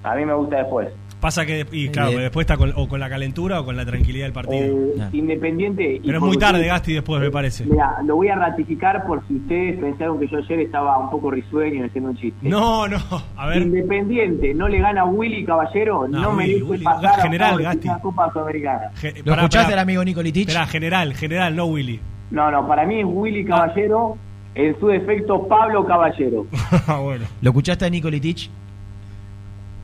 A 0.04 0.16
mí 0.16 0.26
me 0.26 0.34
gusta 0.34 0.58
después. 0.60 0.88
Pasa 1.20 1.46
que, 1.46 1.66
y 1.74 1.90
claro, 1.90 2.12
después 2.18 2.46
está 2.46 2.56
con, 2.56 2.72
o 2.78 2.88
con 2.88 2.98
la 3.00 3.10
calentura 3.10 3.60
o 3.60 3.66
con 3.66 3.76
la 3.76 3.86
tranquilidad 3.86 4.26
del 4.26 4.32
partido. 4.34 4.56
Eh, 4.64 4.94
Ah. 5.02 5.10
Independiente. 5.12 5.96
y 5.96 6.00
Pero 6.00 6.18
es 6.20 6.24
muy 6.24 6.38
tarde, 6.38 6.66
Gasti, 6.66 6.94
después, 6.94 7.22
me 7.22 7.30
parece. 7.30 7.66
Mira, 7.66 7.98
lo 8.06 8.16
voy 8.16 8.30
a 8.30 8.36
ratificar 8.36 9.06
por 9.06 9.26
si 9.28 9.36
ustedes 9.36 9.80
pensaron 9.82 10.18
que 10.20 10.28
yo 10.30 10.38
ayer 10.38 10.62
estaba 10.62 10.98
un 10.98 11.10
poco 11.10 11.30
risueño 11.32 11.86
haciendo 11.86 12.12
un 12.12 12.18
chiste. 12.18 12.48
No, 12.48 12.88
no, 12.88 12.98
a 13.36 13.48
ver. 13.48 13.64
Independiente 13.64 14.54
no 14.54 14.68
le 14.70 14.80
gana 14.80 15.02
a 15.02 15.06
Willy 15.06 15.44
Caballero, 15.46 16.08
No, 16.08 16.22
no, 16.22 16.30
Willy, 16.32 16.38
merece 16.54 16.64
Willy, 16.64 16.84
pasar 16.86 17.22
general, 17.22 17.66
a 17.66 17.74
la 17.74 18.00
Copa 18.00 18.32
Sudamericana. 18.32 18.92
Ge- 18.96 19.14
¿Lo 19.18 19.24
pará, 19.26 19.42
escuchaste 19.42 19.74
al 19.74 19.80
amigo 19.80 20.04
Nicolitich? 20.06 20.48
Esperá, 20.48 20.68
general, 20.68 21.14
general, 21.16 21.56
no 21.56 21.66
Willy. 21.66 22.00
No, 22.32 22.50
no, 22.50 22.66
para 22.68 22.86
mí 22.86 23.00
es 23.02 23.06
Willy 23.08 23.44
Caballero, 23.44 24.18
en 24.56 24.80
su 24.80 24.88
defecto 24.88 25.46
Pablo 25.50 25.86
Caballero. 25.86 26.46
Ah, 26.88 27.00
bueno, 27.00 27.26
¿Lo 27.42 27.50
escuchaste 27.50 27.86
a 27.86 27.90
Nicolitich? 27.90 28.50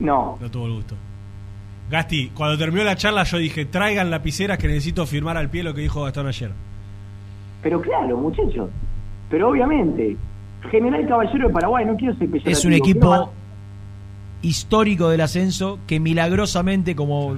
No, 0.00 0.38
no 0.40 0.50
tuvo 0.50 0.66
el 0.66 0.72
gusto. 0.74 0.94
Gasti, 1.90 2.30
cuando 2.34 2.58
terminó 2.58 2.82
la 2.84 2.96
charla 2.96 3.22
yo 3.24 3.38
dije, 3.38 3.64
traigan 3.64 4.10
lapiceras 4.10 4.58
que 4.58 4.66
necesito 4.66 5.06
firmar 5.06 5.36
al 5.36 5.48
pie 5.50 5.62
lo 5.62 5.72
que 5.74 5.82
dijo 5.82 6.02
Gastón 6.02 6.26
ayer. 6.26 6.50
pero 7.62 7.80
claro, 7.80 8.16
muchachos. 8.18 8.70
Pero 9.30 9.50
obviamente, 9.50 10.16
General 10.70 11.06
Caballero 11.06 11.48
de 11.48 11.54
Paraguay, 11.54 11.84
no 11.84 11.96
quiero 11.96 12.14
ser. 12.16 12.28
Es 12.44 12.64
un 12.64 12.72
equipo 12.72 13.32
histórico 14.42 15.08
del 15.08 15.20
ascenso 15.20 15.78
que 15.86 15.98
milagrosamente, 16.00 16.94
como, 16.96 17.36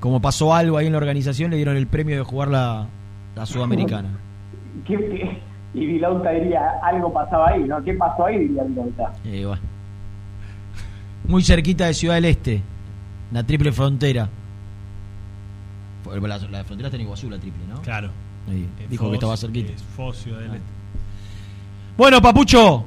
como 0.00 0.20
pasó 0.20 0.54
algo 0.54 0.76
ahí 0.78 0.86
en 0.86 0.92
la 0.92 0.98
organización, 0.98 1.50
le 1.50 1.56
dieron 1.56 1.76
el 1.76 1.86
premio 1.86 2.16
de 2.16 2.22
jugar 2.22 2.48
la, 2.48 2.86
la 3.36 3.46
Sudamericana. 3.46 4.10
¿Qué- 4.86 4.96
qué? 4.96 5.48
Y 5.74 5.86
Vilauta 5.86 6.30
diría, 6.30 6.60
algo 6.82 7.12
pasaba 7.12 7.50
ahí, 7.50 7.62
¿no? 7.64 7.82
¿Qué 7.84 7.92
pasó 7.94 8.24
ahí? 8.26 8.38
Diría 8.38 8.62
Vilauta. 8.64 9.12
Eh, 9.24 9.44
bueno. 9.44 9.62
Muy 11.26 11.42
cerquita 11.44 11.86
de 11.86 11.94
Ciudad 11.94 12.14
del 12.14 12.24
Este, 12.24 12.62
la 13.32 13.42
triple 13.44 13.72
frontera. 13.72 14.28
La, 16.06 16.38
la 16.38 16.64
frontera 16.64 16.88
está 16.88 16.96
en 16.96 17.02
Iguazú, 17.02 17.28
la 17.28 17.38
triple, 17.38 17.64
¿no? 17.68 17.82
Claro. 17.82 18.08
Ahí, 18.48 18.66
Eh, 18.80 18.86
dijo 18.88 19.08
que 19.10 19.14
estaba 19.16 19.36
cerquita. 19.36 19.72
es 19.72 19.82
Foz, 19.82 20.16
Ciudad 20.22 20.38
del 20.40 20.54
Este. 20.54 20.66
Bueno, 21.96 22.20
Papucho. 22.22 22.84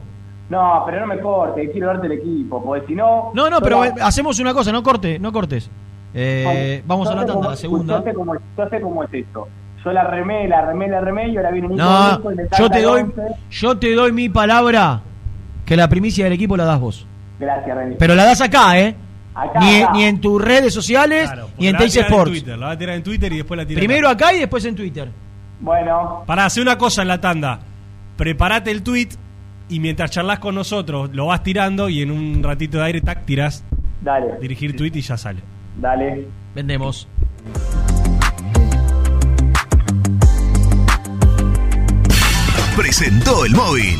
No, 0.49 0.83
pero 0.85 1.01
no 1.01 1.07
me 1.07 1.19
corte, 1.19 1.69
quiero 1.71 1.87
darte 1.87 2.07
el 2.07 2.13
equipo, 2.13 2.61
porque 2.63 2.87
si 2.87 2.95
no... 2.95 3.31
No, 3.33 3.49
no, 3.49 3.61
pero 3.61 3.85
eh, 3.85 3.93
hacemos 4.01 4.37
una 4.39 4.53
cosa, 4.53 4.71
no 4.71 4.81
corte, 4.83 5.17
no 5.19 5.31
cortes. 5.31 5.69
Eh, 6.13 6.83
vamos 6.85 7.07
a 7.09 7.15
la 7.15 7.25
tanda, 7.25 7.49
la 7.51 7.55
segunda. 7.55 7.99
Yo 7.99 8.03
sé 8.03 8.13
cómo, 8.13 8.33
yo 8.35 8.69
sé 8.69 8.81
cómo 8.81 9.03
es 9.03 9.13
esto. 9.13 9.47
yo 9.85 9.91
la 9.93 10.03
remé, 10.05 10.47
la 10.49 10.65
remé, 10.65 10.87
la 10.89 10.99
remé 10.99 11.29
y 11.29 11.37
ahora 11.37 11.51
viene 11.51 11.69
Nico 11.69 11.81
No, 11.81 12.31
y 12.31 12.35
me 12.35 12.43
yo 12.57 12.69
te 12.69 12.79
el 12.79 12.83
doy, 12.83 13.05
yo 13.49 13.77
te 13.77 13.93
doy 13.95 14.11
mi 14.11 14.27
palabra 14.27 15.01
que 15.65 15.77
la 15.77 15.87
primicia 15.87 16.25
del 16.25 16.33
equipo 16.33 16.57
la 16.57 16.65
das 16.65 16.79
vos. 16.81 17.07
Gracias, 17.39 17.77
René. 17.77 17.95
Pero 17.97 18.13
la 18.15 18.25
das 18.25 18.41
acá, 18.41 18.77
¿eh? 18.79 18.95
Acá, 19.41 19.59
ni, 19.59 19.81
acá. 19.81 19.91
ni 19.93 20.03
en 20.03 20.21
tus 20.21 20.41
redes 20.41 20.73
sociales, 20.73 21.29
ni 21.57 21.67
en 21.67 21.73
La 21.73 21.79
va 21.79 21.79
a 21.79 21.81
Teis 21.81 21.93
tirar 21.93 22.07
en 22.07 22.13
Sports. 22.13 22.31
Twitter, 22.31 22.57
la 22.59 22.65
va 22.67 22.71
a 22.73 22.77
tirar 22.77 22.95
en 22.95 23.03
Twitter 23.03 23.33
y 23.33 23.37
después 23.37 23.57
la 23.57 23.65
tira 23.65 23.79
Primero 23.79 24.09
acá 24.09 24.33
y 24.33 24.39
después 24.39 24.63
en 24.65 24.75
Twitter. 24.75 25.09
Bueno. 25.59 26.23
Para 26.27 26.45
hacer 26.45 26.61
una 26.63 26.77
cosa 26.77 27.01
en 27.01 27.07
la 27.07 27.19
tanda, 27.21 27.59
prepárate 28.17 28.69
el 28.71 28.83
tweet 28.83 29.09
y 29.69 29.79
mientras 29.79 30.11
charlas 30.11 30.39
con 30.39 30.53
nosotros 30.55 31.09
lo 31.13 31.27
vas 31.27 31.41
tirando 31.43 31.89
y 31.89 32.01
en 32.01 32.11
un 32.11 32.43
ratito 32.43 32.77
de 32.77 32.83
aire 32.83 33.01
tac 33.01 33.25
tirás 33.25 33.63
Dale. 34.01 34.37
dirigir 34.41 34.75
tweet 34.75 34.91
y 34.95 35.01
ya 35.01 35.17
sale. 35.17 35.39
Dale. 35.77 36.27
Vendemos. 36.53 37.07
Presentó 42.75 43.45
el 43.45 43.51
móvil. 43.53 43.99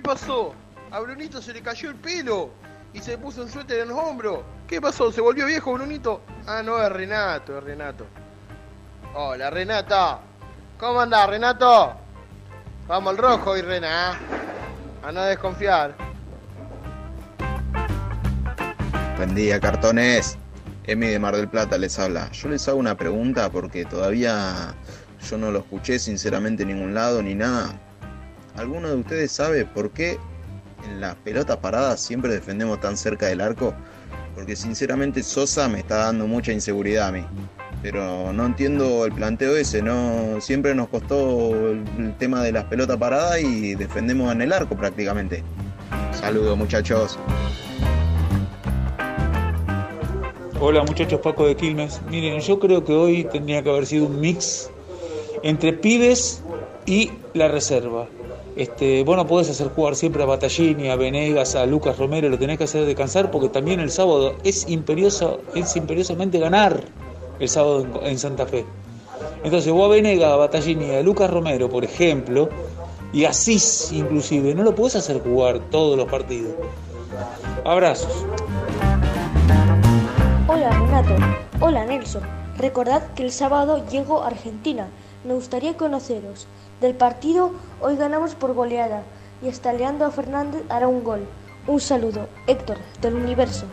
¿Qué 0.00 0.08
pasó? 0.08 0.54
A 0.90 1.00
Brunito 1.00 1.42
se 1.42 1.52
le 1.52 1.60
cayó 1.60 1.90
el 1.90 1.96
pelo 1.96 2.50
y 2.94 3.00
se 3.00 3.18
puso 3.18 3.42
un 3.42 3.50
suéter 3.50 3.80
en 3.80 3.88
los 3.88 3.98
hombros. 3.98 4.40
¿Qué 4.66 4.80
pasó? 4.80 5.12
¿Se 5.12 5.20
volvió 5.20 5.44
viejo 5.44 5.74
Brunito? 5.74 6.22
Ah, 6.46 6.62
no, 6.62 6.82
es 6.82 6.90
Renato, 6.90 7.58
es 7.58 7.64
Renato. 7.64 8.06
Hola, 9.14 9.50
Renata. 9.50 10.20
¿Cómo 10.78 11.00
andás, 11.00 11.28
Renato? 11.28 11.92
Vamos 12.88 13.10
al 13.10 13.18
rojo 13.18 13.56
y 13.56 13.62
Rena. 13.62 14.12
¿eh? 14.12 15.06
A 15.06 15.12
no 15.12 15.22
desconfiar. 15.24 15.94
Buen 19.18 19.34
día, 19.34 19.60
cartones. 19.60 20.38
Emi 20.84 21.08
de 21.08 21.18
Mar 21.18 21.36
del 21.36 21.48
Plata 21.48 21.76
les 21.76 21.98
habla. 21.98 22.30
Yo 22.32 22.48
les 22.48 22.66
hago 22.68 22.78
una 22.78 22.96
pregunta 22.96 23.50
porque 23.50 23.84
todavía 23.84 24.74
yo 25.28 25.36
no 25.36 25.50
lo 25.50 25.58
escuché 25.58 25.98
sinceramente 25.98 26.62
en 26.62 26.70
ningún 26.70 26.94
lado 26.94 27.22
ni 27.22 27.34
nada. 27.34 27.78
¿Alguno 28.56 28.88
de 28.88 28.96
ustedes 28.96 29.32
sabe 29.32 29.64
por 29.64 29.90
qué 29.90 30.18
en 30.84 31.00
las 31.00 31.14
pelotas 31.16 31.58
paradas 31.58 32.00
siempre 32.00 32.32
defendemos 32.32 32.80
tan 32.80 32.96
cerca 32.96 33.26
del 33.26 33.40
arco? 33.40 33.74
Porque 34.34 34.56
sinceramente 34.56 35.22
Sosa 35.22 35.68
me 35.68 35.80
está 35.80 35.96
dando 35.96 36.26
mucha 36.26 36.52
inseguridad 36.52 37.08
a 37.08 37.12
mí. 37.12 37.24
Pero 37.82 38.32
no 38.32 38.44
entiendo 38.44 39.06
el 39.06 39.12
planteo 39.12 39.56
ese, 39.56 39.80
no 39.80 40.40
siempre 40.40 40.74
nos 40.74 40.88
costó 40.88 41.70
el 41.70 42.14
tema 42.18 42.42
de 42.42 42.52
las 42.52 42.64
pelotas 42.64 42.98
paradas 42.98 43.40
y 43.40 43.74
defendemos 43.74 44.32
en 44.32 44.42
el 44.42 44.52
arco 44.52 44.76
prácticamente. 44.76 45.42
Saludos 46.12 46.58
muchachos. 46.58 47.18
Hola 50.60 50.82
muchachos, 50.82 51.20
Paco 51.20 51.46
de 51.46 51.56
Quilmes. 51.56 52.02
Miren, 52.10 52.40
yo 52.40 52.58
creo 52.58 52.84
que 52.84 52.92
hoy 52.92 53.24
tendría 53.24 53.62
que 53.62 53.70
haber 53.70 53.86
sido 53.86 54.04
un 54.06 54.20
mix 54.20 54.70
entre 55.42 55.72
pibes 55.72 56.42
y 56.84 57.12
la 57.32 57.48
reserva. 57.48 58.06
Este, 58.60 59.04
vos 59.04 59.16
no 59.16 59.26
podés 59.26 59.48
hacer 59.48 59.70
jugar 59.70 59.96
siempre 59.96 60.22
a 60.22 60.26
Batallini, 60.26 60.90
a 60.90 60.96
Venegas, 60.96 61.54
a 61.54 61.64
Lucas 61.64 61.96
Romero, 61.96 62.28
lo 62.28 62.38
tenés 62.38 62.58
que 62.58 62.64
hacer 62.64 62.84
descansar 62.84 63.30
porque 63.30 63.48
también 63.48 63.80
el 63.80 63.90
sábado 63.90 64.34
es 64.44 64.68
imperioso, 64.68 65.40
es 65.54 65.74
imperiosamente 65.76 66.38
ganar 66.38 66.82
el 67.38 67.48
sábado 67.48 67.80
en, 67.80 68.06
en 68.06 68.18
Santa 68.18 68.44
Fe. 68.44 68.66
Entonces 69.42 69.72
vos 69.72 69.86
a 69.86 69.88
Venegas, 69.88 70.30
a 70.30 70.36
Batallini, 70.36 70.90
a 70.90 71.00
Lucas 71.00 71.30
Romero, 71.30 71.70
por 71.70 71.84
ejemplo, 71.84 72.50
y 73.14 73.24
Asís 73.24 73.92
inclusive, 73.92 74.54
no 74.54 74.62
lo 74.62 74.74
podés 74.74 74.96
hacer 74.96 75.22
jugar 75.22 75.58
todos 75.70 75.96
los 75.96 76.06
partidos. 76.06 76.52
Abrazos. 77.64 78.26
Hola 80.48 80.68
Renato, 80.68 81.16
hola 81.60 81.86
Nelson. 81.86 82.24
Recordad 82.58 83.14
que 83.14 83.22
el 83.22 83.32
sábado 83.32 83.82
llego 83.90 84.22
a 84.22 84.26
Argentina. 84.26 84.88
Me 85.24 85.32
gustaría 85.32 85.78
conoceros. 85.78 86.46
Del 86.80 86.94
partido 86.94 87.52
hoy 87.80 87.96
ganamos 87.96 88.34
por 88.34 88.54
goleada 88.54 89.02
y 89.42 89.48
hasta 89.48 89.72
Leandro 89.72 90.10
Fernández 90.10 90.62
hará 90.68 90.88
un 90.88 91.04
gol. 91.04 91.26
Un 91.66 91.80
saludo, 91.80 92.28
Héctor, 92.46 92.78
del 93.00 93.14
universo. 93.14 93.66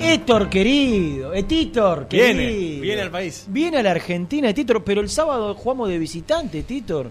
Héctor 0.00 0.48
querido, 0.50 1.32
Etitor 1.34 2.08
Viene, 2.10 2.42
querido. 2.46 2.82
viene 2.82 3.02
al 3.02 3.10
país. 3.10 3.46
Viene 3.48 3.76
a 3.78 3.82
la 3.82 3.90
Argentina, 3.92 4.52
Titor, 4.52 4.82
pero 4.82 5.00
el 5.00 5.08
sábado 5.08 5.54
jugamos 5.54 5.88
de 5.88 5.98
visitante, 5.98 6.62
Titor. 6.62 7.10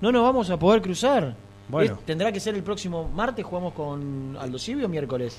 No 0.00 0.10
nos 0.10 0.22
vamos 0.24 0.50
a 0.50 0.58
poder 0.58 0.82
cruzar. 0.82 1.36
Bueno. 1.68 1.94
Es- 2.00 2.04
¿Tendrá 2.06 2.32
que 2.32 2.40
ser 2.40 2.54
el 2.54 2.62
próximo 2.64 3.08
martes? 3.14 3.44
¿Jugamos 3.44 3.74
con 3.74 4.36
Aldo 4.40 4.58
Civi 4.58 4.82
o 4.82 4.88
miércoles? 4.88 5.38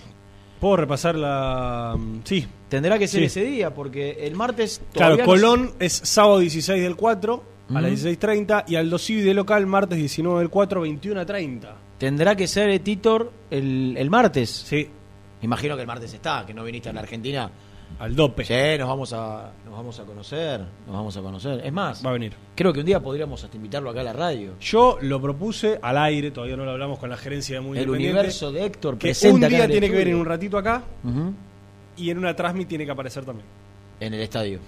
¿Puedo 0.64 0.78
repasar 0.78 1.16
la...? 1.16 1.98
Sí. 2.24 2.48
Tendrá 2.70 2.98
que 2.98 3.06
ser 3.10 3.20
Sí. 3.20 3.26
ese 3.26 3.44
día, 3.44 3.74
porque 3.74 4.26
el 4.26 4.34
martes. 4.36 4.82
Claro, 4.94 5.18
se- 5.18 5.24
Colón 5.24 5.74
es 5.78 5.92
sábado 5.92 6.40
16 6.40 6.82
del 6.82 6.96
4 6.96 7.44
a 7.70 7.82
las 7.82 7.92
Ujú. 7.92 8.08
16.30 8.10 8.64
y 8.70 8.76
Aldo 8.78 8.98
Civi 8.98 9.22
de 9.24 9.34
local 9.34 9.66
martes 9.68 9.98
19 9.98 10.40
del 10.40 10.50
4, 10.50 10.80
21 10.80 11.20
a 11.20 11.26
30. 11.26 11.76
Tendrá 11.98 12.36
que 12.38 12.48
ser 12.48 12.80
Titor 12.80 13.30
el, 13.52 13.96
el 13.98 14.10
martes. 14.10 14.50
Sí. 14.50 14.88
Imagino 15.42 15.76
que 15.76 15.82
el 15.82 15.88
martes 15.88 16.14
está, 16.14 16.46
que 16.48 16.54
no 16.54 16.64
viniste 16.64 16.88
a 16.88 16.94
la 16.94 17.02
Argentina. 17.02 17.52
Al 18.00 18.16
dope. 18.16 18.44
Sí, 18.46 18.54
nos 18.80 18.88
vamos 18.88 19.14
a, 19.14 19.52
nos 19.66 19.74
vamos 19.76 20.00
a 20.00 20.04
conocer, 20.04 20.60
nos 20.86 20.96
vamos 20.96 21.16
a 21.18 21.22
conocer. 21.22 21.62
Es 21.66 21.72
más, 21.74 22.06
Va 22.06 22.10
a 22.10 22.14
venir. 22.14 22.34
creo 22.56 22.74
que 22.74 22.80
un 22.82 22.86
día 22.86 23.00
podríamos 23.02 23.44
hasta 23.44 23.56
invitarlo 23.58 23.90
acá 23.90 24.02
a 24.02 24.04
la 24.04 24.14
radio. 24.14 24.54
Yo 24.60 24.98
lo 25.02 25.22
propuse 25.22 25.80
al 25.82 25.98
aire, 25.98 26.32
todavía 26.32 26.56
no 26.58 26.66
lo 26.66 26.72
hablamos 26.72 27.00
con 27.00 27.10
la 27.10 27.18
gerencia 27.18 27.56
de 27.56 27.62
Muy 27.62 27.78
El 27.78 27.90
universo 27.90 28.52
de 28.52 28.66
Héctor 28.66 28.98
que 28.98 29.14
un 29.32 29.44
acá 29.44 29.50
día 29.50 29.58
en 29.60 29.64
el 29.66 29.72
tiene 29.72 29.88
que 29.88 29.94
venir 29.94 30.08
estudio. 30.10 30.20
un 30.22 30.26
ratito 30.26 30.58
acá 30.58 30.84
y 31.98 32.10
en 32.10 32.18
una 32.18 32.36
transmit 32.36 32.68
tiene 32.68 32.86
que 32.86 32.92
aparecer 32.92 33.24
también. 33.26 33.48
En 34.00 34.14
el 34.14 34.22
estadio. 34.22 34.60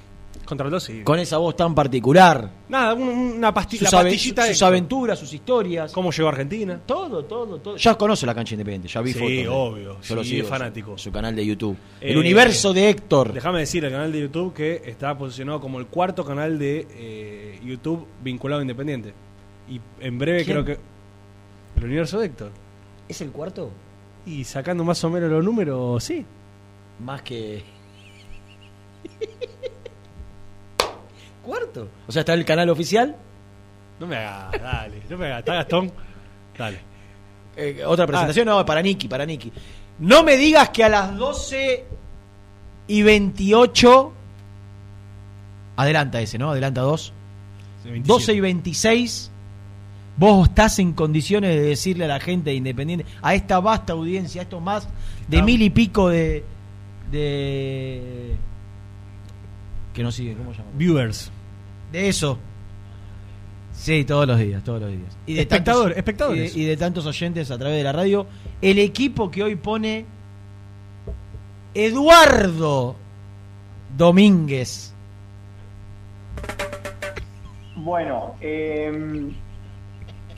Contra 0.43 0.65
Aldo 0.67 0.79
Civi. 0.79 1.03
Con 1.03 1.17
esa 1.19 1.37
voz 1.37 1.55
tan 1.55 1.73
particular. 1.73 2.49
Nada, 2.69 2.93
un- 2.93 3.07
una 3.37 3.53
pasti 3.53 3.77
Sus, 3.77 3.91
la 3.91 3.99
ave- 3.99 4.11
pastillita 4.11 4.43
de 4.43 4.53
sus 4.53 4.61
aventuras, 4.63 5.17
sus 5.17 5.31
historias. 5.33 5.91
¿Cómo 5.91 6.11
llegó 6.11 6.27
a 6.27 6.31
Argentina? 6.31 6.79
Todo, 6.85 7.23
todo, 7.25 7.57
todo. 7.59 7.77
Ya 7.77 7.95
conoce 7.95 8.25
la 8.25 8.35
cancha 8.35 8.53
independiente, 8.53 8.87
ya 8.87 9.01
vi 9.01 9.13
Sí, 9.13 9.19
fotos. 9.19 9.29
de 9.31 9.41
él. 9.41 9.47
obvio, 9.49 10.01
Yo 10.01 10.15
lo 10.15 10.23
sí, 10.23 10.29
sigo. 10.31 10.43
es 10.43 10.49
fanático. 10.49 10.97
Su 10.97 11.11
canal 11.11 11.35
de 11.35 11.45
YouTube. 11.45 11.77
el 12.01 12.15
Eh, 12.15 12.19
universo 12.19 12.73
de 12.73 12.89
Héctor. 12.89 13.33
Déjame 13.33 13.59
decir, 13.59 13.83
el 13.85 13.91
canal 13.91 14.11
de 14.11 14.21
YouTube 14.21 14.53
que 14.53 14.81
está 14.85 15.17
posicionado 15.17 15.59
como 15.59 15.79
el 15.79 15.87
cuarto 15.87 16.23
canal 16.25 16.59
de 16.59 16.87
eh, 16.91 17.59
YouTube 17.65 18.05
vinculado 18.23 18.59
a 18.59 18.63
Independiente. 18.63 19.13
Y 19.69 19.79
en 19.99 20.19
breve 20.19 20.43
¿Quién? 20.43 20.63
creo 20.63 20.65
que... 20.65 20.79
El 21.77 21.85
universo 21.85 22.19
de 22.19 22.27
Héctor. 22.27 22.51
¿Es 23.09 23.19
el 23.21 23.31
cuarto? 23.31 23.71
Y 24.25 24.43
sacando 24.43 24.83
más 24.83 25.03
o 25.03 25.09
menos 25.09 25.29
los 25.31 25.43
números, 25.43 26.03
sí. 26.03 26.25
Más 27.03 27.21
que. 27.21 27.63
¿Cuarto? 31.45 31.87
O 32.07 32.11
sea, 32.11 32.21
está 32.21 32.33
el 32.33 32.45
canal 32.45 32.69
oficial. 32.69 33.15
No 33.99 34.07
me 34.07 34.17
hagas, 34.17 34.61
dale. 34.61 35.01
No 35.09 35.17
me 35.17 35.27
hagas. 35.27 35.39
¿Está 35.39 35.53
Gastón? 35.55 35.91
Dale. 36.57 36.79
Eh, 37.55 37.83
otra 37.85 38.05
presentación, 38.05 38.47
no, 38.47 38.65
para 38.65 38.81
Nicky, 38.81 39.07
para 39.07 39.25
Nicky. 39.25 39.51
No 39.99 40.23
me 40.23 40.35
digas 40.35 40.69
que 40.69 40.83
a 40.83 40.89
las 40.89 41.15
12 41.15 41.85
y 42.87 43.01
28. 43.03 44.13
Adelanta 45.77 46.21
ese, 46.21 46.37
¿no? 46.37 46.51
Adelanta 46.51 46.81
dos. 46.81 47.13
12 47.83 48.33
y 48.33 48.39
26. 48.39 49.31
Vos 50.17 50.47
estás 50.47 50.79
en 50.79 50.93
condiciones 50.93 51.55
de 51.55 51.61
decirle 51.61 52.05
a 52.05 52.07
la 52.07 52.19
gente 52.19 52.49
de 52.49 52.55
Independiente, 52.55 53.05
a 53.21 53.35
esta 53.35 53.59
vasta 53.59 53.93
audiencia, 53.93 54.41
a 54.41 54.43
estos 54.43 54.61
más 54.61 54.87
de 55.27 55.41
mil 55.41 55.61
y 55.61 55.69
pico 55.69 56.09
de. 56.09 56.43
de. 57.11 58.35
que 59.93 60.03
no 60.03 60.11
sigue, 60.11 60.35
¿cómo 60.35 60.51
se 60.51 60.59
llama? 60.59 60.71
Viewers. 60.75 61.31
De 61.95 62.09
eso. 62.09 62.37
Sí, 63.71 64.03
todos 64.03 64.27
los 64.27 64.37
días, 64.37 64.61
todos 64.65 64.81
los 64.81 64.89
días. 64.91 65.17
Y 65.25 65.35
de 65.35 65.41
Espectador- 65.47 65.83
tantos- 65.85 65.97
espectadores. 65.97 66.55
Y, 66.55 66.63
y 66.63 66.65
de 66.65 66.75
tantos 66.75 67.05
oyentes 67.05 67.49
a 67.51 67.57
través 67.57 67.77
de 67.77 67.83
la 67.83 67.93
radio. 67.93 68.27
El 68.61 68.79
equipo 68.79 69.31
que 69.31 69.43
hoy 69.43 69.55
pone 69.55 70.05
Eduardo 71.73 72.95
Domínguez. 73.97 74.93
Bueno, 77.77 78.35
eh, 78.41 79.31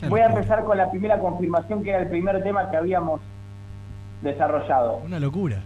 voy 0.09 0.19
a 0.19 0.25
empezar 0.27 0.63
con 0.63 0.77
la 0.77 0.89
primera 0.91 1.17
confirmación, 1.19 1.83
que 1.83 1.89
era 1.91 1.99
el 2.01 2.09
primer 2.09 2.43
tema 2.43 2.69
que 2.69 2.77
habíamos 2.77 3.21
desarrollado. 4.21 4.97
Una 4.97 5.19
locura. 5.19 5.61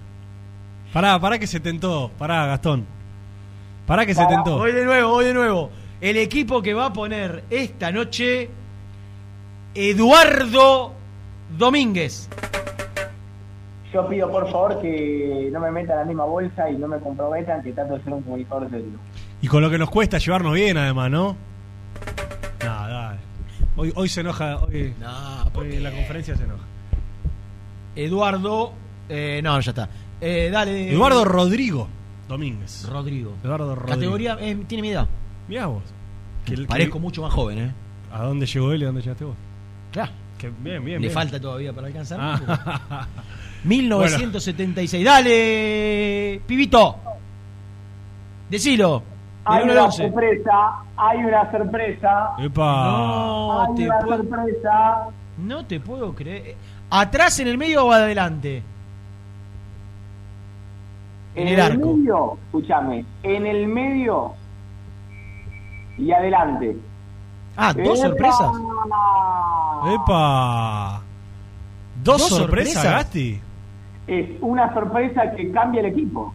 Pará, 0.93 1.19
pará 1.19 1.37
que 1.39 1.47
se 1.47 1.59
tentó. 1.59 2.11
Pará, 2.17 2.45
Gastón. 2.45 2.85
Pará 3.87 4.05
que 4.05 4.13
se 4.13 4.25
tentó. 4.25 4.57
Voy 4.57 4.71
de 4.73 4.85
nuevo, 4.85 5.09
voy 5.09 5.25
de 5.25 5.33
nuevo. 5.33 5.69
El 6.01 6.17
equipo 6.17 6.61
que 6.61 6.73
va 6.73 6.87
a 6.87 6.93
poner 6.93 7.43
esta 7.49 7.91
noche 7.91 8.49
Eduardo 9.75 10.93
Domínguez. 11.57 12.27
Yo 13.93 14.07
pido 14.07 14.31
por 14.31 14.49
favor 14.51 14.81
que 14.81 15.49
no 15.51 15.59
me 15.59 15.69
metan 15.71 15.91
en 15.93 15.99
la 15.99 16.05
misma 16.05 16.25
bolsa 16.25 16.69
y 16.69 16.77
no 16.77 16.87
me 16.87 16.97
comprometan 16.99 17.61
que 17.61 17.73
trato 17.73 17.97
de 17.97 18.03
ser 18.03 18.13
un 18.13 18.21
comunicador 18.23 18.69
serio. 18.69 18.97
Y 19.41 19.47
con 19.47 19.61
lo 19.61 19.69
que 19.69 19.77
nos 19.77 19.89
cuesta 19.89 20.17
llevarnos 20.17 20.53
bien, 20.53 20.77
además, 20.77 21.11
¿no? 21.11 21.35
Nah, 22.63 22.87
dale. 22.87 23.19
Hoy, 23.75 23.91
hoy 23.95 24.07
se 24.09 24.21
enoja. 24.21 24.57
Hoy, 24.59 24.93
hoy 25.55 25.75
en 25.75 25.83
la 25.83 25.91
conferencia 25.91 26.35
se 26.35 26.43
enoja. 26.43 26.63
Eduardo. 27.95 28.73
eh, 29.09 29.41
no, 29.43 29.59
ya 29.59 29.71
está. 29.71 29.89
Eh, 30.21 30.49
dale. 30.51 30.91
Eduardo 30.91 31.25
Rodrigo 31.25 31.87
Domínguez. 32.29 32.87
Rodrigo. 32.89 33.33
Eduardo 33.43 33.75
Rodrigo. 33.75 33.95
Categoría. 33.95 34.37
eh, 34.39 34.57
tiene 34.67 34.81
mi 34.83 34.89
edad. 34.91 35.07
Mirá 35.47 35.67
vos. 35.67 35.83
Que 36.45 36.53
el- 36.53 36.67
Parezco 36.67 36.93
que- 36.93 36.99
mucho 36.99 37.21
más 37.21 37.33
joven, 37.33 37.57
¿eh? 37.59 37.71
¿A 38.11 38.23
dónde 38.23 38.45
llegó 38.45 38.71
él 38.71 38.81
y 38.81 38.83
a 38.83 38.87
dónde 38.87 39.01
llegaste 39.01 39.25
vos? 39.25 39.35
Claro. 39.91 40.11
Que 40.37 40.49
bien, 40.49 40.83
bien. 40.83 41.01
Le 41.01 41.07
bien. 41.07 41.11
falta 41.13 41.39
todavía 41.39 41.71
para 41.73 41.87
alcanzar. 41.87 42.17
Ah. 42.21 43.07
1976. 43.63 45.03
Dale, 45.05 46.41
pibito. 46.47 46.95
Decilo. 48.49 49.03
Hay 49.45 49.63
una 49.63 49.85
11. 49.85 50.03
sorpresa, 50.03 50.51
hay 50.97 51.17
una 51.19 51.51
sorpresa, 51.51 52.29
Epa. 52.39 52.63
No 52.85 53.61
hay 53.61 53.75
te, 53.75 53.85
una 53.85 53.99
puedo, 53.99 54.17
sorpresa. 54.17 55.07
no 55.39 55.65
te 55.65 55.79
puedo 55.79 56.13
creer. 56.13 56.55
¿Atrás, 56.91 57.39
en 57.39 57.47
el 57.47 57.57
medio 57.57 57.85
o 57.87 57.91
adelante? 57.91 58.61
En 61.33 61.47
el 61.47 61.59
arco. 61.59 61.95
medio, 61.95 62.37
escúchame, 62.45 63.05
en 63.23 63.45
el 63.47 63.67
medio 63.67 64.33
y 65.97 66.11
adelante. 66.11 66.77
Ah, 67.57 67.73
dos 67.73 67.99
¡Epa! 67.99 68.07
sorpresas. 68.07 68.51
¡Epa! 69.93 71.01
¿Dos, 72.03 72.17
¿Dos 72.17 72.29
sorpresas, 72.29 72.73
sorpresas? 72.73 72.83
Gasti? 73.05 73.41
Es 74.07 74.29
una 74.41 74.73
sorpresa 74.73 75.31
que 75.35 75.51
cambia 75.51 75.81
el 75.81 75.87
equipo. 75.87 76.33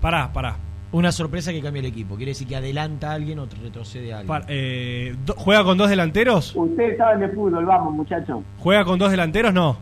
Pará, 0.00 0.32
pará. 0.32 0.56
Una 0.92 1.10
sorpresa 1.12 1.52
que 1.52 1.60
cambia 1.60 1.80
el 1.80 1.86
equipo. 1.86 2.16
Quiere 2.16 2.30
decir 2.30 2.46
que 2.46 2.56
adelanta 2.56 3.10
a 3.10 3.14
alguien 3.14 3.38
o 3.38 3.46
retrocede 3.46 4.12
a 4.12 4.18
alguien. 4.18 4.28
Pará, 4.28 4.46
eh, 4.48 5.16
¿Juega 5.36 5.64
con 5.64 5.76
dos 5.78 5.88
delanteros? 5.90 6.54
Ustedes 6.54 6.96
saben 6.96 7.20
de 7.20 7.28
fútbol, 7.28 7.64
vamos 7.64 7.92
muchachos. 7.94 8.42
¿Juega 8.58 8.84
con 8.84 8.98
dos 8.98 9.10
delanteros? 9.10 9.52
No. 9.52 9.76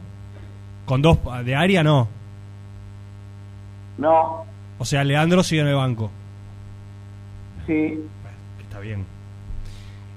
Con 0.86 1.02
dos 1.02 1.18
de 1.44 1.54
área, 1.56 1.82
no. 1.82 2.08
No, 3.96 4.44
O 4.78 4.84
sea, 4.84 5.04
Leandro 5.04 5.42
sigue 5.44 5.62
en 5.62 5.68
el 5.68 5.76
banco. 5.76 6.10
Sí, 7.66 8.00
Está 8.60 8.80
bien. 8.80 9.04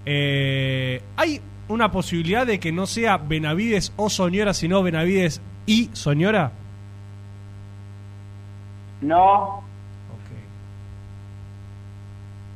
Eh, 0.05 1.01
¿Hay 1.15 1.41
una 1.67 1.91
posibilidad 1.91 2.47
de 2.47 2.59
que 2.59 2.71
no 2.71 2.87
sea 2.87 3.17
Benavides 3.17 3.93
o 3.97 4.09
Soñora, 4.09 4.53
sino 4.53 4.81
Benavides 4.81 5.41
y 5.65 5.89
Soñora? 5.93 6.51
no, 9.01 9.63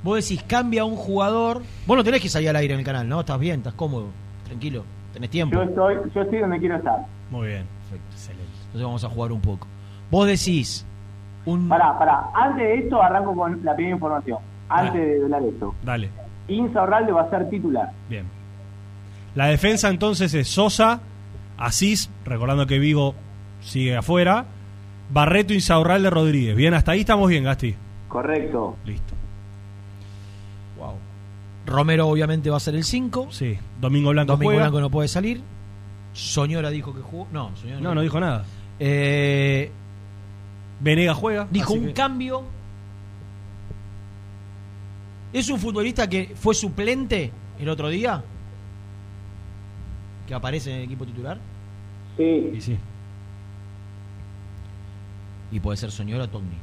Vos 0.03 0.27
decís, 0.27 0.43
cambia 0.43 0.83
un 0.83 0.95
jugador. 0.95 1.61
Vos 1.85 1.97
no 1.97 2.03
tenés 2.03 2.21
que 2.21 2.29
salir 2.29 2.49
al 2.49 2.55
aire 2.55 2.73
en 2.73 2.79
el 2.79 2.85
canal, 2.85 3.07
¿no? 3.07 3.19
Estás 3.19 3.39
bien, 3.39 3.57
estás 3.59 3.73
cómodo, 3.75 4.07
tranquilo, 4.45 4.83
tenés 5.13 5.29
tiempo. 5.29 5.55
yo 5.55 5.63
estoy, 5.63 5.95
yo 6.13 6.21
estoy 6.21 6.39
donde 6.39 6.59
quiero 6.59 6.77
estar. 6.77 7.05
Muy 7.29 7.49
bien. 7.49 7.65
Perfecto, 7.81 8.13
excelente. 8.13 8.51
Entonces 8.65 8.83
vamos 8.83 9.03
a 9.03 9.09
jugar 9.09 9.31
un 9.31 9.41
poco. 9.41 9.67
Vos 10.09 10.25
decís, 10.25 10.85
un. 11.45 11.69
Pará, 11.69 11.97
pará, 11.99 12.23
antes 12.33 12.63
de 12.67 12.75
esto 12.79 13.01
arranco 13.01 13.35
con 13.35 13.63
la 13.63 13.75
primera 13.75 13.95
información. 13.95 14.39
Antes 14.79 15.01
de 15.19 15.23
hablar 15.23 15.43
esto. 15.43 15.75
Dale. 15.83 16.09
Insa 16.47 16.81
Orralde 16.83 17.11
va 17.11 17.21
a 17.21 17.29
ser 17.29 17.49
titular. 17.49 17.91
Bien. 18.09 18.25
La 19.35 19.45
defensa 19.47 19.89
entonces 19.89 20.33
es 20.33 20.47
Sosa, 20.47 20.99
Asís, 21.57 22.09
recordando 22.25 22.67
que 22.67 22.79
Vigo 22.79 23.15
sigue 23.61 23.95
afuera, 23.95 24.45
Barreto, 25.11 25.53
Insaurralde, 25.53 26.09
Rodríguez. 26.09 26.55
Bien, 26.55 26.73
hasta 26.73 26.93
ahí 26.93 27.01
estamos 27.01 27.29
bien, 27.29 27.43
Gasti. 27.43 27.75
Correcto. 28.07 28.75
Listo. 28.85 29.13
Wow. 30.77 30.95
Romero 31.65 32.07
obviamente 32.07 32.49
va 32.49 32.57
a 32.57 32.59
ser 32.59 32.75
el 32.75 32.83
5. 32.83 33.27
Sí. 33.31 33.57
Domingo 33.79 34.09
Blanco 34.09 34.33
Domingo 34.33 34.49
juega. 34.51 34.63
Blanco 34.63 34.81
no 34.81 34.89
puede 34.89 35.07
salir. 35.07 35.41
Soñora 36.13 36.69
dijo 36.69 36.93
que 36.93 37.01
jugó. 37.01 37.27
No, 37.31 37.55
Soñora 37.55 37.79
No, 37.81 37.95
no 37.95 38.01
dijo 38.01 38.19
nada. 38.19 38.43
Eh, 38.79 39.71
Venega 40.79 41.13
juega. 41.13 41.47
dijo 41.51 41.73
un 41.73 41.87
que- 41.87 41.93
cambio. 41.93 42.43
¿Es 45.33 45.49
un 45.49 45.59
futbolista 45.59 46.09
que 46.09 46.33
fue 46.35 46.53
suplente 46.53 47.31
el 47.59 47.69
otro 47.69 47.89
día? 47.89 48.23
¿Que 50.27 50.33
aparece 50.33 50.71
en 50.71 50.77
el 50.77 50.83
equipo 50.83 51.05
titular? 51.05 51.39
Sí. 52.17 52.51
Y 52.53 52.61
sí. 52.61 52.77
Y 55.51 55.59
puede 55.59 55.77
ser 55.77 55.91
Soñora 55.91 56.25
o 56.25 56.29
Togni. 56.29 56.57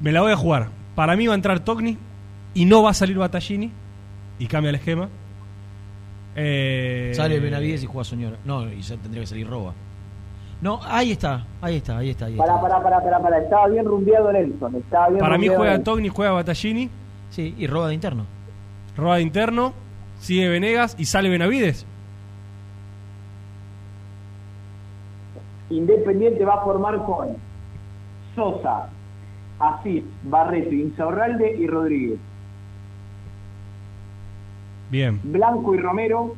Me 0.00 0.12
la 0.12 0.22
voy 0.22 0.32
a 0.32 0.36
jugar. 0.36 0.68
Para 0.94 1.16
mí 1.16 1.26
va 1.26 1.34
a 1.34 1.36
entrar 1.36 1.60
Togni 1.60 1.96
y 2.54 2.64
no 2.64 2.82
va 2.82 2.90
a 2.90 2.94
salir 2.94 3.18
Battaglini 3.18 3.70
y 4.38 4.46
cambia 4.46 4.70
el 4.70 4.76
esquema. 4.76 5.08
Eh, 6.34 7.12
Sale 7.14 7.40
Benavides 7.40 7.82
y 7.82 7.86
juega 7.86 8.04
Soñora. 8.04 8.38
No, 8.44 8.70
y 8.70 8.82
ya 8.82 8.96
tendría 8.96 9.22
que 9.22 9.26
salir 9.26 9.46
Roba. 9.46 9.74
No, 10.60 10.80
ahí 10.84 11.12
está, 11.12 11.46
ahí 11.60 11.76
está, 11.76 11.98
ahí 11.98 12.10
está. 12.10 12.26
Ahí 12.26 12.36
Pará, 12.36 12.54
está. 12.56 12.62
pará, 12.68 12.82
pará, 12.82 13.02
pará, 13.02 13.20
pará. 13.20 13.38
Estaba 13.38 13.68
bien 13.68 13.84
rumbeado 13.84 14.32
Nelson. 14.32 14.74
Estaba 14.76 15.08
bien 15.08 15.20
Para 15.20 15.36
mí 15.38 15.48
juega 15.48 15.64
Nelson. 15.76 15.84
Togni, 15.84 16.08
juega 16.08 16.32
Battaglini. 16.32 16.90
Sí, 17.30 17.54
y 17.58 17.66
Roba 17.66 17.88
de 17.88 17.94
interno. 17.94 18.24
Roba 18.96 19.16
de 19.16 19.22
interno, 19.22 19.74
sigue 20.20 20.48
Venegas 20.48 20.96
y 20.98 21.04
sale 21.04 21.28
Benavides. 21.28 21.84
Independiente 25.68 26.44
va 26.44 26.54
a 26.54 26.64
formar 26.64 27.04
con 27.04 27.28
Sosa, 28.34 28.88
Asís, 29.58 30.04
Barreto, 30.22 30.72
Insaurralde 30.74 31.56
y 31.58 31.66
Rodríguez. 31.66 32.18
Bien. 34.90 35.20
Blanco 35.24 35.74
y 35.74 35.78
Romero, 35.78 36.34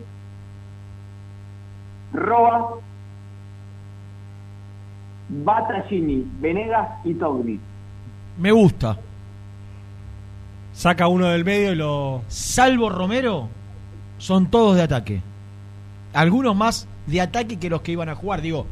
Roa, 2.15 2.77
Battaglini, 5.29 6.25
Venegas 6.41 6.89
y 7.05 7.15
Togni. 7.15 7.61
Me 8.39 8.51
gusta. 8.53 8.99
Saca 10.73 11.09
uno 11.09 11.27
del 11.27 11.45
medio 11.45 11.73
y 11.73 11.77
lo. 11.77 12.23
Salvo 12.29 12.89
Romero, 12.89 13.49
son 14.19 14.51
todos 14.51 14.77
de 14.77 14.83
ataque. 14.83 15.23
Algunos 16.15 16.55
más 16.57 16.89
de 17.07 17.21
ataque 17.21 17.59
que 17.59 17.69
los 17.71 17.83
que 17.83 17.93
iban 17.93 18.09
a 18.09 18.15
jugar. 18.15 18.41
Digo, 18.43 18.67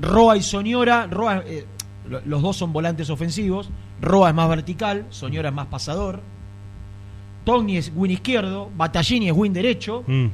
Roa 0.00 0.36
y 0.36 0.42
Soñora. 0.42 1.06
Roa, 1.06 1.42
eh, 1.46 1.66
lo- 2.08 2.20
los 2.24 2.42
dos 2.42 2.56
son 2.56 2.72
volantes 2.72 3.10
ofensivos. 3.10 3.70
Roa 4.00 4.30
es 4.30 4.34
más 4.34 4.48
vertical, 4.48 5.06
Soñora 5.10 5.50
es 5.50 5.54
más 5.54 5.66
pasador. 5.66 6.20
Togni 7.44 7.76
es 7.76 7.92
win 7.94 8.10
izquierdo, 8.10 8.70
Battaglini 8.76 9.28
es 9.28 9.36
win 9.36 9.52
derecho. 9.52 10.04
Mm. 10.06 10.26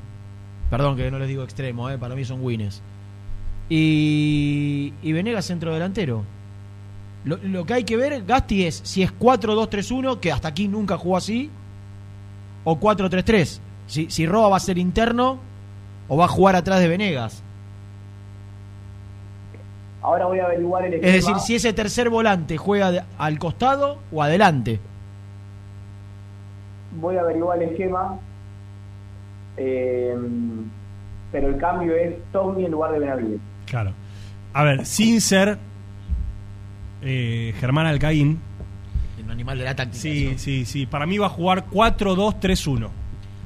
Perdón 0.71 0.97
que 0.97 1.11
no 1.11 1.19
les 1.19 1.29
digo 1.29 1.43
extremo, 1.45 1.89
eh, 1.91 1.99
para 1.99 2.15
mí 2.17 2.25
son 2.25 2.43
wins. 2.45 2.83
Y, 3.69 4.93
y 5.03 5.13
Venegas 5.13 5.45
centro 5.47 5.73
delantero. 5.75 6.25
Lo, 7.25 7.37
lo 7.39 7.65
que 7.67 7.75
hay 7.75 7.85
que 7.85 7.97
ver, 7.97 8.25
Gasti, 8.25 8.65
es 8.65 8.81
si 8.85 9.03
es 9.03 9.13
4-2-3-1, 9.19 10.21
que 10.21 10.31
hasta 10.31 10.49
aquí 10.49 10.69
nunca 10.69 10.97
jugó 10.97 11.17
así, 11.17 11.51
o 12.65 12.79
4-3-3. 12.79 13.59
Si, 13.89 14.11
si 14.11 14.27
Roa 14.27 14.49
va 14.49 14.57
a 14.57 14.61
ser 14.61 14.79
interno 14.79 15.39
o 16.09 16.17
va 16.17 16.27
a 16.27 16.29
jugar 16.29 16.55
atrás 16.57 16.79
de 16.81 16.89
Venegas. 16.89 17.43
Ahora 20.03 20.27
voy 20.27 20.39
a 20.39 20.45
averiguar 20.45 20.85
el 20.85 20.95
Es 20.95 21.01
esquema. 21.03 21.15
decir, 21.17 21.39
si 21.41 21.55
ese 21.57 21.73
tercer 21.73 22.09
volante 22.11 22.57
juega 22.57 22.93
de- 22.93 23.03
al 23.19 23.39
costado 23.41 23.99
o 24.13 24.23
adelante. 24.23 24.79
Voy 27.01 27.17
a 27.17 27.21
averiguar 27.23 27.61
el 27.61 27.71
esquema. 27.71 28.19
Eh, 29.57 30.15
pero 31.33 31.49
el 31.49 31.57
cambio 31.59 31.95
es 31.97 32.15
Togni 32.31 32.67
en 32.67 32.71
lugar 32.71 32.93
de 32.93 32.99
Benavides. 33.01 33.41
Claro. 33.67 33.93
A 34.53 34.63
ver, 34.65 34.87
sin 34.87 35.21
ser 35.21 35.59
eh, 37.03 37.55
Germán 37.61 37.87
Alcaín. 37.87 38.41
Un 39.23 39.31
animal 39.31 39.59
de 39.59 39.65
la 39.65 39.75
táctica. 39.75 40.01
Sí, 40.01 40.27
eso. 40.29 40.39
sí, 40.39 40.65
sí. 40.65 40.87
Para 40.87 41.05
mí 41.05 41.19
va 41.19 41.27
a 41.27 41.31
jugar 41.31 41.67
4-2-3-1. 41.67 42.89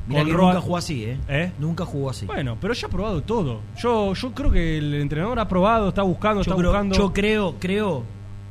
Mirá 0.07 0.25
que 0.25 0.33
nunca 0.33 0.61
jugó 0.61 0.77
así, 0.77 1.05
¿eh? 1.05 1.19
¿Eh? 1.29 1.53
Nunca 1.59 1.85
jugó 1.85 2.11
así. 2.11 2.27
Bueno, 2.27 2.57
pero 2.61 2.75
ya 2.75 2.87
ha 2.87 2.91
probado 2.91 3.23
todo. 3.23 3.61
Yo, 3.77 4.13
yo 4.15 4.33
creo 4.33 4.51
que 4.51 4.79
el 4.79 4.95
entrenador 4.95 5.39
ha 5.39 5.47
probado, 5.47 5.89
está 5.91 6.03
buscando, 6.03 6.43
yo, 6.43 6.51
está 6.51 6.57
creo, 6.57 6.71
buscando. 6.71 6.97
yo 6.97 7.13
creo, 7.13 7.55
creo, 7.61 8.05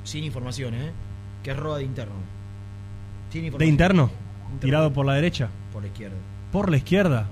sin 0.04 0.24
información, 0.24 0.74
¿eh? 0.74 0.92
Que 1.44 1.52
es 1.52 1.58
Roa 1.58 1.80
de 1.80 1.84
interno. 1.84 2.14
Sin 3.30 3.42
¿De 3.42 3.48
información. 3.48 3.70
interno? 3.70 4.12
Tirado 4.62 4.94
por 4.94 5.06
la 5.06 5.14
derecha. 5.14 5.50
Por 5.74 5.82
la 5.84 5.88
izquierda. 5.90 6.16
Por 6.52 6.70
la 6.72 6.78
izquierda. 6.78 7.28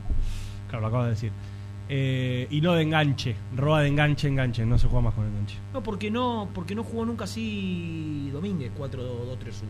Claro, 0.69 0.81
lo 0.81 0.88
acabo 0.88 1.03
de 1.05 1.09
decir. 1.11 1.31
Eh, 1.89 2.47
y 2.49 2.59
no 2.61 2.73
de 2.73 2.84
enganche. 2.84 3.35
Roba 3.55 3.81
de 3.81 3.88
enganche, 3.88 4.27
enganche. 4.27 4.65
No 4.65 4.77
se 4.77 4.88
juega 4.88 5.03
más 5.03 5.14
con 5.14 5.26
enganche. 5.26 5.57
No, 5.73 5.81
porque 5.81 6.11
no, 6.11 6.49
porque 6.53 6.76
no 6.76 6.84
jugó 6.84 7.05
nunca 7.05 7.23
así 7.26 8.30
Domínguez 8.34 8.72
4-2-3-1. 8.77 9.64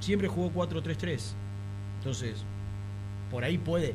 Siempre 0.00 0.28
jugó 0.28 0.50
4-3-3. 0.66 1.20
Entonces, 1.98 2.44
por 3.30 3.44
ahí 3.44 3.58
puede. 3.58 3.94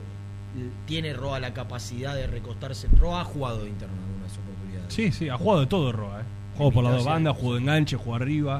Tiene 0.85 1.13
Roa 1.13 1.39
la 1.39 1.53
capacidad 1.53 2.15
de 2.15 2.27
recostarse. 2.27 2.87
Roa 2.99 3.21
ha 3.21 3.25
jugado 3.25 3.63
de 3.63 3.69
interno 3.69 3.95
en 3.95 4.03
algunas 4.03 4.37
oportunidades. 4.37 4.93
Sí, 4.93 5.11
sí, 5.11 5.29
ha 5.29 5.37
jugado 5.37 5.61
de 5.61 5.67
todo 5.67 5.91
Roa. 5.91 6.21
¿eh? 6.21 6.23
Jugó 6.57 6.71
por 6.71 6.83
las 6.83 6.93
dos 6.93 7.05
bandas, 7.05 7.37
jugó 7.37 7.53
de 7.55 7.61
enganche, 7.61 7.95
jugó 7.95 8.15
arriba, 8.15 8.57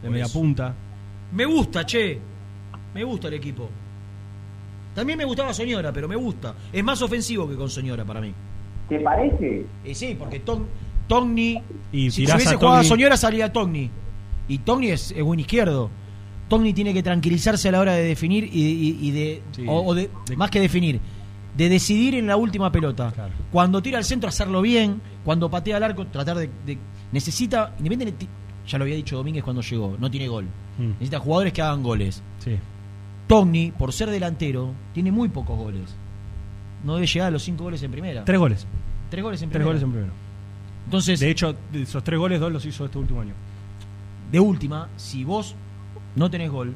de 0.00 0.02
Por 0.02 0.10
media 0.10 0.24
eso. 0.24 0.38
punta. 0.38 0.74
Me 1.32 1.44
gusta, 1.44 1.84
che. 1.84 2.18
Me 2.94 3.04
gusta 3.04 3.28
el 3.28 3.34
equipo. 3.34 3.68
También 4.94 5.18
me 5.18 5.24
gustaba 5.24 5.52
Soñora, 5.52 5.92
pero 5.92 6.08
me 6.08 6.16
gusta. 6.16 6.54
Es 6.72 6.84
más 6.84 7.00
ofensivo 7.02 7.48
que 7.48 7.56
con 7.56 7.68
Soñora 7.68 8.04
para 8.04 8.20
mí. 8.20 8.32
¿Te 8.88 9.00
parece? 9.00 9.66
Y 9.84 9.94
sí, 9.94 10.16
porque 10.18 10.40
Ton, 10.40 10.66
Togni. 11.08 11.60
Y 11.92 12.10
si, 12.10 12.26
si 12.26 12.32
hubiese 12.32 12.54
a 12.54 12.58
jugado 12.58 12.76
a 12.78 12.84
Soñora 12.84 13.16
salía 13.16 13.52
Togni. 13.52 13.90
Y 14.48 14.58
Togni 14.58 14.88
es, 14.88 15.10
es 15.12 15.22
buen 15.22 15.40
izquierdo. 15.40 15.90
Togni 16.48 16.72
tiene 16.74 16.92
que 16.92 17.02
tranquilizarse 17.02 17.68
a 17.68 17.72
la 17.72 17.80
hora 17.80 17.94
de 17.94 18.04
definir 18.04 18.44
y, 18.44 18.60
y- 18.62 18.98
y 19.00 19.10
de, 19.10 19.42
Sí. 19.52 19.64
o, 19.66 19.80
o 19.80 19.94
de. 19.94 20.10
Más 20.36 20.50
que 20.50 20.60
definir. 20.60 21.00
De 21.56 21.68
decidir 21.68 22.14
en 22.16 22.26
la 22.26 22.36
última 22.36 22.70
pelota. 22.70 23.12
Cuando 23.50 23.80
tira 23.80 23.96
al 23.98 24.04
centro, 24.04 24.28
hacerlo 24.28 24.60
bien. 24.60 25.00
Cuando 25.24 25.50
patea 25.50 25.78
al 25.78 25.82
arco, 25.84 26.06
tratar 26.06 26.36
de. 26.36 26.50
de- 26.66 26.78
necesita. 27.12 27.74
Independiente. 27.78 28.26
Ya 28.66 28.78
lo 28.78 28.84
había 28.84 28.96
dicho 28.96 29.16
Domínguez 29.16 29.42
cuando 29.44 29.62
llegó. 29.62 29.96
No 29.98 30.10
tiene 30.10 30.28
gol. 30.28 30.44
Mm. 30.78 30.88
Necesita 30.92 31.18
jugadores 31.20 31.52
que 31.52 31.62
hagan 31.62 31.82
goles. 31.82 32.22
Sí. 32.38 32.56
Togni, 33.26 33.70
por 33.72 33.92
ser 33.92 34.10
delantero, 34.10 34.72
tiene 34.92 35.10
muy 35.10 35.28
pocos 35.28 35.56
goles. 35.56 35.94
No 36.84 36.94
debe 36.94 37.06
llegar 37.06 37.28
a 37.28 37.30
los 37.30 37.42
cinco 37.42 37.64
goles 37.64 37.82
en 37.82 37.90
primera. 37.90 38.24
Tres 38.24 38.38
goles. 38.38 38.66
Tres 39.10 39.22
goles 39.22 39.40
en 39.42 39.48
Tres 39.48 39.60
primera. 39.60 39.66
goles 39.68 39.82
en 39.82 39.90
primero. 39.90 40.12
Entonces, 40.84 41.20
De 41.20 41.30
hecho, 41.30 41.54
de 41.72 41.82
esos 41.82 42.04
tres 42.04 42.18
goles, 42.18 42.38
dos 42.40 42.52
los 42.52 42.64
hizo 42.66 42.84
este 42.84 42.98
último 42.98 43.20
año. 43.22 43.32
de 44.30 44.40
última, 44.40 44.88
si 44.96 45.22
vos 45.22 45.54
no 46.16 46.28
tenés 46.30 46.50
gol, 46.50 46.74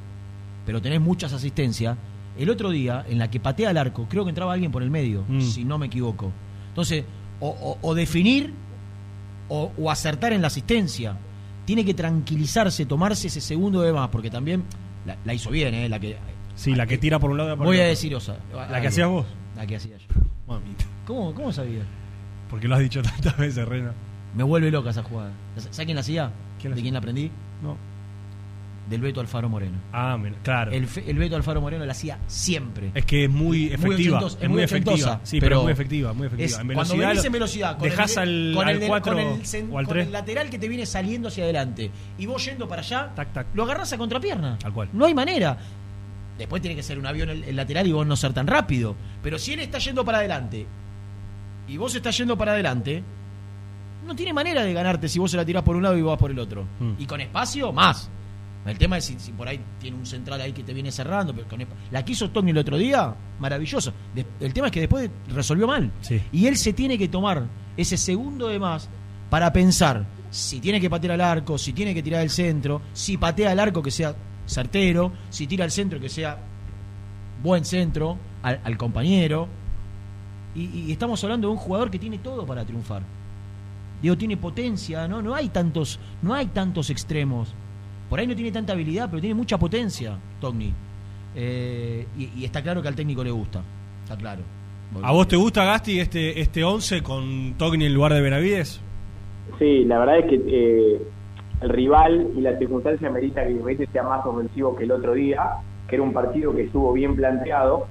pero 0.65 0.81
tenés 0.81 1.01
muchas 1.01 1.33
asistencias, 1.33 1.97
el 2.39 2.51
otro 2.51 2.71
día, 2.71 3.05
en 3.09 3.19
la 3.19 3.29
que 3.31 3.41
patea 3.41 3.71
al 3.71 3.77
arco, 3.79 4.07
creo 4.09 4.23
que 4.25 4.29
entraba 4.31 4.53
alguien 4.53 4.71
por 4.71 4.83
el 4.83 4.91
medio, 4.91 5.25
Mm. 5.29 5.41
si 5.41 5.65
no 5.65 5.77
me 5.77 5.87
equivoco. 5.87 6.31
Entonces, 6.69 7.05
o, 7.41 7.49
o- 7.49 7.79
o 7.83 7.95
definir 7.95 8.53
o, 9.49 9.73
o 9.79 9.91
acertar 9.91 10.33
en 10.33 10.41
la 10.43 10.49
asistencia. 10.49 11.17
Tiene 11.65 11.85
que 11.85 11.95
tranquilizarse, 11.95 12.87
tomarse 12.87 13.27
ese 13.29 13.41
segundo 13.41 13.81
de 13.81 13.93
más, 13.93 14.09
porque 14.11 14.31
también 14.31 14.63
la, 15.07 15.17
la 15.25 15.35
hizo 15.35 15.51
bien, 15.51 15.75
¿eh? 15.75 15.89
La 15.89 15.99
que, 15.99 16.17
Sí, 16.59 16.75
la 16.75 16.87
que 16.87 16.99
tira 16.99 17.21
por 17.21 17.31
un 17.31 17.37
lado 17.39 17.57
voy 17.57 17.79
a 17.79 17.85
decir, 17.85 18.13
o 18.17 18.21
sea, 18.21 18.37
¿La 18.53 18.81
que 18.81 18.89
hacías 18.89 19.09
vos? 19.09 19.25
La 19.57 19.65
que 19.65 19.77
hacía 19.77 19.97
yo. 19.97 20.07
Mamita. 20.49 20.85
¿Cómo, 21.07 21.33
¿Cómo 21.33 21.53
sabía? 21.53 21.83
Porque 22.51 22.67
lo 22.67 22.75
has 22.75 22.81
dicho 22.81 23.01
tantas 23.03 23.37
veces, 23.37 23.67
Rena. 23.67 23.93
Me 24.35 24.43
vuelve 24.43 24.71
loca 24.71 24.91
esa 24.91 25.03
jugada. 25.05 25.31
¿Sabes 25.57 25.79
quién 25.85 25.95
la 25.95 26.01
hacía? 26.01 26.33
¿Quién 26.61 26.73
la 26.73 26.77
¿De 26.77 26.83
quién 26.83 26.95
la 26.95 26.99
aprendí? 26.99 27.31
No. 27.63 27.77
Del 28.91 29.03
Beto 29.03 29.21
Alfaro 29.21 29.49
Moreno. 29.51 29.77
Ah, 29.93 30.19
claro. 30.43 30.73
El, 30.73 30.89
el 31.07 31.19
Beto 31.19 31.37
Alfaro 31.37 31.61
Moreno 31.61 31.85
la 31.85 31.93
hacía 31.93 32.19
siempre. 32.27 32.91
Es 32.95 33.05
que 33.05 33.25
es 33.25 33.31
muy 33.31 33.67
efectiva. 33.67 34.19
es 34.41 34.49
muy 34.49 34.63
efectiva. 34.63 35.21
Sí, 35.25 35.39
pero, 35.41 35.59
es 35.59 35.63
muy 35.65 35.73
efectiva, 35.73 36.13
muy 36.15 36.27
efectiva. 36.27 36.47
es- 36.47 36.59
en 36.59 36.67
cuando 36.75 36.95
velocidad. 36.97 37.09
venís 37.09 37.23
lo- 37.23 37.27
en 37.27 37.33
velocidad, 37.33 37.79
con 37.79 37.89
Dejás 37.89 38.17
el, 38.17 38.19
al, 38.49 38.55
con 38.57 38.67
al 38.69 38.75
el, 38.75 38.81
del- 38.81 38.89
4 38.89 39.13
con 39.13 39.23
el 39.23 39.43
cen- 39.43 39.69
o 39.71 39.79
al 39.79 39.85
con 39.85 39.93
3. 39.95 40.07
el 40.07 40.13
lateral 40.13 40.51
que 40.51 40.59
te 40.59 40.69
viene 40.69 40.87
saliendo 40.87 41.29
hacia 41.29 41.45
adelante 41.45 41.91
y 42.19 42.27
vos 42.27 42.43
yendo 42.45 42.67
para 42.67 42.81
allá, 42.81 43.13
Tac, 43.15 43.33
tac. 43.33 43.47
lo 43.55 43.63
agarrás 43.65 43.93
a 43.93 43.99
contrapierna. 43.99 44.59
Tal 44.59 44.73
cual. 44.73 44.89
No 44.95 45.05
hay 45.05 45.15
manera. 45.15 45.59
Después 46.39 46.63
tiene 46.63 46.77
que 46.77 46.83
ser 46.83 46.99
un 46.99 47.07
avión 47.07 47.29
el, 47.31 47.45
el 47.45 47.57
lateral 47.57 47.87
y 47.87 47.93
vos 47.93 48.07
no 48.07 48.17
ser 48.17 48.33
tan 48.33 48.47
rápido. 48.47 48.95
Pero 49.23 49.39
si 49.39 49.53
él 49.53 49.61
está 49.61 49.79
yendo 49.79 50.05
para 50.05 50.19
adelante 50.19 50.67
y 51.67 51.77
vos 51.77 51.95
estás 51.95 52.17
yendo 52.17 52.39
para 52.39 52.53
adelante, 52.53 53.03
no 54.07 54.17
tiene 54.17 54.33
manera 54.33 54.63
de 54.63 54.73
ganarte 54.73 55.09
si 55.09 55.19
vos 55.19 55.31
se 55.31 55.37
la 55.37 55.45
tirás 55.45 55.63
por 55.63 55.77
un 55.77 55.83
lado 55.83 55.97
y 55.97 56.03
vas 56.03 56.19
por 56.19 56.31
el 56.31 56.39
otro. 56.39 56.65
Mm. 56.81 56.93
Y 56.99 57.07
con 57.07 57.21
espacio, 57.21 57.73
más. 57.73 58.09
El 58.67 58.77
tema 58.77 58.99
es 58.99 59.05
si, 59.05 59.19
si 59.19 59.33
por 59.33 59.49
ahí 59.49 59.61
tiene 59.81 59.97
un 59.97 60.05
central 60.05 60.41
ahí 60.41 60.53
que 60.53 60.63
te 60.63 60.75
viene 60.75 60.93
cerrando. 60.93 61.35
Pero 61.35 61.49
con 61.49 61.65
la 61.91 62.05
que 62.05 62.13
hizo 62.13 62.31
Tony 62.31 62.51
el 62.51 62.59
otro 62.59 62.77
día, 62.77 63.15
maravilloso. 63.39 63.93
El 64.41 64.53
tema 64.53 64.67
es 64.67 64.73
que 64.73 64.81
después 64.81 65.11
resolvió 65.29 65.67
mal. 65.67 65.91
Sí. 66.01 66.21
Y 66.33 66.47
él 66.47 66.57
se 66.57 66.73
tiene 66.73 66.99
que 66.99 67.09
tomar 67.09 67.47
ese 67.77 67.97
segundo 67.97 68.49
de 68.49 68.59
más 68.59 68.89
para 69.31 69.53
pensar 69.53 70.05
si 70.31 70.61
tiene 70.61 70.81
que 70.81 70.91
patear 70.91 71.13
al 71.13 71.21
arco, 71.21 71.57
si 71.57 71.73
tiene 71.73 71.95
que 71.95 72.03
tirar 72.03 72.23
el 72.23 72.31
centro, 72.31 72.83
si 72.93 73.17
patea 73.17 73.53
al 73.53 73.61
arco 73.61 73.83
que 73.83 73.91
sea 73.91 74.15
certero, 74.49 75.13
si 75.31 75.47
tira 75.47 75.65
al 75.65 75.71
centro 75.71 76.01
que 76.01 76.09
sea 76.09 76.39
buen 77.43 77.65
centro 77.65 78.17
al, 78.43 78.61
al 78.65 78.77
compañero. 78.77 79.49
Y, 80.55 80.87
y 80.87 80.93
estamos 80.93 81.23
hablando 81.23 81.49
de 81.49 81.53
un 81.53 81.59
jugador 81.59 81.91
que 81.91 81.99
tiene 81.99 82.19
todo 82.19 82.45
para 82.47 82.65
triunfar. 82.65 83.03
Digo, 84.03 84.17
tiene 84.17 84.37
potencia, 84.37 85.07
¿no? 85.09 85.23
No 85.23 85.35
hay 85.35 85.49
tantos, 85.49 85.99
no 86.23 86.35
hay 86.35 86.47
tantos 86.47 86.91
extremos. 86.91 87.55
Por 88.09 88.19
ahí 88.19 88.27
no 88.27 88.35
tiene 88.35 88.51
tanta 88.51 88.73
habilidad, 88.73 89.09
pero 89.11 89.21
tiene 89.21 89.35
mucha 89.35 89.59
potencia, 89.59 90.19
Togni. 90.41 90.73
Eh, 91.35 92.07
y, 92.17 92.41
y 92.41 92.45
está 92.45 92.63
claro 92.63 92.81
que 92.81 92.89
al 92.89 92.95
técnico 92.95 93.23
le 93.23 93.31
gusta. 93.31 93.63
Está 94.05 94.17
claro. 94.17 94.43
¿A 95.03 95.13
vos 95.13 95.29
te 95.29 95.37
gusta, 95.37 95.65
Gasti, 95.65 96.01
este, 96.01 96.41
este 96.41 96.65
11 96.65 97.03
con 97.03 97.55
Togni 97.59 97.85
en 97.85 97.95
lugar 97.95 98.15
de 98.15 98.23
Benavides? 98.23 98.81
Sí, 99.59 99.85
la 99.85 99.99
verdad 99.99 100.19
es 100.21 100.25
que 100.27 100.37
eh, 100.47 101.03
el 101.61 101.69
rival 101.69 102.29
y 102.37 102.41
la 102.41 102.57
circunstancia 102.59 103.11
merita 103.11 103.45
que 103.45 103.51
Independiente 103.51 103.93
sea 103.93 104.03
más 104.03 104.25
ofensivo 104.25 104.77
que 104.77 104.85
el 104.85 104.93
otro 104.93 105.15
día, 105.15 105.57
que 105.89 105.97
era 105.97 106.03
un 106.03 106.13
partido 106.13 106.55
que 106.55 106.65
estuvo 106.65 106.93
bien 106.93 107.17
planteado 107.17 107.87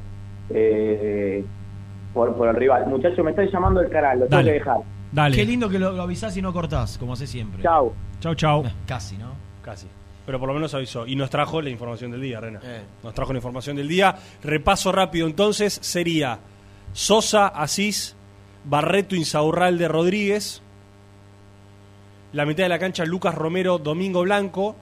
eh, 0.49 1.44
por, 2.14 2.35
por 2.35 2.48
el 2.48 2.56
rival. 2.56 2.88
Muchachos, 2.88 3.23
me 3.23 3.31
están 3.31 3.48
llamando 3.49 3.81
el 3.81 3.89
canal, 3.89 4.19
lo 4.19 4.27
tengo 4.27 4.44
que 4.44 4.52
dejar. 4.52 4.77
Dale. 5.11 5.35
Qué 5.35 5.45
lindo 5.45 5.69
que 5.69 5.80
lo, 5.80 5.91
lo 5.91 6.03
avisás 6.03 6.35
y 6.38 6.41
no 6.41 6.52
cortás, 6.53 6.98
como 6.98 7.14
hace 7.14 7.27
siempre. 7.27 7.61
Chau. 7.64 7.94
Chau, 8.19 8.35
chau. 8.35 8.64
Casi, 8.85 9.18
¿no? 9.18 9.31
Casi. 9.61 9.88
Pero 10.26 10.39
por 10.39 10.49
lo 10.49 10.53
menos 10.53 10.73
avisó. 10.73 11.07
Y 11.07 11.15
nos 11.15 11.30
trajo 11.30 11.61
la 11.61 11.69
información 11.69 12.11
del 12.11 12.22
día, 12.22 12.41
Rena. 12.41 12.60
Eh. 12.61 12.81
Nos 13.02 13.14
trajo 13.14 13.31
la 13.31 13.38
información 13.38 13.77
del 13.77 13.88
día. 13.88 14.15
Repaso 14.44 14.91
rápido 14.91 15.26
entonces 15.26 15.80
sería 15.81 16.39
Sosa, 16.91 17.48
Asís, 17.48 18.18
Barreto, 18.65 19.15
Insaurralde, 19.15 19.88
Rodríguez. 19.88 20.61
La 22.38 22.45
mitad 22.45 22.65
de 22.65 22.69
la 22.69 22.77
cancha, 22.77 23.03
Lucas 23.03 23.34
Romero, 23.34 23.80
Domingo 23.80 24.22
Blanco. 24.22 24.76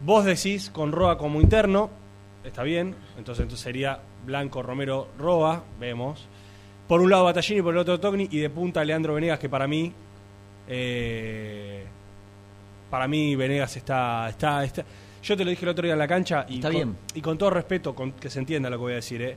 Vos 0.00 0.24
decís 0.24 0.70
con 0.70 0.90
Roa 0.90 1.18
como 1.18 1.42
interno. 1.42 1.90
Está 2.42 2.62
bien. 2.62 2.94
Entonces, 3.18 3.42
entonces 3.42 3.60
sería 3.62 4.00
Blanco, 4.24 4.62
Romero, 4.62 5.08
Roa. 5.18 5.62
Vemos. 5.78 6.26
Por 6.88 7.02
un 7.02 7.10
lado 7.10 7.24
Batallini 7.24 7.60
y 7.60 7.62
por 7.62 7.74
el 7.74 7.78
otro 7.80 8.00
Togni. 8.00 8.28
Y 8.30 8.38
de 8.38 8.48
punta 8.48 8.82
Leandro 8.82 9.12
Venegas, 9.12 9.38
que 9.38 9.50
para 9.50 9.68
mí. 9.68 9.92
eh, 10.68 11.84
para 12.90 13.06
mí 13.06 13.36
Venegas 13.36 13.76
está, 13.76 14.28
está, 14.30 14.64
está- 14.64 14.84
Yo 15.22 15.36
te 15.36 15.44
lo 15.44 15.50
dije 15.50 15.66
el 15.66 15.68
otro 15.68 15.82
día 15.84 15.92
en 15.92 15.98
la 15.98 16.08
cancha. 16.08 16.46
Y 16.48 16.54
Está 16.56 16.68
con, 16.68 16.74
bien. 16.76 16.96
Y 17.14 17.20
con 17.20 17.36
todo 17.36 17.50
respeto, 17.50 17.94
con, 17.94 18.12
que 18.12 18.30
se 18.30 18.38
entienda 18.38 18.70
lo 18.70 18.76
que 18.78 18.82
voy 18.84 18.92
a 18.92 18.96
decir. 18.96 19.20
¿eh? 19.20 19.36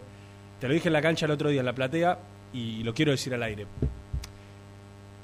Te 0.61 0.67
lo 0.69 0.73
dije 0.73 0.87
en 0.87 0.93
la 0.93 1.01
cancha 1.01 1.25
el 1.25 1.31
otro 1.33 1.49
día 1.49 1.59
en 1.59 1.65
la 1.65 1.73
platea. 1.73 2.17
Y 2.53 2.83
lo 2.83 2.93
quiero 2.93 3.11
decir 3.11 3.33
al 3.33 3.43
aire. 3.43 3.67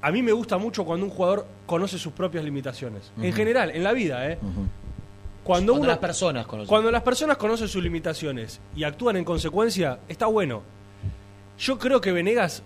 A 0.01 0.11
mí 0.11 0.23
me 0.23 0.31
gusta 0.31 0.57
mucho 0.57 0.83
cuando 0.83 1.05
un 1.05 1.11
jugador 1.11 1.45
conoce 1.65 1.97
sus 1.99 2.13
propias 2.13 2.43
limitaciones. 2.43 3.11
En 3.21 3.33
general, 3.33 3.69
en 3.71 3.83
la 3.83 3.93
vida, 3.93 4.29
¿eh? 4.29 4.37
Cuando, 5.43 5.77
las 5.83 5.97
personas 5.97 6.45
conocen. 6.45 6.67
Cuando 6.69 6.91
las 6.91 7.01
personas 7.01 7.37
conocen 7.37 7.67
sus 7.67 7.81
limitaciones 7.83 8.59
y 8.75 8.83
actúan 8.83 9.17
en 9.17 9.25
consecuencia, 9.25 9.99
está 10.07 10.27
bueno. 10.27 10.61
Yo 11.57 11.77
creo 11.77 11.99
que 12.01 12.11
Venegas 12.11 12.63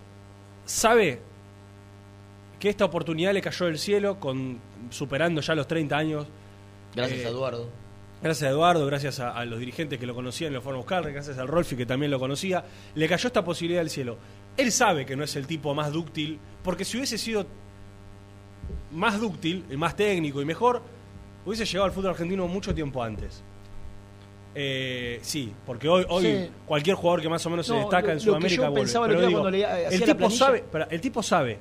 sabe 0.65 1.21
que 2.59 2.69
esta 2.69 2.85
oportunidad 2.85 3.33
le 3.33 3.41
cayó 3.41 3.65
del 3.65 3.79
cielo, 3.79 4.19
con 4.19 4.59
superando 4.89 5.41
ya 5.41 5.55
los 5.55 5.67
30 5.67 5.97
años. 5.97 6.27
Gracias 6.95 7.19
Eh, 7.19 7.25
a 7.25 7.29
Eduardo. 7.29 7.69
Gracias 8.21 8.47
a 8.47 8.51
Eduardo, 8.51 8.85
gracias 8.85 9.19
a, 9.19 9.31
a 9.37 9.45
los 9.45 9.59
dirigentes 9.59 9.99
que 9.99 10.05
lo 10.05 10.15
conocían 10.15 10.51
lo 10.53 10.61
fueron 10.61 10.77
a 10.79 10.81
buscar, 10.81 11.11
gracias 11.11 11.37
al 11.37 11.47
Rolfi 11.47 11.75
que 11.75 11.85
también 11.85 12.11
lo 12.11 12.17
conocía, 12.17 12.63
le 12.95 13.07
cayó 13.07 13.27
esta 13.27 13.43
posibilidad 13.43 13.81
del 13.81 13.89
cielo. 13.89 14.17
Él 14.57 14.71
sabe 14.71 15.05
que 15.05 15.15
no 15.15 15.23
es 15.23 15.35
el 15.35 15.47
tipo 15.47 15.73
más 15.73 15.91
dúctil, 15.91 16.39
porque 16.63 16.85
si 16.85 16.97
hubiese 16.97 17.17
sido 17.17 17.45
más 18.91 19.19
dúctil, 19.19 19.65
más 19.77 19.95
técnico 19.95 20.41
y 20.41 20.45
mejor, 20.45 20.81
hubiese 21.45 21.65
llegado 21.65 21.85
al 21.85 21.91
fútbol 21.91 22.11
argentino 22.11 22.47
mucho 22.47 22.73
tiempo 22.73 23.03
antes. 23.03 23.43
Eh, 24.57 25.19
sí, 25.21 25.51
porque 25.65 25.89
hoy, 25.89 26.05
hoy 26.07 26.23
Sí. 26.23 26.49
cualquier 26.65 26.95
jugador 26.95 27.21
que 27.21 27.27
más 27.27 27.45
o 27.45 27.49
menos 27.49 27.67
se 27.67 27.73
destaca 27.75 28.07
lo- 28.07 28.13
en 28.13 28.19
Sudamérica 28.21 28.67
el 29.91 30.01
tipo 30.03 30.29
sabe, 30.29 30.63
el 30.89 31.01
tipo 31.01 31.21
sabe 31.21 31.59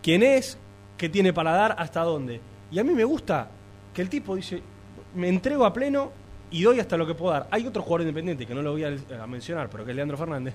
quién 0.00 0.22
es, 0.22 0.56
qué 0.96 1.08
tiene 1.08 1.32
para 1.32 1.50
dar, 1.52 1.74
hasta 1.76 2.02
dónde. 2.02 2.40
Y 2.70 2.78
a 2.78 2.84
mí 2.84 2.92
me 2.92 3.02
gusta 3.02 3.50
que 3.92 4.00
el 4.02 4.08
tipo 4.08 4.36
dice, 4.36 4.62
me 5.16 5.28
entrego 5.28 5.64
a 5.66 5.72
pleno 5.72 6.12
y 6.52 6.62
doy 6.62 6.78
hasta 6.78 6.96
lo 6.96 7.04
que 7.04 7.14
puedo 7.14 7.32
dar. 7.32 7.48
Hay 7.50 7.66
otro 7.66 7.82
jugador 7.82 8.02
independiente 8.02 8.46
que 8.46 8.54
no 8.54 8.62
lo 8.62 8.72
voy 8.72 8.84
a, 8.84 8.96
a 9.20 9.26
mencionar, 9.26 9.68
pero 9.68 9.84
que 9.84 9.90
es 9.90 9.96
Leandro 9.96 10.16
Fernández, 10.16 10.54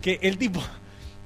que 0.00 0.18
el 0.22 0.38
tipo 0.38 0.62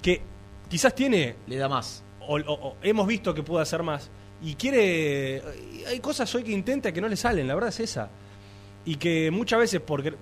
que 0.02 0.20
quizás 0.68 0.94
tiene 0.94 1.36
Le 1.46 1.56
da 1.56 1.68
más. 1.68 2.02
o, 2.20 2.36
o- 2.38 2.68
o 2.68 2.76
hemos 2.82 3.06
visto 3.06 3.34
que 3.34 3.42
puede 3.42 3.62
hacer 3.62 3.82
más 3.82 4.10
y 4.42 4.54
quiere 4.54 5.42
hay 5.88 5.98
cosas 6.00 6.32
hoy 6.34 6.44
que 6.44 6.52
intenta 6.52 6.92
que 6.92 7.00
no 7.00 7.08
le 7.08 7.16
salen 7.16 7.46
la 7.48 7.54
verdad 7.54 7.70
es 7.70 7.80
esa. 7.80 8.08
Y 8.84 8.96
que 8.96 9.30
muchas 9.30 9.58
veces 9.58 9.80
porque 9.80 10.14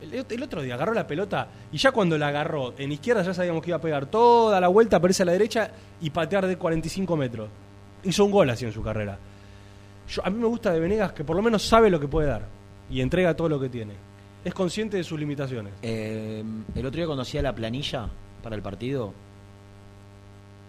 el, 0.00 0.24
el 0.28 0.42
otro 0.42 0.62
día 0.62 0.74
agarró 0.74 0.92
la 0.94 1.06
pelota 1.06 1.48
y 1.72 1.78
ya 1.78 1.90
cuando 1.92 2.16
la 2.18 2.28
agarró 2.28 2.74
en 2.78 2.92
izquierda 2.92 3.22
ya 3.22 3.34
sabíamos 3.34 3.62
que 3.62 3.70
iba 3.70 3.78
a 3.78 3.80
pegar 3.80 4.06
toda 4.06 4.60
la 4.60 4.68
vuelta 4.68 4.98
aparece 4.98 5.22
a 5.22 5.26
la 5.26 5.32
derecha 5.32 5.70
y 6.00 6.10
patear 6.10 6.46
de 6.46 6.56
45 6.56 7.16
metros. 7.16 7.48
Hizo 8.04 8.24
un 8.24 8.30
gol 8.30 8.48
así 8.50 8.64
en 8.64 8.72
su 8.72 8.82
carrera. 8.82 9.18
Yo- 10.08 10.22
a 10.24 10.30
mí 10.30 10.38
me 10.38 10.46
gusta 10.46 10.72
de 10.72 10.78
Venegas 10.80 11.12
que 11.12 11.24
por 11.24 11.34
lo 11.34 11.42
menos 11.42 11.62
sabe 11.66 11.90
lo 11.90 11.98
que 11.98 12.06
puede 12.08 12.28
dar 12.28 12.46
y 12.88 13.00
entrega 13.00 13.34
todo 13.34 13.48
lo 13.48 13.58
que 13.58 13.68
tiene. 13.68 13.94
Es 14.44 14.54
consciente 14.54 14.96
de 14.98 15.02
sus 15.04 15.18
limitaciones. 15.18 15.72
Eh, 15.82 16.44
el 16.76 16.86
otro 16.86 16.96
día 16.98 17.06
cuando 17.06 17.22
hacía 17.22 17.42
la 17.42 17.52
planilla 17.54 18.08
para 18.46 18.54
el 18.54 18.62
partido, 18.62 19.12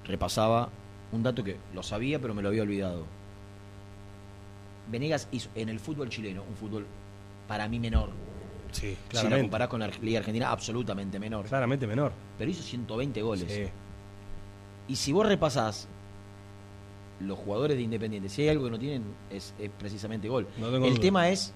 repasaba 0.04 0.68
un 1.12 1.22
dato 1.22 1.44
que 1.44 1.58
lo 1.76 1.84
sabía 1.84 2.18
pero 2.20 2.34
me 2.34 2.42
lo 2.42 2.48
había 2.50 2.64
olvidado. 2.64 3.06
Venegas 4.90 5.28
hizo 5.32 5.50
en 5.54 5.70
el 5.70 5.80
fútbol 5.80 6.10
chileno, 6.10 6.42
un 6.50 6.56
fútbol 6.56 6.88
para 7.48 7.68
mí 7.68 7.80
menor. 7.80 8.10
sí 8.72 8.98
Si 9.12 9.30
lo 9.30 9.38
comparás 9.38 9.68
con 9.68 9.80
la 9.80 9.90
Liga 10.02 10.18
Argentina, 10.18 10.50
absolutamente 10.50 11.20
menor. 11.20 11.46
claramente 11.46 11.86
menor 11.86 12.12
Pero 12.40 12.50
hizo 12.50 12.64
120 12.64 13.22
goles. 13.22 13.46
Sí. 13.48 13.66
Y 14.88 14.96
si 14.96 15.12
vos 15.14 15.28
repasás 15.28 15.88
los 17.20 17.38
jugadores 17.38 17.78
de 17.78 17.84
Independiente, 17.84 18.28
si 18.28 18.42
hay 18.42 18.50
algo 18.50 18.64
que 18.66 18.72
no 18.72 18.80
tienen, 18.80 19.04
es, 19.30 19.54
es 19.60 19.70
precisamente 19.78 20.28
gol. 20.30 20.48
No 20.58 20.70
el 20.70 20.82
duda. 20.82 21.00
tema 21.00 21.30
es 21.30 21.54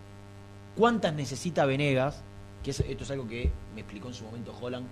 cuántas 0.78 1.16
necesita 1.16 1.66
Venegas, 1.66 2.22
que 2.64 2.70
es- 2.70 2.82
esto 2.82 3.06
es 3.06 3.10
algo 3.10 3.28
que 3.28 3.52
me 3.74 3.82
explicó 3.82 4.08
en 4.10 4.14
su 4.14 4.24
momento 4.26 4.54
Holland 4.62 4.86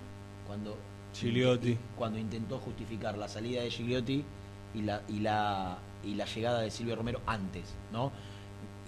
cuando, 0.46 0.76
Gigliotti. 1.14 1.76
cuando 1.96 2.18
intentó 2.18 2.58
justificar 2.58 3.16
la 3.18 3.28
salida 3.28 3.62
de 3.62 3.70
Gigliotti 3.70 4.24
y 4.74 4.82
la, 4.82 5.02
y 5.08 5.20
la, 5.20 5.78
y 6.04 6.14
la 6.14 6.24
llegada 6.24 6.60
de 6.60 6.70
Silvio 6.70 6.96
Romero 6.96 7.20
antes. 7.26 7.74
¿no? 7.92 8.10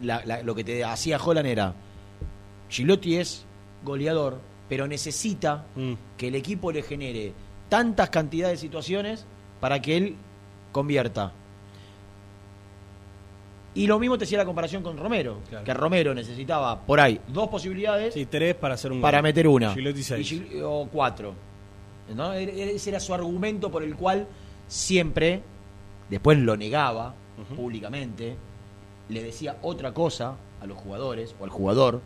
La- 0.00 0.24
la- 0.24 0.42
lo 0.42 0.54
que 0.54 0.64
te 0.64 0.84
hacía 0.84 1.18
Holland 1.22 1.46
era, 1.46 1.74
Gigliotti 2.68 3.16
es 3.16 3.44
goleador, 3.84 4.40
pero 4.68 4.86
necesita 4.86 5.64
Mm. 5.76 5.92
que 6.16 6.28
el 6.28 6.34
equipo 6.36 6.72
le 6.72 6.82
genere 6.82 7.32
tantas 7.68 8.08
cantidades 8.10 8.58
de 8.60 8.66
situaciones 8.66 9.26
para 9.60 9.80
que 9.82 9.96
él 9.96 10.16
convierta. 10.72 11.32
Y 13.74 13.86
lo 13.86 13.98
mismo 13.98 14.18
te 14.18 14.24
hacía 14.24 14.36
la 14.38 14.44
comparación 14.44 14.82
con 14.82 14.98
Romero, 14.98 15.38
Claro. 15.48 15.64
que 15.64 15.72
Romero 15.74 16.14
necesitaba 16.14 16.78
por 16.80 17.00
ahí 17.00 17.18
dos 17.28 17.48
posibilidades 17.48 18.12
sí 18.12 18.26
tres 18.26 18.54
para 18.54 18.74
hacer 18.74 18.92
un 18.92 19.00
para 19.00 19.22
meter 19.22 19.48
una 19.48 19.72
Gigliotti 19.72 20.02
seis. 20.02 20.30
Y 20.32 20.60
o 20.62 20.86
cuatro. 20.92 21.34
¿No? 22.14 22.34
E- 22.34 22.44
e- 22.44 22.74
Ese 22.76 22.90
era 22.90 23.00
su 23.00 23.12
argumento 23.14 23.70
por 23.70 23.82
el 23.82 23.96
cual 23.96 24.26
siempre, 24.68 25.42
después 26.10 26.38
lo 26.38 26.56
negaba 26.56 27.14
públicamente, 27.56 28.36
le 29.08 29.22
decía 29.22 29.56
otra 29.62 29.92
cosa 29.92 30.36
a 30.60 30.66
los 30.66 30.78
jugadores 30.78 31.34
o 31.40 31.44
al 31.44 31.50
jugador, 31.50 32.00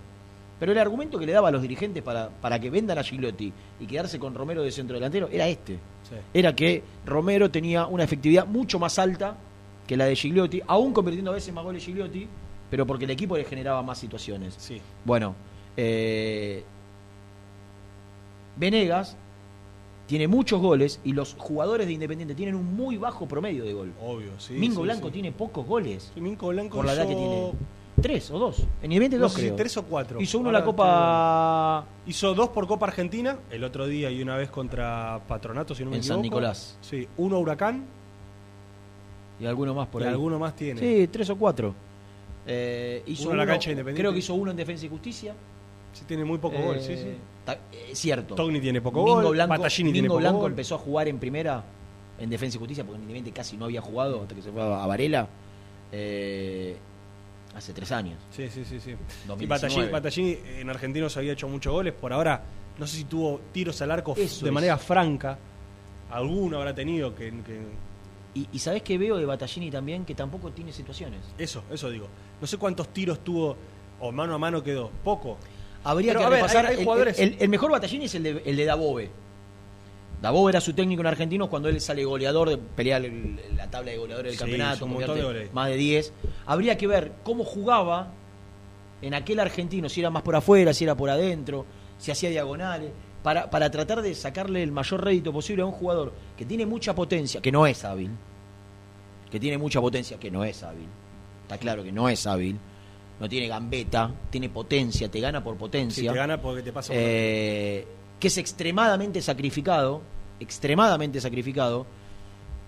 pero 0.59 0.73
el 0.73 0.79
argumento 0.79 1.19
que 1.19 1.27
le 1.27 1.33
daba 1.33 1.49
a 1.49 1.51
los 1.51 1.61
dirigentes 1.61 2.03
para, 2.03 2.31
para 2.31 2.59
que 2.59 2.71
vendan 2.71 2.97
a 2.99 3.03
Gigliotti 3.03 3.53
y 3.79 3.87
quedarse 3.87 4.19
con 4.19 4.35
Romero 4.35 4.63
de 4.63 4.73
centro 4.73 4.95
delantero 4.95 5.29
era 5.31 5.47
este. 5.47 5.75
Sí. 5.75 6.15
Era 6.33 6.55
que 6.57 6.83
Romero 7.05 7.51
tenía 7.51 7.87
una 7.87 8.05
efectividad 8.05 8.47
mucho 8.47 8.79
más 8.79 8.99
alta 8.99 9.37
que 9.87 9.97
la 9.97 10.07
de 10.07 10.17
Gigliotti, 10.17 10.63
aún 10.67 10.93
convirtiendo 10.95 11.31
a 11.31 11.35
veces 11.35 11.53
más 11.53 11.63
goles 11.65 11.85
Gigliotti, 11.85 12.27
pero 12.71 12.87
porque 12.87 13.05
el 13.05 13.11
equipo 13.11 13.37
le 13.37 13.45
generaba 13.45 13.83
más 13.83 13.99
situaciones. 13.99 14.55
Sí. 14.59 14.81
Bueno, 15.05 15.35
eh, 15.77 16.65
Venegas 18.57 19.17
tiene 20.07 20.29
muchos 20.29 20.61
goles 20.61 21.01
y 21.05 21.13
los 21.13 21.35
jugadores 21.39 21.87
de 21.87 21.93
Independiente 21.93 22.35
tienen 22.35 22.55
un 22.55 22.77
muy 22.77 22.97
bajo 22.97 23.27
promedio 23.27 23.65
de 23.65 23.73
gol. 23.73 23.93
Obvio, 24.01 24.31
sí. 24.39 24.55
Mingo 24.55 24.77
sí, 24.77 24.83
Blanco 24.83 25.09
sí. 25.09 25.13
tiene 25.15 25.33
pocos 25.33 25.67
goles. 25.67 26.11
Sí, 26.15 26.21
Mingo 26.21 26.49
Blanco 26.49 26.77
Por 26.77 26.87
la 26.87 26.93
edad 26.93 27.09
que 27.09 27.15
tiene. 27.15 27.53
Tres 28.01 28.31
o 28.31 28.39
dos. 28.39 28.59
En 28.83 28.93
Independiente 28.93 29.17
No 29.17 29.23
dos 29.23 29.33
si 29.33 29.41
creo. 29.41 29.57
tres 29.57 29.77
o 29.79 29.83
cuatro. 29.85 30.21
Hizo 30.21 30.39
uno 30.39 30.51
Ahora 30.51 30.59
la 30.61 30.65
Copa 30.65 31.87
te- 32.05 32.11
Hizo 32.11 32.35
dos 32.35 32.51
por 32.51 32.67
Copa 32.67 32.87
Argentina, 32.87 33.39
el 33.51 33.65
otro 33.65 33.87
día 33.87 34.11
y 34.11 34.21
una 34.23 34.37
vez 34.37 34.51
contra 34.51 35.21
Patronato, 35.27 35.75
si 35.75 35.83
no 35.85 35.91
me 35.91 35.97
En 35.97 36.03
San. 36.05 36.21
Nicolás. 36.23 36.77
Sí, 36.83 37.09
uno 37.17 37.39
Huracán 37.41 37.85
y 39.41 39.47
alguno 39.47 39.75
más 39.75 39.89
por 39.89 40.03
y 40.03 40.05
ahí. 40.05 40.11
alguno 40.13 40.39
más 40.39 40.55
tiene. 40.55 40.81
Sí, 40.81 41.09
tres 41.09 41.29
o 41.31 41.37
cuatro. 41.37 41.75
Eh, 42.47 43.03
hizo 43.07 43.25
Uno 43.25 43.33
en 43.33 43.39
la 43.39 43.47
cancha 43.47 43.71
de 43.71 43.73
Independiente. 43.73 44.03
Creo 44.03 44.13
que 44.13 44.19
hizo 44.21 44.35
uno 44.35 44.51
en 44.53 44.57
Defensa 44.57 44.87
y 44.87 44.89
Justicia. 44.89 45.35
Sí, 45.97 46.05
tiene 46.07 46.25
muy 46.25 46.37
poco 46.39 46.59
gol, 46.59 46.79
sí, 46.81 46.95
sí. 46.97 47.07
Eh, 47.09 47.19
eh, 47.73 47.91
cierto. 47.95 48.35
Togni 48.35 48.61
tiene 48.61 48.81
poco 48.83 49.03
Mingo 49.03 49.23
gol, 49.23 49.33
Blanco, 49.35 49.51
Battaglini 49.51 49.93
tiene 49.93 50.03
Mingo 50.09 50.15
poco 50.17 50.21
Blanco 50.21 50.39
gol. 50.41 50.51
empezó 50.51 50.75
a 50.75 50.79
jugar 50.79 51.09
en 51.09 51.19
primera 51.19 51.65
en 52.19 52.29
Defensa 52.29 52.57
y 52.57 52.59
Justicia 52.59 52.85
porque 52.85 52.97
en 52.97 53.03
Independiente 53.05 53.35
casi 53.37 53.57
no 53.57 53.65
había 53.67 53.81
jugado 53.81 54.21
hasta 54.23 54.35
que 54.35 54.43
se 54.43 54.51
fue 54.53 54.63
a 54.63 54.87
Varela 54.87 55.29
eh, 55.93 56.77
hace 57.55 57.73
tres 57.73 57.93
años. 57.93 58.19
Sí, 58.31 58.49
sí, 58.51 58.65
sí, 58.65 58.79
sí. 58.81 58.91
Y 58.91 59.29
2019. 59.29 59.47
Battaglini, 59.47 59.93
Battaglini 59.93 60.39
en 60.61 60.71
Argentinos 60.71 61.17
había 61.17 61.33
hecho 61.33 61.49
muchos 61.49 61.73
goles, 61.73 61.95
por 61.95 62.13
ahora 62.13 62.43
no 62.79 62.87
sé 62.87 62.99
si 62.99 63.05
tuvo 63.05 63.41
tiros 63.53 63.81
al 63.81 63.91
arco 63.91 64.15
Eso 64.19 64.45
de 64.45 64.51
es. 64.51 64.55
manera 64.55 64.77
franca. 64.77 65.39
Alguno 66.11 66.59
habrá 66.59 66.75
tenido 66.75 67.15
que, 67.15 67.31
que- 67.43 67.63
Y, 68.35 68.49
y 68.53 68.59
sabés 68.59 68.83
que 68.83 68.99
veo 68.99 69.17
de 69.17 69.25
Battaglini 69.25 69.71
también 69.71 70.05
que 70.05 70.15
tampoco 70.15 70.51
tiene 70.51 70.73
situaciones. 70.73 71.21
Eso, 71.39 71.63
eso 71.71 71.89
digo. 71.91 72.07
No 72.41 72.47
sé 72.47 72.59
cuántos 72.59 72.89
tiros 72.89 73.21
tuvo 73.25 73.57
o 74.01 74.13
mano 74.13 74.35
a 74.35 74.39
mano 74.39 74.63
quedó. 74.63 74.91
Poco. 75.03 75.39
Habría 75.89 76.13
Pero, 76.15 76.21
que 76.25 76.31
ver, 76.31 76.35
repasar. 76.41 76.67
hay- 76.67 76.73
hay 76.73 76.79
el- 76.81 76.85
jugadores- 76.85 77.19
el, 77.21 77.37
el 77.39 77.49
mejor 77.49 77.71
Battaglini 77.71 78.07
es 78.07 78.15
el 78.17 78.23
de, 78.25 78.43
el 78.45 78.57
de 78.57 78.65
Dabove. 78.65 79.11
Dabove 80.21 80.51
era 80.51 80.61
su 80.61 80.73
técnico 80.73 81.01
en 81.03 81.07
Argentinos 81.07 81.49
cuando 81.49 81.69
él 81.69 81.81
sale 81.81 82.05
goleador, 82.05 82.49
de 82.51 82.59
pelear 82.59 83.05
el- 83.05 83.39
la 83.57 83.71
tabla 83.71 83.93
de 83.93 83.99
goleadores 83.99 84.33
del 84.33 84.39
Sí, 84.39 84.39
campeonato, 84.59 84.87
de 85.33 85.49
más 85.53 85.69
de 85.69 85.77
10. 85.77 86.13
Habría 86.47 86.77
que 86.77 86.87
ver 86.87 87.13
cómo 87.23 87.45
jugaba 87.45 88.09
en 89.03 89.15
aquel 89.15 89.39
argentino, 89.39 89.89
si 89.89 90.01
era 90.01 90.11
más 90.11 90.23
por 90.23 90.35
afuera, 90.35 90.73
si 90.75 90.85
era 90.85 90.95
por 90.97 91.09
adentro, 91.11 91.67
si 91.99 92.11
hacía 92.11 92.31
diagonales, 92.31 92.91
para, 93.23 93.49
para 93.51 93.71
tratar 93.71 94.03
de 94.03 94.15
sacarle 94.15 94.63
el 94.63 94.73
mayor 94.73 95.05
rédito 95.05 95.33
posible 95.33 95.63
a 95.63 95.67
un 95.67 95.73
jugador 95.73 96.13
que 96.37 96.45
tiene 96.47 96.65
mucha 96.67 96.95
potencia, 96.95 97.41
que 97.41 97.53
no 97.53 97.67
es 97.67 97.85
hábil, 97.85 98.11
que 99.31 99.39
tiene 99.39 99.59
mucha 99.59 99.81
potencia, 99.81 100.19
que 100.19 100.31
no 100.31 100.43
es 100.45 100.63
hábil. 100.63 100.89
Está 101.43 101.59
claro 101.59 101.85
que 101.85 101.93
no 101.93 102.09
es 102.09 102.27
hábil. 102.27 102.59
No 103.19 103.29
tiene 103.29 103.49
gambeta, 103.49 104.13
tiene 104.31 104.49
potencia, 104.51 105.11
te 105.11 105.21
gana 105.21 105.43
por 105.43 105.57
potencia. 105.57 106.03
Sí, 106.03 106.09
te 106.09 106.15
gana 106.15 106.41
porque 106.41 106.63
te 106.63 106.73
pasa 106.73 106.89
por 106.89 106.97
Eh, 106.99 107.87
que 108.21 108.29
es 108.29 108.37
extremadamente 108.39 109.23
sacrificado, 109.23 110.03
extremadamente 110.39 111.21
sacrificado, 111.21 111.87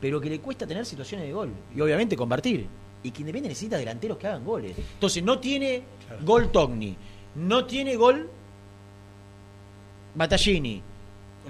pero 0.01 0.21
que 0.21 0.31
le 0.31 0.41
cuesta 0.41 0.67
tener 0.67 0.87
situaciones 0.87 1.27
de 1.27 1.33
gol 1.33 1.53
y 1.75 1.81
obviamente 1.81 2.17
convertir. 2.17 2.67
Y 3.03 3.11
que 3.11 3.21
Independiente 3.21 3.51
necesita 3.51 3.77
delanteros 3.79 4.17
que 4.19 4.27
hagan 4.27 4.45
goles. 4.45 4.75
Entonces 4.95 5.23
no 5.23 5.39
tiene 5.39 5.83
gol 6.25 6.51
Togni, 6.51 6.97
no 7.37 7.65
tiene 7.67 7.95
gol 7.97 8.29
Battaglini, 10.15 10.83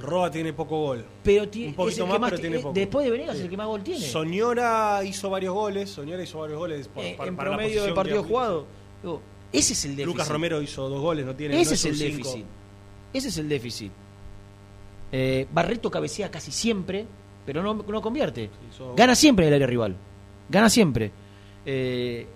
Roa 0.00 0.30
tiene 0.30 0.52
poco 0.52 0.78
gol. 0.80 1.04
pero 1.22 1.48
tiene 1.48 1.68
Un 1.70 1.74
poquito 1.74 2.06
más, 2.06 2.30
pero 2.30 2.40
tiene 2.40 2.58
poco. 2.58 2.74
después 2.74 3.04
de 3.04 3.10
Venegas 3.10 3.36
es 3.36 3.42
el 3.42 3.50
que 3.50 3.56
más 3.56 3.66
gol 3.66 3.82
tiene. 3.82 4.00
Soñora 4.04 5.00
hizo 5.04 5.30
varios 5.30 5.54
goles. 5.54 5.90
Soñora 5.90 6.22
hizo 6.22 6.38
varios 6.38 6.58
goles 6.58 6.88
por, 6.88 7.04
Eh, 7.04 7.14
para- 7.16 7.28
en 7.30 7.36
para 7.36 7.50
promedio 7.50 7.84
de 7.84 7.92
partido 7.92 8.22
jugado. 8.22 8.66
Digo, 9.02 9.20
ese 9.52 9.72
es 9.72 9.84
el 9.84 9.92
déficit. 9.92 10.06
Lucas 10.06 10.28
Romero 10.28 10.60
hizo 10.62 10.88
dos 10.88 11.00
goles, 11.00 11.24
no 11.24 11.34
tiene. 11.34 11.60
Ese 11.60 11.70
no 11.70 11.74
es 11.74 11.84
el 11.84 11.96
cinco. 11.96 12.28
déficit. 12.28 12.46
Ese 13.12 13.28
es 13.28 13.38
el 13.38 13.48
déficit. 13.48 13.92
Eh, 15.10 15.46
Barreto 15.52 15.90
cabecea 15.90 16.30
casi 16.30 16.52
siempre, 16.52 17.06
pero 17.46 17.62
no, 17.62 17.74
no 17.74 18.02
convierte. 18.02 18.50
Gana 18.96 19.14
siempre 19.14 19.46
en 19.46 19.48
el 19.48 19.54
área 19.56 19.66
rival. 19.66 19.96
Gana 20.48 20.68
siempre. 20.68 21.10
Eh, 21.64 22.26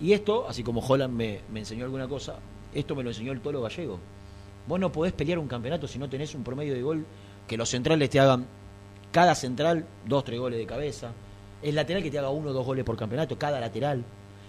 y 0.00 0.12
esto, 0.12 0.46
así 0.48 0.62
como 0.62 0.80
Holland 0.80 1.14
me, 1.14 1.40
me 1.52 1.60
enseñó 1.60 1.84
alguna 1.84 2.08
cosa, 2.08 2.38
esto 2.74 2.94
me 2.94 3.02
lo 3.02 3.10
enseñó 3.10 3.32
el 3.32 3.40
Tolo 3.40 3.62
Gallego. 3.62 3.98
Vos 4.66 4.78
no 4.80 4.92
podés 4.92 5.12
pelear 5.12 5.38
un 5.38 5.48
campeonato 5.48 5.88
si 5.88 5.98
no 5.98 6.08
tenés 6.08 6.34
un 6.34 6.44
promedio 6.44 6.74
de 6.74 6.82
gol 6.82 7.04
que 7.46 7.56
los 7.56 7.68
centrales 7.68 8.08
te 8.10 8.20
hagan, 8.20 8.46
cada 9.10 9.34
central, 9.34 9.86
dos, 10.06 10.24
tres 10.24 10.38
goles 10.38 10.58
de 10.58 10.66
cabeza. 10.66 11.12
El 11.62 11.74
lateral 11.74 12.02
que 12.02 12.10
te 12.10 12.18
haga 12.18 12.30
uno 12.30 12.50
o 12.50 12.52
dos 12.52 12.64
goles 12.64 12.84
por 12.84 12.96
campeonato, 12.96 13.38
cada 13.38 13.60
lateral. 13.60 14.04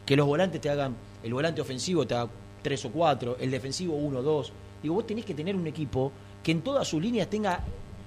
Que 0.06 0.15
los 0.15 0.26
volantes 0.27 0.61
te 0.61 0.69
hagan, 0.69 0.95
el 1.23 1.34
volante 1.34 1.61
ofensivo 1.61 2.06
te 2.06 2.15
haga 2.15 2.30
tres 2.61 2.84
o 2.85 2.91
cuatro, 2.91 3.38
el 3.39 3.49
defensivo 3.52 3.95
uno 3.95 4.19
o 4.19 4.22
dos. 4.22 4.52
Digo, 4.81 4.95
vos 4.95 5.06
tenés 5.07 5.26
que 5.26 5.34
tener 5.34 5.56
un 5.56 5.68
equipo 5.68 6.11
que 6.43 6.52
en 6.52 6.61
todas 6.61 6.88
sus 6.88 7.02
líneas 7.02 7.30
tenga 7.30 7.64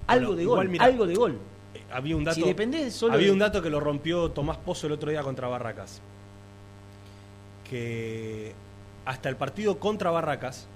algo 0.06 0.34
Bueno, 0.34 0.36
de 0.36 0.42
igual, 0.42 0.68
gol, 0.68 0.80
algo 0.80 1.06
de 1.06 1.14
gol. 1.14 1.38
Eh, 1.74 1.80
Había 1.92 2.16
un 2.16 2.24
dato. 2.24 2.34
Si 2.36 2.42
dependés 2.42 2.92
solo 2.94 3.14
había 3.14 3.26
de- 3.28 3.32
un 3.32 3.38
dato 3.38 3.62
que 3.62 3.70
lo 3.70 3.80
rompió 3.80 4.30
Tomás 4.30 4.58
Pozo 4.58 4.86
el 4.86 4.92
otro 4.92 5.10
día 5.10 5.22
contra 5.22 5.48
Barracas. 5.48 6.00
Que 7.68 8.52
hasta 9.04 9.28
el 9.28 9.36
partido 9.36 9.78
contra 9.78 10.10
Barracas, 10.10 10.66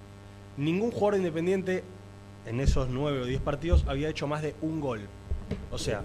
ningún 0.57 0.91
jugador 0.91 1.17
independiente 1.17 1.85
en 2.47 2.61
esos 2.61 2.89
nueve 2.89 3.21
o 3.21 3.25
diez 3.27 3.41
partidos 3.41 3.85
había 3.89 4.09
hecho 4.09 4.27
más 4.27 4.43
de 4.43 4.55
un 4.63 4.81
gol. 4.81 5.01
O 5.71 5.79
sea, 5.79 6.03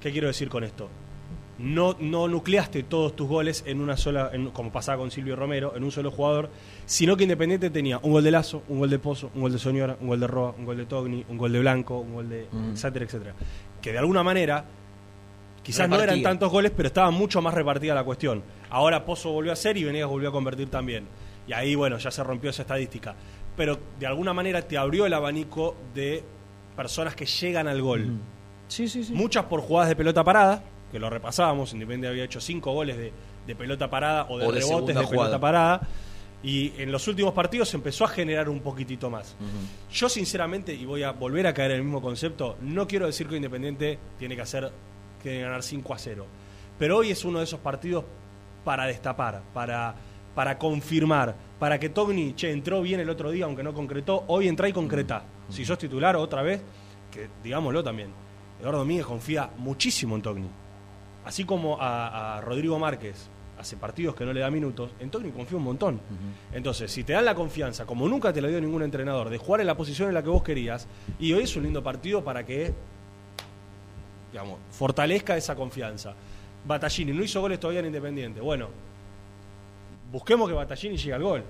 ¿qué 0.00 0.12
quiero 0.12 0.28
decir 0.28 0.48
con 0.48 0.64
esto? 0.64 0.88
No, 1.62 1.94
no 2.00 2.26
nucleaste 2.26 2.82
todos 2.84 3.14
tus 3.14 3.28
goles 3.28 3.62
en 3.66 3.80
una 3.80 3.96
sola, 3.96 4.30
en- 4.32 4.50
como 4.50 4.72
pasaba 4.72 4.98
con 4.98 5.10
Silvio 5.10 5.36
Romero, 5.36 5.74
en 5.76 5.84
un 5.84 5.90
solo 5.90 6.10
jugador, 6.10 6.48
sino 6.86 7.16
que 7.16 7.24
Independiente 7.24 7.68
tenía 7.68 7.98
un 7.98 8.12
gol 8.12 8.24
de 8.24 8.30
Lazo, 8.30 8.62
un 8.68 8.78
gol 8.78 8.88
de 8.88 8.98
Pozo, 8.98 9.30
un 9.34 9.42
gol 9.42 9.52
de 9.52 9.58
Soñora, 9.58 9.96
un 10.00 10.08
gol 10.08 10.20
de 10.20 10.26
Roa, 10.26 10.54
un 10.56 10.64
gol 10.64 10.76
de 10.78 10.86
Togni, 10.86 11.24
un 11.28 11.36
gol 11.36 11.52
de 11.52 11.60
Blanco, 11.60 11.98
un 11.98 12.14
gol 12.14 12.28
de 12.30 12.46
Mm. 12.50 12.70
etcétera, 12.72 13.04
etcétera. 13.04 13.34
Que 13.82 13.92
de 13.92 13.98
alguna 13.98 14.22
manera, 14.22 14.64
quizás 15.62 15.88
no 15.88 16.00
eran 16.00 16.22
tantos 16.22 16.50
goles, 16.50 16.72
pero 16.74 16.86
estaba 16.86 17.10
mucho 17.10 17.42
más 17.42 17.52
repartida 17.52 17.94
la 17.94 18.04
cuestión. 18.04 18.42
Ahora 18.70 19.04
Pozo 19.04 19.30
volvió 19.30 19.52
a 19.52 19.54
hacer 19.54 19.76
y 19.76 19.84
Venegas 19.84 20.08
volvió 20.08 20.30
a 20.30 20.32
convertir 20.32 20.68
también. 20.70 21.04
Y 21.46 21.52
ahí, 21.52 21.74
bueno, 21.74 21.98
ya 21.98 22.10
se 22.10 22.22
rompió 22.24 22.50
esa 22.50 22.62
estadística. 22.62 23.14
Pero 23.56 23.78
de 23.98 24.06
alguna 24.06 24.32
manera 24.32 24.62
te 24.62 24.78
abrió 24.78 25.04
el 25.04 25.12
abanico 25.12 25.74
de 25.94 26.22
personas 26.76 27.14
que 27.14 27.26
llegan 27.26 27.68
al 27.68 27.82
gol. 27.82 28.18
Sí, 28.68 28.88
sí, 28.88 29.02
sí. 29.04 29.12
Muchas 29.12 29.44
por 29.46 29.60
jugadas 29.60 29.88
de 29.88 29.96
pelota 29.96 30.22
parada, 30.22 30.62
que 30.90 30.98
lo 30.98 31.10
repasábamos. 31.10 31.72
Independiente 31.72 32.08
había 32.08 32.24
hecho 32.24 32.40
cinco 32.40 32.72
goles 32.72 32.96
de, 32.96 33.12
de 33.46 33.56
pelota 33.56 33.88
parada 33.90 34.26
o 34.28 34.38
de, 34.38 34.46
O 34.46 34.52
de 34.52 34.60
rebotes 34.60 34.66
segunda 34.66 35.00
de 35.00 35.06
pelota 35.06 35.40
parada. 35.40 35.88
Y 36.42 36.72
en 36.78 36.90
los 36.90 37.06
últimos 37.06 37.34
partidos 37.34 37.68
se 37.68 37.76
empezó 37.76 38.04
a 38.04 38.08
generar 38.08 38.48
un 38.48 38.60
poquitito 38.60 39.10
más. 39.10 39.36
Yo, 39.92 40.08
sinceramente, 40.08 40.72
y 40.72 40.86
voy 40.86 41.02
a 41.02 41.12
volver 41.12 41.46
a 41.46 41.52
caer 41.52 41.72
en 41.72 41.78
el 41.78 41.82
mismo 41.84 42.00
concepto, 42.00 42.56
no 42.62 42.86
quiero 42.86 43.06
decir 43.06 43.28
que 43.28 43.36
Independiente 43.36 43.98
tiene 44.18 44.36
que 44.36 44.42
hacer 44.42 44.72
que 45.22 45.42
ganar 45.42 45.62
5 45.62 45.94
a 45.94 45.98
0. 45.98 46.26
Pero 46.78 46.96
hoy 46.96 47.10
es 47.10 47.24
uno 47.26 47.38
de 47.38 47.44
esos 47.44 47.60
partidos 47.60 48.04
para 48.64 48.86
destapar, 48.86 49.42
para, 49.52 49.94
para 50.34 50.56
confirmar, 50.56 51.34
para 51.58 51.78
que 51.78 51.90
Togni, 51.90 52.34
che, 52.34 52.50
entró 52.50 52.80
bien 52.80 53.00
el 53.00 53.10
otro 53.10 53.30
día, 53.30 53.44
aunque 53.44 53.62
no 53.62 53.74
concretó, 53.74 54.24
hoy 54.28 54.48
entra 54.48 54.66
y 54.66 54.72
concreta. 54.72 55.24
Si 55.50 55.66
sos 55.66 55.76
titular 55.76 56.16
otra 56.16 56.40
vez, 56.40 56.62
que 57.10 57.28
digámoslo 57.42 57.84
también, 57.84 58.12
Eduardo 58.60 58.78
Domínguez 58.78 59.04
confía 59.04 59.50
muchísimo 59.58 60.16
en 60.16 60.22
Togni. 60.22 60.48
Así 61.24 61.44
como 61.44 61.80
a, 61.80 62.36
a 62.36 62.40
Rodrigo 62.40 62.78
Márquez 62.78 63.28
hace 63.58 63.76
partidos 63.76 64.14
que 64.14 64.24
no 64.24 64.32
le 64.32 64.40
da 64.40 64.50
minutos, 64.50 64.90
en 65.00 65.10
Togni 65.10 65.30
confía 65.30 65.58
un 65.58 65.64
montón. 65.64 66.00
Entonces, 66.52 66.90
si 66.90 67.04
te 67.04 67.12
dan 67.12 67.26
la 67.26 67.34
confianza, 67.34 67.84
como 67.84 68.08
nunca 68.08 68.32
te 68.32 68.40
lo 68.40 68.48
dio 68.48 68.60
ningún 68.60 68.82
entrenador, 68.82 69.28
de 69.28 69.36
jugar 69.36 69.60
en 69.60 69.66
la 69.66 69.76
posición 69.76 70.08
en 70.08 70.14
la 70.14 70.22
que 70.22 70.30
vos 70.30 70.42
querías, 70.42 70.88
y 71.18 71.32
hoy 71.34 71.42
es 71.44 71.54
un 71.56 71.64
lindo 71.64 71.82
partido 71.82 72.24
para 72.24 72.44
que 72.44 72.72
digamos, 74.32 74.58
fortalezca 74.70 75.36
esa 75.36 75.54
confianza. 75.54 76.14
Battaglini 76.66 77.12
no 77.12 77.22
hizo 77.22 77.40
goles 77.40 77.58
todavía 77.60 77.80
en 77.80 77.86
Independiente. 77.86 78.40
Bueno, 78.40 78.68
busquemos 80.10 80.48
que 80.48 80.54
Battaglini 80.54 80.96
llegue 80.96 81.14
al 81.14 81.22
gol. 81.22 81.44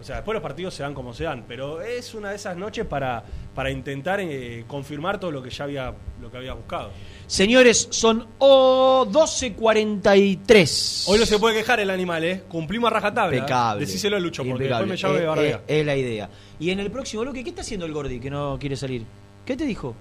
O 0.00 0.04
sea, 0.04 0.16
después 0.16 0.34
los 0.34 0.42
partidos 0.42 0.72
se 0.72 0.82
dan 0.82 0.94
como 0.94 1.12
se 1.12 1.24
dan, 1.24 1.44
pero 1.46 1.82
es 1.82 2.14
una 2.14 2.30
de 2.30 2.36
esas 2.36 2.56
noches 2.56 2.86
para, 2.86 3.22
para 3.54 3.70
intentar 3.70 4.18
eh, 4.20 4.64
confirmar 4.66 5.20
todo 5.20 5.30
lo 5.30 5.42
que 5.42 5.50
ya 5.50 5.64
había, 5.64 5.92
lo 6.22 6.30
que 6.30 6.38
había 6.38 6.54
buscado. 6.54 6.90
Señores, 7.26 7.86
son 7.90 8.26
oh, 8.38 9.06
12.43. 9.10 11.04
Hoy 11.06 11.18
no 11.18 11.26
se 11.26 11.38
puede 11.38 11.58
quejar 11.58 11.80
el 11.80 11.90
animal, 11.90 12.24
¿eh? 12.24 12.44
Cumplimos 12.48 12.90
a 12.90 12.94
rajatabla. 12.94 13.36
Impecable. 13.36 13.80
Decíselo 13.84 14.16
a 14.16 14.20
Lucho, 14.20 14.42
porque 14.42 14.64
Impecable. 14.64 14.86
después 14.92 15.12
me 15.12 15.20
llama 15.22 15.36
de 15.36 15.50
Eh, 15.50 15.60
eh, 15.68 15.80
es 15.80 15.86
la 15.86 15.96
idea. 15.96 16.30
Y 16.58 16.70
en 16.70 16.80
el 16.80 16.90
próximo 16.90 17.22
bloque, 17.22 17.44
¿qué 17.44 17.50
está 17.50 17.60
haciendo 17.60 17.84
el 17.84 17.92
Gordi 17.92 18.18
que 18.20 18.30
no 18.30 18.56
quiere 18.58 18.76
salir? 18.76 19.04
¿Qué 19.44 19.54
te 19.54 19.66
dijo? 19.66 19.94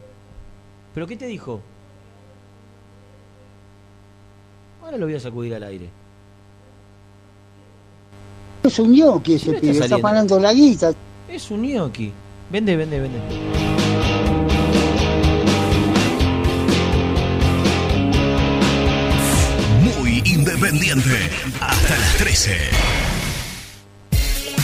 ¿Pero 0.94 1.08
qué 1.08 1.18
te 1.18 1.26
dijo? 1.26 1.62
Ahora 4.82 4.98
lo 4.98 5.08
voy 5.08 5.16
a 5.16 5.20
sacudir 5.20 5.54
al 5.56 5.64
aire. 5.64 5.90
Es 8.70 8.78
un 8.78 8.94
ñoqui 8.94 9.34
ese 9.34 9.46
¿Quién 9.46 9.56
está 9.56 9.72
pibe, 9.72 9.86
está 9.86 9.98
pagando 9.98 10.40
la 10.40 10.54
guita. 10.54 10.94
Es 11.28 11.50
un 11.50 11.64
gnocchi. 11.64 12.14
Vende, 12.52 12.76
vende, 12.76 13.00
vende. 13.00 13.18
Muy 19.82 20.22
independiente. 20.24 21.18
Hasta 21.60 21.98
las 21.98 22.18
13. 22.18 22.58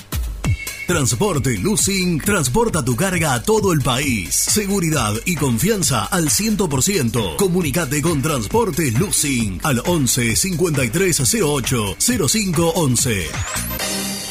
Transporte 0.91 1.57
Lucing 1.57 2.19
transporta 2.19 2.83
tu 2.83 2.97
carga 2.97 3.33
a 3.33 3.41
todo 3.41 3.71
el 3.71 3.79
país. 3.79 4.35
Seguridad 4.35 5.13
y 5.23 5.37
confianza 5.37 6.03
al 6.03 6.27
100%. 6.27 7.37
Comunicate 7.37 8.01
con 8.01 8.21
Transporte 8.21 8.91
Lucing 8.91 9.61
al 9.63 9.81
11 9.85 10.35
5308 10.35 11.95
0511. 12.27 14.30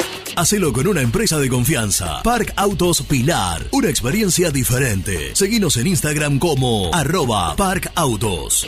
Hacelo 0.35 0.71
con 0.71 0.87
una 0.87 1.01
empresa 1.01 1.37
de 1.39 1.49
confianza. 1.49 2.21
Park 2.23 2.53
Autos 2.55 3.01
Pilar. 3.01 3.67
Una 3.71 3.89
experiencia 3.89 4.49
diferente. 4.51 5.35
Seguinos 5.35 5.77
en 5.77 5.87
Instagram 5.87 6.39
como 6.39 6.93
arroba 6.93 7.55
Park 7.55 7.91
Autos. 7.95 8.67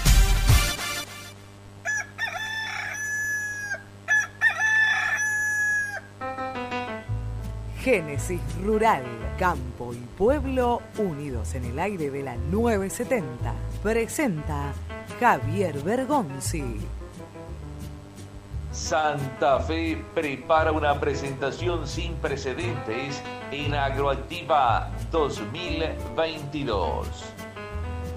Génesis 7.83 8.39
Rural, 8.63 9.03
Campo 9.39 9.91
y 9.91 9.97
Pueblo 10.15 10.83
unidos 10.99 11.55
en 11.55 11.65
el 11.65 11.79
aire 11.79 12.11
de 12.11 12.21
la 12.21 12.35
970. 12.35 13.55
Presenta 13.81 14.71
Javier 15.19 15.81
Bergonzi. 15.81 16.77
Santa 18.71 19.59
Fe 19.61 19.99
prepara 20.13 20.71
una 20.71 20.99
presentación 20.99 21.87
sin 21.87 22.13
precedentes 22.15 23.23
en 23.51 23.73
Agroactiva 23.73 24.91
2022. 25.11 27.30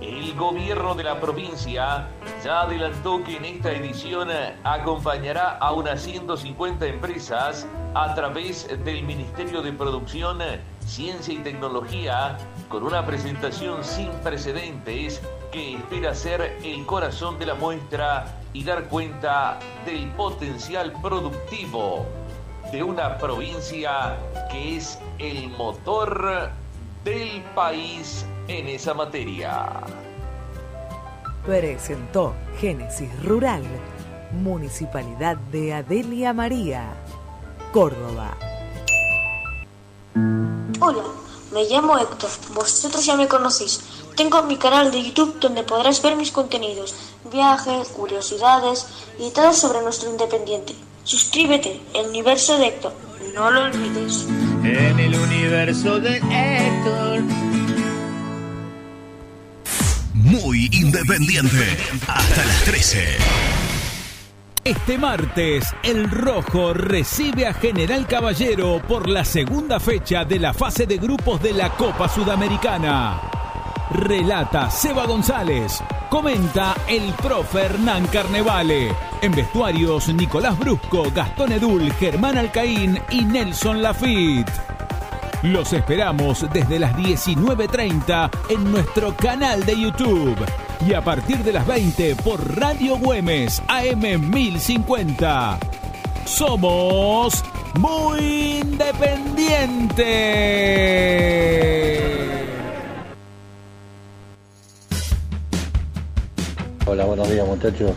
El 0.04 0.34
gobierno 0.34 0.94
de 0.94 1.02
la 1.02 1.18
provincia 1.18 2.08
ya 2.44 2.60
adelantó 2.60 3.24
que 3.24 3.38
en 3.38 3.46
esta 3.46 3.72
edición 3.72 4.28
acompañará 4.62 5.56
a 5.56 5.72
unas 5.72 6.02
150 6.02 6.84
empresas 6.84 7.66
a 7.94 8.14
través 8.14 8.68
del 8.84 9.02
Ministerio 9.02 9.62
de 9.62 9.72
Producción, 9.72 10.40
Ciencia 10.80 11.32
y 11.32 11.38
Tecnología 11.38 12.36
con 12.68 12.82
una 12.82 13.06
presentación 13.06 13.82
sin 13.82 14.10
precedentes 14.22 15.22
que 15.50 15.76
espera 15.76 16.14
ser 16.14 16.58
el 16.62 16.84
corazón 16.84 17.38
de 17.38 17.46
la 17.46 17.54
muestra 17.54 18.26
y 18.52 18.62
dar 18.62 18.84
cuenta 18.88 19.58
del 19.86 20.10
potencial 20.10 20.92
productivo 21.00 22.04
de 22.70 22.82
una 22.82 23.16
provincia 23.16 24.18
que 24.50 24.76
es 24.76 24.98
el 25.18 25.48
motor 25.48 26.50
del 27.04 27.42
país 27.54 28.26
en 28.48 28.68
esa 28.68 28.94
materia. 28.94 29.80
Presentó 31.44 32.34
Génesis 32.58 33.10
Rural, 33.22 33.62
Municipalidad 34.32 35.36
de 35.52 35.74
Adelia 35.74 36.32
María, 36.32 36.94
Córdoba. 37.72 38.36
Hola, 40.80 41.04
me 41.52 41.64
llamo 41.64 41.98
Héctor, 41.98 42.30
vosotros 42.54 43.04
ya 43.04 43.16
me 43.16 43.28
conocéis. 43.28 43.80
Tengo 44.16 44.42
mi 44.44 44.56
canal 44.56 44.90
de 44.90 45.02
YouTube 45.02 45.38
donde 45.40 45.64
podrás 45.64 46.00
ver 46.02 46.16
mis 46.16 46.30
contenidos, 46.30 46.94
viajes, 47.32 47.88
curiosidades 47.88 48.86
y 49.18 49.30
todo 49.30 49.52
sobre 49.52 49.82
nuestro 49.82 50.10
independiente. 50.10 50.74
Suscríbete, 51.02 51.80
el 51.94 52.06
universo 52.06 52.58
de 52.58 52.68
Héctor, 52.68 52.92
no 53.34 53.50
lo 53.50 53.64
olvides. 53.64 54.26
En 54.62 54.98
el 54.98 55.14
universo 55.14 56.00
de 56.00 56.16
Héctor. 56.16 57.53
Muy 60.24 60.70
independiente. 60.72 61.76
Hasta 62.08 62.44
las 62.46 62.64
13. 62.64 63.04
Este 64.64 64.96
martes, 64.96 65.66
el 65.82 66.10
Rojo 66.10 66.72
recibe 66.72 67.46
a 67.46 67.52
General 67.52 68.06
Caballero 68.06 68.80
por 68.88 69.06
la 69.06 69.22
segunda 69.26 69.78
fecha 69.78 70.24
de 70.24 70.38
la 70.38 70.54
fase 70.54 70.86
de 70.86 70.96
grupos 70.96 71.42
de 71.42 71.52
la 71.52 71.68
Copa 71.76 72.08
Sudamericana. 72.08 73.20
Relata 73.90 74.70
Seba 74.70 75.04
González. 75.04 75.82
Comenta 76.08 76.74
el 76.88 77.12
profe 77.22 77.60
Hernán 77.60 78.06
Carnevale. 78.06 78.96
En 79.20 79.32
vestuarios, 79.32 80.08
Nicolás 80.08 80.58
Brusco, 80.58 81.04
Gastón 81.14 81.52
Edul, 81.52 81.92
Germán 81.92 82.38
Alcaín 82.38 82.98
y 83.10 83.26
Nelson 83.26 83.82
Lafitte. 83.82 84.50
Los 85.44 85.72
esperamos 85.74 86.46
desde 86.54 86.78
las 86.78 86.96
19.30 86.96 88.30
en 88.48 88.72
nuestro 88.72 89.14
canal 89.14 89.62
de 89.66 89.78
YouTube 89.78 90.38
y 90.88 90.94
a 90.94 91.04
partir 91.04 91.36
de 91.44 91.52
las 91.52 91.66
20 91.66 92.16
por 92.16 92.58
Radio 92.58 92.96
Güemes 92.96 93.62
AM 93.68 94.30
1050. 94.30 95.58
Somos 96.24 97.44
muy 97.78 98.62
independientes. 98.62 99.98
Hola, 106.86 107.04
buenos 107.04 107.30
días 107.30 107.46
muchachos. 107.46 107.92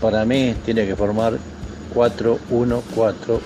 Para 0.00 0.24
mí 0.24 0.56
tiene 0.64 0.84
que 0.84 0.96
formar 0.96 1.38
4-1-4-1. 1.94 3.40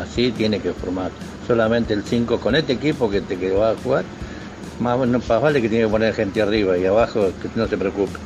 Así 0.00 0.30
tiene 0.30 0.60
que 0.60 0.72
formar. 0.72 1.10
Solamente 1.46 1.94
el 1.94 2.04
5 2.04 2.40
con 2.40 2.54
este 2.54 2.72
equipo 2.72 3.10
que 3.10 3.20
te 3.20 3.36
que 3.36 3.50
va 3.50 3.70
a 3.70 3.76
jugar. 3.76 4.04
Más, 4.80 4.98
no, 4.98 5.18
más 5.18 5.42
vale 5.42 5.62
que 5.62 5.68
tiene 5.68 5.84
que 5.84 5.90
poner 5.90 6.14
gente 6.14 6.42
arriba 6.42 6.76
y 6.76 6.86
abajo, 6.86 7.30
no 7.54 7.66
se 7.66 7.76
preocupe. 7.76 8.18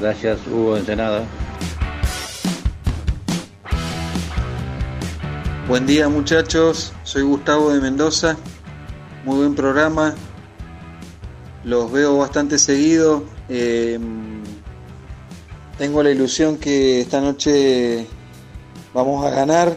Gracias, 0.00 0.38
Hugo 0.46 0.76
Ensenada. 0.76 1.22
Buen 5.68 5.86
día 5.86 6.08
muchachos, 6.08 6.92
soy 7.04 7.22
Gustavo 7.22 7.72
de 7.72 7.80
Mendoza. 7.80 8.36
Muy 9.24 9.36
buen 9.36 9.54
programa. 9.54 10.14
Los 11.62 11.92
veo 11.92 12.18
bastante 12.18 12.58
seguido. 12.58 13.22
Eh, 13.48 13.98
tengo 15.78 16.02
la 16.02 16.10
ilusión 16.10 16.56
que 16.56 17.00
esta 17.02 17.20
noche 17.20 18.06
vamos 18.92 19.24
a 19.24 19.30
ganar, 19.30 19.76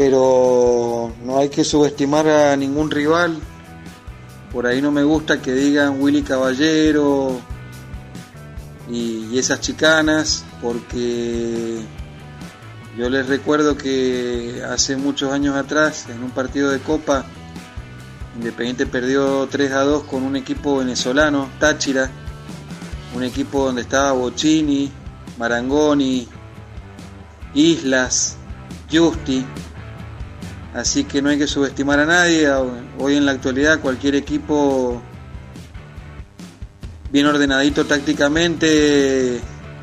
pero 0.00 1.12
no 1.26 1.36
hay 1.36 1.50
que 1.50 1.62
subestimar 1.62 2.26
a 2.26 2.56
ningún 2.56 2.90
rival. 2.90 3.36
Por 4.50 4.66
ahí 4.66 4.80
no 4.80 4.90
me 4.90 5.02
gusta 5.02 5.42
que 5.42 5.52
digan 5.52 6.00
Willy 6.00 6.22
Caballero 6.22 7.38
y, 8.90 9.36
esas 9.38 9.60
chicanas, 9.60 10.42
porque 10.62 11.82
yo 12.96 13.10
les 13.10 13.26
recuerdo 13.26 13.76
que 13.76 14.62
hace 14.66 14.96
muchos 14.96 15.32
años 15.32 15.54
atrás, 15.54 16.06
en 16.08 16.24
un 16.24 16.30
partido 16.30 16.70
de 16.70 16.78
Copa, 16.78 17.26
Independiente 18.36 18.86
perdió 18.86 19.46
3 19.50 19.72
a 19.72 19.80
2 19.80 20.04
con 20.04 20.22
un 20.22 20.34
equipo 20.34 20.78
venezolano, 20.78 21.50
Táchira, 21.58 22.10
un 23.14 23.22
equipo 23.22 23.66
donde 23.66 23.82
estaba 23.82 24.12
Bocini, 24.12 24.90
Marangoni, 25.36 26.26
Islas, 27.52 28.38
Justi. 28.90 29.44
Así 30.74 31.04
que 31.04 31.20
no 31.20 31.30
hay 31.30 31.38
que 31.38 31.46
subestimar 31.46 31.98
a 31.98 32.06
nadie. 32.06 32.48
Hoy 32.98 33.16
en 33.16 33.26
la 33.26 33.32
actualidad 33.32 33.80
cualquier 33.80 34.14
equipo 34.14 35.02
bien 37.10 37.26
ordenadito 37.26 37.84
tácticamente 37.86 39.40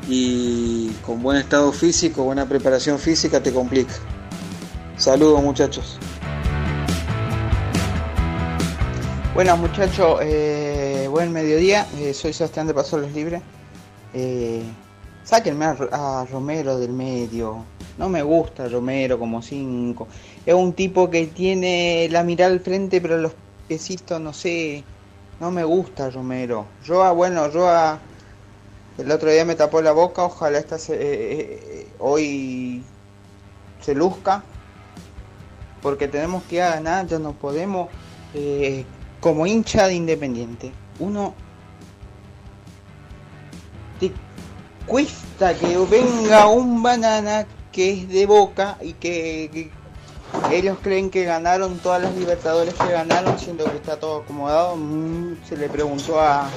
y 0.08 0.90
con 1.04 1.22
buen 1.22 1.36
estado 1.36 1.72
físico, 1.72 2.24
buena 2.24 2.48
preparación 2.48 2.98
física 2.98 3.42
te 3.42 3.52
complica. 3.52 3.92
Saludos 4.96 5.42
muchachos. 5.42 5.98
Buenas 9.34 9.58
muchachos, 9.58 10.18
eh, 10.22 11.06
buen 11.10 11.32
mediodía, 11.32 11.86
eh, 11.98 12.12
soy 12.12 12.32
Sebastián 12.32 12.66
de 12.66 12.74
Paso 12.74 12.98
Los 12.98 13.12
Libres. 13.12 13.40
Eh, 14.12 14.64
sáquenme 15.28 15.66
a, 15.66 16.24
Romero 16.32 16.78
del 16.78 16.94
medio, 16.94 17.62
no 17.98 18.08
me 18.08 18.22
gusta 18.22 18.66
Romero 18.66 19.18
como 19.18 19.42
5. 19.42 20.08
Es 20.46 20.54
un 20.54 20.72
tipo 20.72 21.10
que 21.10 21.26
tiene 21.26 22.08
la 22.10 22.22
mirada 22.24 22.50
al 22.50 22.60
frente 22.60 22.98
pero 23.02 23.18
los 23.18 23.32
piecitos, 23.66 24.18
no 24.20 24.32
sé, 24.32 24.84
No 25.38 25.50
me 25.50 25.64
gusta 25.64 26.08
Romero. 26.10 26.64
Roa, 26.86 27.12
bueno, 27.12 27.46
Roa 27.48 27.98
el 28.96 29.10
otro 29.12 29.30
día 29.30 29.44
me 29.44 29.54
tapó 29.54 29.82
la 29.82 29.92
boca, 29.92 30.24
ojalá 30.24 30.58
esta 30.58 30.78
se- 30.78 30.94
eh, 30.94 31.60
eh, 31.62 31.88
hoy 31.98 32.82
se 33.82 33.94
luzca. 33.94 34.42
Porque 35.82 36.08
tenemos 36.08 36.42
que 36.44 36.56
ganar, 36.56 37.06
ya 37.06 37.18
no 37.18 37.32
podemos. 37.34 37.88
eh, 38.34 38.84
como 39.20 39.46
hincha 39.46 39.86
de 39.88 39.94
Independiente, 39.94 40.72
uno 41.00 41.34
cuesta 44.88 45.54
que 45.54 45.76
venga 45.76 46.48
un 46.48 46.82
banana 46.82 47.46
que 47.70 47.92
es 47.92 48.08
de 48.08 48.26
boca 48.26 48.78
y 48.80 48.94
que, 48.94 49.70
ellos 50.50 50.78
creen 50.82 51.10
que 51.10 51.24
ganaron 51.24 51.78
todas 51.78 52.02
las 52.02 52.14
Libertadores 52.14 52.74
que 52.74 52.92
ganaron, 52.92 53.38
siendo 53.38 53.64
que 53.64 53.76
está 53.76 53.98
todo 53.98 54.22
acomodado. 54.22 54.76
Mm, 54.76 55.36
Se 55.46 55.56
le 55.56 55.68
preguntó 55.68 56.20
a 56.20 56.48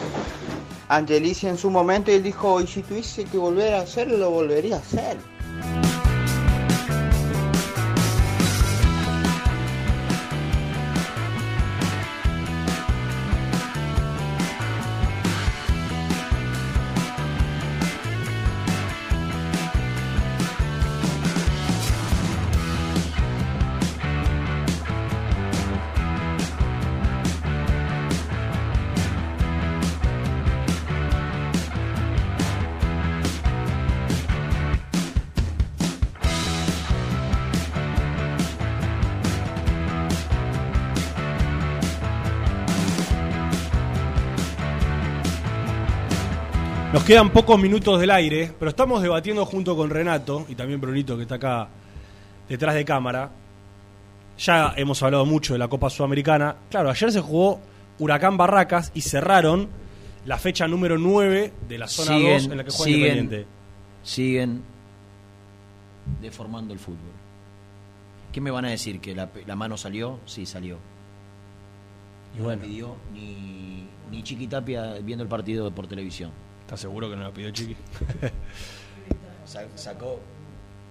Angelici 0.90 1.48
en 1.48 1.58
su 1.58 1.70
momento 1.70 2.12
y 2.12 2.16
él 2.16 2.24
dijo, 2.24 2.60
y 2.60 2.68
si 2.68 2.82
tuviese 2.82 3.26
que 3.26 3.38
volver 3.38 3.74
a 3.76 3.82
hacerlo, 3.82 4.18
lo 4.18 4.32
volvería 4.32 4.76
a 4.76 4.80
hacer. 4.80 5.18
Quedan 47.12 47.30
pocos 47.34 47.60
minutos 47.60 48.00
del 48.00 48.10
aire, 48.10 48.54
pero 48.58 48.70
estamos 48.70 49.02
debatiendo 49.02 49.46
junto 49.46 49.76
con 49.76 49.90
Renato 49.90 50.46
y 50.48 50.56
también 50.56 50.80
Brunito 50.80 51.18
que 51.18 51.24
está 51.24 51.36
acá 51.36 51.68
detrás 52.48 52.74
de 52.74 52.86
cámara. 52.86 53.30
Ya 54.38 54.74
hemos 54.78 55.04
hablado 55.04 55.26
mucho 55.26 55.52
de 55.52 55.60
la 55.60 55.68
Copa 55.68 55.90
Sudamericana. 55.90 56.56
Claro, 56.70 56.90
ayer 56.90 57.12
se 57.12 57.20
jugó 57.20 57.60
Huracán 58.00 58.38
Barracas 58.38 58.94
y 58.96 59.02
cerraron 59.02 59.68
la 60.24 60.38
fecha 60.38 60.70
número 60.70 60.98
9 60.98 61.52
de 61.68 61.78
la 61.78 61.90
zona 61.90 62.14
2 62.18 62.46
en 62.46 62.56
la 62.58 62.64
que 62.64 62.72
juega 62.72 62.86
siguen, 62.86 63.18
Independiente. 63.18 63.48
siguen 64.04 64.62
deformando 66.22 66.72
el 66.74 66.80
fútbol. 66.80 67.12
¿Qué 68.32 68.40
me 68.40 68.52
van 68.52 68.64
a 68.64 68.70
decir? 68.70 69.02
¿Que 69.02 69.14
la, 69.14 69.30
la 69.46 69.56
mano 69.58 69.76
salió? 69.76 70.22
Sí, 70.26 70.46
salió. 70.46 70.78
Y 72.36 72.38
No 72.38 72.46
bueno. 72.46 72.62
pidió 72.62 72.96
ni, 73.14 73.86
ni 74.10 74.24
Chiquitapia 74.24 74.94
viendo 75.04 75.24
el 75.24 75.30
partido 75.30 75.70
por 75.72 75.88
televisión. 75.88 76.32
¿Estás 76.72 76.80
seguro 76.80 77.10
que 77.10 77.18
no 77.18 77.24
la 77.24 77.32
pidió 77.32 77.52
Chiqui? 77.52 77.76
Sa- 79.46 79.66
sacó. 79.76 80.22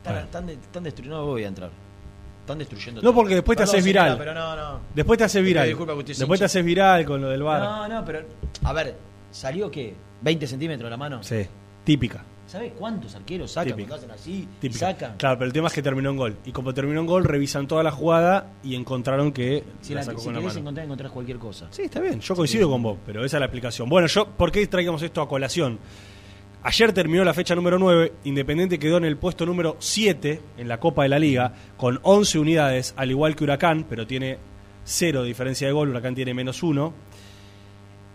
Están, 0.04 0.18
están, 0.18 0.46
de- 0.46 0.58
destruyendo. 0.82 1.16
No 1.20 1.24
voy 1.26 1.44
a 1.44 1.48
entrar. 1.48 1.70
Están 2.42 2.58
destruyendo. 2.58 3.00
No, 3.00 3.06
todo. 3.08 3.14
porque 3.14 3.34
después 3.36 3.56
te 3.56 3.62
Perdón, 3.62 3.74
haces 3.76 3.84
señora, 3.84 4.02
viral. 4.04 4.18
Pero 4.18 4.34
no, 4.34 4.56
no. 4.56 4.80
Después 4.94 5.16
te 5.16 5.24
haces 5.24 5.36
pido 5.40 5.46
viral. 5.46 5.66
disculpas 5.68 5.94
que 5.94 5.98
usted 6.00 6.12
es 6.12 6.18
Después 6.18 6.38
te 6.38 6.44
hincha. 6.44 6.46
haces 6.50 6.64
viral 6.66 7.04
con 7.06 7.20
lo 7.22 7.28
del 7.30 7.42
bar. 7.42 7.62
No, 7.62 7.88
no, 7.88 8.04
pero. 8.04 8.20
A 8.64 8.72
ver, 8.74 8.94
¿salió 9.30 9.70
qué? 9.70 9.94
¿20 10.22 10.46
centímetros 10.46 10.90
la 10.90 10.98
mano? 10.98 11.22
Sí, 11.22 11.46
típica. 11.84 12.22
¿Sabes 12.50 12.72
cuántos 12.76 13.14
arqueros 13.14 13.52
sacan 13.52 13.76
Típica. 13.76 13.88
cuando 13.90 14.06
hacen 14.06 14.20
así? 14.20 14.48
Y 14.60 14.72
sacan. 14.72 15.16
Claro, 15.18 15.38
pero 15.38 15.46
el 15.46 15.52
tema 15.52 15.68
es 15.68 15.72
que 15.72 15.82
terminó 15.82 16.10
en 16.10 16.16
gol. 16.16 16.36
Y 16.44 16.50
como 16.50 16.74
terminó 16.74 16.98
en 16.98 17.06
gol, 17.06 17.22
revisan 17.22 17.68
toda 17.68 17.84
la 17.84 17.92
jugada 17.92 18.50
y 18.64 18.74
encontraron 18.74 19.30
que 19.30 19.62
Si, 19.80 19.94
la 19.94 20.00
la, 20.00 20.04
sacó 20.06 20.18
si 20.18 20.24
con 20.24 20.34
la 20.34 20.40
querés 20.40 20.54
mano. 20.54 20.60
encontrar, 20.60 20.84
encontrás 20.86 21.12
cualquier 21.12 21.38
cosa. 21.38 21.68
Sí, 21.70 21.82
está 21.82 22.00
bien. 22.00 22.20
Yo 22.20 22.34
coincido 22.34 22.68
con 22.68 22.82
vos, 22.82 22.98
pero 23.06 23.24
esa 23.24 23.36
es 23.36 23.40
la 23.40 23.46
explicación. 23.46 23.88
Bueno, 23.88 24.08
yo, 24.08 24.26
¿por 24.26 24.50
qué 24.50 24.66
traigamos 24.66 25.00
esto 25.02 25.22
a 25.22 25.28
colación? 25.28 25.78
Ayer 26.62 26.92
terminó 26.92 27.24
la 27.24 27.32
fecha 27.34 27.54
número 27.54 27.78
9, 27.78 28.12
Independiente 28.24 28.78
quedó 28.78 28.96
en 28.98 29.04
el 29.04 29.16
puesto 29.16 29.46
número 29.46 29.76
7 29.78 30.42
en 30.58 30.68
la 30.68 30.78
Copa 30.80 31.04
de 31.04 31.08
la 31.08 31.18
Liga, 31.18 31.54
con 31.76 32.00
11 32.02 32.38
unidades, 32.38 32.92
al 32.96 33.10
igual 33.10 33.34
que 33.36 33.44
Huracán, 33.44 33.86
pero 33.88 34.06
tiene 34.06 34.38
cero 34.84 35.22
de 35.22 35.28
diferencia 35.28 35.68
de 35.68 35.72
gol, 35.72 35.88
Huracán 35.90 36.14
tiene 36.14 36.34
menos 36.34 36.62
uno. 36.62 36.92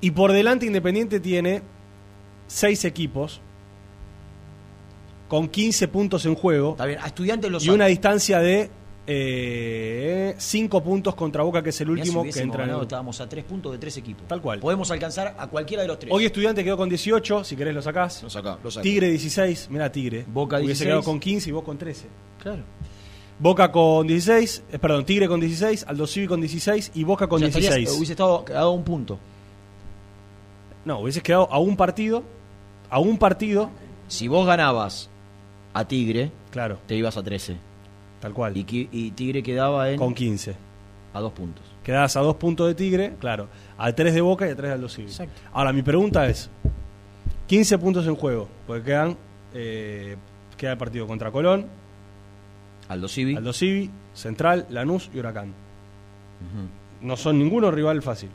Y 0.01 0.11
por 0.11 0.31
delante 0.31 0.65
Independiente 0.67 1.19
tiene 1.19 1.63
6 2.47 2.85
equipos, 2.85 3.41
con 5.27 5.47
15 5.49 5.87
puntos 5.87 6.25
en 6.25 6.35
juego. 6.35 6.71
Está 6.71 6.85
bien, 6.85 6.99
a 7.01 7.07
estudiantes 7.07 7.49
lo 7.51 7.61
Y 7.61 7.69
una 7.69 7.85
distancia 7.87 8.39
de 8.39 8.69
5 10.37 10.83
puntos 10.83 11.15
contra 11.15 11.43
Boca, 11.43 11.61
que 11.63 11.69
es 11.69 11.81
el 11.81 11.87
si 11.87 11.91
último 11.91 12.23
que 12.23 12.29
entra 12.29 12.43
en 12.43 12.67
ganado, 12.67 12.79
el- 12.79 12.83
estábamos 12.85 13.19
a 13.21 13.29
tres 13.29 13.43
puntos 13.43 13.71
de 13.71 13.77
tres 13.77 13.97
equipos. 13.97 14.27
Tal 14.27 14.41
cual. 14.41 14.59
Podemos 14.59 14.89
alcanzar 14.91 15.35
a 15.37 15.47
cualquiera 15.47 15.83
de 15.83 15.87
los 15.87 15.99
tres. 15.99 16.11
Hoy 16.13 16.25
Estudiante 16.25 16.63
quedó 16.63 16.77
con 16.77 16.89
18, 16.89 17.43
si 17.43 17.55
querés 17.55 17.73
lo 17.75 17.81
sacás. 17.81 18.23
Lo 18.23 18.29
saca, 18.29 18.57
lo 18.63 18.71
saca. 18.71 18.81
Tigre 18.83 19.09
16, 19.09 19.67
mira 19.69 19.91
Tigre. 19.91 20.25
Boca 20.27 20.57
Hubiese 20.57 20.67
16. 20.85 20.87
quedado 20.87 21.03
con 21.03 21.19
15 21.19 21.49
y 21.49 21.53
vos 21.53 21.63
con 21.63 21.77
13. 21.77 22.05
Claro. 22.41 22.63
Boca 23.37 23.71
con 23.71 24.07
16, 24.07 24.63
eh, 24.71 24.79
perdón, 24.79 25.05
Tigre 25.05 25.27
con 25.27 25.39
16, 25.39 25.85
Aldo 25.87 26.07
Civi 26.07 26.25
con 26.27 26.39
16 26.39 26.91
y 26.95 27.03
Boca 27.03 27.27
con 27.27 27.37
O 27.37 27.39
sea, 27.39 27.47
estarías- 27.49 27.75
16. 27.75 27.97
Hubiese 27.97 28.13
estado 28.13 28.45
quedado 28.45 28.69
a 28.69 28.71
un 28.73 28.83
punto. 28.83 29.19
No, 30.85 30.99
hubieses 30.99 31.21
quedado 31.23 31.51
a 31.51 31.59
un 31.59 31.75
partido, 31.75 32.23
a 32.89 32.99
un 32.99 33.17
partido. 33.17 33.69
Si 34.07 34.27
vos 34.27 34.45
ganabas 34.45 35.09
a 35.75 35.85
Tigre, 35.87 36.31
claro. 36.51 36.79
te 36.87 36.95
ibas 36.95 37.15
a 37.17 37.21
13. 37.23 37.57
Tal 38.21 38.33
cual. 38.33 38.55
Y, 38.57 38.63
Tigre 39.11 39.43
quedaba 39.43 39.91
en 39.91 39.97
Con 39.99 40.13
15. 40.15 40.55
a 41.13 41.19
dos 41.19 41.33
puntos. 41.33 41.63
Quedás 41.83 42.15
a 42.15 42.21
dos 42.21 42.35
puntos 42.37 42.67
de 42.67 42.73
Tigre, 42.73 43.13
claro. 43.19 43.47
A 43.77 43.91
3 43.93 44.13
de 44.13 44.21
Boca 44.21 44.47
y 44.47 44.51
a 44.51 44.55
3 44.55 44.69
de 44.69 44.73
Aldo 44.73 44.89
Civi. 44.89 45.11
Ahora, 45.53 45.71
mi 45.73 45.83
pregunta 45.83 46.25
es: 46.27 46.49
15 47.47 47.77
puntos 47.77 48.07
en 48.07 48.15
juego, 48.15 48.47
porque 48.65 48.83
quedan. 48.83 49.17
eh, 49.53 50.15
queda 50.57 50.71
el 50.71 50.77
partido 50.77 51.05
contra 51.05 51.29
Colón, 51.31 51.67
Aldo 52.87 53.07
Civi. 53.07 53.35
Aldo 53.35 53.51
Civi, 53.53 53.91
Central, 54.13 54.65
Lanús 54.69 55.09
y 55.13 55.19
Huracán. 55.19 55.53
No 57.01 57.17
son 57.17 57.37
ninguno 57.37 57.69
rival 57.71 58.01
fácil. 58.01 58.29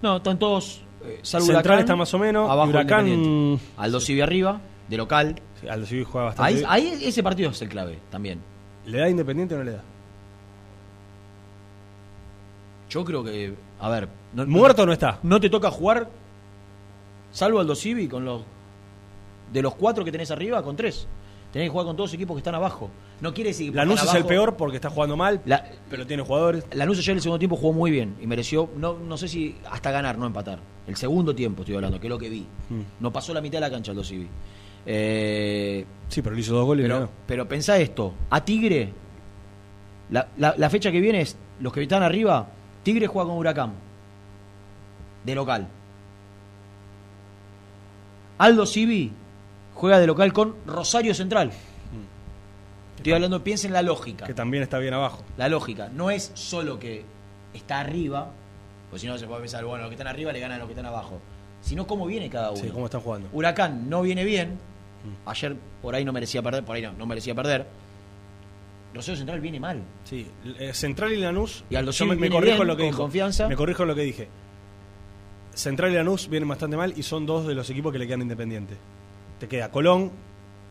No, 0.00 0.18
están 0.18 0.38
todos. 0.38 0.82
eh, 1.04 1.18
salvo 1.22 1.46
Central 1.46 1.64
Huracán, 1.64 1.78
está 1.80 1.96
más 1.96 2.14
o 2.14 2.18
menos. 2.18 2.48
Abajo 2.50 2.68
y 2.68 2.70
Huracán. 2.70 3.60
Aldo 3.76 4.00
Civi 4.00 4.20
arriba, 4.20 4.60
de 4.88 4.96
local. 4.96 5.40
Aldo 5.68 5.86
Civi 5.86 6.04
juega 6.04 6.26
bastante. 6.26 6.48
Ahí, 6.48 6.54
bien. 6.56 6.66
ahí 6.70 7.00
ese 7.08 7.22
partido 7.22 7.50
es 7.50 7.62
el 7.62 7.68
clave 7.68 7.98
también. 8.10 8.40
¿Le 8.86 8.98
da 8.98 9.08
Independiente 9.08 9.54
o 9.54 9.58
no 9.58 9.64
le 9.64 9.72
da? 9.72 9.82
Yo 12.90 13.04
creo 13.04 13.22
que. 13.24 13.54
A 13.80 13.88
ver. 13.88 14.08
No, 14.34 14.46
¿Muerto 14.46 14.82
o 14.82 14.86
no 14.86 14.92
está? 14.92 15.18
No 15.22 15.40
te 15.40 15.50
toca 15.50 15.70
jugar. 15.70 16.08
Salvo 17.32 17.60
Aldo 17.60 17.74
Civi 17.74 18.08
con 18.08 18.24
los. 18.24 18.42
De 19.52 19.62
los 19.62 19.74
cuatro 19.74 20.04
que 20.04 20.12
tenés 20.12 20.30
arriba, 20.30 20.62
con 20.62 20.76
tres. 20.76 21.06
Tenés 21.52 21.66
que 21.68 21.70
jugar 21.70 21.86
con 21.86 21.96
todos 21.96 22.10
los 22.10 22.14
equipos 22.14 22.34
que 22.36 22.40
están 22.40 22.54
abajo. 22.54 22.90
No 23.20 23.32
quiere 23.32 23.50
decir 23.50 23.70
que. 23.70 23.76
Lanús 23.76 24.02
es 24.02 24.14
el 24.14 24.24
peor 24.24 24.56
porque 24.56 24.76
está 24.76 24.90
jugando 24.90 25.16
mal, 25.16 25.40
La- 25.46 25.64
pero 25.88 26.06
tiene 26.06 26.22
jugadores. 26.22 26.64
Lanús 26.72 26.98
ayer 26.98 27.12
en 27.12 27.16
el 27.16 27.22
segundo 27.22 27.38
tiempo 27.38 27.56
jugó 27.56 27.72
muy 27.72 27.90
bien 27.90 28.16
y 28.20 28.26
mereció, 28.26 28.68
no, 28.76 28.94
no 28.98 29.16
sé 29.16 29.28
si 29.28 29.56
hasta 29.70 29.90
ganar, 29.90 30.18
no 30.18 30.26
empatar. 30.26 30.58
El 30.86 30.96
segundo 30.96 31.34
tiempo 31.34 31.62
estoy 31.62 31.74
hablando, 31.76 31.98
que 31.98 32.06
es 32.06 32.10
lo 32.10 32.18
que 32.18 32.28
vi. 32.28 32.46
Mm. 32.68 32.80
No 33.00 33.10
pasó 33.12 33.32
la 33.32 33.40
mitad 33.40 33.56
de 33.58 33.62
la 33.62 33.70
cancha 33.70 33.92
Aldo 33.92 34.04
Civi. 34.04 34.28
Eh, 34.86 35.84
Sí, 36.08 36.22
pero 36.22 36.34
le 36.34 36.40
hizo 36.40 36.54
dos 36.54 36.64
goles 36.64 36.90
pero, 37.26 37.46
pensá 37.46 37.76
esto, 37.76 38.14
a 38.30 38.42
Tigre, 38.42 38.92
la, 40.10 40.26
la- 40.38 40.54
la 40.56 40.70
fecha 40.70 40.90
que 40.90 41.00
viene 41.02 41.20
es, 41.20 41.36
los 41.60 41.70
que 41.72 41.82
están 41.82 42.02
arriba, 42.02 42.48
Tigre 42.82 43.06
juega 43.06 43.28
con 43.28 43.36
Huracán, 43.36 43.72
de 45.24 45.34
local. 45.34 45.68
Aldo 48.38 48.66
Civi 48.66 49.12
juega 49.74 49.98
de 49.98 50.06
local 50.06 50.32
con 50.32 50.54
Rosario 50.66 51.14
Central. 51.14 51.50
Estoy 52.96 53.12
hablando, 53.12 53.44
piensen 53.44 53.68
en 53.68 53.74
la 53.74 53.82
lógica. 53.82 54.24
Que 54.26 54.34
también 54.34 54.62
está 54.62 54.78
bien 54.78 54.94
abajo. 54.94 55.22
La 55.36 55.48
lógica, 55.48 55.88
no 55.92 56.10
es 56.10 56.30
solo 56.34 56.78
que 56.78 57.04
está 57.54 57.80
arriba, 57.80 58.30
pues 58.90 59.02
si 59.02 59.08
no 59.08 59.18
se 59.18 59.26
puede 59.26 59.40
pensar, 59.42 59.64
bueno, 59.64 59.82
los 59.82 59.90
que 59.90 59.94
están 59.94 60.08
arriba 60.08 60.32
le 60.32 60.40
ganan 60.40 60.56
a 60.56 60.58
los 60.60 60.66
que 60.68 60.72
están 60.72 60.86
abajo, 60.86 61.20
sino 61.60 61.86
cómo 61.86 62.06
viene 62.06 62.28
cada 62.30 62.50
uno. 62.50 62.60
Sí, 62.60 62.68
cómo 62.68 62.86
están 62.86 63.00
jugando. 63.00 63.28
Huracán 63.32 63.88
no 63.88 64.02
viene 64.02 64.24
bien. 64.24 64.58
Ayer 65.26 65.56
por 65.80 65.94
ahí 65.94 66.04
no 66.04 66.12
merecía 66.12 66.42
perder, 66.42 66.64
por 66.64 66.76
ahí 66.76 66.82
no, 66.82 66.92
no 66.92 67.06
merecía 67.06 67.34
perder. 67.34 67.66
Rosario 68.94 69.16
Central 69.18 69.40
viene 69.40 69.60
mal. 69.60 69.82
Sí, 70.04 70.26
eh, 70.58 70.72
Central 70.72 71.12
y 71.12 71.16
Lanús. 71.18 71.64
Y 71.70 71.76
Aldo 71.76 71.92
yo 71.92 72.06
me, 72.06 72.16
corrijo 72.16 72.40
bien, 72.40 72.60
en 72.62 72.66
lo 72.66 72.76
que 72.76 72.82
con 72.82 72.90
dijo. 72.90 73.02
confianza. 73.02 73.48
Me 73.48 73.56
corrijo 73.56 73.84
lo 73.84 73.94
que 73.94 74.02
dije. 74.02 74.28
Central 75.54 75.92
y 75.92 75.94
Lanús 75.94 76.28
vienen 76.28 76.48
bastante 76.48 76.76
mal 76.76 76.94
y 76.96 77.02
son 77.02 77.26
dos 77.26 77.46
de 77.46 77.54
los 77.54 77.68
equipos 77.70 77.92
que 77.92 77.98
le 77.98 78.06
quedan 78.06 78.22
independientes. 78.22 78.78
Te 79.38 79.46
queda 79.46 79.70
Colón, 79.70 80.10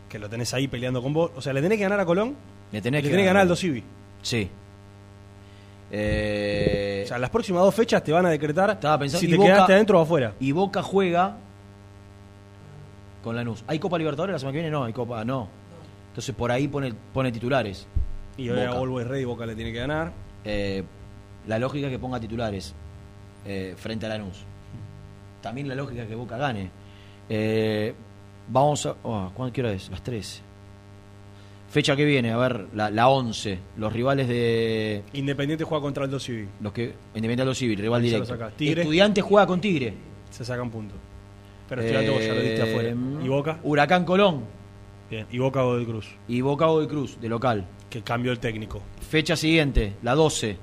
que 0.08 0.18
lo 0.18 0.28
tenés 0.28 0.52
ahí 0.54 0.68
peleando 0.68 1.02
con 1.02 1.12
vos. 1.12 1.30
O 1.36 1.40
sea, 1.40 1.52
le 1.52 1.62
tenés 1.62 1.78
que 1.78 1.84
ganar 1.84 2.00
a 2.00 2.04
Colón. 2.06 2.36
Le 2.72 2.82
tenés 2.82 3.02
que 3.02 3.08
que 3.08 3.12
ganar. 3.12 3.26
ganar 3.26 3.40
al 3.40 3.42
Aldo 3.42 3.56
Civi. 3.56 3.82
Sí. 4.22 4.48
Eh, 5.90 7.02
O 7.04 7.08
sea, 7.08 7.18
las 7.18 7.30
próximas 7.30 7.62
dos 7.62 7.74
fechas 7.74 8.02
te 8.04 8.12
van 8.12 8.26
a 8.26 8.30
decretar 8.30 8.70
estaba 8.70 8.98
pensando, 8.98 9.20
si 9.20 9.28
te 9.30 9.36
Boca- 9.36 9.48
quedaste 9.52 9.72
adentro 9.72 9.98
o 9.98 10.02
afuera. 10.02 10.34
Y 10.40 10.52
Boca 10.52 10.82
juega 10.82 11.36
con 13.22 13.34
Lanús. 13.36 13.64
¿Hay 13.66 13.78
Copa 13.78 13.98
Libertadores 13.98 14.32
la 14.34 14.38
semana 14.38 14.52
que 14.52 14.58
viene? 14.58 14.70
No, 14.70 14.84
hay 14.84 14.92
Copa, 14.92 15.24
no. 15.24 15.48
Entonces 16.08 16.34
por 16.34 16.50
ahí 16.52 16.68
pone, 16.68 16.92
pone 17.12 17.32
titulares. 17.32 17.86
Y 18.36 18.48
ahora. 18.50 18.72
Always 18.72 19.06
Ready 19.06 19.24
Boca 19.24 19.46
le 19.46 19.54
tiene 19.54 19.72
que 19.72 19.78
ganar. 19.78 20.12
Eh, 20.44 20.84
la 21.46 21.58
lógica 21.58 21.86
es 21.86 21.92
que 21.92 21.98
ponga 21.98 22.20
titulares 22.20 22.74
eh, 23.44 23.74
frente 23.76 24.06
a 24.06 24.10
Lanús. 24.10 24.44
También 25.40 25.68
la 25.68 25.74
lógica 25.74 26.02
es 26.02 26.08
que 26.08 26.14
Boca 26.14 26.36
gane. 26.36 26.70
Vamos 28.48 28.86
a. 28.86 28.94
Oh, 29.02 29.30
¿Cuándo 29.34 29.52
qué 29.52 29.60
hora 29.62 29.72
es? 29.72 29.88
Las 29.90 30.02
13. 30.02 30.42
Fecha 31.68 31.94
que 31.94 32.04
viene, 32.06 32.32
a 32.32 32.38
ver, 32.38 32.66
la, 32.74 32.90
la 32.90 33.08
11. 33.08 33.58
Los 33.76 33.92
rivales 33.92 34.26
de. 34.26 35.02
Independiente 35.12 35.64
juega 35.64 35.82
contra 35.82 36.04
el 36.04 36.10
2 36.10 36.22
Civil. 36.22 36.48
Los 36.60 36.72
que. 36.72 36.94
Independiente 37.14 37.42
Aldo 37.42 37.54
Civil, 37.54 37.78
rival 37.78 38.02
Ahí 38.02 38.10
se 38.10 38.18
lo 38.18 38.24
directo. 38.24 38.50
Tigre. 38.56 38.82
Estudiante 38.82 39.20
juega 39.20 39.46
con 39.46 39.60
Tigre. 39.60 39.94
Se 40.30 40.44
sacan 40.44 40.70
puntos. 40.70 40.96
Pero 41.68 41.82
estudiante 41.82 42.10
vos 42.10 42.24
ya 42.24 42.34
lo 42.34 42.40
diste 42.40 42.60
Eh, 42.60 42.70
afuera. 42.72 42.96
¿Y 43.22 43.28
Boca? 43.28 43.58
Huracán 43.62 44.04
Colón. 44.06 44.44
Bien. 45.10 45.26
¿Y 45.30 45.38
Boca 45.38 45.64
o 45.64 45.76
de 45.76 45.84
Cruz? 45.84 46.06
Y 46.26 46.40
Boca 46.40 46.68
o 46.68 46.80
de 46.80 46.88
Cruz, 46.88 47.20
de 47.20 47.28
local. 47.28 47.66
Que 47.90 48.00
cambió 48.02 48.32
el 48.32 48.38
técnico. 48.38 48.82
Fecha 49.10 49.36
siguiente, 49.36 49.94
la 50.02 50.14
12. 50.14 50.56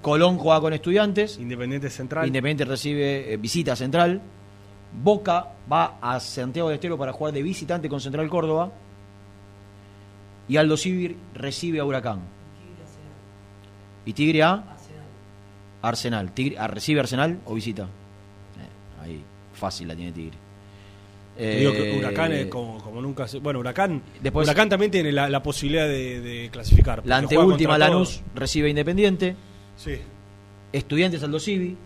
Colón 0.00 0.38
juega 0.38 0.60
con 0.60 0.72
Estudiantes. 0.72 1.38
Independiente 1.38 1.90
Central. 1.90 2.26
Independiente 2.26 2.64
recibe 2.64 3.32
eh, 3.32 3.36
visita 3.36 3.72
a 3.72 3.76
Central. 3.76 4.22
Boca 4.92 5.48
va 5.70 5.98
a 6.00 6.18
Santiago 6.20 6.68
de 6.68 6.76
Estero 6.76 6.96
para 6.98 7.12
jugar 7.12 7.32
de 7.34 7.42
visitante 7.42 7.88
con 7.88 8.00
Central 8.00 8.28
Córdoba. 8.28 8.70
Y 10.48 10.56
Aldo 10.56 10.76
Civil 10.76 11.16
recibe 11.34 11.80
a 11.80 11.84
Huracán. 11.84 12.20
¿Y 14.06 14.12
Tigre 14.14 14.42
a? 14.42 14.64
Arsenal. 15.82 16.32
Tigre, 16.32 16.58
a- 16.58 16.66
¿Recibe 16.66 17.00
Arsenal 17.00 17.38
o 17.44 17.54
visita? 17.54 17.82
Eh, 17.84 19.02
ahí, 19.02 19.22
fácil 19.54 19.86
la 19.88 19.94
tiene 19.94 20.12
Tigre. 20.12 20.36
Te 21.36 21.56
digo 21.60 21.72
que 21.72 21.94
Eh, 21.94 21.98
Huracán 21.98 22.32
es 22.32 22.46
como, 22.46 22.78
como 22.82 23.00
nunca 23.00 23.28
se- 23.28 23.38
Bueno, 23.38 23.60
Huracán. 23.60 24.02
Después- 24.20 24.48
Huracán 24.48 24.68
también 24.68 24.90
tiene 24.90 25.12
la, 25.12 25.28
la 25.28 25.40
posibilidad 25.42 25.86
de, 25.86 26.20
de 26.20 26.50
clasificar. 26.50 27.02
La 27.06 27.18
anteúltima 27.18 27.78
Lanús 27.78 28.16
todos. 28.16 28.22
recibe 28.34 28.66
a 28.66 28.70
Independiente. 28.70 29.36
Sí. 29.76 29.92
Estudiantes 30.72 31.22
Aldo 31.22 31.38
Civi. 31.38 31.76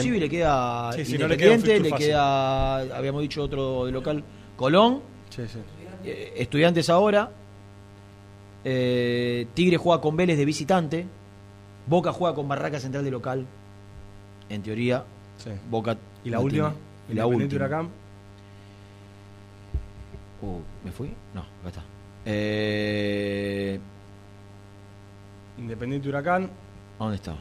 Civi 0.00 0.18
le 0.20 0.28
queda 0.28 0.92
Sí, 0.92 1.18
no 1.18 1.28
le 1.28 1.36
queda 1.36 2.84
le 2.84 2.92
habíamos 2.94 3.22
dicho 3.22 3.42
otro 3.42 3.86
de 3.86 3.92
local, 3.92 4.22
Colón. 4.56 5.00
Sí, 5.30 5.42
sí. 5.46 5.58
Eh, 6.04 6.34
Estudiantes 6.36 6.88
ahora. 6.90 7.30
Eh, 8.64 9.46
Tigre 9.54 9.76
juega 9.76 10.00
con 10.00 10.16
Vélez 10.16 10.38
de 10.38 10.44
visitante. 10.44 11.06
Boca 11.86 12.12
juega 12.12 12.34
con 12.34 12.48
Barraca 12.48 12.78
Central 12.80 13.04
de 13.04 13.10
local. 13.10 13.46
En 14.48 14.62
teoría, 14.62 15.04
Sí. 15.36 15.50
Boca. 15.70 15.96
¿Y 16.24 16.30
la 16.30 16.38
no 16.38 16.44
última? 16.44 16.68
tiene- 16.70 16.80
Y 17.10 17.14
la 17.14 17.22
Independiente 17.24 17.56
última. 17.56 17.66
Huracán. 17.66 17.90
Uh, 20.42 20.60
¿Me 20.84 20.92
fui? 20.92 21.12
No, 21.34 21.40
acá 21.40 21.68
está. 21.68 21.82
Eh, 22.26 23.78
Independiente 25.58 26.08
Huracán. 26.08 26.50
¿Dónde 26.98 27.16
está? 27.16 27.34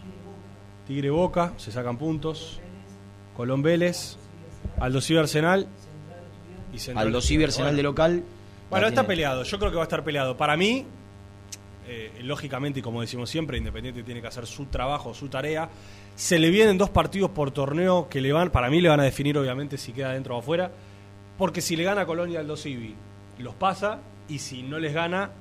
Tigre 0.87 1.09
Boca. 1.09 1.53
Se 1.57 1.71
sacan 1.71 1.97
puntos. 1.97 2.59
Colón 3.35 3.61
Vélez. 3.61 4.17
Aldo 4.79 4.99
Arsenal. 5.19 5.67
Y 6.73 6.79
Central 6.79 7.07
Aldo 7.07 7.19
Arsenal 7.19 7.75
de 7.75 7.83
local. 7.83 8.23
Bueno, 8.69 8.87
está 8.87 9.01
tiene- 9.01 9.07
peleado. 9.07 9.43
Yo 9.43 9.59
creo 9.59 9.69
que 9.71 9.75
va 9.77 9.83
a 9.83 9.85
estar 9.85 10.03
peleado. 10.03 10.35
Para 10.35 10.57
mí, 10.57 10.85
eh, 11.87 12.11
lógicamente, 12.23 12.79
y 12.79 12.81
como 12.81 13.01
decimos 13.01 13.29
siempre, 13.29 13.57
Independiente 13.57 14.01
tiene 14.03 14.21
que 14.21 14.27
hacer 14.27 14.47
su 14.47 14.65
trabajo, 14.65 15.13
su 15.13 15.27
tarea. 15.29 15.69
Se 16.15 16.39
le 16.39 16.49
vienen 16.49 16.77
dos 16.77 16.89
partidos 16.89 17.29
por 17.31 17.51
torneo 17.51 18.07
que 18.09 18.21
le 18.21 18.33
van, 18.33 18.49
para 18.49 18.69
mí 18.69 18.81
le 18.81 18.89
van 18.89 18.99
a 18.99 19.03
definir 19.03 19.37
obviamente 19.37 19.77
si 19.77 19.91
queda 19.93 20.11
dentro 20.13 20.35
o 20.35 20.39
afuera. 20.39 20.71
Porque 21.37 21.61
si 21.61 21.75
le 21.75 21.83
gana 21.83 22.05
Colonia 22.05 22.39
Aldo 22.39 22.55
Civi, 22.57 22.95
los 23.39 23.53
pasa. 23.55 23.99
Y 24.29 24.39
si 24.39 24.63
no 24.63 24.79
les 24.79 24.93
gana, 24.93 25.31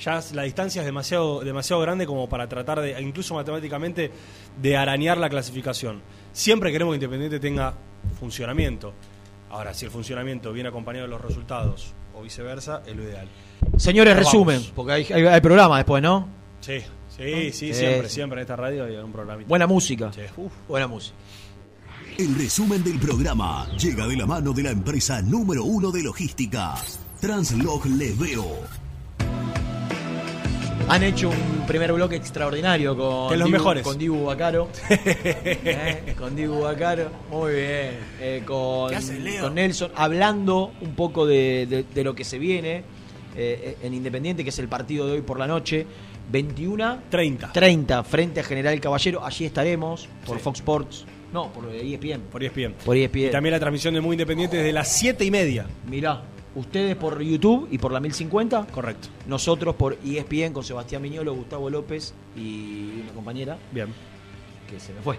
ya 0.00 0.22
la 0.32 0.42
distancia 0.42 0.82
es 0.82 0.86
demasiado, 0.86 1.40
demasiado 1.40 1.82
grande 1.82 2.06
como 2.06 2.28
para 2.28 2.48
tratar 2.48 2.80
de, 2.80 3.00
incluso 3.00 3.34
matemáticamente, 3.34 4.10
de 4.60 4.76
arañar 4.76 5.18
la 5.18 5.28
clasificación. 5.28 6.00
Siempre 6.32 6.70
queremos 6.72 6.92
que 6.92 6.96
Independiente 6.96 7.40
tenga 7.40 7.74
funcionamiento. 8.18 8.92
Ahora, 9.50 9.72
si 9.74 9.84
el 9.86 9.90
funcionamiento 9.90 10.52
viene 10.52 10.68
acompañado 10.68 11.06
de 11.06 11.10
los 11.10 11.20
resultados 11.20 11.94
o 12.14 12.22
viceversa, 12.22 12.82
es 12.86 12.94
lo 12.96 13.02
ideal. 13.02 13.28
Señores, 13.76 14.16
resumen, 14.16 14.56
vamos. 14.56 14.72
porque 14.74 14.92
hay, 14.92 15.06
hay- 15.12 15.26
hay 15.26 15.40
programa 15.40 15.76
después, 15.78 16.02
¿no? 16.02 16.28
Sí, 16.60 16.80
sí, 17.16 17.52
sí, 17.52 17.52
Sí. 17.52 17.74
siempre, 17.74 18.08
siempre 18.08 18.38
en 18.40 18.42
esta 18.42 18.56
radio 18.56 18.84
hay 18.84 18.96
un 18.96 19.10
programa. 19.12 19.42
Buena 19.46 19.66
música. 19.66 20.12
Sí, 20.12 20.20
uf. 20.36 20.52
Buena 20.68 20.86
música. 20.86 21.16
El 22.18 22.34
resumen 22.36 22.82
del 22.82 22.98
programa 22.98 23.68
llega 23.78 24.06
de 24.06 24.16
la 24.16 24.26
mano 24.26 24.52
de 24.52 24.62
la 24.64 24.70
empresa 24.70 25.22
número 25.22 25.62
uno 25.64 25.90
de 25.92 26.02
logística, 26.02 26.74
Translog 27.20 27.86
Leveo. 27.86 28.44
Han 30.90 31.02
hecho 31.02 31.28
un 31.28 31.66
primer 31.66 31.92
bloque 31.92 32.16
extraordinario 32.16 32.96
con 32.96 33.38
los 33.38 33.48
Dibu- 33.48 33.52
mejores. 33.52 33.82
con 33.82 33.98
Dibu 33.98 34.24
Bacaro. 34.24 34.68
Eh, 34.90 36.14
Con 36.18 36.34
Dibu 36.34 36.60
Bacaro. 36.62 37.10
Muy 37.30 37.52
bien. 37.52 37.90
Eh, 38.20 38.42
con, 38.46 38.88
¿Qué 38.90 38.96
haces, 38.96 39.20
Leo? 39.20 39.42
con 39.44 39.54
Nelson, 39.54 39.90
hablando 39.94 40.72
un 40.80 40.94
poco 40.94 41.26
de, 41.26 41.66
de- 41.68 41.82
de 41.84 42.04
lo 42.04 42.14
que 42.14 42.24
se 42.24 42.38
viene 42.38 42.82
eh, 43.36 43.76
en 43.82 43.92
Independiente, 43.94 44.42
que 44.44 44.50
es 44.50 44.58
el 44.58 44.68
partido 44.68 45.06
de 45.06 45.12
hoy 45.14 45.20
por 45.22 45.38
la 45.38 45.46
noche. 45.46 45.86
21 46.30 46.98
30. 47.10 47.52
30 47.52 48.04
frente 48.04 48.40
a 48.40 48.42
General 48.44 48.78
Caballero. 48.80 49.24
Allí 49.24 49.44
estaremos 49.46 50.08
por 50.26 50.36
Sí. 50.38 50.42
Fox 50.42 50.58
Sports. 50.60 51.04
No, 51.32 51.50
por 51.52 51.66
ESPN. 51.74 52.22
Por 52.32 52.42
ESPN. 52.42 52.72
Por 52.84 52.96
ESPN. 52.96 53.26
Y 53.26 53.30
también 53.30 53.52
la 53.52 53.60
transmisión 53.60 53.92
de 53.94 54.00
Muy 54.00 54.14
Independiente 54.14 54.56
desde 54.56 54.72
las 54.72 54.90
7 54.92 55.24
y 55.24 55.30
media. 55.30 55.66
Mirá, 55.88 56.22
ustedes 56.54 56.96
por 56.96 57.20
YouTube 57.22 57.68
y 57.70 57.78
por 57.78 57.92
la 57.92 58.00
1050. 58.00 58.66
Correcto. 58.72 59.08
Nosotros 59.26 59.74
por 59.76 59.96
ESPN 60.04 60.52
con 60.52 60.64
Sebastián 60.64 61.02
Miñolo, 61.02 61.34
Gustavo 61.34 61.70
López 61.70 62.14
y 62.36 63.00
una 63.02 63.12
compañera 63.12 63.58
Bien. 63.72 63.88
que 64.68 64.78
se 64.80 64.92
me 64.92 65.00
fue. 65.00 65.16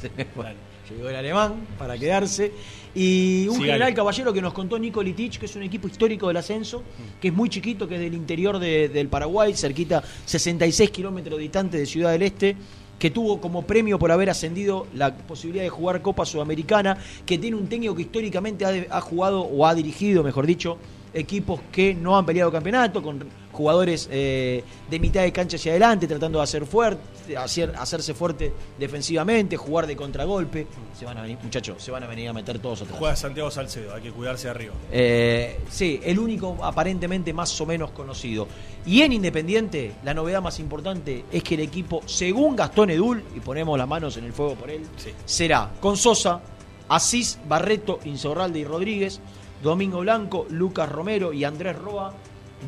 Se 0.00 0.10
me 0.16 0.24
fue. 0.24 0.54
Llegó 0.90 1.08
el 1.08 1.16
alemán 1.16 1.66
para 1.78 1.96
quedarse. 1.96 2.52
Y 2.94 3.46
un 3.48 3.54
Sí, 3.54 3.60
general 3.62 3.80
dale. 3.80 3.94
caballero 3.94 4.32
que 4.32 4.42
nos 4.42 4.52
contó 4.52 4.78
Nico 4.78 5.02
Litich, 5.02 5.38
que 5.38 5.46
es 5.46 5.56
un 5.56 5.62
equipo 5.62 5.88
histórico 5.88 6.28
del 6.28 6.36
ascenso, 6.36 6.82
que 7.20 7.28
es 7.28 7.34
muy 7.34 7.48
chiquito, 7.48 7.88
que 7.88 7.94
es 7.94 8.00
del 8.00 8.12
interior 8.14 8.58
de- 8.58 8.88
del 8.90 9.08
Paraguay, 9.08 9.54
cerquita 9.54 10.02
66 10.26 10.90
kilómetros 10.90 11.38
distante 11.38 11.78
de 11.78 11.86
Ciudad 11.86 12.10
del 12.12 12.22
Este, 12.22 12.56
que 13.02 13.10
tuvo 13.10 13.40
como 13.40 13.62
premio 13.62 13.98
por 13.98 14.12
haber 14.12 14.30
ascendido 14.30 14.86
la 14.94 15.12
posibilidad 15.12 15.64
de 15.64 15.70
jugar 15.70 16.02
Copa 16.02 16.24
Sudamericana, 16.24 16.96
que 17.26 17.36
tiene 17.36 17.56
un 17.56 17.66
técnico 17.66 17.96
que 17.96 18.02
históricamente 18.02 18.64
ha, 18.64 18.96
ha 18.96 19.00
jugado 19.00 19.40
o 19.40 19.66
ha 19.66 19.74
dirigido, 19.74 20.22
mejor 20.22 20.46
dicho, 20.46 20.78
equipos 21.12 21.60
que 21.72 21.94
no 21.94 22.16
han 22.16 22.24
peleado 22.24 22.52
campeonato, 22.52 23.02
con 23.02 23.24
jugadores 23.50 24.08
eh, 24.10 24.62
de 24.88 25.00
mitad 25.00 25.22
de 25.22 25.32
cancha 25.32 25.56
hacia 25.56 25.72
adelante, 25.72 26.06
tratando 26.06 26.38
de 26.38 26.44
hacer 26.44 26.64
fuerte, 26.64 27.02
hacer, 27.36 27.74
hacerse 27.78 28.14
fuerte 28.14 28.52
defensivamente, 28.78 29.56
jugar 29.56 29.86
de 29.86 29.96
contragolpe. 29.96 30.66
Se 30.98 31.04
van 31.04 31.18
a 31.18 31.22
venir, 31.22 31.38
muchachos, 31.42 31.82
se 31.82 31.90
van 31.90 32.02
a 32.02 32.06
venir 32.06 32.28
a 32.28 32.32
meter 32.32 32.58
todos 32.58 32.82
atrás. 32.82 32.98
Juega 32.98 33.16
Santiago 33.16 33.50
Salcedo, 33.50 33.94
hay 33.94 34.02
que 34.02 34.12
cuidarse 34.12 34.48
arriba. 34.48 34.74
Eh, 34.90 35.60
sí, 35.70 36.00
el 36.02 36.18
único 36.18 36.58
aparentemente 36.62 37.32
más 37.32 37.60
o 37.60 37.66
menos 37.66 37.90
conocido. 37.90 38.48
Y 38.84 39.02
en 39.02 39.12
Independiente, 39.12 39.92
la 40.04 40.14
novedad 40.14 40.42
más 40.42 40.58
importante 40.58 41.24
es 41.30 41.42
que 41.42 41.54
el 41.54 41.60
equipo, 41.60 42.02
según 42.06 42.56
Gastón 42.56 42.90
Edul, 42.90 43.22
y 43.34 43.40
ponemos 43.40 43.78
las 43.78 43.88
manos 43.88 44.16
en 44.16 44.24
el 44.24 44.32
fuego 44.32 44.54
por 44.54 44.70
él, 44.70 44.82
será 45.24 45.70
con 45.80 45.96
Sosa, 45.96 46.40
Asís, 46.88 47.38
Barreto, 47.48 48.00
Insaurralde 48.04 48.58
y 48.58 48.64
Rodríguez, 48.64 49.20
Domingo 49.62 50.00
Blanco, 50.00 50.46
Lucas 50.50 50.88
Romero 50.90 51.32
y 51.32 51.44
Andrés 51.44 51.78
Roa, 51.78 52.12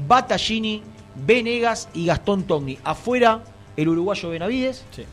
Battaglini, 0.07 0.83
Venegas 1.15 1.89
y 1.95 2.07
Gastón 2.07 2.45
Togni. 2.45 2.79
Afuera, 2.85 3.43
el 3.77 3.89
uruguayo 3.89 4.31
Benavides. 4.31 4.85
Sí. 4.91 5.05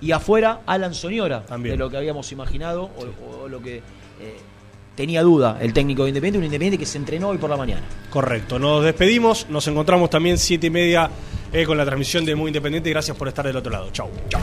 Y 0.00 0.12
afuera, 0.12 0.60
Alan 0.66 0.92
Soñora, 0.94 1.44
También. 1.46 1.74
de 1.74 1.78
lo 1.78 1.88
que 1.90 1.96
habíamos 1.96 2.30
imaginado 2.32 2.90
o, 2.96 3.44
o 3.44 3.48
lo 3.48 3.62
que 3.62 3.76
eh, 3.78 3.82
tenía 4.94 5.22
duda 5.22 5.58
el 5.60 5.72
técnico 5.72 6.02
de 6.04 6.10
Independiente, 6.10 6.38
un 6.38 6.44
Independiente 6.44 6.78
que 6.78 6.86
se 6.86 6.98
entrenó 6.98 7.28
hoy 7.28 7.38
por 7.38 7.48
la 7.50 7.56
mañana. 7.56 7.82
Correcto. 8.10 8.58
Nos 8.58 8.84
despedimos. 8.84 9.46
Nos 9.48 9.66
encontramos 9.68 10.10
también 10.10 10.36
7 10.38 10.66
y 10.66 10.70
media 10.70 11.10
eh, 11.52 11.64
con 11.64 11.78
la 11.78 11.84
transmisión 11.84 12.24
de 12.24 12.34
Muy 12.34 12.48
Independiente. 12.50 12.90
Gracias 12.90 13.16
por 13.16 13.28
estar 13.28 13.46
del 13.46 13.56
otro 13.56 13.72
lado. 13.72 13.88
Chau. 13.90 14.10
Chau. 14.28 14.40